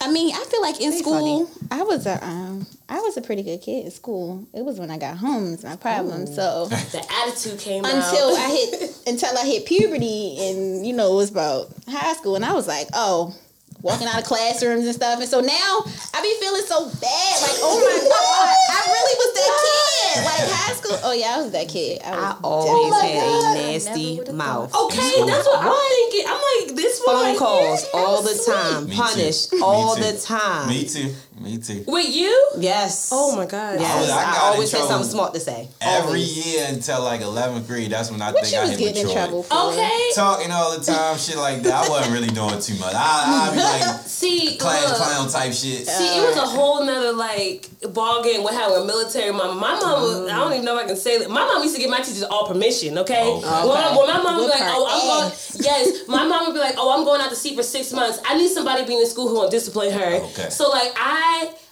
I 0.00 0.10
mean, 0.10 0.34
I 0.34 0.44
feel 0.44 0.62
like 0.62 0.80
in 0.80 0.92
school, 0.92 1.50
I 1.70 1.82
was 1.82 2.06
a 2.06 2.24
um, 2.24 2.66
I 2.88 3.00
was 3.00 3.16
a 3.16 3.20
pretty 3.20 3.42
good 3.42 3.60
kid 3.60 3.84
in 3.86 3.90
school. 3.90 4.46
It 4.54 4.64
was 4.64 4.78
when 4.78 4.90
I 4.90 4.98
got 4.98 5.16
home 5.16 5.52
is 5.54 5.64
my 5.64 5.76
problem. 5.76 6.26
So 6.26 6.66
the 6.92 7.04
attitude 7.24 7.58
came 7.58 7.84
until. 7.84 8.36
I 8.36 8.48
hit 8.48 8.96
until 9.06 9.36
I 9.36 9.44
hit 9.44 9.66
puberty, 9.66 10.36
and 10.40 10.86
you 10.86 10.92
know 10.92 11.12
it 11.12 11.16
was 11.16 11.30
about 11.30 11.72
high 11.88 12.14
school, 12.14 12.36
and 12.36 12.44
I 12.44 12.52
was 12.52 12.68
like, 12.68 12.88
oh, 12.94 13.34
walking 13.82 14.06
out 14.08 14.18
of 14.18 14.24
classrooms 14.24 14.84
and 14.84 14.94
stuff, 14.94 15.20
and 15.20 15.28
so 15.28 15.40
now 15.40 15.84
I 16.14 16.22
be 16.22 16.34
feeling 16.40 16.62
so 16.66 16.86
bad, 16.86 17.34
like 17.42 17.58
oh 17.62 17.78
my 17.78 17.98
god, 18.08 18.48
I 18.70 18.80
really 18.90 19.14
was 19.18 19.32
that 19.38 19.52
kid, 19.62 20.24
like 20.24 20.50
high 20.52 20.74
school. 20.74 20.98
Oh 21.04 21.12
yeah, 21.12 21.36
I 21.36 21.42
was 21.42 21.52
that 21.52 21.68
kid. 21.68 22.00
I, 22.04 22.10
I 22.10 22.36
always 22.42 22.92
definitely- 22.92 23.18
had 23.18 23.56
a 23.56 23.72
nasty 23.72 24.32
mouth. 24.32 24.74
Okay, 24.74 25.24
that's 25.26 25.46
what 25.46 25.60
I 25.62 26.08
didn't 26.10 26.12
get. 26.12 26.30
I'm 26.30 26.40
like 26.66 26.76
this 26.76 27.00
one 27.04 27.16
Phone 27.16 27.24
right 27.24 27.38
calls 27.38 27.82
here? 27.82 27.90
all 27.94 28.22
the 28.22 28.28
Sweet. 28.34 28.54
time, 28.54 28.86
Me 28.88 28.96
punished 28.96 29.52
all 29.62 29.96
the 29.96 30.12
time. 30.24 30.68
Me 30.68 30.84
too. 30.84 31.14
Me 31.40 31.56
too. 31.58 31.84
With 31.86 32.14
you? 32.14 32.50
Yes. 32.58 33.10
Oh 33.12 33.36
my 33.36 33.46
god. 33.46 33.78
Yes. 33.80 33.90
I 33.96 34.00
was- 34.00 34.10
I 34.10 34.22
got 34.24 34.36
I, 34.36 34.48
always 34.52 34.72
had 34.72 34.84
something 34.84 35.08
smart 35.08 35.34
to 35.34 35.40
say. 35.40 35.68
Every 35.80 36.06
Always. 36.08 36.46
year 36.46 36.66
until 36.68 37.02
like 37.04 37.20
11th 37.20 37.66
grade, 37.66 37.90
that's 37.90 38.10
when 38.10 38.20
I 38.20 38.32
What 38.32 38.44
think 38.44 38.56
I 38.56 38.62
was 38.62 38.70
hit 38.70 38.78
getting 38.78 39.06
in 39.08 39.12
trouble 39.12 39.42
for? 39.44 39.54
Okay. 39.70 40.10
Talking 40.14 40.50
all 40.50 40.76
the 40.76 40.84
time, 40.84 41.16
shit 41.16 41.36
like 41.36 41.62
that. 41.62 41.86
I 41.86 41.88
wasn't 41.88 42.12
really 42.14 42.28
doing 42.28 42.58
too 42.60 42.74
much. 42.80 42.92
I, 42.94 43.50
I 43.50 43.54
be 43.54 43.60
like 43.60 44.00
See, 44.06 44.56
class 44.56 44.88
look. 44.88 44.96
clown 44.96 45.28
type 45.30 45.52
shit. 45.52 45.86
See, 45.86 46.18
it 46.18 46.26
was 46.26 46.36
a 46.36 46.46
whole 46.46 46.84
nother 46.84 47.12
like 47.12 47.68
ball 47.94 48.22
game 48.24 48.42
with 48.42 48.54
having 48.54 48.78
a 48.82 48.84
military 48.84 49.30
mom. 49.32 49.58
My 49.60 49.78
mom, 49.78 50.02
was, 50.02 50.28
I 50.30 50.36
don't 50.38 50.52
even 50.54 50.64
know 50.64 50.76
if 50.78 50.84
I 50.84 50.88
can 50.88 50.96
say 50.96 51.18
that. 51.18 51.30
My 51.30 51.44
mom 51.44 51.62
used 51.62 51.76
to 51.76 51.80
give 51.80 51.90
my 51.90 51.98
teachers 51.98 52.24
all 52.24 52.48
permission. 52.48 52.98
Okay, 52.98 53.22
okay. 53.22 53.46
When, 53.46 53.96
when 53.96 54.06
my 54.08 54.20
mom 54.22 54.36
would 54.40 54.46
be 54.46 54.58
like, 54.58 54.62
"Oh, 54.74 54.86
I'm 54.90 55.06
going," 55.28 55.38
yes, 55.64 56.08
my 56.08 56.24
mom 56.26 56.46
would 56.46 56.54
be 56.54 56.60
like, 56.60 56.74
"Oh, 56.78 56.90
I'm 56.98 57.04
going 57.04 57.20
out 57.20 57.30
to 57.30 57.36
sea 57.36 57.54
for 57.54 57.62
six 57.62 57.92
months. 57.92 58.18
I 58.26 58.36
need 58.36 58.50
somebody 58.50 58.84
being 58.84 59.00
in 59.00 59.06
school 59.06 59.28
who 59.28 59.36
won't 59.36 59.52
discipline 59.52 59.92
her." 59.92 60.14
Okay. 60.34 60.50
So 60.50 60.68
like 60.70 60.90
I. 60.96 61.26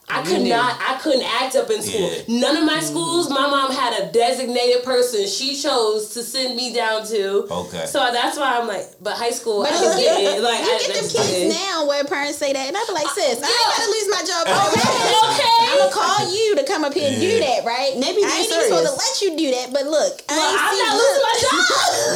I 0.09 0.23
could 0.23 0.43
knew. 0.43 0.51
not. 0.55 0.79
I 0.79 0.99
couldn't 1.03 1.27
act 1.43 1.57
up 1.57 1.69
in 1.69 1.83
school. 1.83 2.07
Yeah. 2.07 2.39
None 2.41 2.57
of 2.59 2.65
my 2.65 2.79
schools. 2.79 3.29
My 3.29 3.51
mom 3.51 3.73
had 3.75 3.91
a 4.01 4.13
designated 4.13 4.85
person 4.85 5.27
she 5.27 5.57
chose 5.59 6.11
to 6.15 6.23
send 6.23 6.55
me 6.55 6.73
down 6.73 7.05
to. 7.09 7.43
Okay. 7.51 7.87
So 7.87 7.99
that's 8.15 8.39
why 8.39 8.59
I'm 8.63 8.69
like, 8.69 8.87
but 9.03 9.19
high 9.19 9.35
school, 9.35 9.63
But 9.67 9.73
I 9.75 9.83
you 9.83 9.91
get, 9.99 9.99
get 9.99 10.39
it. 10.39 10.43
Like 10.47 10.63
you 10.63 10.71
I, 10.71 10.79
get 10.79 10.87
them 10.95 11.03
that's 11.03 11.13
kids 11.13 11.51
it. 11.51 11.59
now 11.59 11.87
where 11.91 12.05
parents 12.07 12.39
say 12.39 12.53
that, 12.55 12.67
and 12.71 12.77
I'd 12.79 12.87
be 12.87 12.95
like, 12.95 13.11
uh, 13.11 13.19
sis, 13.19 13.43
I 13.43 13.51
ain't 13.51 13.51
Yeah. 13.51 13.67
gotta 13.75 13.91
lose 13.91 14.09
my 14.15 14.23
job. 14.23 14.43
Okay. 14.47 14.87
okay. 15.27 15.59
I'm 15.75 15.79
gonna 15.83 15.91
call 15.91 16.23
you 16.31 16.55
to 16.55 16.65
come 16.65 16.85
up 16.87 16.95
here 16.95 17.11
and 17.11 17.19
do 17.21 17.41
that, 17.43 17.67
right? 17.67 17.99
Maybe 17.99 18.23
they 18.23 18.31
be 18.31 18.31
I 18.31 18.31
being 18.31 18.47
ain't 18.47 18.53
even 18.55 18.63
supposed 18.63 18.87
to 18.87 18.95
let 18.95 19.15
you 19.27 19.31
do 19.35 19.47
that, 19.59 19.67
but 19.75 19.85
look, 19.91 20.23
I 20.31 20.39
Well, 20.39 20.47
ain't 20.55 20.63
I'm 20.63 20.71
see 20.71 20.83
not 20.87 20.95
look. 20.95 21.03
losing 21.03 21.27
my 21.27 21.35
job. 21.43 21.55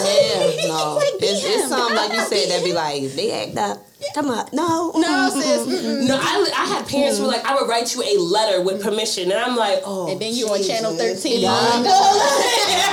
Yeah, 0.07 0.68
no. 0.70 0.94
Like, 0.94 1.14
It's, 1.26 1.42
damn, 1.42 1.53
it's 1.59 1.68
something 1.68 1.96
like 1.96 2.12
you 2.14 2.22
said 2.22 2.46
be 2.46 2.46
that 2.55 2.64
be 2.64 2.72
like, 2.72 3.03
they 3.18 3.28
act 3.34 3.59
up, 3.59 3.82
come 4.14 4.30
on. 4.30 4.46
No. 4.53 4.92
No, 4.94 5.30
sis. 5.30 6.09
No, 6.09 6.18
I, 6.20 6.51
I 6.57 6.64
had 6.66 6.88
parents 6.88 7.18
who 7.18 7.24
were 7.24 7.30
like, 7.30 7.44
I 7.44 7.55
would 7.55 7.68
write 7.68 7.94
you 7.94 8.03
a 8.03 8.16
letter 8.18 8.62
with 8.62 8.82
permission, 8.82 9.30
and 9.30 9.40
I'm 9.40 9.57
like, 9.57 9.82
oh. 9.84 10.11
And 10.11 10.20
then 10.20 10.34
you 10.34 10.48
on 10.48 10.62
channel 10.62 10.92
Jesus. 10.92 11.22
13. 11.22 11.40
Yeah. 11.40 11.51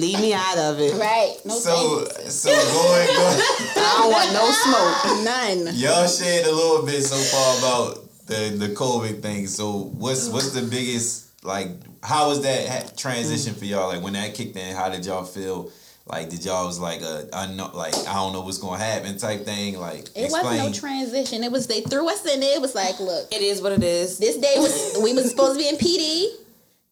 Leave 0.00 0.20
me 0.20 0.32
out 0.34 0.58
of 0.58 0.80
it. 0.80 0.94
Right. 0.94 1.36
No 1.44 1.54
so 1.54 2.04
so 2.28 2.50
going 2.50 3.06
going. 3.06 3.38
I 3.76 3.96
don't 3.98 4.12
want 4.12 4.32
no 4.32 4.50
smoke. 4.50 5.24
None. 5.24 5.74
Y'all 5.76 6.06
shared 6.06 6.46
a 6.46 6.52
little 6.52 6.84
bit 6.84 7.02
so 7.02 7.16
far 7.16 7.58
about 7.58 8.26
the 8.26 8.56
the 8.56 8.74
COVID 8.74 9.22
thing. 9.22 9.46
So 9.46 9.90
what's 9.98 10.28
what's 10.28 10.50
the 10.50 10.62
biggest 10.62 11.44
like? 11.44 11.68
How 12.04 12.28
was 12.28 12.42
that 12.42 12.96
transition 12.98 13.54
for 13.54 13.64
y'all? 13.64 13.88
Like 13.88 14.02
when 14.02 14.12
that 14.12 14.34
kicked 14.34 14.56
in, 14.56 14.76
how 14.76 14.88
did 14.90 15.06
y'all 15.06 15.24
feel? 15.24 15.70
Like 16.06 16.28
did 16.28 16.44
y'all 16.44 16.66
was 16.66 16.78
like 16.78 17.00
a 17.00 17.26
unknown, 17.32 17.72
like 17.72 17.94
I 18.06 18.12
don't 18.12 18.34
know 18.34 18.42
what's 18.42 18.58
gonna 18.58 18.82
happen 18.82 19.16
type 19.16 19.46
thing? 19.46 19.78
Like 19.78 20.10
It 20.14 20.30
wasn't 20.30 20.58
no 20.58 20.70
transition. 20.70 21.42
It 21.42 21.50
was 21.50 21.66
they 21.66 21.80
threw 21.80 22.06
us 22.10 22.26
in 22.26 22.40
there. 22.40 22.56
It 22.56 22.60
was 22.60 22.74
like, 22.74 23.00
look, 23.00 23.32
It 23.32 23.40
is 23.40 23.62
what 23.62 23.72
it 23.72 23.82
is. 23.82 24.18
this 24.18 24.36
day 24.36 24.54
was 24.58 24.98
we 25.02 25.14
was 25.14 25.30
supposed 25.30 25.54
to 25.54 25.58
be 25.58 25.66
in 25.66 25.76
PD, 25.76 26.26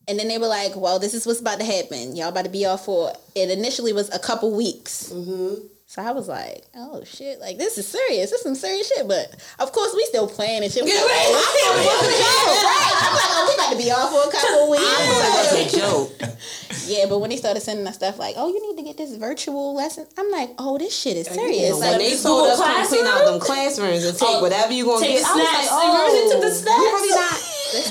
and 0.09 0.19
then 0.19 0.29
they 0.29 0.39
were 0.39 0.47
like, 0.47 0.75
well, 0.77 0.99
this 0.99 1.13
is 1.13 1.27
what's 1.27 1.41
about 1.41 1.61
to 1.61 1.65
happen. 1.67 2.17
Y'all 2.17 2.29
about 2.31 2.47
to 2.47 2.51
be 2.51 2.65
off 2.65 2.87
for. 2.87 3.13
It 3.35 3.51
initially 3.51 3.93
was 3.93 4.09
a 4.15 4.19
couple 4.19 4.57
weeks. 4.57 5.11
Mm-hmm. 5.13 5.67
So 5.93 6.01
I 6.01 6.13
was 6.13 6.27
like, 6.27 6.65
oh 6.75 7.05
shit, 7.05 7.39
like 7.39 7.59
this 7.59 7.77
is 7.77 7.87
serious. 7.87 8.31
This 8.31 8.41
is 8.41 8.43
some 8.45 8.55
serious 8.55 8.89
shit. 8.89 9.07
But 9.07 9.29
of 9.59 9.73
course, 9.73 9.93
we 9.95 10.03
still 10.07 10.27
playing 10.27 10.65
and 10.65 10.73
oh, 10.73 10.73
shit. 10.73 10.85
We 10.85 10.89
like, 10.89 11.05
right. 11.05 11.29
I 11.29 11.45
thought 11.53 11.69
it 11.69 11.85
was 11.85 12.09
a 12.09 12.17
joke, 12.17 12.65
right? 12.65 12.97
I'm 12.97 13.13
like, 13.13 13.33
oh, 13.37 13.45
we 13.45 13.53
about 13.61 13.73
to 13.73 13.79
be 13.85 13.91
off 13.93 14.09
for 14.09 14.25
a 14.25 14.33
couple 14.33 14.71
weeks. 14.73 14.89
I 14.89 15.05
thought 15.05 15.37
it 15.37 15.53
was 15.53 15.69
a 15.69 15.77
joke. 15.85 16.09
Yeah, 16.89 17.05
but 17.11 17.19
when 17.19 17.29
they 17.29 17.37
started 17.37 17.61
sending 17.61 17.87
us 17.87 17.97
stuff 17.97 18.19
like, 18.19 18.37
"Oh, 18.39 18.49
you 18.49 18.73
need 18.73 18.81
to 18.81 18.89
get 18.89 18.97
this 18.97 19.15
virtual 19.17 19.75
lesson," 19.75 20.07
I'm 20.17 20.31
like, 20.31 20.57
"Oh, 20.57 20.79
this 20.79 20.97
shit 20.97 21.19
is 21.19 21.27
serious." 21.27 21.79
Like, 21.79 21.99
they 21.99 22.17
told 22.17 22.49
us 22.49 22.59
come 22.59 22.87
clean 22.89 23.07
out 23.07 23.27
them 23.27 23.39
classrooms 23.39 24.03
and 24.05 24.17
take 24.17 24.29
Oh, 24.33 24.41
whatever 24.41 24.73
you 24.73 24.87
gonna 24.87 25.05
take 25.05 25.21
get, 25.21 25.25
the 25.25 25.29
I 25.29 25.37
was 25.37 25.45
snacks. 25.45 25.71
like, 25.77 25.93
oh, 25.93 26.31
took 26.33 26.41
the 26.41 26.51
snacks? 26.57 26.89
really 26.89 27.13
not. 27.13 27.37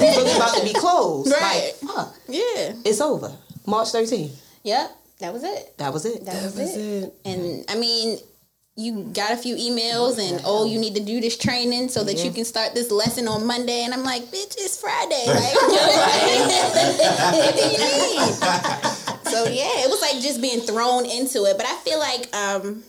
We 0.02 0.26
really 0.26 0.36
about 0.42 0.58
to 0.58 0.64
be 0.66 0.74
closed. 0.74 1.32
Right. 1.32 1.72
Like, 1.84 1.94
fuck, 1.94 2.16
yeah, 2.28 2.74
it's 2.82 3.00
over. 3.00 3.32
March 3.68 3.94
13th. 3.94 4.34
yep, 4.64 4.90
that 5.22 5.34
was 5.34 5.44
it. 5.44 5.78
That 5.78 5.94
was 5.94 6.06
it. 6.06 6.26
That, 6.26 6.44
was, 6.44 6.58
it. 6.58 7.14
And 7.26 7.66
I 7.70 7.76
mean, 7.76 8.18
you 8.76 9.04
got 9.14 9.32
a 9.32 9.38
few 9.38 9.56
emails 9.56 10.18
and 10.20 10.42
oh, 10.46 10.66
you 10.66 10.80
need 10.80 10.96
to 10.96 11.04
do 11.04 11.22
this 11.22 11.38
training 11.38 11.90
so 11.90 12.04
that 12.04 12.24
you 12.24 12.32
can 12.32 12.46
start 12.46 12.74
this 12.74 12.92
lesson 12.92 13.28
on 13.28 13.46
Monday. 13.46 13.84
And 13.84 13.94
I'm 13.94 14.04
like, 14.04 14.24
bitch, 14.24 14.56
it's 14.58 14.80
Friday. 14.80 15.26
Like, 15.32 15.56
what 17.32 17.56
do 17.56 17.62
you 17.62 17.78
mean? 17.80 18.98
So 19.32 19.46
yeah, 19.46 19.80
it 19.80 19.90
was 19.90 20.02
like 20.02 20.22
just 20.22 20.42
being 20.42 20.60
thrown 20.60 21.06
into 21.06 21.46
it. 21.46 21.56
But 21.56 21.66
I 21.66 21.76
feel 21.78 22.00
like 22.00 22.36
um. 22.36 22.84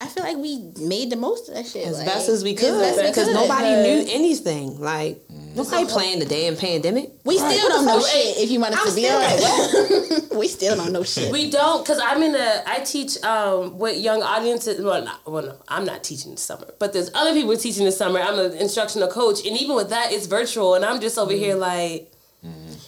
I 0.00 0.08
feel 0.08 0.24
like 0.24 0.36
we 0.36 0.72
made 0.80 1.10
the 1.10 1.16
most 1.16 1.48
of 1.48 1.54
that 1.54 1.64
shit. 1.64 1.86
As 1.86 1.98
like, 1.98 2.06
best 2.06 2.28
as 2.28 2.42
we 2.42 2.56
could, 2.56 2.96
because 3.06 3.32
nobody 3.32 3.68
knew 3.68 4.04
anything. 4.08 4.80
Like 4.80 5.22
nobody 5.54 5.86
playing 5.86 6.18
the 6.18 6.26
damn 6.26 6.56
pandemic. 6.56 7.10
We 7.24 7.38
still 7.38 7.68
don't 7.68 7.84
know 7.86 8.00
shit. 8.00 8.38
If 8.38 8.50
you 8.50 8.60
want 8.60 8.74
to 8.74 8.94
be 8.94 9.08
honest, 9.08 10.32
we 10.34 10.48
still 10.48 10.76
don't 10.76 10.92
know 10.92 11.02
shit. 11.02 11.32
We 11.32 11.50
don't, 11.50 11.86
cause 11.86 12.00
I'm 12.02 12.22
in 12.22 12.34
a. 12.34 12.62
I 12.66 12.80
teach 12.80 13.22
um 13.22 13.78
with 13.78 13.98
young 13.98 14.22
audiences. 14.22 14.80
Well, 14.82 15.04
not, 15.04 15.20
well, 15.26 15.42
no, 15.44 15.56
I'm 15.68 15.84
not 15.84 16.02
teaching 16.04 16.32
this 16.32 16.42
summer, 16.42 16.68
but 16.78 16.92
there's 16.92 17.10
other 17.14 17.32
people 17.32 17.56
teaching 17.56 17.84
this 17.84 17.96
summer. 17.96 18.20
I'm 18.20 18.38
an 18.38 18.52
instructional 18.52 19.08
coach, 19.08 19.46
and 19.46 19.56
even 19.60 19.76
with 19.76 19.90
that, 19.90 20.12
it's 20.12 20.26
virtual, 20.26 20.74
and 20.74 20.84
I'm 20.84 21.00
just 21.00 21.18
over 21.18 21.32
here 21.32 21.54
like. 21.54 22.08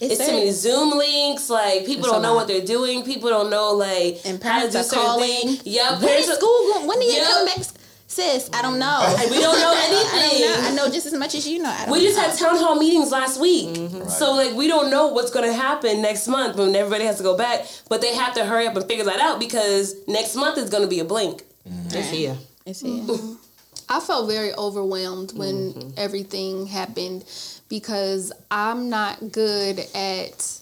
It's 0.01 0.19
too 0.25 0.33
many. 0.33 0.51
Zoom 0.51 0.97
links. 0.97 1.49
Like 1.49 1.85
people 1.85 2.03
It's 2.03 2.11
don't 2.11 2.21
know 2.21 2.33
lot. 2.33 2.39
what 2.39 2.47
they're 2.49 2.65
doing. 2.65 3.03
People 3.05 3.29
don't 3.29 3.49
know 3.49 3.71
like 3.71 4.19
And 4.25 4.43
how 4.43 4.65
to 4.65 4.69
do 4.69 4.77
are 4.79 4.83
certain 4.83 4.99
calling. 5.05 5.27
things. 5.29 5.61
Yeah, 5.65 5.91
When 5.91 6.01
parents 6.01 6.27
is 6.27 6.35
school? 6.35 6.85
When 6.85 6.97
are 6.97 7.01
you 7.01 7.13
Yep. 7.13 7.23
coming 7.25 7.45
back? 7.55 7.65
Sis, 8.07 8.49
I 8.53 8.61
don't 8.61 8.77
know. 8.77 9.15
We 9.31 9.39
don't 9.39 9.59
know 9.59 9.73
I 9.75 9.89
don't 9.89 10.23
anything. 10.23 10.41
know. 10.41 10.67
I 10.69 10.75
know 10.75 10.91
just 10.93 11.07
as 11.07 11.13
much 11.13 11.33
as 11.35 11.47
you 11.47 11.61
know. 11.61 11.69
I 11.69 11.85
don't 11.85 11.91
We 11.91 12.01
just 12.01 12.17
know. 12.17 12.23
had 12.23 12.37
town 12.37 12.57
hall 12.57 12.75
meetings 12.75 13.11
last 13.11 13.41
week. 13.41 13.69
Mm-hmm. 13.69 14.09
So 14.09 14.33
like 14.33 14.53
we 14.53 14.67
don't 14.67 14.91
know 14.91 15.07
what's 15.07 15.31
gonna 15.31 15.53
happen 15.53 16.01
next 16.01 16.27
month 16.27 16.55
when 16.57 16.75
everybody 16.75 17.05
has 17.05 17.17
to 17.17 17.23
go 17.23 17.35
back. 17.35 17.65
But 17.89 18.01
they 18.01 18.13
have 18.15 18.35
to 18.35 18.45
hurry 18.45 18.67
up 18.67 18.75
and 18.75 18.85
figure 18.85 19.05
that 19.05 19.19
out 19.19 19.39
because 19.39 19.95
next 20.07 20.35
month 20.35 20.57
is 20.57 20.69
gonna 20.69 20.87
be 20.87 20.99
a 20.99 21.05
blink. 21.05 21.43
Mm-hmm. 21.67 21.97
It's 21.97 22.09
here. 22.09 22.37
It's 22.65 22.83
mm-hmm. 22.83 23.11
here. 23.11 23.37
I 23.89 23.99
felt 23.99 24.27
very 24.27 24.53
overwhelmed 24.53 25.37
when 25.37 25.73
mm-hmm. 25.73 25.89
everything 25.97 26.67
happened 26.67 27.23
because 27.69 28.31
I'm 28.49 28.89
not 28.89 29.31
good 29.31 29.79
at 29.93 30.61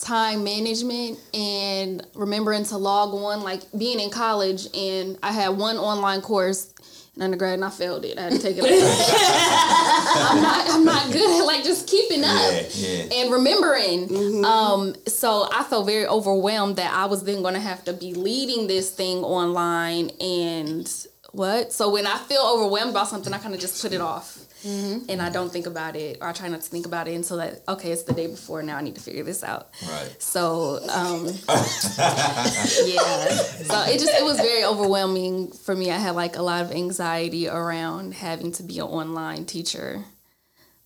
time 0.00 0.44
management 0.44 1.18
and 1.34 2.06
remembering 2.14 2.64
to 2.64 2.76
log 2.78 3.12
on 3.14 3.42
like 3.42 3.60
being 3.76 4.00
in 4.00 4.10
college 4.10 4.66
and 4.74 5.18
I 5.22 5.32
had 5.32 5.50
one 5.50 5.76
online 5.76 6.22
course 6.22 6.72
in 7.16 7.22
undergrad 7.22 7.54
and 7.54 7.64
I 7.64 7.70
failed 7.70 8.04
it. 8.04 8.18
I 8.18 8.22
had 8.22 8.32
to 8.32 8.38
take 8.38 8.56
it. 8.58 8.64
I'm 8.64 10.42
not 10.42 10.70
I'm 10.70 10.84
not 10.84 11.12
good 11.12 11.40
at 11.40 11.44
like 11.46 11.64
just 11.64 11.86
keeping 11.88 12.22
up 12.24 12.30
Yeah, 12.30 12.62
yeah. 12.74 13.14
and 13.14 13.32
remembering. 13.32 14.44
Um, 14.44 14.94
so 15.06 15.48
I 15.52 15.64
felt 15.64 15.86
very 15.86 16.06
overwhelmed 16.06 16.76
that 16.76 16.92
I 16.92 17.06
was 17.06 17.24
then 17.24 17.42
going 17.42 17.54
to 17.54 17.60
have 17.60 17.84
to 17.84 17.92
be 17.92 18.14
leading 18.14 18.66
this 18.68 18.90
thing 18.90 19.18
online 19.24 20.10
and 20.20 21.06
what. 21.32 21.72
So 21.72 21.90
when 21.90 22.06
I 22.06 22.16
feel 22.18 22.42
overwhelmed 22.42 22.90
about 22.90 23.08
something, 23.08 23.32
I 23.32 23.38
kind 23.38 23.54
of 23.54 23.60
just 23.60 23.82
put 23.82 23.92
it 23.92 24.00
off. 24.00 24.38
Mm-hmm. 24.64 25.10
And 25.10 25.22
I 25.22 25.30
don't 25.30 25.50
think 25.50 25.66
about 25.66 25.96
it, 25.96 26.18
or 26.20 26.28
I 26.28 26.32
try 26.32 26.48
not 26.48 26.60
to 26.60 26.68
think 26.68 26.84
about 26.84 27.08
it 27.08 27.14
until 27.14 27.38
that 27.38 27.62
okay, 27.66 27.92
it's 27.92 28.02
the 28.02 28.12
day 28.12 28.26
before. 28.26 28.62
Now 28.62 28.76
I 28.76 28.82
need 28.82 28.94
to 28.96 29.00
figure 29.00 29.24
this 29.24 29.42
out. 29.42 29.70
Right. 29.88 30.14
So, 30.18 30.80
um, 30.90 31.26
yeah. 31.48 33.28
So 33.30 33.82
it 33.88 33.98
just 33.98 34.12
it 34.12 34.22
was 34.22 34.36
very 34.36 34.62
overwhelming 34.62 35.50
for 35.50 35.74
me. 35.74 35.90
I 35.90 35.96
had 35.96 36.14
like 36.14 36.36
a 36.36 36.42
lot 36.42 36.62
of 36.62 36.72
anxiety 36.72 37.48
around 37.48 38.12
having 38.12 38.52
to 38.52 38.62
be 38.62 38.80
an 38.80 38.84
online 38.84 39.46
teacher, 39.46 40.04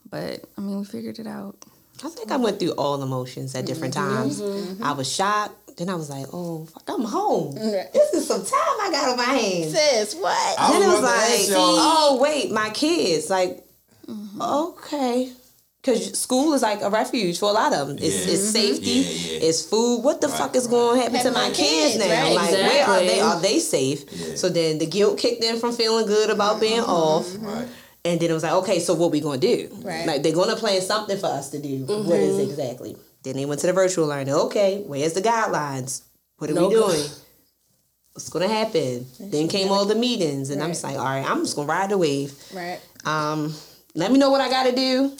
but 0.09 0.45
I 0.57 0.61
mean, 0.61 0.79
we 0.79 0.85
figured 0.85 1.19
it 1.19 1.27
out. 1.27 1.57
I 2.05 2.09
think 2.09 2.31
I 2.31 2.37
went 2.37 2.61
through 2.61 2.73
all 2.73 3.03
emotions 3.03 3.55
at 3.57 3.67
different 3.67 3.95
mm-hmm. 3.95 4.15
times. 4.15 4.41
Mm-hmm. 4.41 4.85
I 4.85 4.93
was 4.93 5.13
shocked. 5.13 5.64
Then 5.77 5.89
I 5.89 5.95
was 5.95 6.09
like, 6.11 6.27
"Oh, 6.33 6.67
fuck, 6.67 6.85
I'm 6.89 7.05
home. 7.05 7.55
This 7.57 8.15
is 8.15 8.27
some 8.29 8.45
time 8.45 8.77
I 8.81 8.89
got 8.93 9.11
on 9.11 9.17
my 9.17 9.25
hands." 9.25 9.73
Sis, 9.77 10.15
what? 10.15 10.59
I 10.59 10.73
then 10.73 10.83
I 10.83 10.87
was 10.87 10.95
was 10.95 10.99
about 11.01 11.27
to 11.27 11.31
like, 11.33 11.41
ask 11.41 11.53
"Oh, 11.57 12.19
wait, 12.21 12.53
my 12.53 12.71
kids." 12.71 13.29
Like, 13.31 13.65
okay, 14.41 15.33
because 15.85 16.19
school 16.19 16.55
is 16.55 16.63
like 16.63 16.81
a 16.83 16.89
refuge 16.89 17.39
for 17.39 17.51
a 17.51 17.53
lot 17.53 17.75
of 17.75 17.89
them. 17.89 17.99
It's, 18.01 18.27
Yeah. 18.27 18.33
it's 18.33 18.43
safety, 18.49 18.91
Yeah, 18.91 19.33
yeah. 19.33 19.49
it's 19.49 19.63
food. 19.63 19.99
What 20.03 20.21
the 20.21 20.29
Right, 20.29 20.39
fuck 20.39 20.57
is 20.57 20.65
right. 20.65 20.71
going 20.71 20.97
to 20.97 21.03
happen 21.03 21.19
to 21.19 21.25
to 21.25 21.31
my 21.33 21.49
my 21.49 21.55
kids, 21.55 21.93
kids, 21.93 21.99
now? 21.99 22.23
right. 22.23 22.35
Like, 22.35 22.51
where 22.53 22.87
are 22.87 23.01
they? 23.01 23.21
Are 23.21 23.41
they 23.41 23.59
safe? 23.59 24.05
Yeah. 24.11 24.37
So 24.37 24.49
then 24.49 24.79
the 24.79 24.87
guilt 24.87 25.19
kicked 25.19 25.45
in 25.45 25.59
from 25.59 25.75
feeling 25.75 26.07
good 26.07 26.31
about 26.31 26.61
being 26.61 26.81
mm-hmm. 26.81 26.91
off. 26.91 27.27
Right. 27.39 27.69
And 28.07 28.21
then 28.21 28.31
it 28.31 28.35
was 28.35 28.43
like, 28.43 28.53
okay, 28.53 28.81
so 28.81 28.95
what 28.95 29.13
we 29.13 29.21
gonna 29.21 29.39
do? 29.39 29.69
Right. 29.83 30.07
Like 30.07 30.23
they're 30.23 30.35
gonna 30.35 30.57
plan 30.57 30.81
something 30.81 31.19
for 31.19 31.27
us 31.27 31.51
to 31.51 31.59
do. 31.59 31.85
What 31.85 32.19
is 32.19 32.37
mm-hmm. 32.37 32.51
exactly? 32.51 32.97
Then 33.25 33.37
they 33.37 33.45
went 33.47 33.61
to 33.63 33.67
the 33.67 33.73
virtual 33.73 34.07
learning. 34.07 34.35
Okay, 34.35 34.83
where's 34.87 35.15
the 35.15 35.23
guidelines? 35.23 36.03
What 36.39 36.51
are 36.51 36.55
No 36.55 36.69
we 36.69 36.75
go- 36.75 36.89
doing? 36.93 37.09
What's 38.13 38.29
gonna 38.29 38.47
happen? 38.49 39.07
Then 39.19 39.49
came 39.49 39.73
all 39.73 39.85
the 39.87 39.97
meetings, 39.97 40.51
and 40.51 40.63
I'm 40.63 40.71
just 40.71 40.85
like, 40.85 40.97
all 40.97 41.05
right, 41.05 41.29
I'm 41.29 41.41
just 41.43 41.57
gonna 41.57 41.67
ride 41.67 41.91
the 41.91 41.99
wave. 41.99 42.33
Right. 42.55 42.79
Um, 43.05 43.53
let 43.97 44.13
me 44.13 44.19
know 44.19 44.31
what 44.31 44.41
I 44.41 44.49
gotta 44.49 44.71
do, 44.73 45.13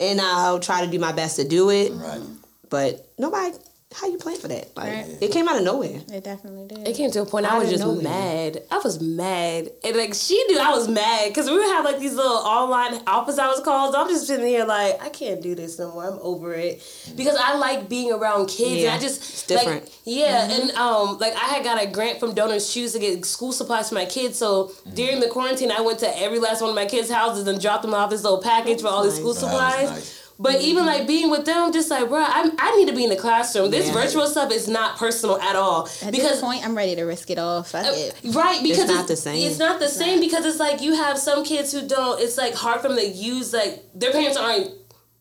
and 0.00 0.20
I'll 0.20 0.58
try 0.60 0.82
to 0.84 0.90
do 0.90 0.98
my 0.98 1.12
best 1.12 1.36
to 1.36 1.46
do 1.46 1.68
it. 1.70 1.92
Right. 1.92 2.22
But 2.70 3.12
nobody, 3.18 3.56
how 3.92 4.06
you 4.06 4.18
plan 4.18 4.36
for 4.36 4.46
that? 4.46 4.68
Like 4.76 4.86
Right. 4.92 5.18
it 5.20 5.32
came 5.32 5.48
out 5.48 5.56
of 5.56 5.64
nowhere. 5.64 6.00
It 6.12 6.22
definitely 6.22 6.68
did. 6.68 6.86
It 6.86 6.96
came 6.96 7.10
to 7.10 7.22
a 7.22 7.26
point 7.26 7.44
I 7.44 7.56
Out 7.56 7.62
was 7.62 7.70
just 7.70 7.82
nowhere. 7.84 8.02
mad. 8.02 8.62
I 8.70 8.78
was 8.78 9.00
mad, 9.00 9.70
and 9.82 9.96
like 9.96 10.14
she 10.14 10.40
knew 10.44 10.58
I 10.60 10.70
was 10.70 10.86
mad 10.88 11.28
because 11.28 11.48
we 11.50 11.56
would 11.56 11.66
have 11.66 11.84
like 11.84 11.98
these 11.98 12.14
little 12.14 12.36
online 12.36 13.00
office 13.08 13.36
hours 13.36 13.58
calls. 13.60 13.94
I'm 13.96 14.08
just 14.08 14.28
sitting 14.28 14.46
here 14.46 14.64
like 14.64 15.02
I 15.02 15.08
can't 15.08 15.42
do 15.42 15.56
this 15.56 15.76
no 15.78 15.90
more. 15.92 16.04
I'm 16.04 16.18
over 16.22 16.54
it 16.54 16.80
because 17.16 17.36
I 17.36 17.56
like 17.56 17.88
being 17.88 18.12
around 18.12 18.46
kids. 18.46 18.82
Yeah, 18.82 18.92
and 18.92 18.98
I 18.98 19.00
just 19.00 19.20
it's 19.22 19.46
different. 19.46 19.82
Like, 19.82 19.92
yeah, 20.04 20.48
and 20.50 20.70
um, 20.72 21.18
like 21.18 21.34
I 21.34 21.46
had 21.48 21.64
got 21.64 21.82
a 21.82 21.86
grant 21.88 22.20
from 22.20 22.32
Donors 22.32 22.72
Choose 22.72 22.92
to 22.92 23.00
get 23.00 23.24
school 23.26 23.50
supplies 23.52 23.88
for 23.88 23.96
my 23.96 24.04
kids. 24.06 24.38
So 24.38 24.70
during 24.94 25.18
the 25.18 25.28
quarantine, 25.28 25.72
I 25.72 25.80
went 25.80 25.98
to 26.00 26.18
every 26.18 26.38
last 26.38 26.60
one 26.60 26.70
of 26.70 26.76
my 26.76 26.86
kids' 26.86 27.10
houses 27.10 27.46
and 27.48 27.60
dropped 27.60 27.82
them 27.82 27.94
off 27.94 28.10
this 28.10 28.22
little 28.22 28.40
package 28.40 28.82
for 28.82 28.86
all 28.88 29.02
these 29.02 29.16
school 29.16 29.34
nice. 29.34 29.40
That 29.40 29.52
was 29.52 29.88
supplies. 29.98 30.19
But 30.42 30.62
even 30.62 30.84
mm-hmm. 30.84 30.86
like 30.86 31.06
being 31.06 31.30
with 31.30 31.44
them, 31.44 31.70
just 31.70 31.90
like, 31.90 32.08
bro, 32.08 32.18
I, 32.18 32.50
I 32.58 32.76
need 32.76 32.88
to 32.88 32.94
be 32.94 33.04
in 33.04 33.10
the 33.10 33.16
classroom. 33.16 33.70
This 33.70 33.88
Yeah. 33.88 33.92
virtual 33.92 34.26
stuff 34.26 34.50
is 34.50 34.68
not 34.68 34.96
personal 34.96 35.38
at 35.38 35.54
all. 35.54 35.86
At 36.02 36.12
because 36.12 36.30
this 36.30 36.40
point, 36.40 36.64
I'm 36.64 36.74
ready 36.74 36.96
to 36.96 37.02
risk 37.02 37.28
it 37.28 37.38
all. 37.38 37.62
Fuck 37.62 37.84
uh, 37.84 37.90
it. 37.92 38.14
Right, 38.24 38.62
because 38.62 38.84
it's 38.84 38.90
not 38.90 39.06
the 39.06 39.16
same. 39.16 39.46
It's 39.46 39.58
not 39.58 39.78
the 39.80 39.88
same 39.88 40.18
because 40.18 40.46
it's 40.46 40.58
like 40.58 40.80
you 40.80 40.94
have 40.94 41.18
some 41.18 41.44
kids 41.44 41.72
who 41.72 41.86
don't. 41.86 42.18
It's 42.22 42.38
like 42.38 42.54
hard 42.54 42.80
for 42.80 42.88
them 42.88 42.96
to 42.96 43.06
use 43.06 43.52
like 43.52 43.82
their 43.94 44.12
parents 44.12 44.38
aren't. 44.38 44.70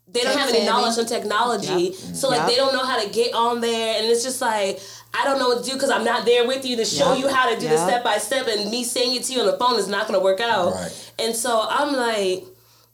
They 0.07 0.21
don't 0.21 0.39
have 0.39 0.49
any 0.49 0.65
knowledge 0.65 0.97
on 0.97 1.05
technology, 1.05 1.93
Yep. 1.93 2.15
so 2.15 2.29
like 2.29 2.39
Yep. 2.39 2.47
they 2.49 2.55
don't 2.55 2.73
know 2.73 2.83
how 2.83 2.99
to 3.03 3.09
get 3.09 3.33
on 3.35 3.59
there, 3.61 3.97
and 3.97 4.07
it's 4.07 4.23
just 4.23 4.41
like 4.41 4.79
I 5.13 5.25
don't 5.25 5.37
know 5.37 5.49
what 5.49 5.63
to 5.63 5.69
do 5.69 5.75
because 5.75 5.91
I'm 5.91 6.03
not 6.05 6.25
there 6.25 6.47
with 6.47 6.65
you 6.65 6.77
to 6.77 6.85
show 6.85 7.13
Yep. 7.13 7.19
you 7.19 7.27
how 7.27 7.53
to 7.53 7.59
do 7.59 7.67
the 7.67 7.77
step 7.77 8.03
by 8.05 8.17
step, 8.19 8.47
and 8.47 8.71
me 8.71 8.83
saying 8.85 9.15
it 9.17 9.23
to 9.25 9.33
you 9.33 9.41
on 9.41 9.45
the 9.47 9.57
phone 9.57 9.77
is 9.77 9.87
not 9.89 10.07
going 10.07 10.17
to 10.17 10.23
work 10.23 10.39
out. 10.39 10.73
Right. 10.73 11.11
And 11.19 11.35
so 11.35 11.67
I'm 11.69 11.93
like, 11.93 12.45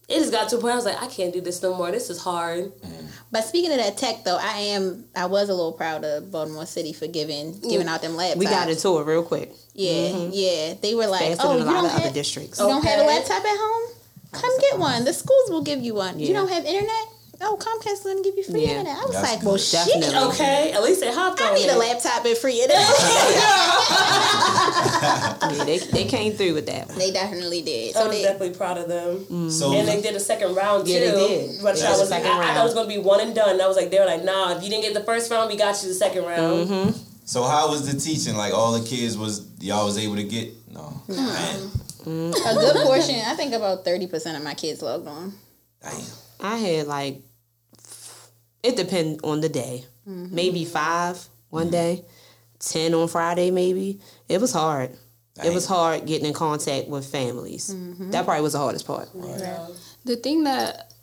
it 0.08 0.20
just 0.20 0.32
got 0.32 0.50
to 0.50 0.58
a 0.58 0.62
point 0.62 0.74
I 0.74 0.76
was 0.76 0.86
like, 0.86 1.02
I 1.02 1.08
can't 1.08 1.34
do 1.34 1.42
this 1.42 1.64
no 1.64 1.76
more. 1.76 1.92
This 1.92 2.10
is 2.10 2.22
hard. 2.22 2.66
Mm. 2.66 3.08
But 3.32 3.44
speaking 3.44 3.72
of 3.72 3.78
that 3.78 3.98
tech, 3.98 4.24
though, 4.24 4.38
I 4.40 4.60
am. 4.60 5.06
I 5.16 5.26
was 5.26 5.50
a 5.50 5.54
little 5.54 5.74
proud 5.74 6.06
of 6.06 6.32
Baltimore 6.32 6.66
City 6.66 6.94
for 6.94 7.08
giving 7.08 7.60
giving 7.60 7.88
out 7.88 8.02
them 8.02 8.12
laptops. 8.12 8.38
We 8.38 8.46
got 8.46 8.70
into 8.70 9.00
it 9.00 9.04
real 9.06 9.24
quick. 9.24 9.52
Yeah, 9.74 9.92
mm-hmm. 9.92 10.30
yeah. 10.32 10.74
They 10.82 10.94
were 10.94 11.08
like, 11.08 11.22
Faster 11.22 11.44
"Oh, 11.48 11.50
than 11.58 11.60
you 11.60 11.66
lot 11.66 11.74
don't 11.74 11.86
of 11.86 11.92
other 11.92 12.04
have 12.04 12.14
districts. 12.14 12.60
you 12.60 12.68
don't 12.68 12.86
have 12.86 13.00
a 13.00 13.04
laptop 13.04 13.44
at 13.44 13.58
home? 13.58 13.92
Come 14.32 14.60
get 14.60 14.80
one. 14.80 15.02
Oh. 15.02 15.06
The 15.06 15.14
schools 15.14 15.50
will 15.50 15.64
give 15.64 15.80
you 15.80 15.96
one. 15.96 16.20
You 16.20 16.34
don't 16.34 16.50
have 16.50 16.66
internet? 16.66 17.08
Oh, 17.42 17.58
Comcast 17.60 17.92
is 17.94 18.00
gonna 18.00 18.22
give 18.24 18.36
you 18.38 18.44
free 18.44 18.64
Yeah. 18.64 18.70
internet. 18.80 18.98
I 18.98 19.02
was 19.06 19.12
That's 19.12 19.32
like, 19.34 19.44
well, 19.44 19.54
good. 19.56 19.62
shit. 19.62 20.16
Okay, 20.16 20.72
at 20.72 20.82
least 20.84 21.02
they 21.02 21.12
hopped 21.14 21.42
on 21.42 21.52
I 21.52 21.54
need 21.56 21.66
it. 21.66 21.76
a 21.76 21.78
laptop 21.78 22.24
and 22.26 22.38
free 22.38 22.62
internet. 22.62 22.86
Yeah, 25.56 25.64
they, 25.64 25.78
they 25.78 26.06
came 26.06 26.34
through 26.34 26.54
with 26.56 26.66
that. 26.68 26.88
they 26.90 27.12
definitely 27.12 27.62
did. 27.62 27.96
I 27.96 28.00
So 28.00 28.08
was 28.08 28.16
they, 28.18 28.24
definitely 28.24 28.56
proud 28.58 28.78
of 28.78 28.88
them. 28.88 29.20
Mm. 29.26 29.52
So 29.52 29.74
And 29.74 29.88
they 29.88 30.02
did 30.02 30.16
a 30.16 30.20
second 30.20 30.56
round 30.56 30.86
too. 30.88 30.94
Yeah, 30.94 31.12
they 31.12 31.28
did. 31.28 31.64
Which 31.64 31.80
Yeah, 31.80 31.88
I 31.94 31.98
was 31.98 32.10
second 32.10 32.28
I, 32.32 32.42
I 32.52 32.54
thought 32.54 32.62
it 32.62 32.64
was 32.64 32.74
gonna 32.74 32.88
be 32.88 32.98
one 32.98 33.20
and 33.22 33.34
done. 33.36 33.60
I 33.62 33.68
was 33.68 33.78
like, 33.78 33.90
they 33.92 34.00
were 34.00 34.06
like, 34.06 34.24
nah, 34.24 34.56
if 34.58 34.64
you 34.64 34.70
didn't 34.70 34.84
get 34.84 34.94
the 34.94 35.04
first 35.04 35.30
round, 35.32 35.50
we 35.52 35.58
got 35.58 35.82
you 35.84 35.88
the 35.90 35.94
second 35.94 36.24
round. 36.26 36.68
Mm-hmm. 36.68 36.98
so 37.26 37.44
how 37.44 37.70
was 37.70 37.92
the 37.92 38.00
teaching? 38.00 38.36
Like 38.36 38.54
all 38.54 38.72
the 38.78 38.86
kids 38.86 39.18
was 39.18 39.48
y'all 39.60 39.86
was 39.86 39.98
able 39.98 40.16
to 40.16 40.24
get? 40.24 40.52
No. 40.72 41.02
Man. 41.08 41.70
a 42.06 42.32
good 42.56 42.76
portion. 42.86 43.16
I 43.26 43.36
think 43.36 43.54
about 43.54 43.86
thirty 43.86 44.08
percent 44.08 44.38
of 44.38 44.44
my 44.44 44.54
kids 44.56 44.82
logged 44.82 45.08
on. 45.08 45.34
Damn. 45.82 45.94
I 46.40 46.58
had 46.58 46.88
like, 46.88 47.22
it 48.64 48.76
depend 48.76 49.22
on 49.24 49.42
the 49.42 49.50
day. 49.50 49.86
Mm-hmm. 50.08 50.36
Maybe 50.36 50.66
five 50.66 51.24
one 51.50 51.70
day, 51.70 52.04
ten 52.60 52.94
on 52.94 53.08
Friday 53.08 53.52
maybe. 53.52 54.00
It 54.28 54.42
was 54.42 54.52
hard. 54.52 54.98
It 55.44 55.54
was 55.54 55.68
hard 55.68 56.06
getting 56.06 56.28
in 56.28 56.34
contact 56.34 56.88
with 56.88 57.06
families. 57.06 57.74
Mm-hmm. 57.74 58.12
That 58.12 58.26
probably 58.26 58.44
was 58.44 58.54
the 58.54 58.60
hardest 58.60 58.88
part. 58.88 59.10
The 60.06 60.16
thing 60.16 60.44
that 60.46 60.94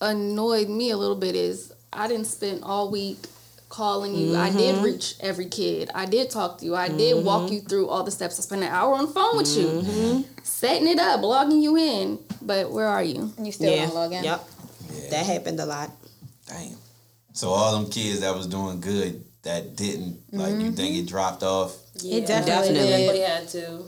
annoyed 0.00 0.68
me 0.68 0.90
a 0.90 0.96
little 0.96 1.16
bit 1.16 1.34
is 1.34 1.72
I 1.92 2.06
didn't 2.06 2.26
spend 2.26 2.62
all 2.62 2.90
week 2.90 3.18
calling 3.68 4.14
you. 4.14 4.36
I 4.36 4.50
did 4.50 4.76
mm-hmm. 4.76 4.84
reach 4.84 5.14
every 5.20 5.46
kid. 5.46 5.90
I 5.94 6.06
did 6.06 6.30
talk 6.30 6.58
to 6.58 6.64
you. 6.64 6.74
I 6.74 6.88
did 6.88 7.24
walk 7.24 7.50
you 7.50 7.60
through 7.60 7.88
all 7.88 8.02
the 8.02 8.10
steps. 8.10 8.38
I 8.38 8.42
spent 8.42 8.62
an 8.62 8.68
hour 8.68 8.94
on 8.94 9.06
the 9.06 9.12
phone 9.12 9.36
with 9.36 9.56
you, 9.56 10.24
setting 10.42 10.88
it 10.88 10.98
up, 10.98 11.22
logging 11.22 11.62
you 11.62 11.76
in. 11.76 12.18
But 12.42 12.70
where 12.70 12.86
are 12.86 13.02
you? 13.02 13.32
You 13.40 13.52
still 13.52 13.74
yeah. 13.74 13.86
don't 13.86 13.94
log 13.94 14.12
in. 14.12 14.24
Yep. 14.24 14.49
That 15.10 15.26
happened 15.26 15.60
a 15.60 15.66
lot. 15.66 15.90
Damn. 16.46 16.76
So 17.32 17.48
all 17.48 17.78
them 17.78 17.90
kids 17.90 18.20
that 18.20 18.34
was 18.34 18.46
doing 18.46 18.80
good 18.80 19.24
that 19.42 19.76
didn't 19.76 20.20
like 20.32 20.54
you 20.60 20.72
think 20.72 20.96
it 20.96 21.00
mm-hmm. 21.00 21.06
dropped 21.06 21.42
off. 21.42 21.76
It 21.96 22.26
definitely, 22.26 22.74
Definitely. 22.74 23.06
did. 23.06 23.14
They 23.14 23.20
had 23.20 23.48
to. 23.50 23.84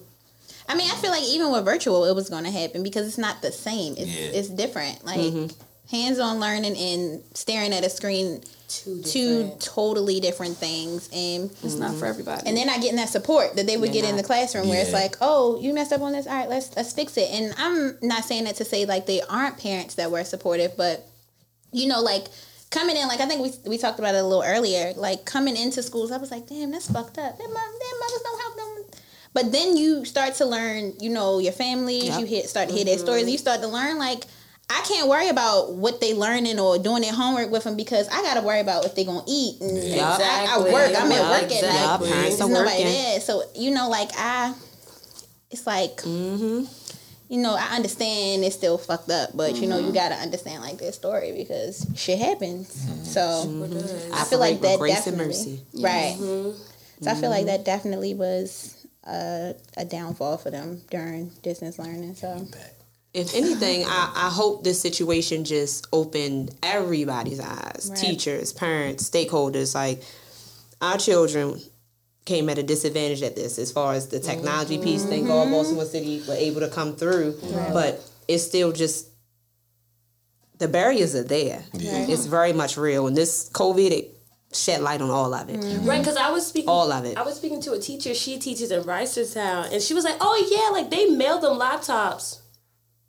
I 0.68 0.74
mean, 0.74 0.90
I 0.90 0.94
feel 0.96 1.11
like 1.11 1.24
even 1.24 1.50
with 1.50 1.64
virtual, 1.64 2.05
it 2.05 2.14
was 2.14 2.30
going 2.30 2.44
to 2.44 2.50
happen 2.50 2.82
because 2.82 3.07
it's 3.07 3.18
not 3.18 3.42
the 3.42 3.53
same. 3.53 3.94
It's 3.96 4.09
Yeah. 4.09 4.38
it's 4.38 4.48
different. 4.48 5.05
Like 5.05 5.20
mm-hmm. 5.20 5.46
hands-on 5.90 6.40
learning 6.40 6.76
and 6.76 7.22
staring 7.34 7.72
at 7.72 7.84
a 7.84 7.90
screen, 7.90 8.42
Two 8.73 9.03
two 9.03 9.53
totally 9.61 10.18
different 10.20 10.57
things, 10.57 11.09
and 11.12 11.51
It's 11.62 11.75
not 11.75 11.95
for 11.97 12.07
everybody. 12.07 12.43
and 12.47 12.57
they're 12.57 12.64
not 12.64 12.81
getting 12.81 12.97
that 12.97 13.11
support 13.11 13.57
that 13.57 13.66
they 13.66 13.77
would 13.77 13.93
get 13.93 14.05
in 14.05 14.16
the 14.16 14.23
classroom 14.23 14.68
where 14.68 14.81
it's 14.81 14.93
like, 14.93 15.16
oh, 15.20 15.61
you 15.61 15.75
messed 15.75 15.93
up 15.93 16.01
on 16.01 16.12
this. 16.12 16.27
All 16.27 16.35
right, 16.35 16.49
let's 16.49 16.75
let's 16.77 16.93
fix 16.93 17.16
it. 17.16 17.29
And 17.31 17.55
I'm 17.59 17.99
not 18.01 18.25
saying 18.25 18.45
that 18.45 18.57
to 18.57 18.64
say 18.64 18.85
like 18.87 19.07
they 19.07 19.20
aren't 19.29 19.59
parents 19.59 19.97
that 19.97 20.11
were 20.11 20.25
supportive, 20.25 20.77
but 20.77 21.07
you 21.73 21.87
know, 21.87 22.01
like 22.01 22.27
coming 22.70 22.97
in, 22.97 23.09
like 23.09 23.20
I 23.20 23.27
think 23.27 23.43
we 23.43 23.70
we 23.70 23.79
talked 23.79 23.99
about 23.99 24.14
it 24.14 24.18
a 24.18 24.27
little 24.27 24.45
earlier. 24.45 24.93
Like 24.97 25.25
coming 25.27 25.57
into 25.57 25.83
schools, 25.83 26.11
I 26.11 26.16
was 26.16 26.31
like, 26.31 26.47
damn, 26.47 26.70
that's 26.70 26.91
fucked 26.91 27.18
up. 27.18 27.37
Their, 27.39 27.49
mom, 27.49 27.55
their 27.57 28.01
mothers 28.01 28.23
don't 28.25 28.41
help 28.41 28.57
them. 28.57 29.01
But 29.35 29.53
then 29.53 29.77
you 29.77 30.05
start 30.05 30.35
to 30.37 30.45
learn, 30.47 30.95
you 31.01 31.11
know, 31.11 31.39
your 31.39 31.53
families. 31.53 32.05
Yep. 32.05 32.20
You 32.20 32.27
hear, 32.27 32.43
start 32.45 32.68
to 32.68 32.75
hear 32.75 32.85
their 32.85 32.99
stories. 32.99 33.23
Mm-hmm. 33.25 33.33
You 33.33 33.39
start 33.39 33.61
to 33.61 33.68
learn 33.68 33.99
like. 33.99 34.25
I 34.73 34.83
can't 34.87 35.09
worry 35.09 35.29
about 35.29 35.75
what 35.75 36.01
they 36.01 36.14
learning 36.14 36.59
or 36.59 36.79
doing 36.79 37.03
their 37.03 37.12
homework 37.12 37.51
with 37.51 37.64
them 37.64 37.77
because 37.77 38.09
I 38.09 38.23
got 38.23 38.35
to 38.35 38.41
worry 38.43 38.61
about 38.61 38.83
what 38.83 38.97
they 38.97 39.05
gonna 39.05 39.23
eat. 39.29 39.61
And 39.61 39.79
I, 40.01 40.47
I 40.51 40.59
work. 40.61 40.93
I'm 40.97 41.11
at 41.12 41.18
Yeah, 41.18 41.31
work 41.31 41.43
at 41.43 41.53
exactly. 41.53 41.68
night. 41.68 41.73
Yeah, 41.73 41.97
parents 42.14 42.37
There's 42.39 42.41
are 42.41 42.49
nobody 42.49 42.85
working. 42.85 42.93
there. 42.93 43.20
So 43.20 43.43
you 43.55 43.70
know, 43.70 43.89
like 43.89 44.11
I, 44.16 44.55
it's 45.51 45.66
like, 45.66 45.97
Mm-hmm. 45.99 46.64
you 47.29 47.43
know, 47.43 47.55
I 47.55 47.77
understand 47.77 48.45
it's 48.45 48.57
still 48.57 48.79
fucked 48.79 49.11
up, 49.11 49.31
but 49.37 49.57
you 49.57 49.66
know, 49.66 49.77
you 49.79 49.85
mm-hmm. 49.87 49.95
gotta 49.95 50.14
understand 50.16 50.62
like 50.62 50.79
their 50.79 50.93
story 50.93 51.33
because 51.33 51.87
shit 51.95 52.18
happens. 52.18 52.75
Mm-hmm. 52.75 53.05
So 53.05 53.20
mm-hmm. 53.20 54.14
I 54.14 54.25
feel 54.25 54.39
like 54.39 54.61
that 54.62 54.79
grace 54.79 55.07
and 55.07 55.16
definitely, 55.18 55.62
mercy. 55.75 55.83
right. 55.83 56.16
So 57.03 57.11
I 57.11 57.14
feel 57.14 57.31
like 57.31 57.47
that 57.47 57.64
definitely 57.64 58.14
was 58.14 58.87
a, 59.05 59.55
a 59.77 59.85
downfall 59.85 60.39
for 60.39 60.51
them 60.51 60.83
during 60.91 61.31
distance 61.43 61.79
learning. 61.79 62.14
So 62.14 62.47
If 63.15 63.35
anything, 63.35 63.85
I, 63.87 64.13
I 64.15 64.31
hope 64.31 64.65
this 64.65 64.81
situation 64.81 65.45
just 65.45 65.87
opened 65.93 66.55
everybody's 66.63 67.41
eyes 67.41 67.89
Right. 67.91 67.99
teachers, 67.99 68.53
parents, 68.55 69.09
stakeholders. 69.09 69.75
Like, 69.75 70.03
our 70.81 70.97
children 70.97 71.61
came 72.25 72.49
at 72.49 72.57
a 72.57 72.63
disadvantage 72.63 73.23
at 73.23 73.37
this 73.37 73.59
as 73.59 73.71
far 73.71 73.95
as 73.95 74.09
the 74.09 74.21
technology 74.21 74.79
piece. 74.79 75.05
Thank 75.05 75.27
God 75.27 75.45
mm-hmm. 75.45 75.53
Baltimore 75.53 75.85
City 75.85 76.23
were 76.27 76.35
able 76.35 76.61
to 76.61 76.69
come 76.69 76.95
through, 76.95 77.39
but 77.73 78.03
it's 78.29 78.45
still 78.45 78.73
just 78.73 79.09
the 80.59 80.69
barriers 80.69 81.15
are 81.15 81.25
there. 81.25 81.65
It's 81.75 82.27
very 82.27 82.53
much 82.53 82.77
real, 82.77 83.07
and 83.09 83.17
this 83.17 83.51
COVID 83.51 83.91
it 83.91 84.17
shed 84.55 84.81
light 84.81 85.01
on 85.03 85.11
all 85.11 85.35
of 85.35 85.51
it. 85.51 85.61
Mm-hmm. 85.61 85.87
Right, 85.87 85.99
because 85.99 86.17
I 86.17 86.31
was 86.31 86.47
speaking. 86.47 86.69
All 86.69 86.93
of 86.93 87.05
it. 87.05 87.17
I 87.17 87.23
was 87.23 87.37
speaking 87.37 87.61
to 87.63 87.73
a 87.73 87.79
teacher. 87.79 88.15
She 88.15 88.39
teaches 88.39 88.71
in 88.71 88.83
Reisterstown, 88.85 89.73
and 89.73 89.83
she 89.83 89.93
was 89.93 90.05
like, 90.05 90.17
"Oh 90.21 90.49
yeah, 90.51 90.79
like 90.79 90.91
they 90.91 91.07
mailed 91.15 91.43
them 91.43 91.59
laptops." 91.59 92.41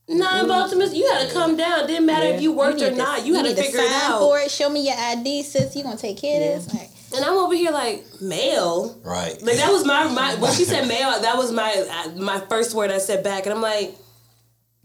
Not 0.09 0.41
in 0.41 0.47
Baltimore. 0.47 0.87
You 0.87 1.09
had 1.13 1.27
to 1.27 1.33
come 1.33 1.55
down. 1.55 1.87
Didn't 1.87 2.05
matter 2.05 2.27
if 2.27 2.41
you 2.41 2.51
worked 2.51 2.81
or 2.81 2.91
not. 2.91 3.25
You, 3.25 3.35
had 3.35 3.45
to 3.45 3.55
figure 3.55 3.79
it 3.79 3.89
sign 3.89 4.11
out. 4.11 4.19
for 4.19 4.37
it. 4.39 4.51
Show 4.51 4.69
me 4.69 4.85
your 4.85 4.97
ID, 4.97 5.43
sis. 5.43 5.75
You 5.75 5.83
gonna 5.83 5.97
take 5.97 6.17
care 6.17 6.55
of 6.57 6.65
this? 6.65 6.73
Like, 6.73 6.89
And 7.15 7.23
I'm 7.23 7.37
over 7.37 7.53
here 7.55 7.71
like 7.71 8.03
mail. 8.21 8.99
Right. 9.03 9.41
Like 9.41 9.57
that 9.57 9.71
was 9.71 9.85
my 9.85 10.07
my 10.07 10.35
when 10.35 10.51
she 10.53 10.65
said 10.65 10.87
mail, 10.87 11.21
that 11.21 11.37
was 11.37 11.51
my 11.51 11.85
uh, 11.89 12.19
my 12.19 12.39
first 12.49 12.75
word 12.75 12.91
I 12.91 12.97
said 12.97 13.23
back, 13.23 13.45
and 13.45 13.53
I'm 13.53 13.61
like, 13.61 13.95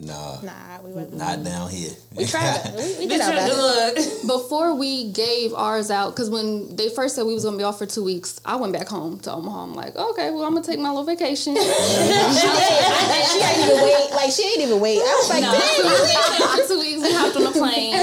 Nah, 0.00 0.40
nah, 0.42 0.80
we 0.84 0.92
wasn't. 0.92 1.16
not 1.16 1.42
down 1.42 1.68
here. 1.70 1.90
We 2.14 2.24
tried. 2.24 2.72
We, 2.76 2.98
we 3.00 3.06
did 3.08 3.20
our 3.20 3.32
best. 3.32 3.56
look. 3.58 3.96
Before 4.38 4.72
we 4.76 5.10
gave 5.10 5.52
ours 5.54 5.90
out, 5.90 6.10
because 6.14 6.30
when 6.30 6.76
they 6.76 6.88
first 6.88 7.16
said 7.16 7.24
we 7.26 7.34
was 7.34 7.42
gonna 7.44 7.56
be 7.56 7.64
off 7.64 7.78
for 7.78 7.86
two 7.86 8.04
weeks, 8.04 8.40
I 8.44 8.54
went 8.54 8.72
back 8.72 8.86
home 8.86 9.18
to 9.20 9.32
Omaha. 9.32 9.64
I'm 9.64 9.74
like, 9.74 9.96
okay, 9.96 10.30
well, 10.30 10.44
I'm 10.44 10.54
gonna 10.54 10.64
take 10.64 10.78
my 10.78 10.90
little 10.90 11.02
vacation. 11.04 11.56
she 11.56 11.60
ain't 11.60 13.58
even 13.58 13.82
wait. 13.82 14.10
Like 14.12 14.30
she 14.30 14.44
ain't 14.46 14.60
even 14.60 14.78
wait. 14.80 14.98
I 14.98 15.16
was 15.18 15.28
like, 15.30 15.42
No, 15.42 15.52
damn. 15.52 16.58
for 16.62 16.68
two 16.68 16.78
weeks, 16.78 17.02
we 17.02 17.12
hopped 17.12 17.36
on 17.36 17.46
a 17.46 17.50
plane. 17.50 17.94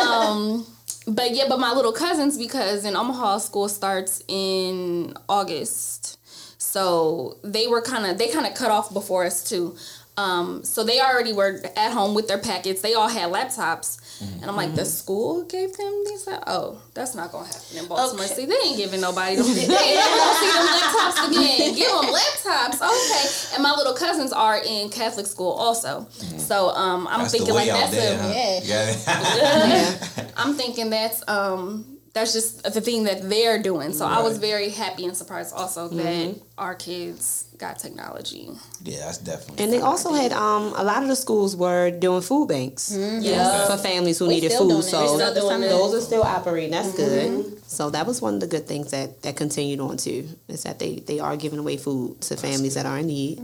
Um, 0.00 0.66
but 1.06 1.30
yeah, 1.36 1.44
but 1.48 1.60
my 1.60 1.72
little 1.72 1.92
cousins, 1.92 2.36
because 2.36 2.84
in 2.84 2.96
Omaha, 2.96 3.38
school 3.38 3.68
starts 3.68 4.24
in 4.26 5.14
August, 5.28 6.18
so 6.60 7.38
they 7.44 7.66
were 7.68 7.80
kind 7.80 8.06
of 8.06 8.18
they 8.18 8.28
kind 8.28 8.46
of 8.46 8.54
cut 8.54 8.70
off 8.72 8.92
before 8.92 9.24
us 9.24 9.48
too. 9.48 9.76
Um, 10.20 10.64
so 10.64 10.84
they 10.84 11.00
already 11.00 11.32
were 11.32 11.60
at 11.76 11.92
home 11.92 12.14
with 12.14 12.28
their 12.28 12.38
packets. 12.38 12.82
They 12.82 12.94
all 12.94 13.08
had 13.08 13.32
laptops, 13.32 13.98
and 14.42 14.44
I'm 14.50 14.56
like, 14.56 14.74
the 14.74 14.84
school 14.84 15.44
gave 15.44 15.74
them 15.76 16.04
these. 16.06 16.28
Oh, 16.46 16.80
that's 16.94 17.14
not 17.14 17.32
gonna 17.32 17.46
happen 17.46 17.78
in 17.78 17.86
Baltimore. 17.88 18.24
Okay. 18.26 18.34
See, 18.34 18.46
they 18.46 18.54
ain't 18.66 18.76
giving 18.76 19.00
nobody. 19.00 19.36
Them, 19.36 19.46
they 19.54 19.60
ain't 19.60 19.68
gonna 19.68 20.34
see 20.40 20.50
them 20.56 20.66
laptops 20.76 21.18
again. 21.30 21.74
Give 21.74 21.88
them 21.88 22.12
laptops, 22.12 22.78
okay? 22.84 23.54
And 23.54 23.62
my 23.62 23.72
little 23.72 23.94
cousins 23.94 24.32
are 24.32 24.58
in 24.62 24.90
Catholic 24.90 25.26
school 25.26 25.52
also, 25.52 26.06
so 26.36 26.68
um, 26.70 27.06
I'm 27.08 27.20
That's 27.20 27.32
thinking 27.32 27.54
like 27.54 27.68
that's 27.68 27.90
there. 27.90 28.14
a. 28.14 28.22
huh? 28.22 28.32
Yeah. 28.34 28.60
Yeah. 28.64 30.26
I'm 30.36 30.54
thinking 30.54 30.90
that's 30.90 31.26
um 31.28 31.98
that's 32.12 32.32
just 32.32 32.62
the 32.64 32.80
thing 32.80 33.04
that 33.04 33.28
they're 33.28 33.62
doing. 33.62 33.92
So 33.92 34.04
I 34.06 34.20
was 34.22 34.38
very 34.38 34.70
happy 34.70 35.04
and 35.04 35.16
surprised 35.16 35.54
also 35.54 35.88
that 35.88 36.34
our 36.58 36.74
kids 36.74 37.44
got 37.56 37.78
technology. 37.78 38.48
yeah, 38.82 39.04
that's 39.04 39.18
definitely. 39.18 39.62
And 39.62 39.72
they 39.72 39.80
also 39.80 40.12
had 40.12 40.32
um 40.32 40.72
a 40.76 40.82
lot 40.82 41.02
of 41.02 41.08
the 41.08 41.14
schools 41.16 41.54
were 41.54 41.90
doing 41.90 42.22
food 42.22 42.48
banks 42.48 42.90
Yeah. 42.96 43.66
for 43.68 43.76
families 43.76 44.18
who 44.18 44.26
We 44.26 44.34
needed 44.34 44.50
still 44.52 44.68
food. 44.68 44.80
it. 44.80 44.82
So 44.90 45.16
still 45.18 45.34
doing 45.34 45.62
it. 45.62 45.68
those 45.68 45.94
are 45.94 46.00
still 46.00 46.22
operating. 46.22 46.70
That's 46.72 46.92
good. 46.94 47.62
So 47.70 47.90
that 47.90 48.06
was 48.06 48.20
one 48.20 48.34
of 48.34 48.40
the 48.40 48.46
good 48.48 48.66
things 48.66 48.90
that 48.90 49.22
that 49.22 49.36
continued 49.36 49.78
on 49.80 49.96
too. 49.96 50.26
Is 50.48 50.62
that 50.64 50.78
they 50.78 50.96
they 51.10 51.20
are 51.20 51.36
giving 51.36 51.58
away 51.60 51.76
food 51.76 52.20
to 52.22 52.36
families 52.36 52.74
that 52.74 52.86
are 52.86 52.98
in 52.98 53.06
need. 53.06 53.38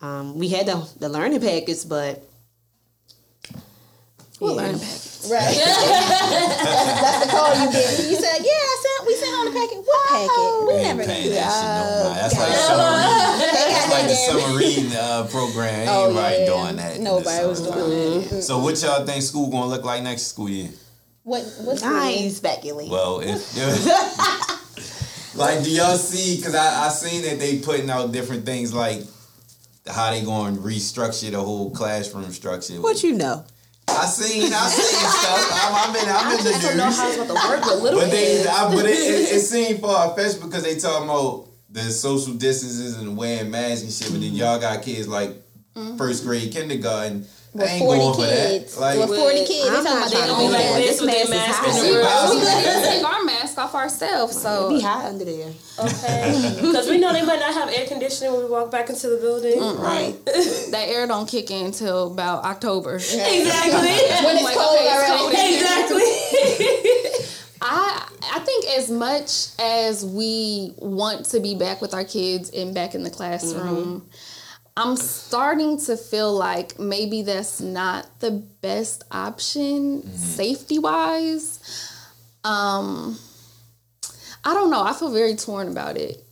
Um, 0.00 0.38
we 0.38 0.48
had 0.48 0.66
the 0.66 0.78
the 1.00 1.08
learning 1.08 1.40
packets, 1.40 1.84
but 1.84 2.22
What 4.38 4.50
Yeah. 4.50 4.56
learning 4.62 4.80
package? 4.80 5.11
Right. 5.30 5.54
that's, 5.54 6.62
that's 7.00 7.24
the 7.24 7.30
call 7.30 7.54
you 7.54 7.70
get. 7.72 7.98
You 8.10 8.16
said, 8.16 8.38
yeah, 8.42 8.50
I 8.50 8.76
sent. 8.82 9.06
We 9.06 9.14
sent 9.14 9.34
on 9.36 9.44
the 9.46 9.52
packet. 9.52 9.78
What 9.84 10.08
packet? 10.08 10.66
We 10.66 10.72
Ain't 10.74 10.82
never 10.98 11.04
paying 11.04 11.28
did. 11.28 11.36
that 11.38 11.50
shit 11.52 11.70
no 11.78 11.84
mind. 12.08 12.18
That's 12.18 12.36
like 12.38 12.48
God. 12.48 12.66
summer 12.66 12.90
reading. 12.98 13.28
They 13.42 13.72
That's 13.72 13.86
got 13.86 13.92
like 13.92 14.02
the 14.02 14.08
that 14.08 14.26
summer 14.30 14.58
reading 14.58 14.90
uh, 14.96 15.26
program. 15.30 15.80
Ain't 15.80 15.88
Oh, 15.90 16.08
nobody 16.08 16.36
yeah. 16.38 16.46
doing 16.46 16.76
that. 16.76 17.00
Nobody 17.00 17.46
was 17.46 17.58
summertime. 17.58 17.88
doing 17.90 18.20
that. 18.28 18.42
So 18.42 18.58
what 18.58 18.82
y'all 18.82 19.04
think 19.06 19.22
school 19.22 19.50
gonna 19.50 19.66
look 19.66 19.84
like 19.84 20.02
next 20.02 20.22
school 20.28 20.48
year? 20.48 20.70
What? 21.24 21.42
What's 21.60 21.82
I 21.82 22.08
ain't 22.08 22.32
speculating. 22.34 22.90
Well, 22.90 23.20
if 23.20 23.38
like, 25.36 25.62
do 25.62 25.70
y'all 25.70 25.96
see? 25.96 26.36
Because 26.36 26.54
I 26.54 26.86
I 26.86 26.88
seen 26.88 27.22
that 27.22 27.38
they 27.38 27.58
putting 27.58 27.88
out 27.90 28.10
different 28.12 28.44
things 28.44 28.72
like 28.74 29.02
how 29.86 30.10
they 30.10 30.22
going 30.22 30.56
to 30.56 30.60
restructure 30.62 31.30
the 31.30 31.40
whole 31.40 31.70
classroom 31.70 32.30
structure. 32.32 32.80
What 32.80 33.02
you 33.02 33.12
know? 33.12 33.44
I 33.98 34.06
seen 34.06 34.52
I 34.52 34.66
seen 34.68 35.08
stuff. 35.08 35.48
I'm, 35.52 35.74
I'm 35.74 35.96
in 35.96 36.08
I'm 36.08 36.38
in 36.38 36.44
the 36.44 36.54
I 36.54 36.60
don't 36.60 36.76
know 36.76 36.86
news. 36.86 36.98
how 36.98 37.08
it's 37.08 37.16
about 37.18 37.26
to 37.28 37.48
work 37.48 37.64
with 37.64 37.82
little 37.82 38.00
But 38.00 38.10
they. 38.10 38.46
I, 38.46 38.74
but 38.74 38.86
it, 38.86 38.90
it, 38.90 39.36
it 39.36 39.40
seemed 39.40 39.80
far 39.80 40.14
fetched 40.16 40.40
because 40.40 40.62
they 40.62 40.76
talking 40.76 41.08
about 41.08 41.48
the 41.70 41.82
social 41.90 42.34
distances 42.34 42.98
and 42.98 43.16
wearing 43.16 43.50
masks 43.50 43.82
and 43.82 43.92
shit. 43.92 44.12
But 44.12 44.20
then 44.20 44.30
mm-hmm. 44.30 44.36
y'all 44.38 44.60
got 44.60 44.82
kids 44.82 45.08
like 45.08 45.30
mm-hmm. 45.74 45.96
first 45.96 46.24
grade, 46.24 46.52
kindergarten. 46.52 47.26
I 47.54 47.58
With 47.58 47.68
ain't 47.68 47.84
going 47.84 48.00
forty 48.00 48.22
for 48.22 48.28
kids. 48.28 48.74
that. 48.74 48.80
Like, 48.80 48.98
with 48.98 49.18
forty 49.18 49.44
kids. 49.44 49.68
I'm 49.68 49.84
They 49.84 49.90
talking 49.90 50.00
not 50.00 50.08
about 50.08 50.12
trying 50.12 50.28
they 50.28 50.32
to 50.32 50.40
be 50.40 50.48
like 50.48 50.84
this 50.84 50.86
This 50.88 51.00
with 51.00 51.10
their 51.10 51.28
mask 51.28 51.62
is 51.68 51.94
mask 52.02 53.02
hot. 53.56 53.84
in 53.84 53.88
the 53.88 53.90
See, 53.90 54.06
room. 54.06 54.14
I 54.14 54.26
We 54.26 54.28
was- 54.28 54.32
couldn't 54.32 54.32
take 54.32 54.32
our 54.32 54.32
mask 54.32 54.32
off 54.32 54.32
ourselves, 54.32 54.36
It 54.36 54.40
so 54.40 54.68
be 54.68 54.80
hot 54.80 55.04
under 55.04 55.24
there. 55.24 55.52
Okay. 55.78 56.56
Because 56.60 56.88
we 56.88 56.98
know 56.98 57.12
they 57.12 57.24
might 57.24 57.40
not 57.40 57.54
have 57.54 57.68
air 57.70 57.86
conditioning 57.86 58.32
when 58.32 58.44
we 58.44 58.50
walk 58.50 58.70
back 58.70 58.88
into 58.88 59.08
the 59.08 59.16
building. 59.16 59.58
Mm, 59.58 59.78
right. 59.78 60.24
that 60.70 60.88
air 60.88 61.06
don't 61.06 61.28
kick 61.28 61.50
in 61.50 61.66
until 61.66 62.12
about 62.12 62.44
October. 62.44 62.96
Exactly. 62.96 63.44
When 64.24 64.36
it's 64.36 64.44
Like, 64.44 64.56
cold 64.56 64.76
okay, 64.76 64.84
it's 64.84 64.94
already. 64.94 65.18
cold 65.18 65.32
in 65.32 65.54
exactly. 65.54 67.28
I 67.64 68.08
I 68.34 68.38
think 68.40 68.64
as 68.76 68.90
much 68.90 69.48
as 69.60 70.04
we 70.04 70.74
want 70.78 71.26
to 71.26 71.40
be 71.40 71.54
back 71.54 71.80
with 71.80 71.94
our 71.94 72.04
kids 72.04 72.50
and 72.50 72.74
back 72.74 72.94
in 72.94 73.04
the 73.04 73.10
classroom, 73.10 74.00
mm-hmm. 74.00 74.06
I'm 74.76 74.96
starting 74.96 75.78
to 75.82 75.96
feel 75.96 76.32
like 76.32 76.78
maybe 76.78 77.22
that's 77.22 77.60
not 77.60 78.08
the 78.20 78.30
best 78.62 79.04
option 79.12 80.02
mm-hmm. 80.02 80.16
safety 80.16 80.78
wise. 80.78 81.60
Um 82.44 83.16
I 84.44 84.54
don't 84.54 84.70
know. 84.70 84.82
I 84.82 84.92
feel 84.92 85.10
very 85.12 85.34
torn 85.36 85.68
about 85.68 85.96
it. 85.96 86.22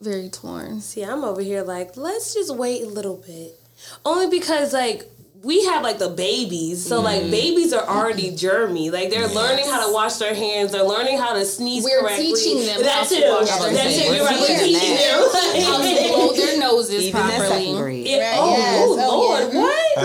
Very 0.00 0.28
torn. 0.28 0.80
See, 0.80 1.02
I'm 1.02 1.24
over 1.24 1.40
here 1.40 1.62
like, 1.62 1.96
let's 1.96 2.34
just 2.34 2.54
wait 2.54 2.82
a 2.82 2.86
little 2.88 3.16
bit. 3.16 3.58
Only 4.04 4.28
because 4.28 4.72
like 4.72 5.04
we 5.42 5.64
have 5.66 5.82
like 5.82 5.98
the 5.98 6.08
babies, 6.08 6.84
so 6.86 7.00
like 7.02 7.20
mm-hmm. 7.22 7.30
babies 7.30 7.72
are 7.74 7.86
already 7.86 8.30
germy. 8.32 8.90
Like 8.90 9.10
they're 9.10 9.28
learning 9.28 9.66
how 9.66 9.86
to 9.86 9.92
wash 9.92 10.14
their 10.16 10.34
hands. 10.34 10.72
They're 10.72 10.82
learning 10.84 11.18
how 11.18 11.34
to 11.34 11.44
sneeze 11.44 11.84
We're 11.84 12.00
correctly. 12.00 12.32
teaching 12.32 12.66
them 12.66 12.82
that 12.82 12.92
how 12.92 13.04
to 13.04 13.14
too. 13.14 13.28
wash 13.28 13.50
their 13.50 13.72
That 13.72 13.78
hands. 13.78 13.94
too. 14.02 14.14
You're 14.14 14.24
right. 14.24 14.34
We're 14.34 14.40
We're 14.40 14.46
teaching 14.58 14.80
teaching 14.80 14.96
them. 14.96 15.64
How 15.64 15.78
to 15.82 16.08
blow 16.14 16.32
their 16.32 16.58
noses 16.60 17.02
Even 17.04 17.20
in 17.20 17.26
second 17.28 17.46
properly. 17.46 17.76
grade. 17.76 18.06
Yeah. 18.06 18.30
Right, 18.30 18.38
Oh, 18.40 18.56
yes. 18.56 18.84
oh, 18.88 18.98
Oh, 19.00 19.18
Lord, 19.20 19.52
yeah. 19.52 19.60
what? 19.60 19.92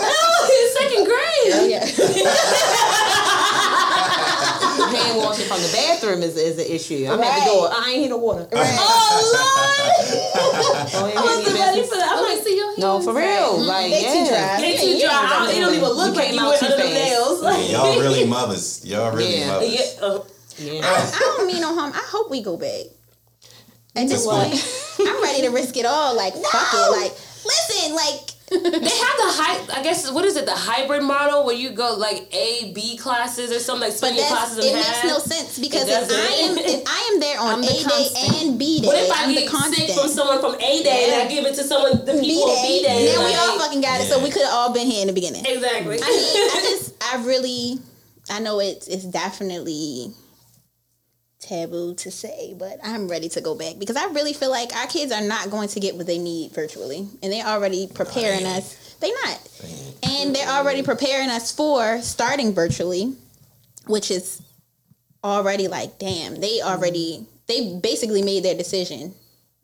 oh, 0.00 0.46
in 0.54 0.66
second 0.78 1.04
grade. 1.04 1.52
Oh, 1.54 1.66
yeah. 1.66 1.84
Hand 5.14 5.24
washing 5.26 5.46
from 5.46 5.60
the 5.62 5.70
bathroom 5.72 6.22
is, 6.22 6.36
is 6.36 6.58
an 6.58 6.66
issue. 6.66 7.06
I'm 7.10 7.20
at 7.20 7.38
the 7.40 7.44
door. 7.50 7.68
I 7.72 7.90
ain't 7.90 8.00
hear 8.00 8.10
no 8.10 8.18
water. 8.18 8.46
Right. 8.52 8.78
Oh, 8.86 9.32
Lord. 9.34 11.14
I 11.14 11.20
hand 11.20 11.24
wasn't 11.24 11.58
ready 11.58 11.82
for 11.82 11.94
that. 11.96 12.12
I'm 12.12 12.24
like, 12.24 12.44
see 12.44 12.56
your 12.56 12.66
hands. 12.66 12.78
No, 12.78 13.00
for 13.00 13.14
real. 13.14 13.58
Like, 13.62 13.90
They 13.90 14.02
too 14.02 14.28
dry. 14.28 14.60
they 14.60 14.76
too 14.76 14.98
dry. 15.06 15.48
They 15.50 15.60
don't 15.60 15.74
even 15.74 15.88
look 15.88 16.14
You 16.14 16.20
like 16.20 16.26
came 16.26 16.34
you 16.34 16.40
out 16.40 16.48
went 16.50 16.62
under 16.62 16.76
the 16.76 16.82
fast. 16.82 16.94
nails. 16.94 17.42
Yeah, 17.42 17.78
y'all 17.78 18.00
really 18.04 18.26
mothers. 18.26 18.84
Y'all 18.84 19.12
really 19.14 19.38
Yeah. 19.38 19.46
mothers. 19.48 19.70
Yeah, 19.98 20.06
uh, 20.06 20.18
Yeah. 20.58 20.80
I 20.84 21.18
don't 21.18 21.46
mean 21.46 21.60
no 21.60 21.74
harm. 21.74 21.92
I 21.94 22.02
hope 22.08 22.30
we 22.30 22.42
go 22.42 22.56
back. 22.56 22.86
At 23.96 24.08
this 24.08 24.26
point, 24.26 24.54
I'm 25.00 25.22
ready 25.22 25.42
to 25.42 25.50
risk 25.50 25.76
it 25.76 25.86
all. 25.86 26.16
Like 26.16 26.34
fuck 26.34 26.74
it. 26.74 26.90
Like 27.02 27.12
listen, 27.44 27.94
like 27.94 28.30
They 28.50 28.58
have 28.58 28.70
the 28.70 29.30
high. 29.40 29.80
I 29.80 29.82
guess 29.82 30.10
what 30.12 30.24
is 30.26 30.36
it? 30.36 30.44
The 30.44 30.52
hybrid 30.54 31.02
model 31.02 31.44
where 31.46 31.54
you 31.56 31.70
go 31.70 31.96
like 31.96 32.28
A, 32.34 32.72
B 32.74 32.96
classes 32.98 33.50
or 33.50 33.58
something 33.58 33.88
like 33.88 33.92
but 34.00 34.12
split 34.12 34.14
your 34.14 34.24
that's 34.28 34.34
classes 34.54 34.58
it 34.58 34.68
in 34.68 34.74
makes 34.76 35.04
no 35.04 35.18
sense 35.18 35.58
because 35.58 35.88
if 35.88 36.10
I 36.12 36.32
am 36.44 36.58
if 36.58 36.82
I 36.86 37.10
am 37.12 37.20
there 37.20 37.40
on 37.40 37.54
I'm 37.54 37.64
A 37.64 37.66
the 37.66 37.88
day 37.88 38.06
and 38.44 38.58
B 38.58 38.80
day, 38.80 38.86
What 38.86 38.96
if 39.02 39.10
I 39.10 39.24
I'm 39.24 39.28
the 39.34 39.40
get 39.42 39.50
constant. 39.50 39.88
sick 39.88 39.98
from 39.98 40.08
someone 40.08 40.40
from 40.40 40.54
A 40.56 40.82
day 40.82 41.08
and 41.10 41.22
I 41.22 41.28
give 41.32 41.44
it 41.46 41.54
to 41.56 41.64
someone 41.64 42.04
the 42.04 42.12
B 42.12 42.20
people 42.36 42.54
B 42.62 42.82
day. 42.82 43.06
day? 43.08 43.14
Now 43.16 43.24
we 43.24 43.34
all 43.34 43.58
fucking 43.58 43.80
got 43.80 44.00
it. 44.02 44.08
So 44.08 44.22
we 44.22 44.30
could 44.30 44.42
have 44.42 44.52
all 44.52 44.72
been 44.72 44.86
here 44.88 45.00
in 45.00 45.06
the 45.08 45.14
beginning. 45.16 45.44
exactly. 45.46 45.96
I 46.02 46.08
mean, 46.08 46.50
I 46.52 46.60
just, 46.68 46.94
I 47.02 47.24
really, 47.24 47.78
I 48.30 48.40
know 48.40 48.60
it's 48.60 48.88
it's 48.88 49.04
definitely 49.04 50.12
taboo 51.44 51.94
to 51.94 52.10
say, 52.10 52.54
but 52.58 52.78
I'm 52.82 53.08
ready 53.08 53.28
to 53.30 53.40
go 53.40 53.54
back 53.54 53.78
because 53.78 53.96
I 53.96 54.06
really 54.06 54.32
feel 54.32 54.50
like 54.50 54.74
our 54.74 54.86
kids 54.86 55.12
are 55.12 55.20
not 55.22 55.50
going 55.50 55.68
to 55.68 55.80
get 55.80 55.96
what 55.96 56.06
they 56.06 56.18
need 56.18 56.52
virtually, 56.52 57.06
and 57.22 57.32
they're 57.32 57.46
already 57.46 57.86
preparing 57.86 58.46
us. 58.46 58.96
They 59.00 59.10
not, 59.10 59.48
and 60.02 60.34
they're 60.34 60.48
already 60.48 60.82
preparing 60.82 61.28
us 61.28 61.52
for 61.52 62.00
starting 62.00 62.54
virtually, 62.54 63.14
which 63.86 64.10
is 64.10 64.40
already 65.22 65.68
like, 65.68 65.98
damn, 65.98 66.36
they 66.36 66.58
mm-hmm. 66.58 66.68
already 66.68 67.26
they 67.46 67.78
basically 67.82 68.22
made 68.22 68.44
their 68.44 68.56
decision. 68.56 69.14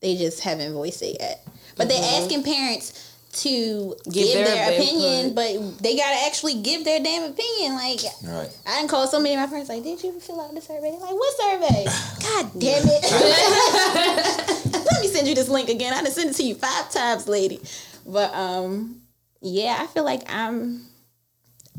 They 0.00 0.16
just 0.16 0.40
haven't 0.40 0.72
voiced 0.72 1.02
it 1.02 1.16
yet, 1.20 1.46
but 1.76 1.88
they're 1.88 2.02
mm-hmm. 2.02 2.24
asking 2.24 2.42
parents 2.44 3.09
to 3.32 3.94
Give 4.04 4.12
give, 4.12 4.34
their 4.34 4.44
their, 4.44 4.72
input. 4.72 4.86
opinion, 4.86 5.34
but 5.34 5.78
they 5.82 5.96
gotta 5.96 6.26
actually 6.26 6.60
give 6.62 6.84
their 6.84 6.98
damn 7.00 7.30
opinion. 7.30 7.74
Like 7.74 8.00
Right. 8.24 8.48
I 8.66 8.76
didn't 8.78 8.90
call 8.90 9.06
so 9.06 9.20
many 9.20 9.34
of 9.34 9.40
my 9.40 9.46
friends 9.46 9.68
like, 9.68 9.82
did 9.84 10.02
you 10.02 10.18
fill 10.18 10.40
out 10.40 10.52
the 10.54 10.60
survey? 10.60 10.90
They're 10.90 11.00
like, 11.00 11.14
what 11.14 11.36
survey? 11.36 11.84
God 12.22 12.50
damn 12.58 12.82
it. 12.86 14.72
Let 14.90 15.00
me 15.00 15.08
send 15.08 15.28
you 15.28 15.34
this 15.34 15.48
link 15.48 15.68
again. 15.68 15.92
I 15.94 16.02
done 16.02 16.10
sent 16.12 16.30
it 16.30 16.34
to 16.34 16.42
you 16.42 16.54
five 16.56 16.90
times, 16.90 17.28
lady. 17.28 17.60
But 18.06 18.34
um 18.34 19.00
yeah, 19.40 19.76
I 19.80 19.86
feel 19.86 20.04
like 20.04 20.22
I'm 20.32 20.82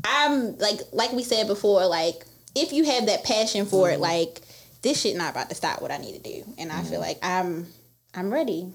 I'm 0.04 0.56
like 0.58 0.80
like 0.92 1.12
we 1.12 1.22
said 1.22 1.46
before, 1.46 1.86
like 1.86 2.24
if 2.54 2.72
you 2.72 2.84
have 2.84 3.06
that 3.06 3.24
passion 3.24 3.66
for 3.66 3.90
it, 3.90 4.00
like 4.00 4.40
this 4.82 5.00
shit 5.00 5.16
not 5.16 5.30
about 5.32 5.48
to 5.50 5.54
stop 5.54 5.80
what 5.82 5.90
I 5.90 5.98
need 5.98 6.14
to 6.14 6.30
do. 6.30 6.44
And 6.58 6.72
I 6.72 6.82
feel 6.82 7.00
like 7.00 7.18
I'm 7.22 7.66
I'm 8.14 8.32
ready. 8.32 8.72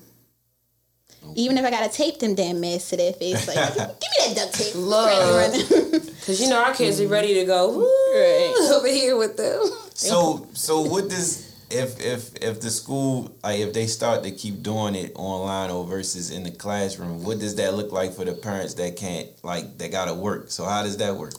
Oh. 1.23 1.33
Even 1.35 1.57
if 1.57 1.65
I 1.65 1.69
gotta 1.69 1.91
tape 1.91 2.19
them 2.19 2.35
damn 2.35 2.59
masks 2.59 2.89
to 2.89 2.97
their 2.97 3.13
face, 3.13 3.47
like 3.47 3.55
give 3.75 3.87
me 3.87 4.33
that 4.33 4.35
duct 4.35 4.53
tape. 4.53 4.75
Lord. 4.75 5.11
Right. 5.11 6.01
Because 6.27 6.41
you 6.41 6.49
know 6.49 6.63
our 6.63 6.73
kids 6.73 6.99
are 6.99 7.05
mm. 7.05 7.11
ready 7.11 7.33
to 7.35 7.45
go 7.45 7.79
Right. 8.13 8.71
over 8.73 8.87
here 8.87 9.17
with 9.17 9.37
them. 9.37 9.63
So 9.93 10.47
so 10.53 10.81
what 10.81 11.09
does 11.09 11.47
if 11.69 11.99
if 11.99 12.35
if 12.41 12.61
the 12.61 12.69
school 12.69 13.35
like 13.43 13.59
if 13.59 13.73
they 13.73 13.87
start 13.87 14.23
to 14.23 14.31
keep 14.31 14.63
doing 14.63 14.95
it 14.95 15.11
online 15.15 15.69
or 15.69 15.85
versus 15.85 16.31
in 16.31 16.43
the 16.43 16.51
classroom, 16.51 17.23
what 17.23 17.39
does 17.39 17.55
that 17.55 17.73
look 17.73 17.91
like 17.91 18.13
for 18.13 18.25
the 18.25 18.33
parents 18.33 18.75
that 18.75 18.95
can't 18.95 19.27
like 19.43 19.77
that 19.77 19.91
gotta 19.91 20.13
work? 20.13 20.49
So 20.51 20.65
how 20.65 20.83
does 20.83 20.97
that 20.97 21.15
work? 21.15 21.33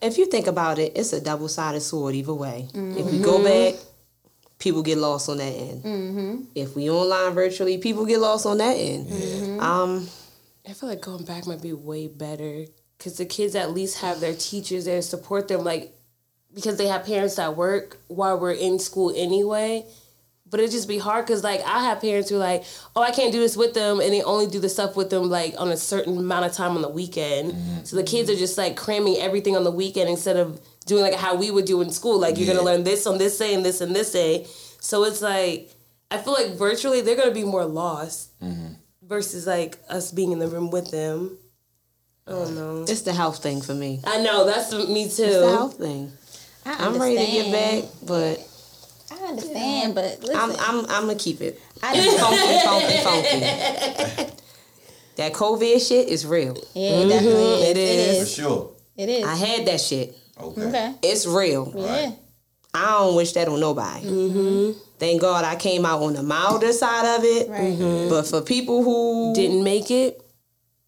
If 0.00 0.16
you 0.16 0.26
think 0.26 0.46
about 0.46 0.78
it, 0.78 0.92
it's 0.94 1.12
a 1.12 1.20
double 1.20 1.48
sided 1.48 1.80
sword 1.80 2.14
either 2.14 2.34
way. 2.34 2.68
If 2.72 3.10
we 3.10 3.18
go 3.18 3.38
mm-hmm. 3.38 3.76
back, 3.76 3.84
people 4.58 4.82
get 4.82 4.98
lost 4.98 5.28
on 5.28 5.38
that 5.38 5.52
end. 5.52 5.82
Mm-hmm. 5.82 6.42
If 6.54 6.74
we 6.74 6.90
online 6.90 7.34
virtually, 7.34 7.78
people 7.78 8.04
get 8.04 8.20
lost 8.20 8.46
on 8.46 8.58
that 8.58 8.74
end. 8.74 9.08
Mm-hmm. 9.08 9.60
Um, 9.60 10.08
I 10.68 10.72
feel 10.72 10.88
like 10.88 11.00
going 11.00 11.24
back 11.24 11.46
might 11.46 11.62
be 11.62 11.72
way 11.72 12.08
better 12.08 12.66
because 12.96 13.16
the 13.16 13.24
kids 13.24 13.54
at 13.54 13.72
least 13.72 14.00
have 14.00 14.20
their 14.20 14.34
teachers 14.34 14.84
there 14.84 14.96
to 14.96 15.02
support 15.02 15.48
them, 15.48 15.64
like 15.64 15.94
because 16.54 16.76
they 16.76 16.86
have 16.88 17.06
parents 17.06 17.36
that 17.36 17.56
work 17.56 17.98
while 18.08 18.38
we're 18.38 18.52
in 18.52 18.78
school 18.78 19.12
anyway. 19.16 19.86
But 20.50 20.60
it 20.60 20.70
just 20.70 20.88
be 20.88 20.96
hard 20.96 21.26
because 21.26 21.44
like 21.44 21.60
I 21.60 21.84
have 21.84 22.00
parents 22.00 22.30
who 22.30 22.36
are 22.36 22.40
like, 22.40 22.64
oh, 22.96 23.02
I 23.02 23.10
can't 23.10 23.32
do 23.32 23.38
this 23.38 23.56
with 23.56 23.74
them, 23.74 24.00
and 24.00 24.12
they 24.12 24.22
only 24.22 24.46
do 24.46 24.58
the 24.58 24.68
stuff 24.68 24.96
with 24.96 25.10
them 25.10 25.24
like 25.24 25.54
on 25.58 25.68
a 25.68 25.76
certain 25.76 26.16
amount 26.16 26.46
of 26.46 26.52
time 26.52 26.74
on 26.74 26.82
the 26.82 26.88
weekend. 26.88 27.52
Mm-hmm. 27.52 27.84
So 27.84 27.96
the 27.96 28.02
kids 28.02 28.30
are 28.30 28.36
just 28.36 28.58
like 28.58 28.76
cramming 28.76 29.16
everything 29.18 29.56
on 29.56 29.64
the 29.64 29.70
weekend 29.70 30.08
instead 30.08 30.36
of 30.36 30.60
doing 30.88 31.02
like 31.02 31.14
how 31.14 31.36
we 31.36 31.50
would 31.50 31.64
do 31.64 31.80
in 31.80 31.90
school. 31.90 32.18
Like 32.18 32.36
you're 32.36 32.48
Yeah. 32.48 32.54
gonna 32.54 32.66
learn 32.66 32.84
this 32.84 33.06
on 33.06 33.18
this 33.18 33.38
day 33.38 33.54
and 33.54 33.64
this 33.64 33.80
and 33.80 33.94
this 33.94 34.10
day. 34.12 34.46
So 34.80 35.04
it's 35.04 35.22
like 35.22 35.70
I 36.10 36.18
feel 36.18 36.32
like 36.32 36.56
virtually 36.56 37.00
they're 37.00 37.16
gonna 37.16 37.30
be 37.30 37.44
more 37.44 37.64
lost 37.64 38.38
mm-hmm. 38.40 38.74
versus 39.02 39.46
like 39.46 39.78
us 39.88 40.10
being 40.10 40.32
in 40.32 40.38
the 40.38 40.48
room 40.48 40.70
with 40.70 40.90
them. 40.90 41.38
I 42.26 42.32
don't 42.32 42.54
know. 42.54 42.82
it's 42.82 43.02
the 43.02 43.12
health 43.14 43.42
thing 43.42 43.62
for 43.62 43.74
me. 43.74 44.00
I 44.04 44.20
know 44.20 44.44
that's 44.44 44.72
me 44.72 45.04
too. 45.04 45.22
It's 45.22 45.40
the 45.40 45.50
health 45.50 45.78
thing. 45.78 46.12
I 46.66 46.86
I'm 46.86 47.00
ready 47.00 47.16
to 47.16 47.24
get 47.24 47.52
back, 47.52 47.90
but 48.06 48.46
I 49.10 49.24
understand, 49.28 49.94
but 49.94 50.20
listen, 50.20 50.36
I'm 50.36 50.50
I'm 50.58 50.80
I'm 50.86 51.02
gonna 51.06 51.14
keep 51.14 51.40
it. 51.40 51.60
I 51.82 51.94
just 51.94 52.18
Funky, 52.18 52.58
funky, 52.64 54.16
funky. 54.16 54.32
That 55.16 55.32
COVID 55.32 55.86
shit 55.86 56.08
is 56.08 56.24
real. 56.24 56.56
yeah, 56.74 56.90
it 56.90 57.08
definitely 57.08 57.42
mm-hmm. 57.42 57.62
is. 57.62 57.68
It 57.70 57.76
It 57.76 57.98
is. 57.98 58.36
For 58.36 58.42
sure. 58.42 58.70
It 58.96 59.08
is. 59.08 59.24
I 59.24 59.34
had 59.34 59.66
that 59.66 59.80
shit. 59.80 60.16
Okay. 60.40 60.62
okay. 60.62 60.94
It's 61.02 61.26
real. 61.26 61.72
Yeah. 61.74 62.12
I 62.74 62.90
don't 62.98 63.16
wish 63.16 63.32
that 63.32 63.48
on 63.48 63.60
nobody. 63.60 64.06
Mm-hmm. 64.06 64.78
Thank 64.98 65.20
God 65.20 65.44
I 65.44 65.56
came 65.56 65.86
out 65.86 66.02
on 66.02 66.12
the 66.12 66.22
milder 66.22 66.72
side 66.72 67.16
of 67.16 67.24
it. 67.24 67.48
Right. 67.48 67.60
Mm-hmm. 67.60 68.10
But 68.10 68.26
for 68.26 68.42
people 68.42 68.82
who 68.82 69.34
Didn't 69.34 69.64
make 69.64 69.90
it. 69.90 70.22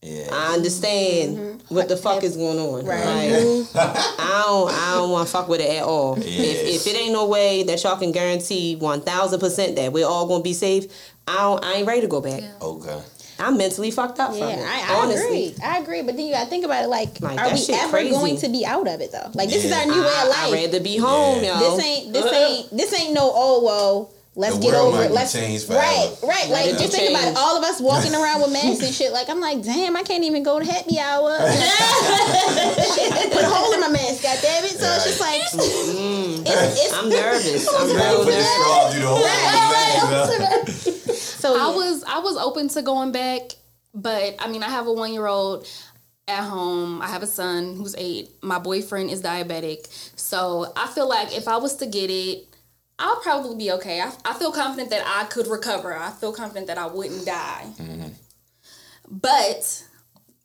Yeah. 0.03 0.29
I 0.33 0.55
understand 0.55 1.37
mm-hmm. 1.37 1.75
what 1.75 1.89
the 1.89 1.97
fuck 1.97 2.25
is 2.25 2.37
going 2.37 2.59
on. 2.59 2.87
Right. 2.87 3.05
Like, 3.05 3.67
I 3.77 4.45
don't 4.47 4.73
I 4.73 4.95
don't 4.95 5.11
want 5.11 5.29
to 5.29 5.33
fuck 5.33 5.47
with 5.47 5.61
it 5.61 5.69
at 5.69 5.83
all. 5.83 6.17
If, 6.17 6.25
if 6.25 6.87
it 6.87 6.97
ain't 6.97 7.13
no 7.13 7.29
way 7.29 7.65
that 7.65 7.83
y'all 7.85 7.99
can 7.99 8.11
guarantee 8.11 8.77
one 8.77 9.03
thousand 9.03 9.41
percent 9.41 9.77
that 9.77 9.93
we're 9.93 10.07
all 10.07 10.27
gonna 10.27 10.43
be 10.43 10.55
safe, 10.55 10.87
I 11.29 11.37
don't, 11.37 11.63
I 11.63 11.75
ain't 11.75 11.87
ready 11.87 12.01
to 12.01 12.09
go 12.09 12.23
back. 12.23 12.43
Okay. 12.63 13.03
I'm 13.41 13.57
mentally 13.57 13.91
fucked 13.91 14.21
up 14.21 14.31
from 14.31 14.39
Yeah, 14.41 14.57
it. 14.61 14.67
I, 14.67 14.95
I 14.95 15.03
honestly. 15.03 15.49
agree. 15.49 15.55
I 15.65 15.79
agree. 15.79 16.03
But 16.03 16.17
then 16.17 16.27
you 16.27 16.33
gotta 16.35 16.49
think 16.51 16.65
about 16.65 16.85
it 16.85 16.89
like, 16.89 17.21
Like, 17.21 17.39
are 17.39 17.53
we 17.55 17.67
ever 17.75 17.91
crazy. 17.91 18.11
going 18.11 18.37
to 18.39 18.49
be 18.49 18.65
out 18.67 18.87
of 18.87 19.01
it 19.01 19.13
though? 19.13 19.31
Like 19.35 19.49
this 19.49 19.65
is 19.65 19.73
our 19.73 19.87
new 19.87 19.93
way 19.93 19.99
of 20.23 20.29
life. 20.29 20.37
I'd 20.45 20.53
rather 20.53 20.81
be 20.81 20.97
home, 20.97 21.43
Yeah. 21.43 21.59
this 21.59 21.85
ain't 21.85 22.13
this 22.13 22.33
ain't 22.33 22.77
this 22.77 23.01
ain't 23.01 23.15
no 23.15 23.31
oh 23.35 23.63
well 23.65 24.11
let's 24.37 24.55
The 24.57 24.61
get 24.63 24.73
world 24.75 24.89
over 24.89 24.97
might 24.99 25.11
it 25.11 25.13
let's 25.13 25.33
changed 25.33 25.67
forever. 25.67 25.83
right 25.83 26.17
right 26.23 26.49
like 26.51 26.67
it 26.67 26.79
just 26.79 26.93
think 26.93 27.11
about 27.11 27.29
it 27.29 27.37
all 27.37 27.57
of 27.59 27.65
us 27.65 27.81
walking 27.81 28.15
around 28.21 28.41
with 28.41 28.53
masks 28.53 28.85
and 28.85 28.95
shit 28.95 29.13
like 29.13 29.29
I'm 29.29 29.41
like 29.41 29.63
damn 29.63 29.97
I 29.97 30.03
can't 30.05 30.23
even 30.25 30.43
go 30.45 30.59
to 30.61 30.65
happy 30.65 30.99
hour 31.01 31.37
shit 31.51 33.11
put 33.33 33.43
a 33.43 33.49
hole 33.49 33.73
in 33.75 33.81
my 33.81 33.89
mask 33.89 34.23
god 34.23 34.39
damn 34.41 34.65
it 34.65 34.71
so 34.79 34.87
it's 34.87 35.05
just 35.05 35.21
like 35.21 35.41
it's, 35.43 35.55
mm-hmm. 35.57 36.43
it's, 36.47 36.93
I'm 36.95 37.09
nervous. 37.09 37.69
I'm 37.69 37.89
Gotta 37.89 38.09
real 38.09 38.25
put 38.25 38.27
the 38.27 38.31
nervous. 38.31 38.53
straw 38.55 38.91
through 38.91 39.01
the 39.03 39.09
whole 39.09 40.27
thing. 41.07 41.15
so 41.15 41.55
I 41.55 41.71
yeah. 41.71 41.77
was 41.77 42.05
I 42.05 42.19
was 42.21 42.37
open 42.37 42.69
to 42.69 42.83
going 42.83 43.13
back, 43.13 43.43
but 43.95 44.37
I 44.39 44.49
mean 44.49 44.63
I 44.63 44.69
have 44.69 44.87
a 44.87 44.93
one 44.93 45.13
year 45.13 45.27
old 45.27 45.67
at 46.29 46.43
home. 46.45 47.03
I 47.03 47.09
have 47.09 47.23
a 47.23 47.27
son 47.27 47.75
who's 47.77 47.95
eight. 47.99 48.31
My 48.43 48.59
boyfriend 48.59 49.11
is 49.11 49.23
diabetic, 49.23 49.87
so 50.17 50.73
I 50.77 50.87
feel 50.89 51.09
like 51.09 51.37
if 51.37 51.49
I 51.49 51.57
was 51.57 51.77
to 51.77 51.87
get 51.87 52.11
it, 52.11 52.47
I'll 53.01 53.21
probably 53.21 53.57
be 53.57 53.73
okay. 53.73 54.01
I, 54.01 54.13
I 54.25 54.35
feel 54.35 54.53
confident 54.53 54.91
that 54.91 55.03
I 55.07 55.25
could 55.25 55.47
recover. 55.47 55.97
I 55.97 56.11
feel 56.11 56.33
confident 56.33 56.67
that 56.69 56.79
I 56.79 56.87
wouldn't 56.87 57.25
die. 57.27 57.65
Mm-hmm. 57.79 58.09
But 59.11 59.85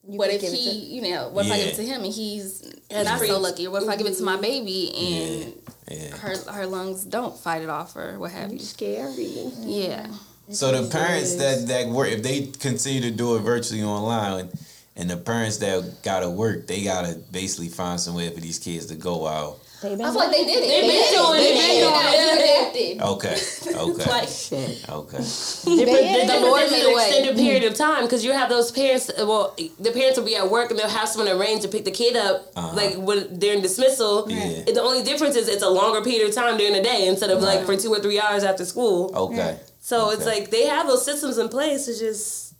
what 0.01 0.29
if 0.29 0.41
give 0.41 0.53
it 0.53 0.57
he, 0.57 0.95
you 0.95 1.01
know, 1.01 1.29
what 1.29 1.45
if 1.45 1.51
I 1.51 1.57
give 1.57 1.67
it 1.67 1.75
to 1.75 1.83
him 1.83 2.03
and 2.03 2.13
he's 2.13 2.73
not 2.91 3.19
so 3.19 3.39
lucky? 3.39 3.67
Or 3.67 3.71
What 3.71 3.83
if 3.83 3.89
I 3.89 3.95
give 3.95 4.07
it 4.07 4.15
to 4.17 4.23
my 4.23 4.37
baby 4.37 4.91
and 4.95 5.53
Yeah. 5.91 6.15
her 6.17 6.35
her 6.51 6.65
lungs 6.65 7.03
don't 7.03 7.37
fight 7.37 7.61
it 7.61 7.69
off 7.69 7.95
or 7.95 8.17
what 8.17 8.31
have 8.31 8.51
you? 8.51 8.59
Scary. 8.59 9.51
Yeah. 9.59 10.07
So 10.49 10.71
the 10.71 10.89
parents 10.89 11.35
that 11.35 11.67
that 11.67 11.89
work, 11.89 12.09
if 12.09 12.23
they 12.23 12.47
continue 12.47 13.01
to 13.01 13.11
do 13.11 13.35
it 13.35 13.41
virtually 13.41 13.83
online, 13.83 14.49
and 14.95 15.09
the 15.09 15.17
parents 15.17 15.57
that 15.57 16.03
gotta 16.03 16.29
work, 16.29 16.67
they 16.67 16.83
gotta 16.83 17.19
basically 17.31 17.69
find 17.69 17.99
somewhere 17.99 18.31
for 18.31 18.39
these 18.39 18.59
kids 18.59 18.85
to 18.87 18.95
go 18.95 19.27
out. 19.27 19.59
I 19.83 19.87
feel 19.87 20.13
like 20.15 20.31
they 20.31 20.45
did 20.45 20.63
it. 20.63 20.67
They've 20.67 20.91
been 20.91 21.13
doing 21.13 21.39
it. 21.39 21.43
They 21.43 21.53
it. 21.53 21.79
did 21.79 21.85
it. 21.85 22.73
They 22.73 22.91
adapted. 22.91 23.01
Okay. 23.01 23.37
Okay. 23.75 24.09
Like 24.09 24.29
Shit. 24.29 24.89
okay. 24.89 25.17
different, 25.65 26.27
the 26.27 26.39
Lord 26.41 26.61
Lord 26.61 26.71
made 26.71 26.85
an 26.85 26.91
a 26.91 26.95
way. 26.95 27.07
extended 27.07 27.35
period 27.35 27.63
of 27.65 27.73
time 27.75 28.03
because 28.03 28.23
you 28.23 28.31
have 28.31 28.47
those 28.49 28.71
parents. 28.71 29.11
Well, 29.17 29.53
the 29.79 29.91
parents 29.91 30.17
will 30.17 30.25
be 30.25 30.35
at 30.37 30.49
work 30.49 30.69
and 30.71 30.79
they'll 30.79 30.87
have 30.87 31.09
someone 31.09 31.31
arrange 31.35 31.61
to 31.63 31.67
pick 31.67 31.83
the 31.85 31.91
kid 31.91 32.15
up, 32.15 32.47
Uh-huh. 32.55 32.75
like 32.75 32.95
when 32.95 33.37
during 33.37 33.61
dismissal. 33.61 34.25
Yeah. 34.29 34.63
And 34.67 34.75
The 34.75 34.81
only 34.81 35.03
difference 35.03 35.35
is 35.35 35.47
it's 35.49 35.63
a 35.63 35.69
longer 35.69 36.01
period 36.01 36.29
of 36.29 36.33
time 36.35 36.57
during 36.57 36.73
the 36.73 36.81
day 36.81 37.07
instead 37.07 37.29
of 37.31 37.41
like 37.41 37.65
for 37.65 37.75
two 37.75 37.91
or 37.93 37.99
three 37.99 38.19
hours 38.19 38.43
after 38.43 38.63
school. 38.65 39.11
Okay. 39.15 39.59
So 39.79 40.11
it's 40.11 40.25
like 40.25 40.49
they 40.51 40.65
have 40.67 40.87
those 40.87 41.03
systems 41.05 41.37
in 41.37 41.49
place. 41.49 41.87
It's 41.87 41.99
just 41.99 42.55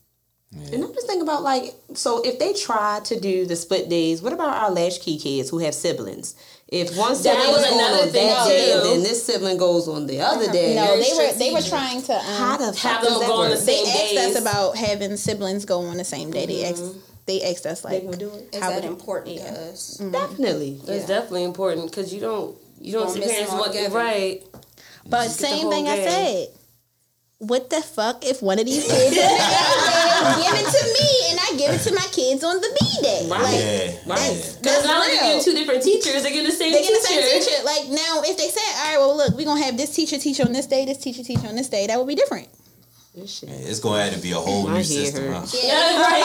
And 0.73 0.83
I'm 0.83 0.93
just 0.93 1.07
thinking 1.07 1.23
about 1.23 1.43
like, 1.43 1.73
so 1.93 2.21
if 2.23 2.39
they 2.39 2.53
try 2.53 2.99
to 3.05 3.19
do 3.19 3.45
the 3.45 3.55
split 3.55 3.89
days, 3.89 4.21
what 4.21 4.33
about 4.33 4.55
our 4.57 4.71
latchkey 4.71 5.17
kids 5.17 5.49
who 5.49 5.59
have 5.59 5.73
siblings? 5.73 6.35
If 6.67 6.97
one 6.97 7.15
sibling 7.15 7.47
was 7.47 7.57
was 7.57 7.69
going 7.69 7.79
another 7.79 8.03
on 8.03 8.09
thing, 8.09 8.27
that 8.27 8.47
day, 8.47 8.73
too. 8.73 8.89
then 8.89 9.03
this 9.03 9.23
sibling 9.23 9.57
goes 9.57 9.87
on 9.87 10.07
the 10.07 10.21
other 10.21 10.45
uh-huh. 10.45 10.51
day, 10.51 10.75
no 10.75 10.99
they 10.99 11.13
were 11.15 11.33
they 11.37 11.53
were 11.53 11.61
trying 11.61 12.01
to 12.01 12.13
um, 12.13 12.21
how 12.21 12.57
the 12.57 12.75
Have 12.79 13.03
them 13.03 13.19
that 13.19 13.27
go 13.27 13.33
on 13.33 13.49
work? 13.51 13.59
the 13.59 13.65
they 13.65 13.83
same 13.83 14.17
asked 14.19 14.35
us 14.35 14.41
about 14.41 14.75
having 14.75 15.15
siblings 15.15 15.63
go 15.63 15.81
on 15.81 15.97
the 15.97 16.03
same 16.03 16.31
day. 16.31 16.47
They 16.47 16.63
mm-hmm. 16.63 16.83
asked 16.83 17.27
they 17.27 17.43
asked 17.43 17.67
us 17.67 17.85
like 17.85 18.03
gonna 18.03 18.17
do 18.17 18.33
it? 18.33 18.55
Is 18.55 18.61
how 18.61 18.69
that 18.69 18.81
would- 18.81 18.91
important 18.91 19.37
to 19.37 19.43
us? 19.43 19.97
Mm-hmm. 19.97 20.11
Definitely. 20.11 20.81
it's 20.87 21.07
definitely 21.07 21.43
important 21.43 21.91
because 21.91 22.11
you 22.11 22.19
don't 22.19 22.57
you 22.81 22.93
don't 22.93 23.03
Gonna 23.03 23.13
see 23.13 23.19
miss 23.19 23.31
parents 23.31 23.51
them 23.51 23.59
want 23.59 23.69
altogether. 23.69 23.95
right. 23.95 24.43
But 25.07 25.29
same 25.29 25.61
whole 25.63 25.71
thing 25.71 25.87
I 25.87 25.97
said. 25.97 26.47
What 27.39 27.69
the 27.69 27.81
fuck 27.81 28.23
if 28.25 28.41
one 28.41 28.59
of 28.59 28.65
these 28.65 28.83
kids 28.85 29.13
give 29.13 29.19
it 29.19 30.67
to 30.71 30.83
me 30.87 31.07
and 31.29 31.39
I 31.39 31.51
give 31.57 31.69
it 31.75 31.81
to 31.83 31.93
my 31.93 32.07
kids 32.11 32.43
on 32.45 32.61
the 32.61 32.69
B 32.79 32.79
day? 33.03 33.27
Right. 33.29 33.41
Like, 33.43 33.51
Yeah. 33.59 33.91
that's. 34.07 34.55
Because 34.55 34.61
that's 34.61 34.85
not 34.87 34.95
only 35.03 35.11
real. 35.11 35.21
getting 35.21 35.43
two 35.43 35.53
different 35.53 35.83
teachers, 35.83 36.23
they're 36.23 36.31
getting 36.31 36.45
the 36.45 36.51
same 36.55 36.71
They 36.71 36.79
get 36.81 36.87
teacher. 36.87 37.01
the 37.01 37.07
same 37.07 37.41
teacher. 37.43 37.63
Like 37.65 37.87
now, 37.89 38.21
if 38.23 38.37
they 38.37 38.47
said, 38.49 38.63
"All 38.77 38.85
right, 38.87 38.97
well, 38.97 39.15
look, 39.17 39.35
we're 39.35 39.45
gonna 39.45 39.61
have 39.63 39.75
this 39.75 39.89
teacher 39.93 40.17
teach 40.17 40.39
on 40.39 40.53
this 40.53 40.65
day, 40.65 40.85
this 40.85 40.97
teacher 40.97 41.23
teach 41.23 41.43
on 41.43 41.55
this 41.55 41.67
day," 41.67 41.87
that 41.87 41.97
would 41.99 42.07
be 42.07 42.15
different. 42.15 42.47
This 43.13 43.31
shit. 43.39 43.49
It's 43.49 43.79
gonna 43.81 44.01
have 44.05 44.13
to 44.13 44.19
be 44.19 44.31
a 44.31 44.35
whole 44.39 44.67
I 44.69 44.77
new 44.77 44.83
system. 44.83 45.31
Huh? 45.33 45.45
Yeah, 45.61 46.01
right. 46.07 46.23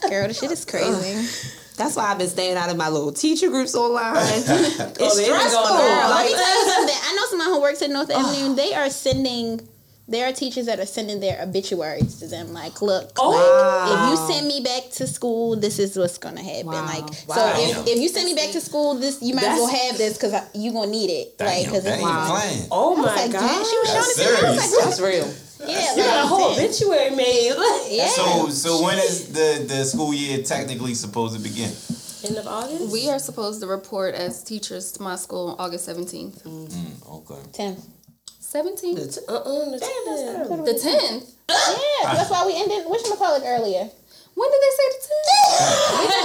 Girl, 0.10 0.28
the 0.28 0.34
shit 0.34 0.50
is 0.52 0.64
crazy. 0.66 1.26
That's 1.80 1.96
why 1.96 2.10
I've 2.12 2.18
been 2.18 2.28
staying 2.28 2.56
out 2.58 2.68
of 2.70 2.76
my 2.76 2.88
little 2.90 3.10
teacher 3.12 3.48
groups 3.48 3.74
online. 3.74 4.14
Oh, 4.16 4.22
it's 4.22 5.00
Oh, 5.00 5.08
stressful. 5.08 5.62
going 5.62 5.92
on. 5.92 6.10
Let 6.10 6.26
me 6.26 6.32
tell 6.34 6.64
you 6.64 6.70
something. 6.72 6.96
I 7.08 7.14
know 7.16 7.26
someone 7.30 7.48
who 7.48 7.60
works 7.66 7.80
at 7.82 7.90
North 7.90 8.10
Avenue. 8.10 8.54
They 8.54 8.74
are 8.74 8.90
sending 8.90 9.66
there 10.08 10.28
are 10.28 10.32
teachers 10.32 10.66
that 10.66 10.80
are 10.80 10.86
sending 10.86 11.20
their 11.20 11.40
obituaries 11.40 12.18
to 12.18 12.26
them. 12.26 12.52
Like, 12.52 12.82
look, 12.82 13.12
Oh. 13.16 13.30
like, 13.30 13.92
if 13.94 14.10
you 14.10 14.34
send 14.34 14.48
me 14.48 14.60
back 14.60 14.90
to 14.94 15.06
school, 15.06 15.54
this 15.54 15.78
is 15.78 15.96
what's 15.96 16.18
gonna 16.18 16.42
happen. 16.42 16.66
Wow. 16.66 16.84
Like, 16.84 17.04
Wow. 17.28 17.36
so 17.36 17.52
if, 17.62 17.86
if 17.86 17.98
you 18.00 18.08
send 18.08 18.26
me 18.26 18.34
back 18.34 18.50
to 18.50 18.60
school, 18.60 18.96
this 18.96 19.22
you 19.22 19.34
might 19.34 19.44
as 19.44 19.58
well 19.60 19.68
have 19.68 19.96
this 19.98 20.14
because 20.18 20.34
you 20.52 20.72
gonna 20.72 20.90
need 20.90 21.10
it. 21.10 21.36
like, 21.38 21.64
because 21.64 21.84
that 21.84 21.94
it's 21.94 22.02
ain't 22.02 22.10
like, 22.10 22.28
playing. 22.42 22.66
Oh 22.72 22.96
my 22.96 23.04
like, 23.14 23.30
god. 23.30 23.66
she 23.66 23.78
was 23.78 23.88
showing 23.88 23.94
That's 23.94 24.18
it 24.18 24.24
to 24.24 24.42
me. 24.42 24.48
I 24.48 24.50
was 24.50 24.72
like, 24.74 24.84
That's 24.84 25.00
real. 25.00 25.34
Yeah, 25.66 25.96
You 25.96 26.02
got 26.02 26.24
a 26.24 26.26
whole 26.26 26.52
obituary 26.52 27.10
made. 27.10 27.54
yeah. 27.88 28.08
So 28.08 28.48
so 28.48 28.82
when 28.82 28.98
is 28.98 29.32
the 29.32 29.64
the 29.66 29.84
school 29.84 30.12
year 30.14 30.42
technically 30.42 30.94
supposed 30.94 31.36
to 31.36 31.40
begin? 31.42 31.70
End 32.24 32.36
of 32.36 32.46
August. 32.46 32.92
We 32.92 33.08
are 33.08 33.18
supposed 33.18 33.60
to 33.62 33.66
report 33.66 34.14
as 34.14 34.44
teachers 34.44 34.92
to 34.92 35.02
my 35.02 35.16
school 35.16 35.56
August 35.58 35.88
17th. 35.88 36.44
Okay. 37.08 37.40
Ten. 37.52 37.76
17th? 38.42 39.18
Uh 39.28 39.32
uh. 39.32 39.70
The 39.70 39.78
10th. 39.78 40.64
The 40.66 40.72
10th? 40.72 41.30
Yeah, 41.48 42.14
that's 42.14 42.30
why 42.30 42.46
we 42.46 42.54
ended. 42.60 42.84
Which 42.90 43.02
call 43.16 43.36
it 43.36 43.44
earlier? 43.46 43.90
When 44.34 44.48
did 44.50 44.60
they 44.62 44.72
say 44.78 44.86
the 44.90 44.98
10th? 45.06 45.10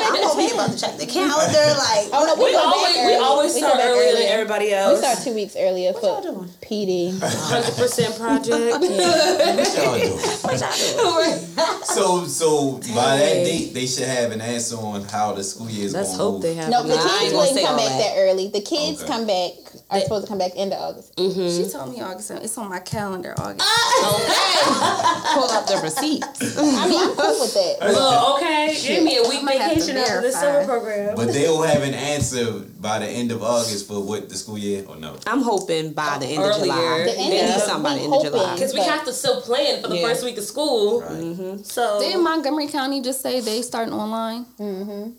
I'm 0.05 0.23
over 0.29 0.53
about 0.53 0.71
to 0.71 0.79
check 0.79 0.97
the 0.97 1.05
calendar. 1.05 1.65
Like, 1.77 2.07
Oh 2.13 2.23
no, 2.27 2.35
we, 2.43 2.51
We 2.51 2.55
always 2.55 2.95
we 2.95 3.15
always 3.15 3.53
We 3.55 3.59
start 3.59 3.77
back 3.77 3.89
earlier 3.89 4.05
than 4.05 4.15
earlier. 4.15 4.29
everybody 4.33 4.65
We 4.65 4.97
start 4.97 5.17
two 5.23 5.33
weeks 5.33 5.55
earlier 5.57 5.91
for 5.93 6.01
y'all 6.01 6.21
doing? 6.21 6.49
PD. 6.61 7.19
Hundred 7.21 7.75
percent 7.75 8.15
project. 8.17 8.55
What 10.45 10.59
y'all 10.61 10.77
doing? 11.19 11.39
So 11.83 12.25
so 12.25 12.77
by 12.93 13.17
that 13.17 13.43
date 13.43 13.73
they 13.73 13.85
should 13.87 14.07
have 14.07 14.31
an 14.31 14.41
answer 14.41 14.77
on 14.77 15.03
how 15.05 15.33
the 15.33 15.43
school 15.43 15.69
year 15.69 15.85
is 15.85 15.93
Let's 15.93 16.09
going 16.09 16.17
to 16.19 16.23
hope 16.23 16.33
move. 16.35 16.41
they 16.43 16.53
have. 16.55 16.69
No, 16.69 16.83
the 16.83 16.95
Nah, 16.95 17.19
kids 17.19 17.33
wouldn't 17.33 17.59
come 17.65 17.77
back 17.77 17.89
that. 17.89 17.97
that 17.99 18.13
early. 18.17 18.47
The 18.49 18.61
kids 18.61 18.99
Okay. 19.01 19.07
come 19.11 19.25
back 19.27 19.51
are 19.89 19.99
supposed 20.01 20.25
to 20.25 20.29
come 20.29 20.39
back 20.39 20.51
end 20.55 20.73
of 20.73 20.79
August. 20.79 21.15
Mm-hmm. 21.15 21.63
She 21.63 21.69
told 21.71 21.91
me 21.93 22.01
August. 22.01 22.31
It's 22.31 22.57
on 22.57 22.69
my 22.69 22.79
calendar, 22.79 23.33
August. 23.37 23.61
Ah. 23.61 24.15
Okay. 24.15 25.33
Pull 25.35 25.49
up 25.51 25.67
the 25.67 25.77
receipts. 25.83 26.57
I 26.57 26.87
mean, 26.89 26.99
I'm 27.01 27.15
cool 27.15 27.39
with 27.39 27.53
that. 27.53 27.91
Look, 27.93 28.37
okay, 28.37 28.75
give 28.81 29.03
me 29.03 29.17
a 29.17 29.21
week 29.23 29.39
I 29.39 29.43
might 29.43 29.57
have 29.59 29.69
to 29.73 29.79
vacation 29.79 29.97
after 29.97 30.21
this 30.21 30.39
verify. 30.39 30.63
summer 30.63 30.65
program. 30.79 31.15
But 31.15 31.33
they'll 31.33 31.61
have 31.61 31.83
an 31.83 31.93
answer 31.93 32.51
by 32.79 32.99
the 32.99 33.07
end 33.07 33.31
of 33.31 33.43
August 33.43 33.87
for 33.87 34.01
what 34.03 34.29
the 34.29 34.35
school 34.35 34.57
year 34.57 34.83
or 34.87 34.95
no. 34.95 35.17
I'm 35.27 35.41
hoping 35.41 35.93
by 35.93 36.17
the 36.19 36.25
end 36.27 36.43
of 36.43 36.55
July. 36.61 37.03
The 37.05 37.11
They 37.11 37.17
end 37.17 37.29
need 37.31 37.55
of- 37.55 37.61
something 37.61 37.83
by 37.83 37.93
the 37.93 37.99
we 37.99 38.05
end 38.05 38.13
of 38.13 38.23
July. 38.33 38.53
Because 38.55 38.73
we 38.73 38.79
have 38.81 39.05
to 39.05 39.13
still 39.13 39.41
plan 39.41 39.81
for 39.81 39.87
the 39.89 39.97
Yeah. 39.97 40.07
first 40.07 40.23
week 40.25 40.37
of 40.37 40.43
school. 40.43 41.01
Right. 41.01 41.11
Mm-hmm. 41.11 41.63
So 41.63 41.99
Did 41.99 42.17
Montgomery 42.19 42.67
County 42.67 43.01
just 43.01 43.21
say 43.21 43.39
they 43.39 43.61
starting 43.61 43.93
online? 43.93 44.45
Mm-hmm. 44.59 45.11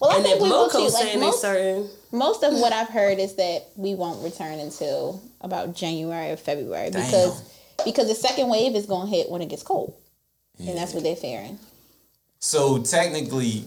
Well, 0.00 0.10
I 0.10 0.16
and 0.16 0.24
think 0.24 0.38
then 0.38 0.44
we 0.44 0.50
will 0.50 0.68
too. 0.68 0.78
Bloco's 0.78 0.94
Like 0.94 1.18
most, 1.18 1.38
starting. 1.38 1.88
most 2.12 2.42
of 2.42 2.54
what 2.54 2.72
I've 2.72 2.88
heard 2.88 3.18
is 3.18 3.34
that 3.36 3.68
we 3.76 3.94
won't 3.94 4.22
return 4.22 4.58
until 4.58 5.22
about 5.40 5.74
January 5.74 6.30
or 6.30 6.36
February 6.36 6.90
Damn. 6.90 7.04
because 7.04 7.42
because 7.84 8.08
the 8.08 8.14
second 8.14 8.48
wave 8.48 8.74
is 8.74 8.86
going 8.86 9.10
to 9.10 9.16
hit 9.16 9.30
when 9.30 9.42
it 9.42 9.48
gets 9.48 9.62
cold, 9.62 9.94
and 10.58 10.76
that's 10.76 10.92
what 10.92 11.02
they're 11.02 11.16
fearing. 11.16 11.58
So 12.38 12.82
technically, 12.82 13.64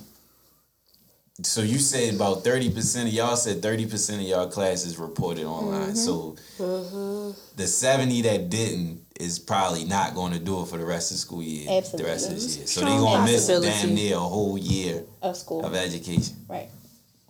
so 1.41 1.61
you 1.61 1.79
said 1.79 2.15
about 2.15 2.43
thirty 2.43 2.69
percent 2.71 3.07
of 3.07 3.13
y'all 3.13 3.35
said 3.35 3.61
thirty 3.61 3.85
percent 3.85 4.21
of 4.21 4.27
y'all 4.27 4.47
classes 4.47 4.97
reported 4.97 5.45
online. 5.45 5.93
Mm-hmm. 5.93 5.95
So 5.95 6.35
mm-hmm. 6.57 7.39
the 7.55 7.67
seventy 7.67 8.21
that 8.23 8.49
didn't 8.49 9.02
is 9.19 9.39
probably 9.39 9.85
not 9.85 10.15
going 10.15 10.33
to 10.33 10.39
do 10.39 10.61
it 10.61 10.67
for 10.67 10.77
the 10.77 10.85
rest 10.85 11.11
of 11.11 11.17
the 11.17 11.21
school 11.21 11.43
year. 11.43 11.67
Absolutely. 11.69 12.03
The 12.03 12.09
rest 12.11 12.29
of 12.29 12.35
this 12.35 12.57
year. 12.57 12.67
So 12.67 12.81
they're 12.81 12.89
going 12.89 13.25
to 13.25 13.31
miss 13.31 13.47
damn 13.47 13.93
near 13.93 14.15
a 14.15 14.19
whole 14.19 14.57
year 14.57 15.03
Of 15.21 15.37
school, 15.37 15.65
of 15.65 15.75
education. 15.75 16.35
right? 16.49 16.69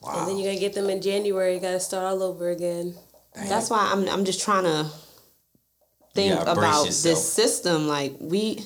Wow. 0.04 0.20
And 0.20 0.28
then 0.30 0.38
you 0.38 0.44
gotta 0.44 0.60
get 0.60 0.74
them 0.74 0.90
in 0.90 1.02
January. 1.02 1.56
You 1.56 1.62
gotta 1.62 1.80
start 1.80 2.04
all 2.04 2.24
over 2.24 2.50
again. 2.50 2.94
That's 3.36 3.70
why 3.70 3.90
I'm 3.92 4.08
I'm 4.10 4.26
just 4.26 4.42
trying 4.42 4.66
to 4.66 4.90
think 6.14 6.40
about 6.42 6.86
this 6.86 7.32
system. 7.32 7.88
Like 7.88 8.16
we, 8.20 8.66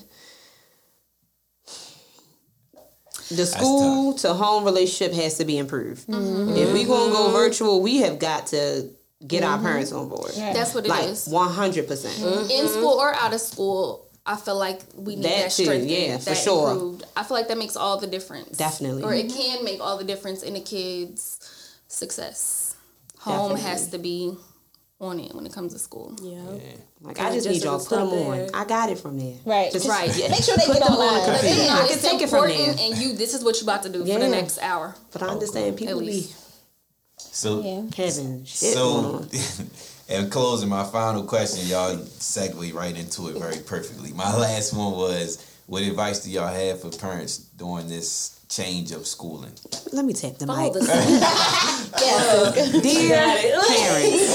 the 3.29 3.45
school 3.45 4.13
to 4.15 4.33
home 4.33 4.65
relationship 4.65 5.15
has 5.15 5.37
to 5.37 5.45
be 5.45 5.59
improved. 5.59 6.07
Mm-hmm. 6.07 6.57
If 6.57 6.73
we're 6.73 6.87
gonna 6.87 7.13
go 7.13 7.25
mm-hmm. 7.25 7.33
virtual, 7.33 7.81
we 7.83 7.97
have 7.97 8.17
got 8.17 8.47
to 8.47 8.89
get 9.25 9.43
our 9.43 9.55
mm-hmm. 9.57 9.65
parents 9.65 9.91
on 9.91 10.09
board. 10.09 10.31
That's 10.35 10.73
what 10.73 10.85
it 10.85 10.89
Like 10.89 11.05
is. 11.05 11.27
one 11.27 11.49
hundred 11.51 11.87
percent. 11.87 12.15
Mm-hmm. 12.15 12.51
In 12.51 12.67
school 12.67 12.99
or 12.99 13.13
out 13.15 13.33
of 13.33 13.41
school, 13.41 14.05
I 14.25 14.35
feel 14.35 14.57
like 14.57 14.81
we 14.95 15.15
need 15.15 15.25
That 15.25 15.43
that, 15.43 15.51
strength. 15.51 15.87
yeah, 15.87 16.17
for 16.17 16.35
sure. 16.35 16.71
Improved. 16.71 17.05
I 17.15 17.23
feel 17.23 17.37
like 17.37 17.47
that 17.47 17.57
makes 17.57 17.75
all 17.75 17.99
the 17.99 18.07
difference. 18.07 18.57
Definitely. 18.57 19.03
Or 19.03 19.13
it 19.13 19.27
mm-hmm. 19.27 19.37
can 19.37 19.63
make 19.63 19.79
all 19.79 19.97
the 19.97 20.03
difference 20.03 20.43
in 20.43 20.55
a 20.55 20.61
kid's 20.61 21.73
success. 21.87 22.75
Home 23.19 23.49
Definitely. 23.49 23.61
has 23.61 23.87
to 23.89 23.97
be 23.97 24.37
on 24.99 25.19
it 25.19 25.33
when 25.33 25.45
it 25.45 25.53
comes 25.53 25.73
to 25.73 25.79
school. 25.79 26.15
Yeah. 26.21 26.41
Like 27.01 27.19
I 27.19 27.31
just 27.31 27.45
just 27.45 27.49
need 27.49 27.63
y'all 27.63 27.77
doesn't 27.77 27.89
put 27.89 27.99
them 27.99 28.09
stop 28.09 28.27
on. 28.27 28.37
there. 28.37 28.49
I 28.53 28.65
got 28.65 28.89
it 28.89 28.99
from 28.99 29.19
there. 29.19 29.35
Right. 29.45 29.71
Just, 29.71 29.87
Right. 29.89 30.15
yeah. 30.15 30.29
Make 30.29 30.43
sure 30.43 30.57
they 30.57 30.65
get 30.65 30.83
them 30.83 30.93
on 30.93 30.99
online. 30.99 31.25
the 31.25 31.39
computer. 31.39 31.61
know 31.63 31.81
I 31.81 31.87
can 31.87 31.99
take 31.99 32.21
it 32.21 32.29
from 32.29 32.47
there. 32.47 32.75
and 32.79 32.97
you 32.97 33.13
this 33.13 33.33
is 33.33 33.43
what 33.43 33.55
you're 33.55 33.65
about 33.65 33.83
to 33.83 33.89
do 33.89 33.99
for 33.99 34.19
the 34.19 34.27
next 34.27 34.59
hour. 34.59 34.95
But 35.11 35.23
I 35.23 35.27
understand 35.27 35.77
people 35.77 35.99
be 35.99 36.05
least. 36.07 36.46
So 37.37 37.61
Yeah. 37.61 37.83
having 37.95 38.43
shit 38.45 38.73
So, 38.73 38.89
on. 38.89 39.29
in 40.09 40.27
closing, 40.31 40.69
my 40.69 40.83
final 40.85 41.21
question, 41.23 41.67
y'all 41.67 41.95
segue 41.95 42.73
right 42.73 42.97
into 42.97 43.27
it 43.29 43.37
very 43.37 43.59
perfectly. 43.59 44.11
My 44.11 44.35
last 44.45 44.73
one 44.73 44.93
was, 44.93 45.37
what 45.67 45.83
advice 45.83 46.23
do 46.23 46.31
y'all 46.31 46.47
have 46.47 46.81
for 46.81 46.89
parents 46.89 47.37
during 47.37 47.87
this 47.89 48.39
change 48.49 48.91
of 48.91 49.05
schooling? 49.05 49.51
Let 49.93 50.05
me 50.05 50.13
take 50.13 50.39
the 50.39 50.47
Follow 50.47 50.63
mic. 50.63 50.73
the 50.73 50.79
Dear 52.81 53.61
parents, 53.67 54.33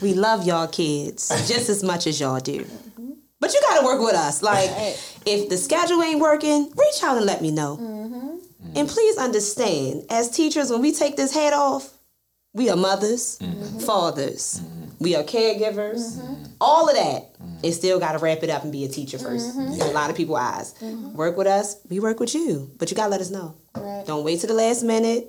we 0.00 0.14
love 0.14 0.46
y'all 0.46 0.68
kids 0.68 1.28
just 1.48 1.68
as 1.70 1.82
much 1.82 2.06
as 2.06 2.20
y'all 2.20 2.38
do. 2.38 2.64
But 3.40 3.52
you 3.52 3.60
gotta 3.68 3.84
work 3.84 4.00
with 4.00 4.14
us. 4.14 4.42
Like, 4.44 4.70
if 5.26 5.48
the 5.48 5.56
schedule 5.56 6.00
ain't 6.04 6.20
working, 6.20 6.70
reach 6.76 7.02
out 7.02 7.16
and 7.16 7.26
let 7.26 7.42
me 7.42 7.50
know. 7.50 7.78
Mm-hmm. 7.80 8.33
And 8.76 8.88
please 8.88 9.16
understand, 9.18 10.04
as 10.10 10.30
teachers, 10.30 10.70
when 10.70 10.80
we 10.80 10.92
take 10.92 11.16
this 11.16 11.32
hat 11.34 11.52
off, 11.52 11.90
we 12.52 12.70
are 12.70 12.76
mothers, 12.76 13.38
fathers, 13.84 14.60
we 15.00 15.14
are 15.16 15.22
caregivers, 15.24 16.18
all 16.60 16.88
of 16.88 16.94
that. 16.96 17.30
And 17.64 17.72
still 17.74 17.98
gotta 17.98 18.18
wrap 18.18 18.42
it 18.42 18.50
up 18.50 18.62
and 18.62 18.70
be 18.72 18.84
a 18.84 18.88
teacher 18.88 19.16
1st 19.18 19.74
in 19.74 19.80
a 19.80 19.90
lot 19.92 20.10
of 20.10 20.16
people's 20.16 20.38
eyes. 20.38 20.74
Work 21.14 21.36
with 21.36 21.46
us, 21.46 21.76
we 21.88 21.98
work 22.00 22.20
with 22.20 22.34
you. 22.34 22.70
But 22.78 22.90
you 22.90 22.96
gotta 22.96 23.10
let 23.10 23.20
us 23.20 23.30
know. 23.30 23.54
Right. 23.76 24.04
Don't 24.06 24.24
wait 24.24 24.40
to 24.40 24.46
the 24.46 24.54
last 24.54 24.82
minute. 24.82 25.28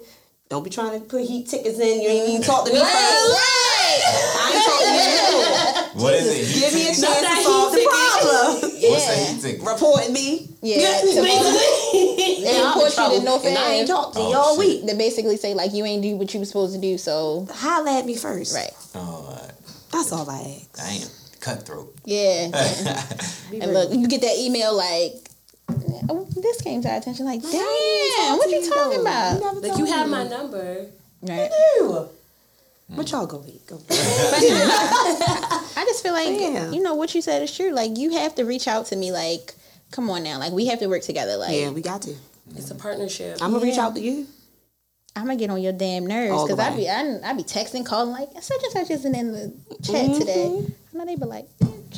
Don't 0.49 0.63
be 0.63 0.69
trying 0.69 0.99
to 0.99 1.05
put 1.05 1.23
heat 1.25 1.47
tickets 1.47 1.79
in. 1.79 2.01
You 2.01 2.09
ain't 2.09 2.29
even 2.29 2.41
talk 2.43 2.65
to 2.67 2.73
me 2.73 2.77
first. 2.79 2.91
I 2.91 4.51
ain't 4.53 4.65
talking 4.65 4.87
to 4.87 4.93
you. 4.93 5.81
What 6.03 6.13
is 6.13 6.27
it? 6.27 6.45
Heat 6.45 6.59
Give 6.59 6.73
me 6.73 6.81
a 6.81 6.93
ticket? 6.93 7.03
chance 7.07 7.37
to 7.37 7.43
solve 7.43 7.71
the 7.71 7.87
problem. 7.87 8.71
What's 8.91 9.07
a 9.09 9.15
heat 9.15 9.41
ticket? 9.41 9.65
Reporting 9.65 10.13
me. 10.13 10.49
Yeah. 10.61 10.99
to- 11.01 11.07
They 11.23 11.39
And 11.95 12.67
I'm 12.67 12.77
you 12.79 13.19
to 13.19 13.25
North 13.25 13.45
and 13.45 13.57
I 13.57 13.71
ain't 13.71 13.79
End. 13.81 13.87
talked 13.87 14.13
to 14.15 14.19
Oh, 14.19 14.29
you 14.29 14.35
all 14.37 14.55
shit. 14.55 14.67
week. 14.67 14.85
They 14.85 14.95
basically 14.97 15.37
say 15.37 15.53
like 15.53 15.73
you 15.73 15.85
ain't 15.85 16.01
do 16.03 16.15
what 16.15 16.33
you 16.33 16.39
was 16.39 16.49
supposed 16.49 16.73
to 16.75 16.81
do. 16.81 16.97
So 16.97 17.47
Holla 17.51 17.99
at 17.99 18.05
me 18.05 18.15
first. 18.15 18.53
right. 18.55 18.71
Oh, 18.95 19.39
That's 19.91 20.11
all 20.11 20.29
I 20.29 20.59
ask. 20.77 21.01
damn. 21.01 21.09
Cutthroat. 21.39 21.95
Yeah. 22.05 22.49
and 23.61 23.73
look, 23.73 23.93
you 23.93 24.07
get 24.07 24.21
that 24.21 24.35
email 24.37 24.75
like, 24.75 25.13
oh, 26.09 26.27
this 26.35 26.59
came 26.61 26.81
to 26.81 26.89
our 26.89 26.97
attention. 26.97 27.25
Like, 27.25 27.41
damn, 27.41 28.37
what 28.37 28.49
you 28.49 28.69
talking 28.71 29.01
about? 29.01 29.61
Like 29.61 29.77
you 29.77 29.85
have 29.85 30.09
my 30.09 30.27
number. 30.27 30.87
Right. 31.21 31.49
What 32.87 33.09
y'all 33.11 33.25
go 33.25 33.43
eat? 33.47 33.65
Go. 33.67 33.79
I 33.89 35.83
just 35.87 36.03
feel 36.03 36.13
like 36.13 36.39
Yeah. 36.39 36.69
you 36.71 36.81
know 36.83 36.95
what 36.95 37.13
you 37.15 37.21
said 37.21 37.41
is 37.41 37.55
true. 37.55 37.71
Like 37.71 37.97
you 37.97 38.11
have 38.11 38.35
to 38.35 38.43
reach 38.43 38.67
out 38.67 38.85
to 38.87 38.95
me. 38.95 39.11
Like, 39.11 39.53
come 39.95 40.09
on 40.09 40.23
now. 40.23 40.37
Like 40.39 40.51
we 40.51 40.65
have 40.67 40.79
to 40.79 40.87
work 40.87 41.01
together. 41.01 41.37
Like 41.37 41.55
Yeah, 41.55 41.69
we 41.71 41.81
got 41.81 42.01
to. 42.03 42.13
It's 42.55 42.69
a 42.71 42.75
partnership. 42.75 43.37
I'm 43.41 43.51
gonna 43.51 43.63
reach 43.63 43.77
out 43.77 43.95
to 43.95 44.01
you. 44.01 44.27
I'm 45.15 45.23
gonna 45.25 45.37
get 45.37 45.49
on 45.49 45.61
your 45.61 45.71
damn 45.71 46.05
nerves 46.05 46.43
because 46.43 46.59
I 46.59 46.71
way. 46.71 46.77
be 46.77 46.89
I, 46.89 47.19
I 47.23 47.33
be 47.33 47.43
texting, 47.43 47.85
calling 47.85 48.11
like 48.11 48.29
such 48.41 48.61
and 48.63 48.71
such 48.73 48.91
isn't 48.91 49.15
in 49.15 49.31
the 49.31 49.53
chat 49.81 49.95
Mm-hmm. 50.09 50.19
today. 50.19 50.65
I 50.93 50.97
know 50.97 51.05
they 51.05 51.15
be 51.15 51.23
like, 51.25 51.47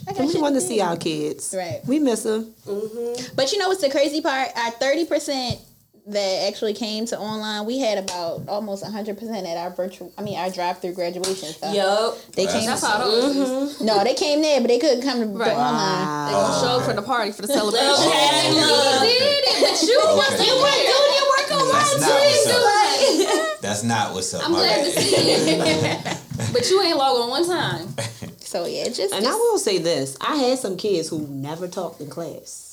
I 0.07 0.13
got 0.13 0.19
We 0.25 0.31
shit 0.31 0.41
want 0.41 0.55
to 0.55 0.61
see 0.61 0.79
our 0.81 0.95
kids. 0.97 1.53
Right. 1.57 1.81
We 1.87 1.99
miss 1.99 2.23
them. 2.23 2.53
But 3.35 3.51
you 3.51 3.57
know 3.57 3.67
what's 3.69 3.81
the 3.81 3.89
crazy 3.89 4.21
part? 4.21 4.49
Our 4.55 4.71
thirty 4.71 5.05
percent 5.05 5.59
that 6.07 6.47
actually 6.47 6.73
came 6.73 7.05
to 7.07 7.19
online, 7.19 7.65
we 7.65 7.79
had 7.79 7.97
about 7.97 8.47
almost 8.47 8.83
hundred 8.85 9.17
percent 9.17 9.45
at 9.45 9.57
our 9.57 9.69
virtual. 9.71 10.11
I 10.17 10.21
mean, 10.21 10.37
our 10.37 10.49
drive-through 10.49 10.93
graduation 10.93 11.49
stuff. 11.49 11.75
Yup. 11.75 12.17
They 12.33 12.47
came. 12.47 12.65
That's 12.65 12.81
how 12.85 12.99
it 13.01 13.03
always 13.03 13.35
is. 13.35 13.81
No, 13.81 14.03
they 14.03 14.13
came 14.13 14.41
there, 14.41 14.61
but 14.61 14.67
they 14.69 14.79
couldn't 14.79 15.03
come 15.03 15.19
to 15.19 15.25
the 15.27 15.33
Right. 15.37 15.51
online. 15.51 16.27
They 16.27 16.31
gonna 16.33 16.59
show 16.61 16.79
up 16.79 16.85
for 16.85 16.93
the 16.93 17.01
party 17.01 17.31
for 17.31 17.41
the 17.41 17.47
celebration. 17.49 17.87
Okay, 17.87 18.49
You 18.49 18.63
did 19.03 19.43
it, 19.43 19.61
but 19.61 19.83
you 19.83 19.99
Okay. 19.99 20.15
wasn't 20.15 20.47
you 20.47 20.55
weren't 20.55 20.87
doing 20.87 21.13
your 21.17 21.27
work 21.27 21.51
on 21.51 21.67
That's 21.71 21.91
mine 21.91 22.09
not 22.09 22.23
what's 22.25 22.47
up. 22.47 23.57
That's 23.61 23.83
not 23.83 24.13
what's 24.13 24.33
up. 24.33 24.45
I'm 24.45 24.51
my 24.53 24.59
glad 24.59 24.85
to 24.85 24.91
see 25.01 25.15
it. 25.15 26.17
but 26.53 26.69
you 26.69 26.81
ain't 26.83 26.97
log 26.97 27.17
on 27.17 27.29
one 27.29 27.45
time. 27.47 27.87
So 28.39 28.65
yeah, 28.65 28.87
just, 28.87 29.13
And 29.13 29.27
I 29.27 29.33
will 29.35 29.57
say 29.57 29.77
this: 29.77 30.15
I 30.21 30.37
had 30.37 30.57
some 30.59 30.77
kids 30.77 31.09
who 31.09 31.27
never 31.27 31.67
talked 31.67 31.99
in 31.99 32.09
class. 32.09 32.66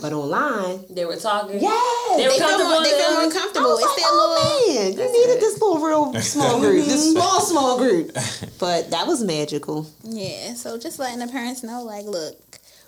But 0.00 0.12
online, 0.12 0.84
They 0.90 1.04
were 1.04 1.16
talking. 1.16 1.60
yes, 1.60 2.16
They 2.16 2.24
were 2.26 2.30
They 2.32 2.38
comfortable. 2.38 2.70
more, 2.70 2.82
they 2.82 2.90
felt 2.90 3.24
uncomfortable. 3.24 3.30
then? 3.30 3.32
comfortable. 3.32 3.78
It's 3.78 3.96
their 3.96 4.12
little. 4.12 4.36
oh 4.38 4.64
man, 4.68 4.92
you 4.92 5.12
needed 5.26 5.40
this 5.40 5.60
little 5.60 5.78
real 5.86 6.14
small 6.22 6.60
group, 6.60 6.84
this 6.86 7.12
small 7.12 7.40
small 7.40 7.78
group. 7.78 8.16
But 8.58 8.90
that 8.90 9.06
was 9.06 9.22
magical. 9.24 9.86
Yeah, 10.04 10.54
so 10.54 10.78
just 10.78 10.98
letting 10.98 11.18
the 11.18 11.26
parents 11.28 11.62
know, 11.62 11.82
like, 11.82 12.04
look, 12.04 12.36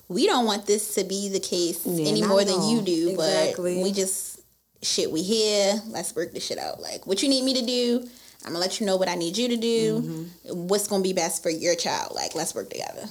we 0.09 0.27
don't 0.27 0.45
want 0.47 0.67
this 0.67 0.95
to 0.97 1.05
be 1.05 1.29
the 1.29 1.41
case 1.41 1.81
Yeah, 1.87 2.07
any 2.09 2.23
more 2.23 2.45
than 2.45 2.63
you 2.69 2.83
do, 2.83 3.11
Exactly. 3.11 3.77
but 3.77 3.83
we 3.85 3.93
just 3.93 4.41
shit. 4.83 5.11
We 5.11 5.23
here. 5.23 5.81
Let's 5.89 6.15
work 6.15 6.33
this 6.35 6.45
shit 6.47 6.59
out. 6.59 6.81
Like, 6.81 7.07
what 7.07 7.23
you 7.23 7.29
need 7.29 7.45
me 7.45 7.55
to 7.55 7.65
do, 7.65 8.07
I'm 8.45 8.53
gonna 8.53 8.59
let 8.59 8.81
you 8.81 8.87
know 8.87 8.97
what 8.97 9.09
I 9.09 9.15
need 9.15 9.37
you 9.39 9.49
to 9.49 9.57
do. 9.57 10.01
Mm-hmm. 10.01 10.69
What's 10.69 10.87
gonna 10.89 11.03
be 11.03 11.13
best 11.15 11.43
for 11.43 11.51
your 11.51 11.75
child? 11.75 12.13
Like, 12.15 12.35
let's 12.35 12.55
work 12.55 12.69
together. 12.71 13.07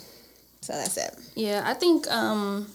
So 0.61 0.73
that's 0.73 0.97
it. 0.97 1.15
Yeah, 1.35 1.63
I 1.65 1.73
think 1.73 2.05
um 2.11 2.67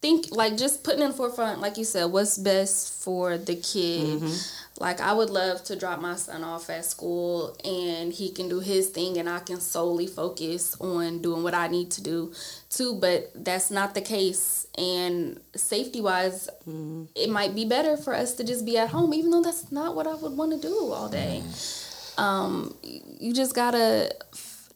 think 0.00 0.26
like 0.30 0.56
just 0.56 0.82
putting 0.82 1.02
in 1.02 1.12
forefront, 1.12 1.60
like 1.60 1.76
you 1.76 1.84
said, 1.84 2.06
what's 2.06 2.38
best 2.38 3.02
for 3.02 3.36
the 3.36 3.56
kid. 3.56 4.20
Mm-hmm. 4.20 4.82
Like 4.82 5.00
I 5.00 5.12
would 5.12 5.28
love 5.28 5.62
to 5.64 5.76
drop 5.76 6.00
my 6.00 6.16
son 6.16 6.42
off 6.42 6.70
at 6.70 6.86
school 6.86 7.54
and 7.64 8.10
he 8.12 8.30
can 8.30 8.48
do 8.48 8.60
his 8.60 8.88
thing 8.88 9.18
and 9.18 9.28
I 9.28 9.40
can 9.40 9.60
solely 9.60 10.06
focus 10.06 10.74
on 10.80 11.20
doing 11.20 11.42
what 11.42 11.52
I 11.52 11.68
need 11.68 11.90
to 11.92 12.02
do 12.02 12.32
too, 12.70 12.94
but 12.94 13.30
that's 13.34 13.70
not 13.70 13.94
the 13.94 14.00
case. 14.00 14.66
And 14.78 15.38
safety 15.54 16.00
wise, 16.00 16.48
mm-hmm. 16.66 17.04
it 17.14 17.28
might 17.28 17.54
be 17.54 17.66
better 17.66 17.98
for 17.98 18.14
us 18.14 18.34
to 18.36 18.44
just 18.44 18.64
be 18.64 18.78
at 18.78 18.88
home, 18.88 19.12
even 19.12 19.30
though 19.30 19.42
that's 19.42 19.70
not 19.70 19.94
what 19.94 20.06
I 20.06 20.14
would 20.14 20.32
want 20.32 20.52
to 20.52 20.58
do 20.66 20.92
all 20.92 21.10
day. 21.10 21.42
Mm-hmm. 21.44 22.20
Um, 22.20 22.74
you 22.82 23.34
just 23.34 23.54
gotta 23.54 24.14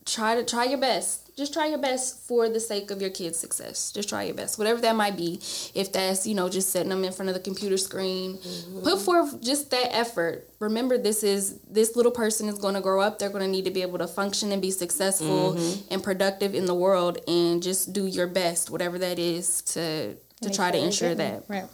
try 0.05 0.35
to 0.35 0.43
try 0.43 0.65
your 0.65 0.77
best. 0.77 1.21
Just 1.35 1.51
try 1.51 1.67
your 1.67 1.79
best 1.79 2.25
for 2.25 2.47
the 2.47 2.61
sake 2.61 2.91
of 2.91 3.01
your 3.01 3.09
kid's 3.09 3.37
success. 3.37 3.91
Just 3.91 4.07
try 4.07 4.23
your 4.23 4.35
best, 4.35 4.57
whatever 4.57 4.79
that 4.79 4.95
might 4.95 5.17
be. 5.17 5.41
If 5.73 5.91
that's 5.91 6.25
you 6.25 6.33
know 6.33 6.47
just 6.47 6.69
setting 6.69 6.89
them 6.89 7.03
in 7.03 7.11
front 7.11 7.27
of 7.27 7.35
the 7.35 7.41
computer 7.41 7.75
screen, 7.75 8.37
mm-hmm. 8.37 8.83
put 8.83 9.01
forth 9.01 9.41
just 9.41 9.69
that 9.71 9.93
effort. 9.93 10.49
Remember, 10.59 10.97
this 10.97 11.23
is 11.23 11.59
this 11.69 11.97
little 11.97 12.13
person 12.13 12.47
is 12.47 12.57
going 12.57 12.75
to 12.75 12.81
grow 12.81 13.01
up. 13.01 13.19
They're 13.19 13.29
going 13.29 13.43
to 13.43 13.49
need 13.49 13.65
to 13.65 13.71
be 13.71 13.81
able 13.81 13.97
to 13.97 14.07
function 14.07 14.53
and 14.53 14.61
be 14.61 14.71
successful 14.71 15.55
mm-hmm. 15.55 15.93
and 15.93 16.01
productive 16.01 16.55
in 16.55 16.67
the 16.67 16.75
world, 16.75 17.17
and 17.27 17.61
just 17.61 17.91
do 17.91 18.05
your 18.05 18.27
best, 18.27 18.69
whatever 18.69 18.97
that 18.99 19.19
is, 19.19 19.61
to 19.63 20.15
to 20.41 20.49
try 20.49 20.71
to 20.71 20.77
ensure 20.77 21.15
that. 21.15 21.43
Right. 21.49 21.65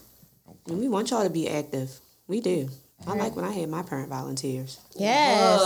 And 0.68 0.80
we 0.80 0.88
want 0.88 1.12
y'all 1.12 1.24
to 1.24 1.30
be 1.30 1.48
active. 1.48 2.00
We 2.28 2.42
do. 2.42 2.70
I 3.08 3.14
like 3.16 3.36
when 3.36 3.46
I 3.46 3.52
had 3.52 3.68
my 3.70 3.82
parent 3.84 4.10
volunteers. 4.10 4.80
Yes. 4.96 5.62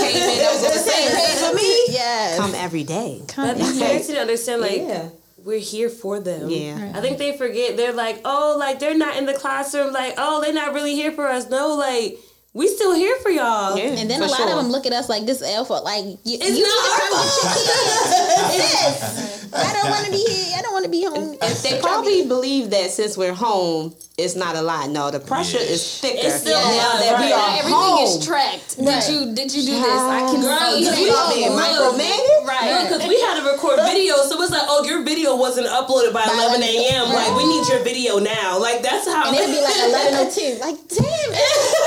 Came 0.00 0.22
in, 0.22 0.38
that 0.38 0.52
was 0.52 0.64
on 0.64 0.72
the 0.72 0.90
same 0.90 1.08
page 1.16 1.38
for 1.48 1.54
me. 1.54 1.84
Yes. 1.88 2.38
Come 2.38 2.54
every 2.54 2.84
day. 2.84 3.22
But 3.36 3.56
the 3.58 3.64
parents 3.78 4.08
need 4.08 4.14
to 4.16 4.20
understand, 4.20 4.60
like, 4.60 4.76
Yeah. 4.76 5.08
we're 5.44 5.58
here 5.58 5.88
for 5.88 6.20
them. 6.20 6.50
Yeah. 6.50 6.92
I 6.94 7.00
think 7.00 7.16
they 7.18 7.36
forget. 7.36 7.76
They're 7.76 7.92
like, 7.94 8.20
oh, 8.24 8.56
like 8.58 8.78
they're 8.78 8.96
not 8.96 9.16
in 9.16 9.24
the 9.26 9.32
classroom. 9.34 9.92
Like, 9.92 10.14
oh, 10.18 10.40
they're 10.42 10.52
not 10.52 10.74
really 10.74 10.94
here 10.94 11.12
for 11.12 11.26
us. 11.28 11.48
No, 11.48 11.74
like 11.74 12.18
we 12.52 12.66
still 12.68 12.94
here 12.94 13.16
for 13.22 13.30
y'all. 13.30 13.78
Yeah, 13.78 13.84
And 13.96 14.10
then 14.10 14.20
a 14.20 14.26
lot 14.26 14.36
sure. 14.36 14.50
of 14.50 14.56
them 14.56 14.70
look 14.70 14.84
at 14.84 14.92
us 14.92 15.08
like 15.08 15.24
this 15.24 15.40
L 15.40 15.64
for 15.64 15.80
like 15.80 16.04
you, 16.04 16.36
It's 16.40 16.58
you 16.58 16.62
not 16.62 16.88
our 16.90 16.98
come 17.08 18.29
with. 18.48 19.50
I 19.54 19.72
don't 19.74 19.90
want 19.90 20.06
to 20.06 20.12
be 20.12 20.22
here. 20.24 20.54
I 20.58 20.62
don't 20.62 20.72
want 20.72 20.84
to 20.84 20.90
be 20.90 21.02
home. 21.04 21.36
If 21.42 21.62
They 21.62 21.80
probably 21.80 22.26
believe 22.26 22.70
that 22.70 22.90
since 22.90 23.16
we're 23.16 23.34
home, 23.34 23.94
it's 24.16 24.36
not 24.36 24.54
a 24.54 24.62
lot. 24.62 24.90
No, 24.90 25.10
the 25.10 25.18
pressure 25.18 25.58
Yeah. 25.58 25.74
is 25.74 25.82
thicker 25.98 26.18
It's 26.28 26.40
still 26.46 26.54
now 26.60 26.70
a 26.70 26.76
lot, 26.76 26.98
that 27.02 27.18
we 27.18 27.32
right. 27.32 27.34
are 27.34 27.58
Everything 27.58 27.74
home. 27.74 28.04
is 28.04 28.24
tracked. 28.26 28.76
Right. 28.78 29.02
Did 29.02 29.10
you 29.10 29.20
did 29.34 29.48
you 29.54 29.62
do 29.66 29.74
this? 29.80 30.00
I 30.06 30.20
can 30.30 30.40
Girl, 30.40 30.54
see. 30.70 30.80
because 30.86 30.98
we 30.98 31.08
Y'all 31.10 31.32
being 31.34 31.50
micromanaged? 31.56 32.46
Right. 32.46 32.86
Because 32.86 33.02
we 33.08 33.18
had 33.26 33.40
to 33.42 33.44
record 33.50 33.80
video, 33.90 34.14
so 34.28 34.38
it's 34.42 34.52
like, 34.52 34.62
oh, 34.70 34.84
your 34.84 35.02
video 35.02 35.34
wasn't 35.34 35.66
uploaded 35.66 36.12
by 36.12 36.22
11 36.22 36.62
a.m. 36.62 37.08
Like, 37.10 37.34
we 37.34 37.46
need 37.48 37.66
your 37.68 37.82
video 37.82 38.18
now. 38.20 38.58
Like, 38.60 38.82
that's 38.82 39.06
how. 39.08 39.26
And 39.28 39.34
it'd 39.36 39.50
be 39.50 39.60
like 39.62 39.78
eleven 39.82 40.14
oh 40.20 40.30
two. 40.30 40.52
Like 40.62 40.76
damn, 40.86 41.30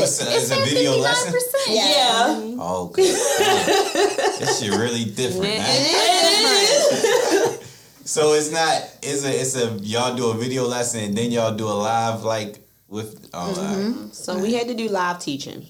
it's 0.00 0.18
Shit. 0.18 0.28
What's 0.28 0.50
a, 0.50 0.54
is 0.54 0.60
a 0.62 0.64
video 0.64 0.96
lesson? 0.96 1.34
yeah. 1.68 2.56
Oh, 2.58 2.86
okay. 2.90 3.02
this 3.02 4.60
shit 4.60 4.70
really 4.72 5.04
different. 5.04 5.42
man. 5.42 7.58
So 8.04 8.34
it's 8.34 8.50
not. 8.50 8.82
It's 9.02 9.24
a. 9.24 9.30
It's 9.30 9.56
a. 9.56 9.70
Y'all 9.80 10.14
do 10.14 10.30
a 10.30 10.34
video 10.34 10.66
lesson 10.66 11.04
and 11.04 11.16
then 11.16 11.30
y'all 11.30 11.54
do 11.54 11.66
a 11.66 11.72
live 11.72 12.24
like 12.24 12.66
with. 12.88 13.30
Oh, 13.32 13.54
alright. 13.54 14.14
So 14.14 14.38
we 14.38 14.54
had 14.54 14.68
to 14.68 14.74
do 14.74 14.88
live 14.88 15.20
teaching, 15.20 15.66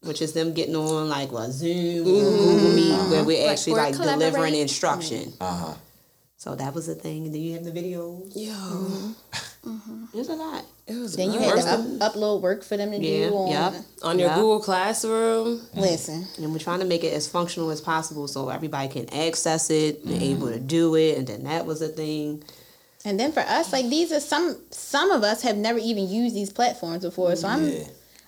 which 0.00 0.22
is 0.22 0.32
them 0.32 0.54
getting 0.54 0.74
on 0.76 1.08
like 1.08 1.30
what 1.30 1.50
Zoom, 1.50 2.00
or 2.00 2.20
Google 2.20 2.72
Meet, 2.72 2.92
uh-huh. 2.92 3.10
where 3.10 3.24
we're 3.24 3.50
actually 3.50 3.74
we're 3.74 3.80
like 3.80 3.96
delivering 3.96 4.54
instruction. 4.54 5.34
Uh 5.40 5.56
huh. 5.56 5.74
So 6.36 6.54
that 6.54 6.74
was 6.74 6.86
the 6.86 6.94
thing. 6.94 7.26
And 7.26 7.34
then 7.34 7.42
you 7.42 7.54
have 7.54 7.64
the 7.64 7.70
videos. 7.70 8.34
Mm-hmm. 8.34 9.12
Mm-hmm. 9.66 10.00
Yo. 10.00 10.06
There's 10.12 10.28
a 10.28 10.34
lot. 10.34 10.64
It 10.86 10.94
was 10.96 11.16
Then 11.16 11.32
you 11.32 11.38
had 11.40 11.54
to 11.56 11.68
up, 12.04 12.14
upload 12.14 12.42
work 12.42 12.62
for 12.62 12.76
them 12.76 12.90
to 12.90 12.98
Yeah. 12.98 13.28
do. 13.30 13.34
On, 13.34 13.50
Yep. 13.50 13.74
on 14.02 14.18
your 14.18 14.28
Yeah. 14.28 14.34
Google 14.36 14.60
Classroom. 14.60 15.62
Listen, 15.74 16.26
And 16.38 16.52
we're 16.52 16.58
trying 16.58 16.80
to 16.80 16.84
make 16.84 17.02
it 17.04 17.12
as 17.14 17.26
functional 17.26 17.70
as 17.70 17.80
possible 17.80 18.28
so 18.28 18.48
everybody 18.50 18.88
can 18.88 19.08
access 19.12 19.70
it 19.70 20.04
and 20.04 20.14
mm-hmm. 20.14 20.22
able 20.22 20.48
to 20.48 20.58
do 20.60 20.94
it. 20.94 21.16
And 21.18 21.26
then 21.26 21.44
that 21.44 21.64
was 21.66 21.80
a 21.82 21.88
thing. 21.88 22.42
and 23.06 23.20
then 23.20 23.32
for 23.32 23.40
us, 23.40 23.70
like 23.72 23.88
these 23.90 24.10
are 24.12 24.20
some 24.20 24.56
some 24.70 25.10
of 25.10 25.22
us 25.22 25.42
have 25.42 25.56
never 25.58 25.78
even 25.78 26.08
used 26.08 26.34
these 26.34 26.50
platforms 26.50 27.02
before. 27.04 27.34
So 27.36 27.46
Yeah. 27.48 27.54
I'm 27.54 27.72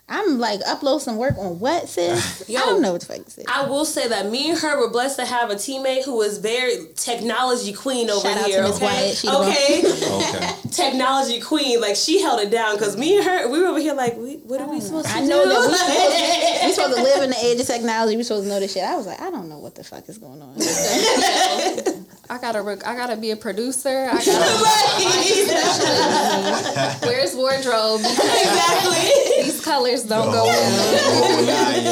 like 0.08 0.60
upload 0.60 1.00
some 1.00 1.16
work 1.16 1.36
on 1.38 1.58
what 1.58 1.88
sis? 1.88 2.48
Yo. 2.48 2.60
I 2.62 2.66
don't 2.66 2.82
know 2.82 2.92
what 2.92 3.00
the 3.00 3.06
fuck 3.06 3.24
this 3.24 3.38
is. 3.38 3.44
I 3.48 3.66
will 3.66 3.84
say 3.84 4.08
that 4.08 4.30
me 4.30 4.50
and 4.50 4.58
her 4.58 4.78
were 4.78 4.90
blessed 4.90 5.18
to 5.18 5.26
have 5.26 5.50
a 5.50 5.54
teammate 5.54 6.04
who 6.04 6.16
was 6.16 6.38
very 6.38 6.86
technology 6.94 7.72
queen 7.72 8.08
over 8.10 8.28
Shout 8.28 8.38
out 8.38 8.44
to 8.44 8.50
here. 8.50 8.62
Miss 8.62 8.76
okay, 8.76 9.14
Wyatt. 9.24 9.24
Okay, 9.24 9.82
Okay. 10.16 10.52
technology 10.70 11.40
queen. 11.40 11.80
Like 11.80 11.96
she 11.96 12.20
held 12.20 12.40
it 12.40 12.50
down 12.50 12.76
because 12.76 12.96
me 12.96 13.16
and 13.16 13.26
her, 13.26 13.48
we 13.50 13.60
were 13.60 13.66
over 13.66 13.80
here 13.80 13.94
like, 13.94 14.16
we, 14.16 14.36
what 14.36 14.60
are 14.60 14.68
we 14.68 14.76
oh, 14.76 14.80
supposed 14.80 15.08
to 15.08 15.14
I 15.14 15.20
do? 15.20 15.28
know 15.28 15.48
that 15.48 15.70
we 15.70 15.74
supposed, 15.76 16.64
we 16.66 16.72
supposed 16.72 16.96
to 16.96 17.02
live 17.02 17.22
in 17.22 17.30
the 17.30 17.44
age 17.44 17.60
of 17.60 17.66
technology. 17.66 18.16
We 18.16 18.22
supposed 18.22 18.44
to 18.44 18.48
know 18.48 18.60
this 18.60 18.72
shit. 18.72 18.84
I 18.84 18.96
was 18.96 19.06
like, 19.06 19.20
I 19.20 19.30
don't 19.30 19.48
know 19.48 19.58
what 19.58 19.74
the 19.74 19.84
fuck 19.84 20.08
is 20.08 20.18
going 20.18 20.40
on. 20.42 20.54
I 22.28 22.38
gotta 22.38 22.62
rec- 22.62 22.86
I 22.86 22.96
gotta 22.96 23.16
be 23.16 23.30
a 23.30 23.36
producer. 23.36 24.08
I 24.10 24.24
gotta 24.24 24.56
where's 27.06 27.34
wardrobe 27.34 28.00
exactly. 28.00 29.42
these 29.42 29.64
colors 29.64 30.04
don't 30.04 30.32
go 30.32 30.42
oh, 30.42 30.46
well. 30.46 31.24
Oh, 31.24 31.44
nine. 31.46 31.84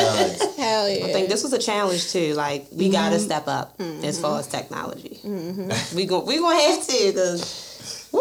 Hell 0.56 0.89
yeah. 0.89 1.06
I 1.06 1.12
think 1.12 1.28
this 1.28 1.43
was 1.43 1.52
a 1.52 1.59
challenge 1.59 2.11
too. 2.11 2.35
Like 2.35 2.66
we 2.73 2.89
got 2.89 3.11
to 3.11 3.16
mm-hmm. 3.16 3.24
step 3.24 3.47
up 3.47 3.78
mm-hmm. 3.78 4.05
as 4.05 4.20
far 4.20 4.40
as 4.40 4.48
technology. 4.48 5.20
Mm-hmm. 5.23 5.97
We 5.97 6.06
go, 6.06 6.20
we 6.24 6.39
gonna 6.39 6.61
have 6.61 6.85
to. 6.86 7.12
Cause, 7.12 8.09
woo, 8.11 8.20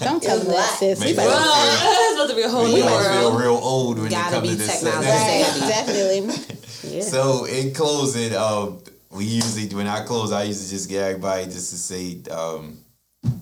Don't 0.00 0.22
tell 0.22 0.38
them 0.38 0.48
that, 0.48 0.76
sis. 0.78 1.00
Make 1.00 1.08
We 1.08 1.14
them 1.14 1.26
it's 1.32 2.14
about 2.14 2.30
to 2.30 2.36
be 2.36 2.42
a 2.42 2.48
whole 2.48 2.64
make 2.64 2.76
new 2.76 2.82
them 2.82 3.20
feel 3.20 3.38
real 3.38 3.60
old 3.60 3.96
when 3.96 4.04
you 4.04 4.10
Gotta 4.10 4.36
it 4.36 4.40
comes 4.40 4.48
be 4.50 4.54
to 4.54 4.56
this. 4.56 4.80
technology. 4.80 5.08
Right, 5.08 5.54
definitely. 5.68 6.96
yeah. 6.96 7.02
So 7.02 7.44
in 7.46 7.74
closing, 7.74 8.34
um, 8.36 8.78
we 9.12 9.24
usually 9.24 9.68
when 9.74 9.86
I 9.86 10.04
close, 10.04 10.32
I 10.32 10.44
usually 10.44 10.68
just 10.70 10.88
get 10.88 11.02
everybody 11.02 11.44
just 11.44 11.70
to 11.70 11.76
say, 11.76 12.22
um, 12.30 12.78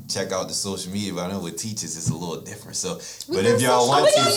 check 0.09 0.33
out 0.33 0.49
the 0.49 0.55
social 0.55 0.93
media. 0.93 1.15
But 1.15 1.27
I 1.27 1.33
know 1.33 1.41
with 1.41 1.57
teachers, 1.57 1.97
it's 1.97 2.11
a 2.11 2.15
little 2.15 2.41
different. 2.41 2.77
So, 2.77 2.97
but 3.33 3.47
if 3.47 3.63
y'all 3.63 3.89
want 3.89 4.09
to, 4.09 4.15
got 4.15 4.27
uh, 4.27 4.35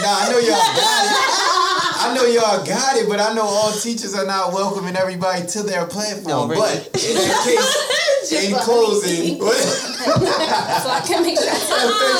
no, 0.00 0.10
I 0.14 0.30
know 0.30 0.38
y'all 0.38 0.74
got 0.78 1.04
it. 1.04 1.54
I 2.04 2.14
know 2.14 2.24
y'all 2.26 2.64
got 2.64 2.96
it, 2.96 3.08
but 3.08 3.18
I 3.18 3.32
know 3.34 3.42
all 3.42 3.72
teachers 3.72 4.14
are 4.14 4.26
not 4.26 4.52
welcoming 4.52 4.94
everybody 4.94 5.46
to 5.48 5.62
their 5.62 5.86
platform. 5.86 6.28
No, 6.28 6.46
really. 6.46 6.60
But 6.92 7.02
in 7.02 7.14
that 7.16 7.42
case, 7.42 8.32
in 8.44 8.54
closing, 8.60 9.40
So 10.04 10.90
I 10.92 11.00
can 11.00 11.22
make 11.22 11.38
sure. 11.40 11.48
so, 11.48 11.74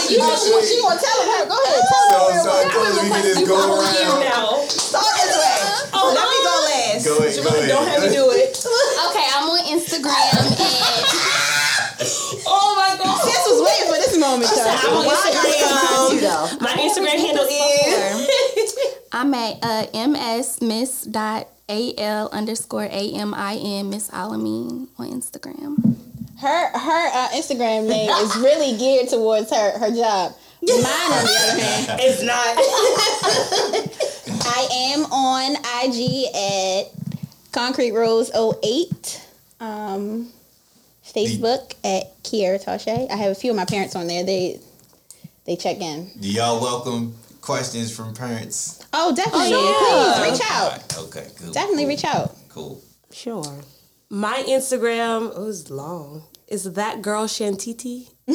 You 0.08 0.18
want, 0.18 0.40
you, 0.40 0.56
you 0.56 0.82
want 0.82 0.98
to 0.98 1.04
tell 1.04 1.18
them 1.20 1.28
her? 1.36 1.44
Go 1.52 1.56
ahead. 1.60 1.84
Tell 1.84 2.28
them 2.32 2.40
so 2.40 2.52
in 2.64 2.68
closing, 2.72 3.04
we 3.04 3.10
can 3.12 3.22
just 3.22 3.46
go 3.46 3.60
around. 3.60 4.20
now. 4.24 4.64
Start 4.66 5.04
this 5.20 5.36
way. 5.36 5.63
Oh, 5.92 6.08
Let 6.14 6.26
me 6.30 6.38
go 6.46 6.54
last. 6.64 7.04
Go 7.04 7.18
ahead, 7.18 7.36
go 7.44 7.50
ahead. 7.50 7.68
Don't 7.68 7.88
have 7.88 8.02
me 8.02 8.08
do 8.14 8.30
it. 8.30 8.54
Okay, 9.10 9.26
I'm 9.34 9.50
on 9.50 9.60
Instagram 9.68 10.32
and 10.40 10.56
Oh 12.46 12.74
my 12.76 12.96
god. 13.02 13.20
Sis 13.22 13.44
was 13.46 13.60
waiting 13.62 13.88
for 13.88 13.98
this 14.00 14.16
moment, 14.18 14.50
I'm 14.50 14.56
y'all. 14.56 14.98
on 14.98 15.06
Instagram. 15.12 16.12
you? 16.14 16.58
My 16.60 16.74
Instagram 16.80 17.18
handle 17.18 17.46
is. 17.48 18.74
I'm 19.12 19.32
at 19.34 19.58
uh, 19.62 20.08
ms 20.08 20.60
miss 20.60 21.02
dot 21.04 21.48
al 21.68 22.28
underscore 22.30 22.84
a 22.90 23.12
m 23.14 23.32
i 23.34 23.54
n 23.56 23.90
miss 23.90 24.10
alameen 24.10 24.88
on 24.98 25.06
Instagram. 25.10 25.96
Her 26.40 26.70
her 26.76 27.06
uh, 27.14 27.28
Instagram 27.28 27.86
name 27.88 28.10
is 28.10 28.36
really 28.36 28.76
geared 28.76 29.08
towards 29.08 29.50
her 29.50 29.78
her 29.78 29.90
job. 29.94 30.32
Mine, 30.68 31.12
on 31.12 31.24
the 31.24 31.36
other 31.36 31.60
hand, 31.60 32.00
It's 32.02 32.22
not. 32.22 32.56
I 34.46 34.68
am 34.92 35.04
on 35.12 35.56
IG 35.84 35.98
at 36.34 36.92
Concrete 37.52 37.92
Rose 37.92 38.30
08. 38.34 39.20
Um, 39.60 40.28
Facebook 41.04 41.74
at 41.84 42.22
Kiera 42.22 42.62
Tache. 42.62 43.10
I 43.10 43.16
have 43.16 43.30
a 43.32 43.34
few 43.34 43.50
of 43.50 43.56
my 43.56 43.64
parents 43.64 43.94
on 43.94 44.06
there. 44.06 44.24
They 44.24 44.60
they 45.44 45.56
check 45.56 45.78
in. 45.80 46.10
Do 46.18 46.30
y'all 46.30 46.60
welcome 46.60 47.14
questions 47.40 47.94
from 47.94 48.14
parents? 48.14 48.84
Oh, 48.92 49.14
definitely. 49.14 49.50
Oh, 49.52 50.14
yeah. 50.16 50.22
Please 50.22 50.32
reach 50.32 50.50
out. 50.50 50.72
Alright, 50.72 50.98
okay, 50.98 51.30
cool. 51.38 51.52
Definitely 51.52 51.82
cool, 51.84 51.88
reach 51.90 52.04
out. 52.04 52.36
Cool. 52.48 52.82
Sure. 53.12 53.60
my 54.10 54.42
Instagram 54.48 55.32
oh, 55.34 55.48
it's 55.48 55.70
long. 55.70 56.24
Is 56.48 56.64
that 56.72 57.02
girl 57.02 57.26
Shantiti? 57.26 58.10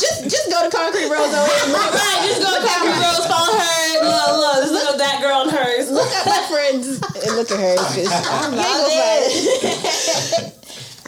just 0.00 0.22
just 0.24 0.50
go 0.50 0.68
to 0.68 0.70
Concrete 0.74 1.08
Rose 1.10 1.34
over 1.34 1.52
here. 1.52 1.72
Look, 1.72 1.92
Right, 1.92 2.20
just 2.26 2.40
go 2.42 2.50
to 2.60 2.66
Concrete 2.66 3.00
Rose, 3.04 3.26
follow 3.26 3.52
her. 3.58 4.04
Look, 4.04 4.36
look, 4.38 4.56
just 4.62 4.72
look 4.72 4.88
up 4.90 4.98
that 4.98 5.20
girl 5.22 5.42
and 5.42 5.50
hers. 5.50 5.90
look 5.90 6.10
at 6.12 6.26
my 6.26 6.42
friends 6.48 6.86
and 7.26 7.36
look 7.36 7.50
at 7.50 7.58
her. 7.58 7.76
It's 7.78 7.94
just, 7.94 8.26
I'm 8.32 8.54
not 8.54 8.62
not 8.62 8.88
there. 8.88 10.52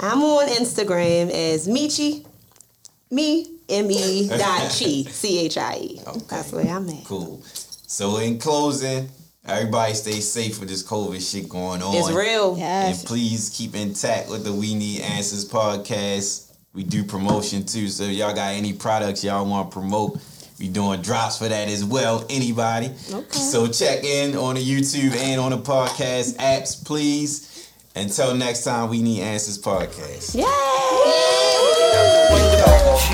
I'm 0.00 0.22
on 0.22 0.48
Instagram 0.48 1.30
as 1.30 1.66
Michi, 1.66 2.24
me, 3.10 3.46
M 3.68 3.90
E 3.90 4.28
dot 4.28 4.60
Chi, 4.70 5.02
C 5.10 5.38
H 5.40 5.56
I 5.58 5.76
E. 5.76 6.00
That's 6.28 6.52
where 6.52 6.66
I'm 6.68 6.88
at. 6.90 7.04
Cool. 7.04 7.42
So 7.86 8.18
in 8.18 8.38
closing, 8.38 9.08
everybody 9.46 9.94
stay 9.94 10.20
safe 10.20 10.60
with 10.60 10.68
this 10.68 10.82
COVID 10.86 11.20
shit 11.28 11.48
going 11.48 11.82
on. 11.82 11.94
It's 11.96 12.10
real. 12.10 12.56
Yes. 12.58 13.00
And 13.00 13.08
please 13.08 13.48
keep 13.48 13.74
intact 13.74 14.28
with 14.28 14.44
the 14.44 14.52
We 14.52 14.74
Need 14.74 15.00
Answers 15.00 15.44
podcast. 15.48 16.47
We 16.74 16.84
do 16.84 17.02
promotion 17.02 17.64
too. 17.64 17.88
So 17.88 18.04
if 18.04 18.12
y'all 18.12 18.34
got 18.34 18.52
any 18.54 18.72
products 18.72 19.24
y'all 19.24 19.44
want 19.46 19.70
to 19.70 19.74
promote, 19.74 20.20
we 20.60 20.68
doing 20.68 21.00
drops 21.02 21.38
for 21.38 21.48
that 21.48 21.68
as 21.68 21.84
well. 21.84 22.24
Anybody. 22.28 22.90
Okay. 23.10 23.38
So 23.38 23.66
check 23.66 24.04
in 24.04 24.36
on 24.36 24.54
the 24.56 24.60
YouTube 24.62 25.16
and 25.16 25.40
on 25.40 25.50
the 25.50 25.58
podcast 25.58 26.36
apps, 26.36 26.84
please. 26.84 27.70
Until 27.96 28.34
next 28.34 28.64
time, 28.64 28.90
We 28.90 29.02
Need 29.02 29.22
Answers 29.22 29.58
podcast. 29.58 30.34
You 30.36 30.44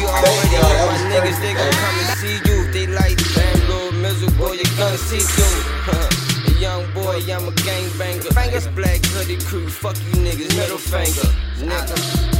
already 0.09 0.56
know 0.56 0.86
my 0.86 0.98
niggas, 1.09 1.39
they 1.40 1.55
gon' 1.55 1.72
come 1.72 1.98
and 2.01 2.18
see 2.18 2.36
you. 2.44 2.64
If 2.64 2.72
they 2.72 2.86
like 2.89 3.16
damn 3.35 3.60
little 3.68 3.93
miserable, 3.93 4.55
you 4.55 4.64
gonna 4.76 4.98
see 4.98 5.20
through. 5.20 6.55
A 6.55 6.59
young 6.59 6.85
boy, 6.93 7.20
I'm 7.32 7.48
a 7.48 7.52
gangbanger. 7.52 8.32
This 8.51 8.66
black 8.68 9.05
hoodie 9.06 9.39
crew, 9.39 9.68
fuck 9.68 9.97
you 9.97 10.12
niggas, 10.22 10.55
middle 10.56 10.78
finger, 10.78 11.28
nigga. 11.59 12.34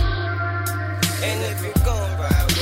And 1.27 1.43
if 1.43 1.63
you 1.65 1.73
gon' 1.83 2.19
ride 2.19 2.54